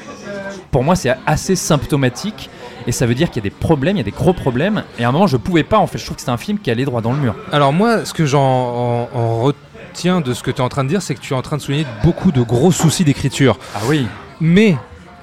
Pour 0.71 0.83
moi, 0.83 0.95
c'est 0.95 1.13
assez 1.27 1.55
symptomatique 1.55 2.49
et 2.87 2.91
ça 2.91 3.05
veut 3.05 3.13
dire 3.13 3.29
qu'il 3.29 3.43
y 3.43 3.45
a 3.45 3.49
des 3.49 3.55
problèmes, 3.55 3.97
il 3.97 3.99
y 3.99 4.01
a 4.01 4.05
des 4.05 4.11
gros 4.11 4.33
problèmes. 4.33 4.83
Et 4.97 5.03
à 5.03 5.09
un 5.09 5.11
moment, 5.11 5.27
je 5.27 5.37
pouvais 5.37 5.63
pas. 5.63 5.77
En 5.77 5.85
fait, 5.87 5.97
je 5.99 6.05
trouve 6.05 6.15
que 6.17 6.23
c'est 6.23 6.31
un 6.31 6.37
film 6.37 6.57
qui 6.57 6.71
allait 6.71 6.85
droit 6.85 7.01
dans 7.01 7.11
le 7.13 7.19
mur. 7.19 7.35
Alors 7.51 7.73
moi, 7.73 8.05
ce 8.05 8.13
que 8.13 8.25
j'en 8.25 8.41
en- 8.41 9.09
en 9.13 9.41
retiens 9.41 10.21
de 10.21 10.33
ce 10.33 10.41
que 10.43 10.49
tu 10.51 10.57
es 10.57 10.61
en 10.63 10.69
train 10.69 10.83
de 10.83 10.89
dire, 10.89 11.01
c'est 11.01 11.13
que 11.13 11.19
tu 11.21 11.33
es 11.33 11.35
en 11.37 11.41
train 11.41 11.57
de 11.57 11.61
souligner 11.61 11.85
beaucoup 12.03 12.31
de 12.31 12.41
gros 12.41 12.71
soucis 12.71 13.03
d'écriture. 13.03 13.57
Ah 13.75 13.79
oui. 13.87 14.07
Mais, 14.41 14.75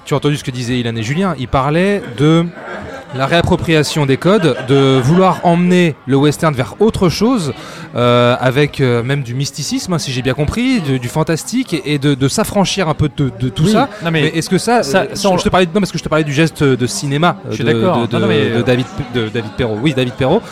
tu 0.05 0.15
as 0.15 0.19
entendu 0.19 0.37
ce 0.37 0.45
que 0.45 0.51
disaient 0.51 0.79
Ilan 0.79 0.95
et 0.97 1.03
Julien, 1.03 1.35
ils 1.39 1.49
parlaient 1.49 2.03
de 2.17 2.47
la 3.15 3.27
réappropriation 3.27 4.07
des 4.07 4.17
codes, 4.17 4.57
de 4.69 5.01
vouloir 5.03 5.41
emmener 5.45 5.97
le 6.07 6.17
western 6.17 6.55
vers 6.55 6.77
autre 6.81 7.09
chose, 7.09 7.53
euh, 7.97 8.37
avec 8.41 8.81
euh, 8.81 9.03
même 9.03 9.23
du 9.23 9.35
mysticisme, 9.35 9.93
hein, 9.95 9.99
si 9.99 10.13
j'ai 10.13 10.23
bien 10.23 10.35
compris, 10.35 10.81
de- 10.81 10.97
du 10.97 11.09
fantastique, 11.09 11.75
et, 11.75 11.95
et 11.95 11.99
de, 11.99 12.15
de 12.15 12.29
s'affranchir 12.29 12.89
un 12.89 12.95
peu 12.95 13.11
de, 13.17 13.31
de 13.41 13.49
tout 13.49 13.65
Oui. 13.65 13.73
ça. 13.73 13.89
Non, 14.05 14.11
mais 14.13 14.27
est-ce 14.29 14.49
que 14.49 14.59
ça, 14.59 14.83
ça- 14.85 15.03
euh, 15.03 15.15
ça, 15.15 15.29
on- 15.29 15.39
je 15.39 15.45
te 15.45 15.49
parlais, 15.49 15.67
non, 15.67 15.81
parce 15.81 15.91
que 15.91 15.99
je 15.99 16.05
te 16.05 16.09
parlais 16.09 16.25
du 16.25 16.33
geste 16.33 16.63
de 16.63 16.87
cinéma 16.87 17.37
Je 17.49 17.55
suis 17.57 17.65
de, 17.65 17.73
d'accord. 17.73 18.03
de- 18.03 18.07
de- 18.07 18.13
Non, 18.15 18.21
non, 18.21 18.29
mais, 18.29 18.49
de 18.51 18.55
euh, 18.57 18.63
David, 18.63 18.87
de 19.15 19.29
David 19.29 19.51
Perrault. 19.57 19.79
Oui, 19.83 19.93
David 19.93 20.15
Perrault. 20.15 20.43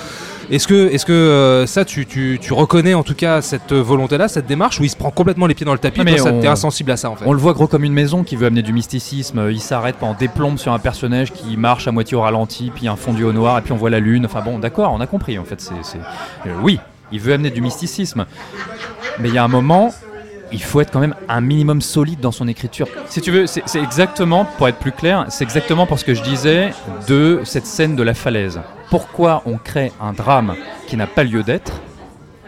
Est-ce 0.50 0.66
que, 0.66 0.88
est-ce 0.90 1.04
que 1.04 1.12
euh, 1.12 1.66
ça, 1.66 1.84
tu, 1.84 2.06
tu, 2.06 2.38
tu 2.40 2.52
reconnais 2.54 2.94
en 2.94 3.02
tout 3.02 3.14
cas 3.14 3.42
cette 3.42 3.72
volonté-là, 3.72 4.28
cette 4.28 4.46
démarche, 4.46 4.80
où 4.80 4.84
il 4.84 4.88
se 4.88 4.96
prend 4.96 5.10
complètement 5.10 5.46
les 5.46 5.54
pieds 5.54 5.66
dans 5.66 5.72
le 5.74 5.78
tapis, 5.78 5.98
Non, 6.00 6.04
mais 6.04 6.20
on- 6.22 6.40
t'es 6.40 6.46
insensible 6.46 6.90
à 6.90 6.96
ça 6.96 7.10
en 7.10 7.16
fait 7.16 7.26
On 7.26 7.32
le 7.32 7.38
voit 7.38 7.52
gros 7.52 7.66
comme 7.66 7.84
une 7.84 7.92
maison 7.92 8.24
qui 8.24 8.34
veut 8.36 8.46
amener 8.46 8.62
du 8.62 8.72
mysticisme. 8.72 9.48
Il 9.50 9.60
s'arrête 9.60 9.96
pendant 9.96 10.14
des 10.14 10.28
plombes 10.28 10.56
sur 10.58 10.72
un 10.72 10.78
personnage 10.78 11.32
qui 11.32 11.56
marche 11.58 11.86
à 11.86 11.92
moitié 11.92 12.16
au 12.16 12.22
ralenti, 12.22 12.72
puis 12.74 12.88
un 12.88 12.96
fondu 12.96 13.24
au 13.24 13.32
noir, 13.32 13.58
et 13.58 13.60
puis 13.62 13.72
on 13.72 13.76
voit 13.76 13.90
la 13.90 14.00
lune. 14.00 14.24
Enfin 14.24 14.40
bon, 14.40 14.58
d'accord, 14.58 14.92
on 14.94 15.00
a 15.00 15.06
compris 15.06 15.38
en 15.38 15.44
fait. 15.44 15.60
C'est, 15.60 15.74
c'est- 15.82 15.98
euh, 16.46 16.52
oui, 16.62 16.80
il 17.12 17.20
veut 17.20 17.34
amener 17.34 17.50
du 17.50 17.60
mysticisme. 17.60 18.24
Mais 19.18 19.28
il 19.28 19.34
y 19.34 19.38
a 19.38 19.44
un 19.44 19.48
moment, 19.48 19.92
il 20.50 20.62
faut 20.62 20.80
être 20.80 20.90
quand 20.90 21.00
même 21.00 21.14
un 21.28 21.42
minimum 21.42 21.82
solide 21.82 22.20
dans 22.20 22.32
son 22.32 22.48
écriture. 22.48 22.88
Si 23.10 23.20
tu 23.20 23.30
veux, 23.30 23.46
c'est, 23.46 23.62
c'est 23.66 23.82
exactement, 23.82 24.46
pour 24.56 24.66
être 24.68 24.78
plus 24.78 24.92
clair, 24.92 25.26
c'est 25.28 25.44
exactement 25.44 25.84
pour 25.86 25.98
ce 25.98 26.06
que 26.06 26.14
je 26.14 26.22
disais 26.22 26.70
de 27.06 27.40
cette 27.44 27.66
scène 27.66 27.96
de 27.96 28.02
la 28.02 28.14
falaise. 28.14 28.60
Pourquoi 28.90 29.42
on 29.46 29.58
crée 29.58 29.92
un 30.00 30.12
drame 30.12 30.54
qui 30.86 30.96
n'a 30.96 31.06
pas 31.06 31.24
lieu 31.24 31.42
d'être 31.42 31.72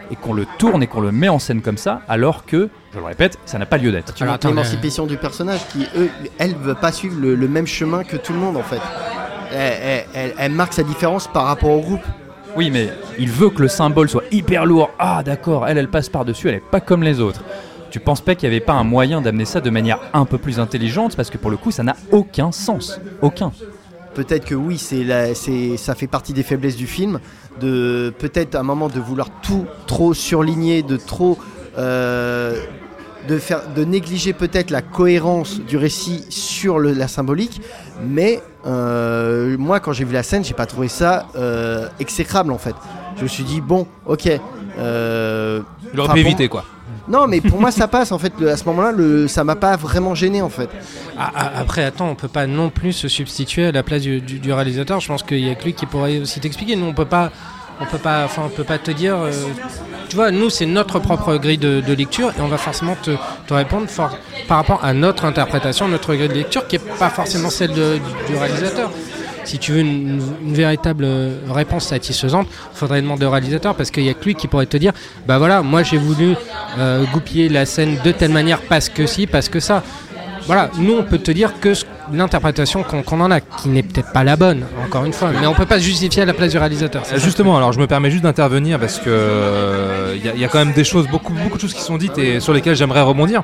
et 0.09 0.15
qu'on 0.15 0.33
le 0.33 0.45
tourne 0.57 0.83
et 0.83 0.87
qu'on 0.87 0.99
le 1.01 1.11
met 1.11 1.29
en 1.29 1.39
scène 1.39 1.61
comme 1.61 1.77
ça, 1.77 2.01
alors 2.09 2.45
que, 2.45 2.69
je 2.93 2.99
le 2.99 3.05
répète, 3.05 3.37
ça 3.45 3.57
n'a 3.59 3.65
pas 3.65 3.77
lieu 3.77 3.91
d'être. 3.91 4.13
Tu 4.13 4.25
vois 4.25 4.37
l'émancipation 4.49 5.05
du 5.05 5.17
personnage 5.17 5.61
qui, 5.69 5.85
eux, 5.95 6.09
elle 6.37 6.55
veut 6.55 6.75
pas 6.75 6.91
suivre 6.91 7.15
le, 7.19 7.35
le 7.35 7.47
même 7.47 7.67
chemin 7.67 8.03
que 8.03 8.17
tout 8.17 8.33
le 8.33 8.39
monde 8.39 8.57
en 8.57 8.63
fait. 8.63 8.81
Elle, 9.53 9.73
elle- 9.81 10.05
elle- 10.13 10.33
elle 10.37 10.51
marque 10.51 10.73
sa 10.73 10.83
différence 10.83 11.27
par 11.27 11.45
rapport 11.45 11.69
au 11.71 11.79
groupe. 11.81 12.01
Oui, 12.57 12.69
mais 12.69 12.89
il 13.17 13.29
veut 13.29 13.49
que 13.49 13.61
le 13.61 13.67
symbole 13.69 14.09
soit 14.09 14.23
hyper 14.31 14.65
lourd. 14.65 14.89
Ah, 14.99 15.21
d'accord, 15.23 15.65
elle, 15.67 15.77
elle 15.77 15.87
passe 15.89 16.09
par-dessus, 16.09 16.49
elle 16.49 16.55
est 16.55 16.59
pas 16.71 16.81
comme 16.81 17.03
les 17.03 17.21
autres. 17.21 17.41
Tu 17.91 17.99
penses 18.01 18.21
pas 18.21 18.35
qu'il 18.35 18.49
n'y 18.49 18.55
avait 18.55 18.65
pas 18.65 18.73
un 18.73 18.83
moyen 18.85 19.21
d'amener 19.21 19.45
ça 19.45 19.59
de 19.61 19.69
manière 19.69 19.99
un 20.13 20.23
peu 20.25 20.37
plus 20.37 20.59
intelligente? 20.59 21.15
Parce 21.17 21.29
que 21.29 21.37
pour 21.37 21.51
le 21.51 21.57
coup, 21.57 21.71
ça 21.71 21.83
n'a 21.83 21.95
aucun 22.11 22.51
sens. 22.53 22.99
Aucun. 23.21 23.51
Peut-être 24.13 24.45
que 24.45 24.55
oui, 24.55 24.77
c'est 24.77 25.05
ça 25.77 25.95
fait 25.95 26.07
partie 26.07 26.33
des 26.33 26.43
faiblesses 26.43 26.75
du 26.75 26.87
film, 26.87 27.19
de 27.61 28.13
peut-être 28.19 28.55
à 28.55 28.59
un 28.59 28.63
moment 28.63 28.89
de 28.89 28.99
vouloir 28.99 29.29
tout 29.41 29.65
trop 29.87 30.13
surligner, 30.13 30.83
de 30.83 30.97
trop 30.97 31.37
euh, 31.77 32.61
de 33.29 33.37
faire, 33.37 33.61
de 33.75 33.83
négliger 33.85 34.33
peut-être 34.33 34.71
la 34.71 34.81
cohérence 34.81 35.61
du 35.61 35.77
récit 35.77 36.25
sur 36.29 36.79
le- 36.79 36.91
la 36.91 37.07
symbolique. 37.07 37.61
Mais 38.05 38.41
euh, 38.65 39.55
moi, 39.57 39.79
quand 39.79 39.93
j'ai 39.93 40.03
vu 40.03 40.13
la 40.13 40.23
scène, 40.23 40.43
j'ai 40.43 40.55
pas 40.55 40.65
trouvé 40.65 40.87
ça 40.87 41.27
euh, 41.37 41.87
exécrable 41.99 42.51
en 42.51 42.57
fait. 42.57 42.75
Je 43.17 43.23
me 43.23 43.27
suis 43.27 43.43
dit 43.43 43.61
bon, 43.61 43.87
ok. 44.07 44.27
Euh, 44.79 45.61
Il 45.93 45.99
aurait 45.99 46.13
pu 46.13 46.19
éviter 46.21 46.47
quoi. 46.49 46.65
Non, 47.07 47.27
mais 47.27 47.41
pour 47.41 47.59
moi, 47.59 47.71
ça 47.71 47.87
passe 47.87 48.11
en 48.11 48.19
fait. 48.19 48.33
À 48.45 48.57
ce 48.57 48.65
moment-là, 48.65 48.91
le, 48.91 49.27
ça 49.27 49.43
m'a 49.43 49.55
pas 49.55 49.75
vraiment 49.75 50.15
gêné 50.15 50.41
en 50.41 50.49
fait. 50.49 50.69
Ah, 51.17 51.31
ah, 51.35 51.51
Après, 51.57 51.83
attends, 51.83 52.09
on 52.09 52.15
peut 52.15 52.27
pas 52.27 52.47
non 52.47 52.69
plus 52.69 52.93
se 52.93 53.07
substituer 53.07 53.65
à 53.65 53.71
la 53.71 53.83
place 53.83 54.01
du, 54.01 54.53
réalisateur. 54.53 54.99
Je 54.99 55.07
pense 55.07 55.23
qu'il 55.23 55.39
y 55.39 55.49
a 55.49 55.55
que 55.55 55.65
lui 55.65 55.73
qui 55.73 55.85
pourrait 55.85 56.19
aussi 56.19 56.39
t'expliquer. 56.39 56.75
Nous, 56.75 56.85
on 56.85 56.93
peut 56.93 57.05
pas, 57.05 57.31
on 57.79 57.85
peut 57.85 58.63
pas, 58.63 58.77
te 58.77 58.91
dire. 58.91 59.15
euh, 59.15 59.31
tu 60.09 60.15
vois, 60.15 60.31
nous, 60.31 60.49
c'est 60.49 60.65
notre 60.65 60.99
propre 60.99 61.37
grille 61.37 61.57
de, 61.57 61.93
lecture 61.93 62.31
et 62.37 62.41
on 62.41 62.47
va 62.47 62.57
forcément 62.57 62.95
te, 63.01 63.11
répondre 63.53 63.87
par 64.47 64.57
rapport 64.57 64.83
à 64.83 64.93
notre 64.93 65.25
interprétation, 65.25 65.87
notre 65.87 66.13
grille 66.15 66.29
de 66.29 66.33
lecture, 66.33 66.67
qui 66.67 66.75
est 66.75 66.97
pas 66.99 67.09
forcément 67.09 67.49
celle 67.49 67.71
du 67.73 68.35
réalisateur. 68.35 68.91
Si 69.43 69.57
tu 69.57 69.71
veux 69.71 69.79
une, 69.79 70.21
une 70.45 70.53
véritable 70.53 71.03
euh, 71.05 71.35
réponse 71.49 71.85
satisfaisante, 71.87 72.47
faudrait 72.73 73.01
demander 73.01 73.25
au 73.25 73.31
réalisateur 73.31 73.75
parce 73.75 73.91
qu'il 73.91 74.03
y 74.03 74.09
a 74.09 74.13
que 74.13 74.23
lui 74.25 74.35
qui 74.35 74.47
pourrait 74.47 74.65
te 74.67 74.77
dire, 74.77 74.93
bah 75.27 75.37
voilà, 75.37 75.61
moi 75.61 75.83
j'ai 75.83 75.97
voulu 75.97 76.35
euh, 76.77 77.03
goupiller 77.11 77.49
la 77.49 77.65
scène 77.65 77.97
de 78.03 78.11
telle 78.11 78.31
manière 78.31 78.61
parce 78.61 78.89
que 78.89 79.05
si, 79.05 79.27
parce 79.27 79.49
que 79.49 79.59
ça. 79.59 79.83
Voilà, 80.47 80.71
nous 80.79 80.93
on 80.97 81.03
peut 81.03 81.19
te 81.19 81.29
dire 81.31 81.59
que 81.61 81.73
l'interprétation 82.11 82.83
qu'on 82.83 83.21
en 83.21 83.29
a, 83.29 83.39
qui 83.41 83.69
n'est 83.69 83.83
peut-être 83.83 84.11
pas 84.11 84.23
la 84.23 84.35
bonne, 84.35 84.63
encore 84.85 85.05
une 85.05 85.13
fois, 85.13 85.29
mais 85.39 85.45
on 85.45 85.53
peut 85.53 85.67
pas 85.67 85.77
se 85.77 85.83
justifier 85.83 86.23
à 86.23 86.25
la 86.25 86.33
place 86.33 86.51
du 86.51 86.57
réalisateur. 86.57 87.03
Euh. 87.13 87.19
Justement, 87.19 87.55
alors 87.57 87.73
je 87.73 87.79
me 87.79 87.85
permets 87.85 88.09
juste 88.09 88.23
d'intervenir 88.23 88.79
parce 88.79 88.97
que 88.97 89.03
euh, 89.07 90.15
il 90.17 90.25
y, 90.25 90.29
a- 90.29 90.33
il 90.33 90.39
y 90.41 90.43
a 90.45 90.47
quand 90.47 90.57
même 90.57 90.73
des 90.73 90.83
choses, 90.83 91.07
beaucoup, 91.07 91.31
beaucoup 91.33 91.57
de 91.57 91.61
choses 91.61 91.73
qui 91.75 91.81
sont 91.81 91.95
dites 91.97 92.17
et 92.17 92.39
sur 92.39 92.53
lesquelles 92.53 92.75
j'aimerais 92.75 93.01
rebondir. 93.01 93.43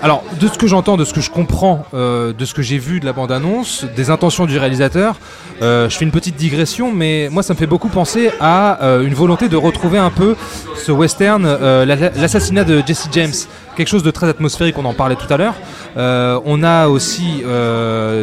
Alors, 0.00 0.22
de 0.40 0.46
ce 0.46 0.56
que 0.56 0.68
j'entends, 0.68 0.96
de 0.96 1.04
ce 1.04 1.12
que 1.12 1.20
je 1.20 1.30
comprends, 1.30 1.84
euh, 1.92 2.32
de 2.32 2.44
ce 2.44 2.54
que 2.54 2.62
j'ai 2.62 2.78
vu 2.78 3.00
de 3.00 3.04
la 3.04 3.12
bande-annonce, 3.12 3.84
des 3.96 4.10
intentions 4.10 4.46
du 4.46 4.56
réalisateur, 4.56 5.16
euh, 5.60 5.88
je 5.88 5.96
fais 5.96 6.04
une 6.04 6.12
petite 6.12 6.36
digression, 6.36 6.92
mais 6.92 7.28
moi 7.32 7.42
ça 7.42 7.52
me 7.52 7.58
fait 7.58 7.66
beaucoup 7.66 7.88
penser 7.88 8.30
à 8.40 8.80
euh, 8.84 9.04
une 9.04 9.14
volonté 9.14 9.48
de 9.48 9.56
retrouver 9.56 9.98
un 9.98 10.10
peu 10.10 10.36
ce 10.76 10.92
western, 10.92 11.42
la- 11.44 11.84
l'assassinat 11.96 12.62
de 12.62 12.80
Jesse 12.86 13.08
James, 13.10 13.32
quelque 13.76 13.88
chose 13.88 14.04
de 14.04 14.12
très 14.12 14.28
atmosphérique, 14.28 14.78
on 14.78 14.84
en 14.84 14.94
parlait 14.94 15.16
tout 15.16 15.32
à 15.32 15.36
l'heure. 15.36 15.54
On 15.96 16.62
a 16.62 16.86
aussi 16.86 17.42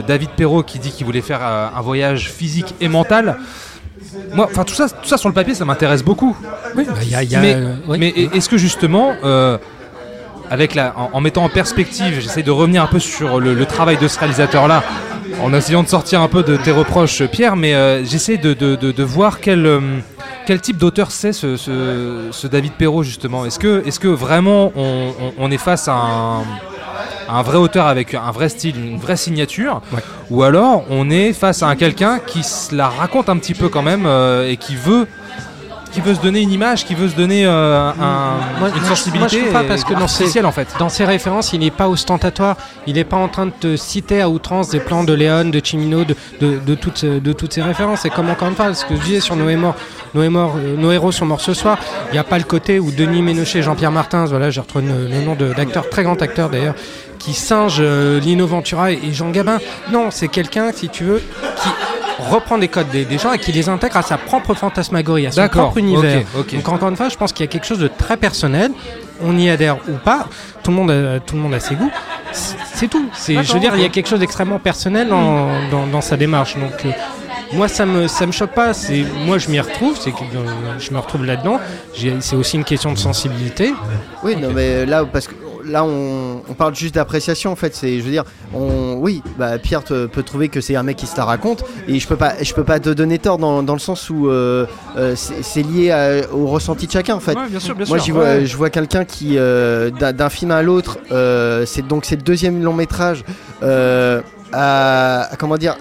David 0.07 0.29
Perrault 0.37 0.63
qui 0.63 0.79
dit 0.79 0.91
qu'il 0.91 1.05
voulait 1.05 1.21
faire 1.21 1.41
un 1.43 1.81
voyage 1.81 2.31
physique 2.31 2.73
et 2.79 2.87
mental. 2.87 3.35
Moi, 4.33 4.47
enfin 4.49 4.63
tout 4.63 4.73
ça, 4.75 4.87
tout 4.89 5.07
ça 5.09 5.17
sur 5.17 5.27
le 5.29 5.35
papier, 5.35 5.55
ça 5.55 5.65
m'intéresse 5.65 6.03
beaucoup. 6.03 6.37
Oui, 6.75 6.85
bah, 6.87 6.93
il 7.03 7.09
y 7.09 7.15
a- 7.15 7.23
il 7.23 7.31
y 7.31 7.35
a, 7.35 7.39
mais 7.41 7.53
euh, 7.55 7.73
oui. 7.87 7.97
mais 7.99 8.09
est-ce 8.33 8.47
que 8.47 8.57
justement, 8.57 9.13
euh, 9.23 9.57
avec 10.49 10.75
la, 10.75 10.93
en, 10.97 11.09
en 11.13 11.21
mettant 11.21 11.43
en 11.43 11.49
perspective, 11.49 12.19
j'essaie 12.19 12.43
de 12.43 12.51
revenir 12.51 12.83
un 12.83 12.87
peu 12.87 12.99
sur 12.99 13.39
le, 13.39 13.53
le 13.53 13.65
travail 13.65 13.97
de 13.97 14.07
ce 14.07 14.19
réalisateur-là, 14.19 14.83
en 15.41 15.53
essayant 15.53 15.83
de 15.83 15.87
sortir 15.87 16.21
un 16.21 16.27
peu 16.27 16.43
de 16.43 16.55
tes 16.57 16.71
reproches, 16.71 17.23
Pierre, 17.25 17.55
mais 17.55 17.73
euh, 17.73 18.03
j'essaie 18.05 18.37
de, 18.37 18.53
de- 18.53 18.75
de- 18.75 18.91
de 18.91 19.03
voir 19.03 19.39
quel, 19.41 19.65
euh, 19.65 19.79
quel 20.45 20.61
type 20.61 20.77
d'auteur 20.77 21.11
c'est 21.11 21.33
ce, 21.33 21.57
ce- 21.57 22.27
ce 22.31 22.47
David 22.47 22.73
Perrault, 22.73 23.03
justement. 23.03 23.45
Est-ce 23.45 23.59
que, 23.59 23.83
est 23.85 23.97
que 23.99 24.07
vraiment 24.07 24.71
on, 24.75 25.13
on- 25.19 25.33
on 25.39 25.51
est 25.51 25.57
face 25.57 25.87
à 25.87 25.93
un, 25.93 26.39
à 27.27 27.39
un 27.39 27.41
vrai 27.41 27.57
auteur 27.57 27.87
avec 27.87 28.13
un 28.13 28.31
vrai 28.31 28.49
style, 28.49 28.75
une 28.77 28.99
vraie 28.99 29.17
signature 29.17 29.81
Ou 30.29 30.43
alors 30.43 30.85
on 30.89 31.09
est 31.09 31.33
face 31.33 31.63
à 31.63 31.67
un 31.67 31.75
quelqu'un 31.75 32.19
qui 32.19 32.43
se 32.43 32.73
la 32.75 32.87
raconte 32.87 33.29
un 33.29 33.37
petit 33.37 33.55
peu 33.55 33.67
quand 33.67 33.81
même 33.81 34.05
euh, 34.05 34.47
et 34.49 34.57
qui 34.57 34.75
veut. 34.75 35.07
Qui 35.95 36.01
veut 36.01 36.13
se 36.15 36.19
donner 36.19 36.41
une 36.41 36.51
image, 36.51 36.83
qui 36.85 36.93
veut 36.93 37.07
se 37.07 37.15
donner 37.15 37.45
euh, 37.45 37.89
un- 37.89 38.59
Moi, 38.59 38.69
une 38.75 38.83
sensibilité 38.83 39.37
moi, 39.39 39.47
je 39.47 39.53
pas 39.53 39.63
parce 39.63 39.83
que 39.85 39.93
dans 39.93 40.07
ses, 40.09 40.43
en 40.43 40.51
fait. 40.51 40.67
dans 40.77 40.89
ses 40.89 41.05
références, 41.05 41.53
il 41.53 41.61
n'est 41.61 41.71
pas 41.71 41.87
ostentatoire. 41.87 42.57
Il 42.85 42.95
n'est 42.95 43.05
pas 43.05 43.15
en 43.15 43.29
train 43.29 43.45
de 43.45 43.53
te 43.57 43.75
citer 43.77 44.21
à 44.21 44.29
outrance 44.29 44.67
des 44.69 44.81
plans 44.81 45.05
de 45.05 45.13
Léon, 45.13 45.45
de 45.45 45.61
Chimino, 45.63 46.03
de, 46.03 46.15
de, 46.41 46.59
de 46.59 46.75
toutes, 46.75 47.05
de 47.05 47.31
toutes 47.33 47.53
ces 47.53 47.61
références. 47.61 48.03
Et 48.03 48.09
comme 48.09 48.29
encore 48.29 48.49
une 48.49 48.55
fois, 48.55 48.73
ce 48.73 48.85
que 48.85 48.95
je 48.95 49.01
disais 49.01 49.19
sur 49.21 49.35
est 49.35 49.55
mort, 49.55 49.75
euh, 50.57 50.75
nos 50.77 50.91
héros 50.91 51.11
sont 51.11 51.25
morts 51.25 51.41
ce 51.41 51.53
soir, 51.53 51.77
il 52.09 52.13
n'y 52.13 52.19
a 52.19 52.23
pas 52.23 52.37
le 52.37 52.43
côté 52.43 52.79
où 52.79 52.91
Denis 52.91 53.21
Ménochet, 53.21 53.61
Jean-Pierre 53.61 53.91
Martins, 53.91 54.25
voilà, 54.25 54.49
j'ai 54.49 54.61
retrouvé 54.61 54.85
le, 54.85 55.21
nom 55.21 55.35
d'acteur, 55.55 55.89
très 55.89 56.03
grand 56.03 56.21
acteur 56.21 56.49
d'ailleurs, 56.49 56.75
qui 57.19 57.33
singe 57.33 57.77
euh, 57.79 58.19
Lino 58.19 58.45
Ventura 58.47 58.91
et, 58.91 58.99
et 59.03 59.13
Jean 59.13 59.29
Gabin. 59.29 59.59
Non, 59.91 60.07
c'est 60.11 60.27
quelqu'un, 60.27 60.71
si 60.73 60.89
tu 60.89 61.03
veux, 61.03 61.21
qui 61.61 61.69
reprend 62.19 62.57
des 62.57 62.67
codes 62.67 62.89
des, 62.89 63.05
des 63.05 63.17
gens 63.17 63.33
et 63.33 63.39
qui 63.39 63.51
les 63.51 63.67
intègre 63.69 63.97
à 63.97 64.01
sa 64.01 64.17
propre 64.17 64.53
fantasmagorie, 64.53 65.27
à 65.27 65.31
son 65.31 65.47
propre 65.47 65.77
univers. 65.77 66.21
ok, 66.35 66.41
ok. 66.53 66.55
Donc 66.55 66.69
encore 66.69 66.89
une 66.89 66.95
fois, 66.95 67.09
je 67.09 67.15
pense 67.17 67.31
qu'il 67.33 67.45
y 67.45 67.49
a 67.49 67.51
quelque 67.51 67.65
chose 67.65 67.79
de 67.79 67.87
très 67.87 68.17
personnel. 68.17 68.71
On 69.21 69.37
y 69.37 69.49
adhère 69.49 69.77
ou 69.87 69.93
pas. 69.93 70.27
Tout 70.63 70.71
le 70.71 70.77
monde 70.77 70.91
a, 70.91 71.19
tout 71.21 71.35
le 71.35 71.41
monde 71.41 71.53
a 71.53 71.59
ses 71.59 71.75
goûts. 71.75 71.91
C'est 72.33 72.87
tout. 72.89 73.05
C'est, 73.13 73.41
je 73.43 73.53
veux 73.53 73.59
dire, 73.59 73.73
il 73.75 73.81
y 73.81 73.85
a 73.85 73.89
quelque 73.89 74.09
chose 74.09 74.19
d'extrêmement 74.19 74.59
personnel 74.59 75.07
dans, 75.07 75.47
dans, 75.71 75.87
dans 75.87 76.01
sa 76.01 76.17
démarche. 76.17 76.57
Donc 76.57 76.73
euh, 76.85 76.89
moi, 77.53 77.67
ça 77.69 77.85
me 77.85 78.07
ça 78.07 78.25
me 78.25 78.33
choque 78.33 78.51
pas. 78.51 78.73
C'est 78.73 79.05
moi, 79.25 79.37
je 79.37 79.49
m'y 79.49 79.59
retrouve. 79.59 79.97
C'est 79.99 80.11
que 80.11 80.17
euh, 80.17 80.79
je 80.79 80.91
me 80.91 80.99
retrouve 80.99 81.23
là-dedans. 81.25 81.59
J'ai- 81.93 82.17
C'est 82.19 82.35
aussi 82.35 82.57
une 82.57 82.65
question 82.65 82.91
de 82.91 82.97
sensibilité. 82.97 83.73
Oui, 84.23 84.35
non, 84.35 84.49
mais 84.53 84.85
là, 84.85 85.05
parce 85.05 85.27
que 85.27 85.33
là, 85.67 85.83
on, 85.83 86.41
on 86.49 86.53
parle 86.53 86.75
juste 86.75 86.95
d'appréciation 86.95 87.51
en 87.51 87.55
fait. 87.55 87.75
C'est, 87.75 87.99
je 87.99 88.03
veux 88.03 88.11
dire, 88.11 88.23
on, 88.53 88.95
oui, 88.99 89.21
bah, 89.37 89.57
Pierre 89.57 89.83
te- 89.83 90.05
peut 90.05 90.23
trouver 90.23 90.49
que 90.49 90.61
c'est 90.61 90.75
un 90.75 90.83
mec 90.83 90.97
qui 90.97 91.07
se 91.07 91.17
la 91.17 91.25
raconte, 91.25 91.63
et 91.87 91.99
je 91.99 92.07
peux 92.07 92.15
pas, 92.15 92.33
je 92.41 92.53
peux 92.53 92.63
pas 92.63 92.79
te 92.79 92.89
donner 92.89 93.19
tort 93.19 93.37
dans, 93.37 93.63
dans 93.63 93.73
le 93.73 93.79
sens 93.79 94.09
où 94.09 94.29
euh, 94.29 94.65
euh, 94.97 95.15
c'est 95.15 95.61
lié 95.63 95.91
à- 95.91 96.31
au 96.33 96.47
ressenti 96.47 96.87
de 96.87 96.91
chacun 96.91 97.15
en 97.15 97.19
fait. 97.19 97.35
Ouais, 97.35 97.47
bien 97.49 97.59
sûr, 97.59 97.75
bien 97.75 97.85
Moi, 97.87 97.97
sûr. 97.97 98.05
j'y 98.05 98.11
vois, 98.11 98.23
Ouais. 98.23 98.45
je 98.45 98.55
vois 98.57 98.69
quelqu'un 98.69 99.05
qui, 99.05 99.37
euh, 99.37 99.89
d'un 99.91 100.29
film 100.29 100.51
à 100.51 100.61
l'autre, 100.61 100.97
c'est 101.65 101.85
donc 101.87 102.05
c'est 102.05 102.15
le 102.15 102.21
deuxième 102.23 102.63
long 102.63 102.73
métrage. 102.73 103.23
à- 103.61 104.21
à- 105.31 105.35
comment 105.37 105.57
dire, 105.57 105.75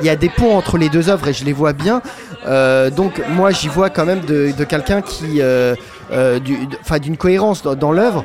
il 0.00 0.04
y 0.04 0.10
a 0.10 0.16
des 0.16 0.28
ponts 0.28 0.56
entre 0.56 0.76
les 0.76 0.88
deux 0.88 1.08
œuvres 1.08 1.28
et 1.28 1.32
je 1.32 1.44
les 1.44 1.52
vois 1.52 1.72
bien. 1.72 2.02
Euh, 2.46 2.90
donc 2.90 3.22
moi 3.30 3.52
j'y 3.52 3.68
vois 3.68 3.88
quand 3.90 4.04
même 4.04 4.20
de, 4.20 4.52
de 4.56 4.64
quelqu'un 4.64 5.00
qui, 5.00 5.40
euh, 5.40 5.74
euh, 6.12 6.38
enfin 6.80 6.98
d'une 6.98 7.16
cohérence 7.16 7.62
dans, 7.62 7.74
dans 7.74 7.92
l'œuvre. 7.92 8.24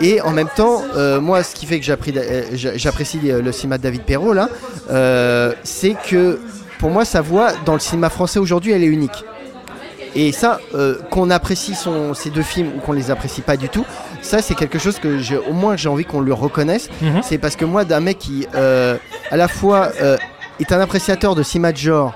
Et 0.00 0.20
en 0.20 0.30
même 0.32 0.48
temps, 0.54 0.82
euh, 0.96 1.20
moi, 1.20 1.42
ce 1.42 1.54
qui 1.54 1.64
fait 1.66 1.78
que 1.78 1.84
j'apprécie 1.86 2.18
euh, 2.18 2.42
j'a- 2.54 2.76
j'apprécie 2.76 3.20
euh, 3.30 3.40
le 3.40 3.52
cinéma 3.52 3.78
de 3.78 3.82
David 3.84 4.02
Perrault 4.02 4.32
là, 4.32 4.48
euh, 4.90 5.52
c'est 5.64 5.94
que 6.08 6.38
pour 6.78 6.90
moi, 6.90 7.04
sa 7.04 7.20
voix 7.20 7.52
dans 7.64 7.72
le 7.74 7.78
cinéma 7.80 8.10
français 8.10 8.38
aujourd'hui, 8.38 8.72
elle 8.72 8.82
est 8.82 8.86
unique. 8.88 9.24
Et 10.14 10.32
ça, 10.32 10.60
euh, 10.74 10.96
qu'on 11.10 11.30
apprécie 11.30 11.74
son, 11.74 12.14
ces 12.14 12.30
deux 12.30 12.42
films 12.42 12.70
ou 12.76 12.80
qu'on 12.80 12.92
les 12.92 13.10
apprécie 13.10 13.42
pas 13.42 13.56
du 13.56 13.68
tout, 13.68 13.84
ça 14.22 14.40
c'est 14.42 14.54
quelque 14.54 14.78
chose 14.78 14.98
que 14.98 15.18
j'ai, 15.18 15.36
au 15.36 15.52
moins 15.52 15.76
j'ai 15.76 15.88
envie 15.88 16.04
qu'on 16.06 16.20
le 16.20 16.32
reconnaisse. 16.32 16.88
Mhm. 17.02 17.20
C'est 17.22 17.38
parce 17.38 17.54
que 17.56 17.64
moi, 17.66 17.84
d'un 17.84 18.00
mec 18.00 18.18
qui, 18.18 18.46
à 18.54 19.36
la 19.36 19.48
fois, 19.48 19.90
est 20.58 20.72
un 20.72 20.80
appréciateur 20.80 21.34
de 21.34 21.42
cinéma 21.42 21.72
de 21.72 21.76
genre 21.78 22.14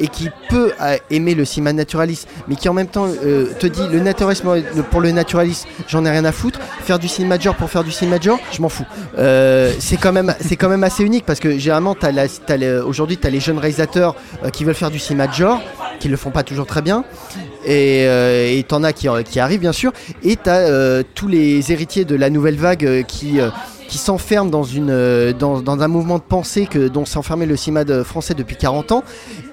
et 0.00 0.08
qui 0.08 0.30
peut 0.48 0.72
euh, 0.80 0.96
aimer 1.10 1.34
le 1.34 1.44
cinéma 1.44 1.72
naturaliste, 1.72 2.26
mais 2.48 2.56
qui 2.56 2.68
en 2.68 2.72
même 2.74 2.86
temps 2.88 3.06
euh, 3.24 3.46
te 3.58 3.66
dit 3.66 3.86
le 3.92 4.00
naturalisme 4.00 4.54
le- 4.74 4.82
pour 4.82 5.00
le 5.00 5.10
naturaliste, 5.12 5.66
j'en 5.88 6.04
ai 6.04 6.10
rien 6.10 6.24
à 6.24 6.32
foutre. 6.32 6.58
Faire 6.82 6.98
du 6.98 7.06
cinéma 7.08 7.36
de 7.38 7.42
genre 7.42 7.54
pour 7.56 7.70
faire 7.70 7.84
du 7.84 7.92
cinéma 7.92 8.18
de 8.18 8.24
genre, 8.24 8.38
je 8.52 8.60
m'en 8.62 8.68
fous. 8.68 8.86
Euh, 9.18 9.72
c'est 9.78 9.96
quand 9.98 10.12
même, 10.12 10.34
c'est 10.40 10.56
quand 10.56 10.68
même 10.68 10.82
assez 10.84 11.04
unique 11.04 11.24
parce 11.26 11.38
que 11.40 11.58
généralement, 11.58 11.94
aujourd'hui, 12.86 13.18
tu 13.18 13.26
as 13.26 13.30
les 13.30 13.40
jeunes 13.40 13.58
réalisateurs 13.58 14.16
euh, 14.44 14.48
qui 14.50 14.64
veulent 14.64 14.74
faire 14.74 14.90
du 14.90 14.98
cinéma 14.98 15.26
de 15.26 15.32
genre, 15.34 15.60
qui 16.00 16.08
le 16.08 16.16
font 16.16 16.30
pas 16.30 16.42
toujours 16.42 16.66
très 16.66 16.82
bien. 16.82 17.04
Et 17.66 18.04
euh, 18.06 18.62
t'en 18.66 18.82
as 18.84 18.92
qui, 18.92 19.06
qui 19.26 19.38
arrivent 19.38 19.60
bien 19.60 19.72
sûr. 19.72 19.92
Et 20.22 20.36
t'as 20.36 20.60
euh, 20.60 21.02
tous 21.14 21.28
les 21.28 21.72
héritiers 21.72 22.04
de 22.06 22.14
la 22.16 22.30
nouvelle 22.30 22.56
vague 22.56 22.86
euh, 22.86 23.02
qui, 23.02 23.40
euh, 23.40 23.50
qui 23.90 23.98
s'enferment 23.98 24.50
dans, 24.50 24.62
une, 24.62 24.88
euh, 24.90 25.32
dans, 25.32 25.60
dans 25.60 25.80
un 25.82 25.88
mouvement 25.88 26.18
de 26.18 26.22
pensée 26.22 26.66
que, 26.66 26.86
dont 26.86 27.04
s'est 27.04 27.18
enfermé 27.18 27.44
le 27.44 27.56
cinéma 27.56 27.82
de- 27.84 28.04
français 28.04 28.34
depuis 28.34 28.54
40 28.56 28.92
ans. 28.92 29.02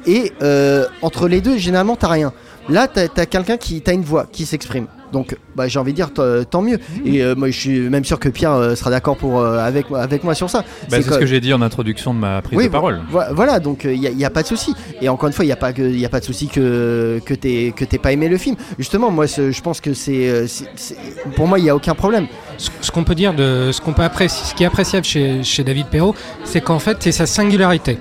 Et 0.05 0.31
euh, 0.43 0.85
entre 1.01 1.27
les 1.27 1.41
deux, 1.41 1.57
généralement, 1.57 1.95
t'as 1.95 2.07
rien. 2.09 2.31
Là, 2.69 2.87
t'as 2.87 3.07
as, 3.17 3.25
quelqu'un 3.25 3.57
qui 3.57 3.81
t'as 3.81 3.93
une 3.93 4.03
voix 4.03 4.27
qui 4.31 4.45
s'exprime. 4.45 4.85
Donc, 5.13 5.37
bah, 5.55 5.67
j'ai 5.67 5.79
envie 5.79 5.91
de 5.91 5.95
dire 5.95 6.09
tant 6.49 6.61
mieux. 6.61 6.79
Et 7.05 7.23
euh, 7.23 7.33
moi, 7.35 7.49
je 7.49 7.57
suis 7.59 7.79
même 7.89 8.03
sûr 8.05 8.19
que 8.19 8.29
Pierre 8.29 8.51
euh, 8.53 8.75
sera 8.75 8.89
d'accord 8.89 9.15
pour 9.17 9.39
euh, 9.39 9.59
avec, 9.59 9.85
avec 9.93 10.23
moi 10.23 10.35
sur 10.35 10.49
ça. 10.49 10.63
Bah, 10.89 10.97
c'est 11.01 11.03
ce 11.03 11.17
que 11.17 11.25
j'ai 11.25 11.39
dit 11.39 11.53
en 11.53 11.61
introduction 11.61 12.13
de 12.13 12.19
ma 12.19 12.41
prise 12.41 12.57
oui, 12.57 12.65
de 12.65 12.69
parole. 12.69 12.99
vo- 13.09 13.21
Voilà, 13.33 13.59
donc 13.59 13.85
il 13.85 13.99
n'y 13.99 14.25
a, 14.25 14.29
pas 14.29 14.41
de 14.43 14.47
souci. 14.47 14.73
Et 15.01 15.09
encore 15.09 15.27
une 15.27 15.33
fois, 15.33 15.45
il 15.45 15.47
n'y 15.47 15.53
a, 15.53 15.57
pas 15.57 15.71
que- 15.73 15.81
y 15.81 16.05
a 16.05 16.09
pas 16.09 16.19
de 16.19 16.25
souci 16.25 16.47
que, 16.47 17.19
que 17.25 17.33
tu 17.33 17.71
que 17.73 17.85
t'aies 17.85 17.97
pas 17.97 18.11
aimé 18.11 18.27
le 18.29 18.37
film. 18.37 18.55
Justement, 18.77 19.09
moi, 19.11 19.25
je 19.27 19.61
pense 19.61 19.79
que 19.81 19.93
c'est. 19.93 20.47
c'est- 20.47 20.69
c'est- 20.75 20.97
Pour 21.35 21.47
moi, 21.47 21.59
il 21.59 21.63
n'y 21.63 21.69
a 21.69 21.75
aucun 21.75 21.95
problème. 21.95 22.27
Ce, 22.57 22.69
ce 22.81 22.91
qu'on 22.91 23.03
peut 23.03 23.15
dire 23.15 23.33
de 23.33 23.71
ce 23.71 23.79
qu'on 23.81 23.93
peut 23.93 24.03
apprécier, 24.03 24.45
ce 24.45 24.53
qui 24.55 24.63
est 24.63 24.67
appréciable 24.67 25.05
chez, 25.05 25.43
chez 25.43 25.63
David 25.63 25.87
Perrault, 25.87 26.15
c'est 26.43 26.61
qu'en 26.61 26.79
fait, 26.79 26.97
c'est 26.99 27.11
sa 27.11 27.25
singularité. 27.25 27.97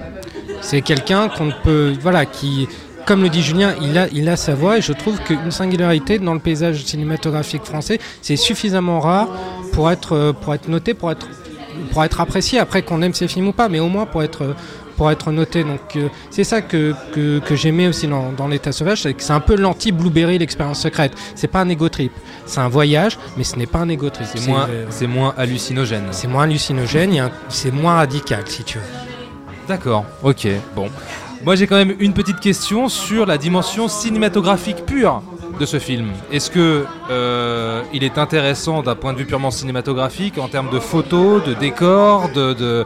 C'est 0.63 0.81
quelqu'un 0.81 1.29
qu'on 1.29 1.53
peut, 1.63 1.93
voilà, 2.01 2.25
qui, 2.27 2.67
comme 3.07 3.23
le 3.23 3.29
dit 3.29 3.43
Julien, 3.43 3.75
il 3.81 3.97
a, 3.97 4.09
il 4.13 4.29
a 4.29 4.37
sa 4.37 4.55
voix 4.55 4.79
et 4.79 4.83
je 4.83 4.93
trouve 4.93 5.19
qu'une 5.21 5.53
singularité 5.53 6.19
dans 6.19 6.35
le 6.35 6.41
paysage 6.41 6.85
cinématographique 6.85 7.65
français, 7.65 8.01
c'est 8.21 8.37
suffisamment 8.37 9.01
rare 9.01 9.29
pour 9.73 9.91
être, 9.91 10.15
euh, 10.15 10.33
pour 10.33 10.53
être 10.55 10.69
noté, 10.69 10.93
pour 10.93 11.13
être, 11.13 11.29
pour 11.93 12.05
être 12.05 12.21
apprécié. 12.21 12.59
Après 12.59 12.83
qu'on 12.83 13.03
aime 13.03 13.15
ses 13.15 13.29
films 13.29 13.49
ou 13.49 13.53
pas, 13.53 13.69
mais 13.69 13.79
au 13.79 13.89
moins 13.89 14.07
pour 14.07 14.25
être, 14.25 14.43
euh, 14.43 14.55
pour 14.97 15.11
être 15.11 15.31
noté. 15.31 15.63
Donc 15.63 15.95
euh, 15.95 16.09
c'est 16.31 16.43
ça 16.43 16.63
que, 16.63 16.95
que, 17.13 17.39
que 17.39 17.55
j'aimais 17.55 17.87
aussi 17.87 18.09
dans, 18.09 18.33
dans 18.33 18.49
l'état 18.49 18.73
sauvage, 18.73 19.03
c'est 19.03 19.15
que 19.15 19.23
c'est 19.23 19.33
un 19.33 19.41
peu 19.41 19.55
l'anti-Blueberry, 19.55 20.39
l'expérience 20.39 20.81
secrète. 20.81 21.13
C'est 21.37 21.49
pas 21.49 21.61
un 21.61 21.69
ego 21.69 21.89
trip, 21.89 22.13
c'est 22.47 22.61
un 22.61 22.69
voyage, 22.69 23.19
mais 23.37 23.45
ce 23.45 23.57
n'est 23.57 23.67
pas 23.67 23.79
un 23.79 23.89
ego 23.89 24.11
trip. 24.11 24.27
C'est 24.27 24.49
moins, 24.49 24.69
euh, 24.69 24.87
c'est 24.91 25.07
moins 25.07 25.33
hallucinogène. 25.37 26.09
c'est 26.11 26.27
moins 26.27 26.43
hallucinogène, 26.43 27.31
c'est 27.49 27.71
moins 27.73 27.95
radical 27.95 28.43
si 28.47 28.65
tu 28.65 28.79
veux. 28.79 28.85
D'accord, 29.69 30.05
ok, 30.23 30.49
bon. 30.75 30.89
Moi 31.45 31.55
j'ai 31.55 31.67
quand 31.67 31.77
même 31.77 31.95
une 32.01 32.13
petite 32.13 32.41
question 32.41 32.89
sur 32.89 33.27
la 33.27 33.39
dimension 33.39 33.89
cinématographique 33.89 34.85
pure 34.87 35.23
de 35.59 35.67
ce 35.67 35.79
film. 35.79 36.07
Est-ce 36.33 36.51
que 36.51 36.85
euh, 37.11 37.83
il 37.93 38.05
est 38.05 38.19
intéressant 38.19 38.83
d'un 38.83 38.95
point 38.95 39.13
de 39.13 39.19
vue 39.19 39.25
purement 39.25 39.51
cinématographique 39.51 40.39
en 40.39 40.49
termes 40.49 40.71
de 40.71 40.79
photos, 40.79 41.43
de 41.45 41.55
décors, 41.55 42.31
de, 42.35 42.53
de, 42.53 42.85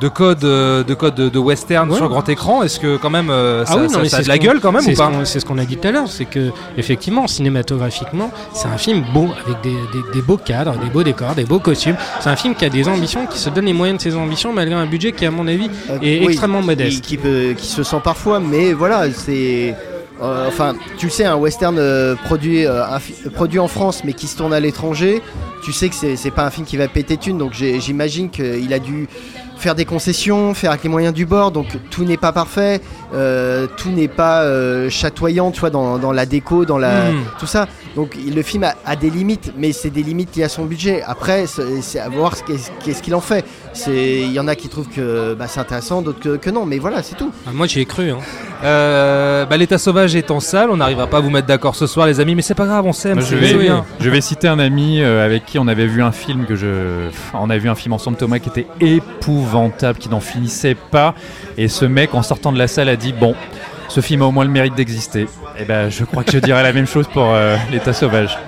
de 0.00 0.08
codes 0.08 0.44
euh, 0.44 0.82
de, 0.84 0.94
code 0.94 1.14
de, 1.14 1.28
de 1.28 1.38
western 1.38 1.90
Ouais. 1.90 1.96
sur 1.96 2.08
grand 2.08 2.28
écran? 2.28 2.62
Est-ce 2.62 2.78
que 2.80 2.96
quand 2.96 3.10
même 3.10 3.30
euh, 3.30 3.64
ça, 3.64 3.74
ah 3.76 3.80
oui, 3.82 3.88
ça- 3.88 3.96
non, 3.96 4.02
mais 4.02 4.08
ça 4.08 4.18
a 4.18 4.20
c'est 4.20 4.24
de 4.24 4.28
la 4.28 4.34
ce 4.34 4.40
qu'on- 4.40 4.46
gueule 4.46 4.60
quand 4.60 4.72
même 4.72 4.82
c'est 4.82 4.90
ou 4.92 4.94
ce 4.94 4.98
pas? 4.98 5.08
qu'on- 5.08 5.24
C'est 5.24 5.40
ce 5.40 5.46
qu'on 5.46 5.58
a 5.58 5.64
dit 5.64 5.76
tout 5.76 5.88
à 5.88 5.90
l'heure, 5.92 6.08
c'est 6.08 6.24
que 6.26 6.50
effectivement, 6.76 7.26
cinématographiquement, 7.26 8.30
c'est 8.52 8.68
un 8.68 8.78
film 8.78 9.04
beau 9.14 9.28
avec 9.46 9.60
des, 9.62 9.70
des- 9.70 10.12
des 10.14 10.22
beaux 10.22 10.36
cadres, 10.36 10.76
des 10.78 10.90
beaux 10.90 11.02
décors, 11.02 11.34
des 11.34 11.44
beaux 11.44 11.58
costumes. 11.60 11.96
C'est 12.20 12.28
un 12.30 12.36
film 12.36 12.54
qui 12.54 12.64
a 12.64 12.68
des 12.70 12.88
ambitions, 12.88 13.26
qui 13.26 13.38
se 13.38 13.50
donne 13.50 13.66
les 13.66 13.72
moyens 13.72 13.98
de 13.98 14.10
ses 14.10 14.16
ambitions 14.16 14.52
malgré 14.52 14.74
un 14.74 14.86
budget 14.86 15.12
qui, 15.12 15.26
à 15.26 15.30
mon 15.30 15.46
avis, 15.46 15.70
Euh, 15.90 15.98
est 16.02 16.20
oui, 16.20 16.26
extrêmement 16.26 16.60
Qui, 16.60 16.66
modeste. 16.66 17.04
qui 17.04 17.16
peut, 17.16 17.54
qui 17.56 17.66
se 17.66 17.82
sent 17.82 18.00
parfois, 18.02 18.40
mais 18.40 18.72
voilà, 18.72 19.10
c'est. 19.12 19.74
Euh, 20.22 20.48
enfin, 20.48 20.74
tu 20.98 21.06
le 21.06 21.12
sais, 21.12 21.24
un 21.24 21.36
western 21.36 21.76
euh, 21.78 22.14
produit, 22.14 22.66
euh, 22.66 22.84
produit 23.34 23.58
en 23.58 23.68
France 23.68 24.02
mais 24.04 24.12
qui 24.12 24.26
se 24.26 24.36
tourne 24.36 24.52
à 24.52 24.60
l'étranger, 24.60 25.22
tu 25.62 25.72
sais 25.72 25.88
que 25.88 25.94
c'est 25.94 26.30
pas 26.30 26.44
un 26.44 26.50
film 26.50 26.66
qui 26.66 26.76
va 26.76 26.88
péter 26.88 27.16
thune, 27.16 27.38
donc 27.38 27.52
j'imagine 27.52 28.30
qu'il 28.30 28.72
a 28.72 28.78
dû 28.78 29.08
faire 29.56 29.74
des 29.74 29.84
concessions, 29.84 30.54
faire 30.54 30.70
avec 30.70 30.82
les 30.82 30.88
moyens 30.88 31.12
du 31.12 31.26
bord, 31.26 31.50
donc 31.50 31.66
tout 31.90 32.04
n'est 32.04 32.16
pas 32.16 32.32
parfait, 32.32 32.80
tout 33.12 33.90
n'est 33.90 34.08
pas 34.08 34.42
chatoyant, 34.88 35.50
tu 35.50 35.60
vois, 35.60 35.68
dans, 35.68 35.98
dans 35.98 36.12
la 36.12 36.24
déco, 36.24 36.64
dans 36.64 36.78
la, 36.78 37.10
Mm. 37.12 37.24
tout 37.38 37.46
ça. 37.46 37.66
Donc 37.96 38.16
le 38.16 38.42
film 38.42 38.64
a, 38.64 38.74
a 38.86 38.94
des 38.96 39.10
limites, 39.10 39.52
mais 39.58 39.72
c'est 39.72 39.90
des 39.90 40.02
limites 40.02 40.36
liées 40.36 40.44
à 40.44 40.48
son 40.48 40.64
budget. 40.64 41.02
Après, 41.04 41.46
c'est 41.46 41.98
à 41.98 42.08
voir 42.08 42.36
ce 42.36 42.42
qu'est- 42.44 42.72
qu'est-ce 42.84 43.02
qu'il 43.02 43.14
en 43.14 43.20
fait. 43.20 43.44
C'est- 43.72 44.20
Il 44.20 44.32
y 44.32 44.38
en 44.40 44.46
a 44.48 44.54
qui 44.54 44.68
trouvent 44.68 44.88
que 44.88 45.34
bah, 45.34 45.46
c'est 45.48 45.60
intéressant, 45.60 46.00
d'autres 46.02 46.20
que, 46.20 46.36
que 46.36 46.50
non, 46.50 46.66
mais 46.66 46.78
voilà, 46.78 47.02
c'est 47.02 47.16
tout. 47.16 47.32
Ah, 47.46 47.50
moi, 47.52 47.66
j'y 47.66 47.80
ai 47.80 47.84
cru. 47.86 48.10
Hein. 48.10 48.18
Euh, 48.62 49.44
bah, 49.46 49.56
L'état 49.56 49.78
sauvage 49.78 50.14
est 50.14 50.30
en 50.30 50.38
salle, 50.40 50.70
on 50.70 50.76
n'arrivera 50.76 51.06
pas 51.08 51.18
à 51.18 51.20
vous 51.20 51.30
mettre 51.30 51.46
d'accord 51.48 51.74
ce 51.74 51.86
soir 51.86 52.06
les 52.06 52.20
amis, 52.20 52.34
mais 52.34 52.42
c'est 52.42 52.54
pas 52.54 52.66
grave, 52.66 52.84
on 52.86 52.92
s'aime, 52.92 53.20
je, 53.20 53.34
vais, 53.36 53.68
je 53.98 54.10
vais 54.10 54.20
citer 54.20 54.48
un 54.48 54.58
ami 54.58 55.00
euh, 55.00 55.24
avec 55.24 55.46
qui 55.46 55.58
on 55.58 55.66
avait 55.66 55.86
vu 55.86 56.02
un 56.02 56.12
film 56.12 56.44
que 56.46 56.54
je. 56.56 57.08
On 57.34 57.50
a 57.50 57.58
vu 57.58 57.68
un 57.68 57.74
film 57.74 57.92
ensemble, 57.94 58.16
Thomas, 58.18 58.38
qui 58.38 58.48
était 58.50 58.66
épouvantable, 58.80 59.98
qui 59.98 60.08
n'en 60.08 60.20
finissait 60.20 60.74
pas. 60.76 61.14
Et 61.58 61.68
ce 61.68 61.84
mec, 61.84 62.14
en 62.14 62.22
sortant 62.22 62.52
de 62.52 62.58
la 62.58 62.68
salle, 62.68 62.88
a 62.88 62.96
dit 62.96 63.12
Bon, 63.12 63.34
ce 63.90 64.00
film 64.00 64.22
a 64.22 64.26
au 64.26 64.30
moins 64.30 64.44
le 64.44 64.50
mérite 64.50 64.74
d'exister. 64.74 65.26
Et 65.58 65.64
ben, 65.64 65.90
je 65.90 66.04
crois 66.04 66.22
que 66.22 66.32
je 66.32 66.38
dirais 66.38 66.62
la 66.62 66.72
même 66.72 66.86
chose 66.86 67.06
pour 67.12 67.26
euh, 67.26 67.56
L'état 67.70 67.92
sauvage. 67.92 68.38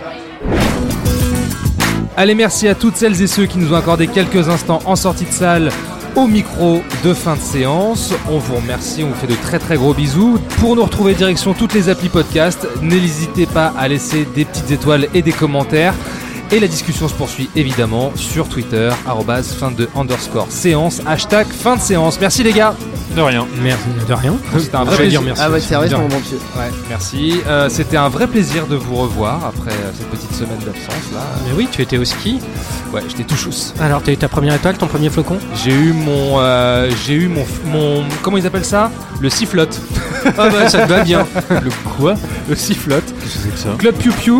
Allez, 2.16 2.34
merci 2.34 2.68
à 2.68 2.74
toutes 2.74 2.96
celles 2.96 3.20
et 3.20 3.26
ceux 3.26 3.46
qui 3.46 3.58
nous 3.58 3.72
ont 3.72 3.76
accordé 3.76 4.06
quelques 4.06 4.48
instants 4.48 4.80
en 4.84 4.96
sortie 4.96 5.24
de 5.24 5.32
salle 5.32 5.70
au 6.14 6.26
micro 6.26 6.82
de 7.04 7.14
fin 7.14 7.34
de 7.34 7.40
séance. 7.40 8.14
On 8.30 8.38
vous 8.38 8.56
remercie, 8.56 9.02
on 9.02 9.08
vous 9.08 9.14
fait 9.14 9.26
de 9.26 9.34
très 9.34 9.58
très 9.58 9.76
gros 9.76 9.94
bisous. 9.94 10.38
Pour 10.60 10.76
nous 10.76 10.84
retrouver 10.84 11.14
direction 11.14 11.54
toutes 11.54 11.74
les 11.74 11.88
applis 11.88 12.08
podcast, 12.08 12.66
n'hésitez 12.80 13.46
pas 13.46 13.72
à 13.76 13.88
laisser 13.88 14.26
des 14.36 14.44
petites 14.44 14.70
étoiles 14.70 15.08
et 15.14 15.22
des 15.22 15.32
commentaires. 15.32 15.94
Et 16.52 16.60
la 16.60 16.68
discussion 16.68 17.08
se 17.08 17.14
poursuit 17.14 17.48
évidemment 17.56 18.12
sur 18.14 18.46
Twitter, 18.46 18.90
arrobase 19.06 19.54
fin 19.54 19.70
de 19.70 19.88
underscore 19.96 20.48
séance, 20.50 21.00
hashtag 21.06 21.46
fin 21.46 21.76
de 21.76 21.80
séance. 21.80 22.18
Merci 22.20 22.42
les 22.42 22.52
gars. 22.52 22.74
De 23.16 23.20
rien. 23.22 23.46
Merci, 23.62 23.84
de 24.08 24.12
rien. 24.14 24.34
C'était 24.58 24.76
un 24.76 24.84
vrai 24.84 24.96
plaisir. 24.96 25.20
dire 25.22 25.34
merci. 25.34 25.74
Ah 25.74 25.86
De- 25.86 25.96
mon. 25.96 26.02
Ouais, 26.08 26.70
merci. 26.90 27.40
Euh, 27.46 27.68
C'était 27.70 27.96
un 27.96 28.08
vrai 28.10 28.26
plaisir 28.26 28.66
de 28.66 28.76
vous 28.76 28.96
revoir 28.96 29.44
après 29.46 29.70
euh, 29.70 29.90
cette 29.96 30.08
petite 30.10 30.32
semaine 30.34 30.58
d'absence 30.58 31.12
là. 31.14 31.20
Mais 31.46 31.52
oui, 31.56 31.68
tu 31.70 31.80
étais 31.82 31.96
au 31.98 32.04
ski. 32.04 32.38
Ouais, 32.92 33.02
j'étais 33.08 33.24
tout 33.24 33.36
chousse. 33.36 33.72
Alors, 33.80 34.02
t'as 34.02 34.12
eu 34.12 34.16
ta 34.18 34.28
première 34.28 34.54
étoile, 34.54 34.76
ton 34.76 34.86
premier 34.86 35.08
flocon? 35.10 35.38
J'ai 35.62 35.72
eu 35.72 35.92
mon, 35.94 36.38
euh, 36.40 36.90
j'ai 37.06 37.14
eu 37.14 37.28
mon, 37.28 37.44
mon, 37.66 38.02
comment 38.22 38.36
ils 38.38 38.46
appellent 38.46 38.64
ça? 38.64 38.90
Le 39.20 39.28
sifflote. 39.30 39.78
Ah 40.24 40.48
bah, 40.50 40.68
ça 40.68 40.86
te 40.86 40.88
va 40.88 41.02
bien. 41.02 41.26
Le 41.50 41.70
quoi? 41.96 42.14
Le 42.48 42.56
sifflote. 42.56 43.04
Qu'est-ce 43.22 43.34
que 43.34 43.40
c'est 43.44 43.50
que 43.54 43.58
ça 43.58 43.68
Club 43.78 43.94
Piu 43.96 44.10
Piu, 44.12 44.34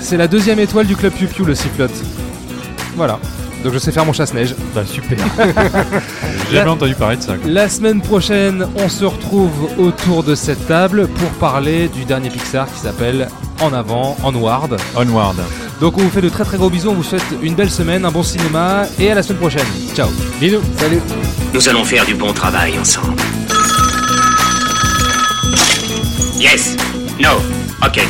c'est 0.00 0.16
la 0.16 0.28
deuxième 0.28 0.58
étoile 0.58 0.86
du 0.86 0.96
Club 0.96 1.12
Piu 1.12 1.26
Piu, 1.26 1.44
le 1.44 1.54
sifflote. 1.54 1.92
Voilà. 2.96 3.18
Donc 3.62 3.74
je 3.74 3.78
sais 3.78 3.92
faire 3.92 4.06
mon 4.06 4.12
chasse-neige. 4.14 4.54
Bah 4.74 4.82
super. 4.86 5.18
J'ai 6.50 6.56
jamais 6.56 6.70
entendu 6.70 6.94
parler 6.94 7.16
de 7.18 7.22
ça. 7.22 7.34
quoi. 7.36 7.50
La 7.50 7.68
semaine 7.68 8.00
prochaine, 8.00 8.66
on 8.76 8.88
se 8.88 9.04
retrouve 9.04 9.50
autour 9.78 10.22
de 10.22 10.34
cette 10.34 10.66
table 10.66 11.06
pour 11.08 11.28
parler 11.32 11.88
du 11.88 12.04
dernier 12.06 12.30
Pixar 12.30 12.66
qui 12.72 12.80
s'appelle 12.80 13.28
En 13.60 13.72
avant, 13.74 14.16
Onward. 14.24 14.76
Onward. 14.96 15.36
Donc 15.80 15.98
on 15.98 16.00
vous 16.02 16.10
fait 16.10 16.22
de 16.22 16.30
très 16.30 16.44
très 16.44 16.56
gros 16.56 16.70
bisous, 16.70 16.88
on 16.90 16.94
vous 16.94 17.02
souhaite 17.02 17.24
une 17.42 17.54
belle 17.54 17.70
semaine, 17.70 18.04
un 18.06 18.10
bon 18.10 18.22
cinéma 18.22 18.84
et 18.98 19.10
à 19.10 19.14
la 19.14 19.22
semaine 19.22 19.38
prochaine. 19.38 19.66
Ciao. 19.94 20.08
Bisous. 20.40 20.60
Salut. 20.78 21.00
Nous 21.52 21.68
allons 21.68 21.84
faire 21.84 22.06
du 22.06 22.14
bon 22.14 22.32
travail 22.32 22.78
ensemble. 22.78 23.14
Yes. 26.38 26.76
No. 27.20 27.36
Ok. 27.86 28.00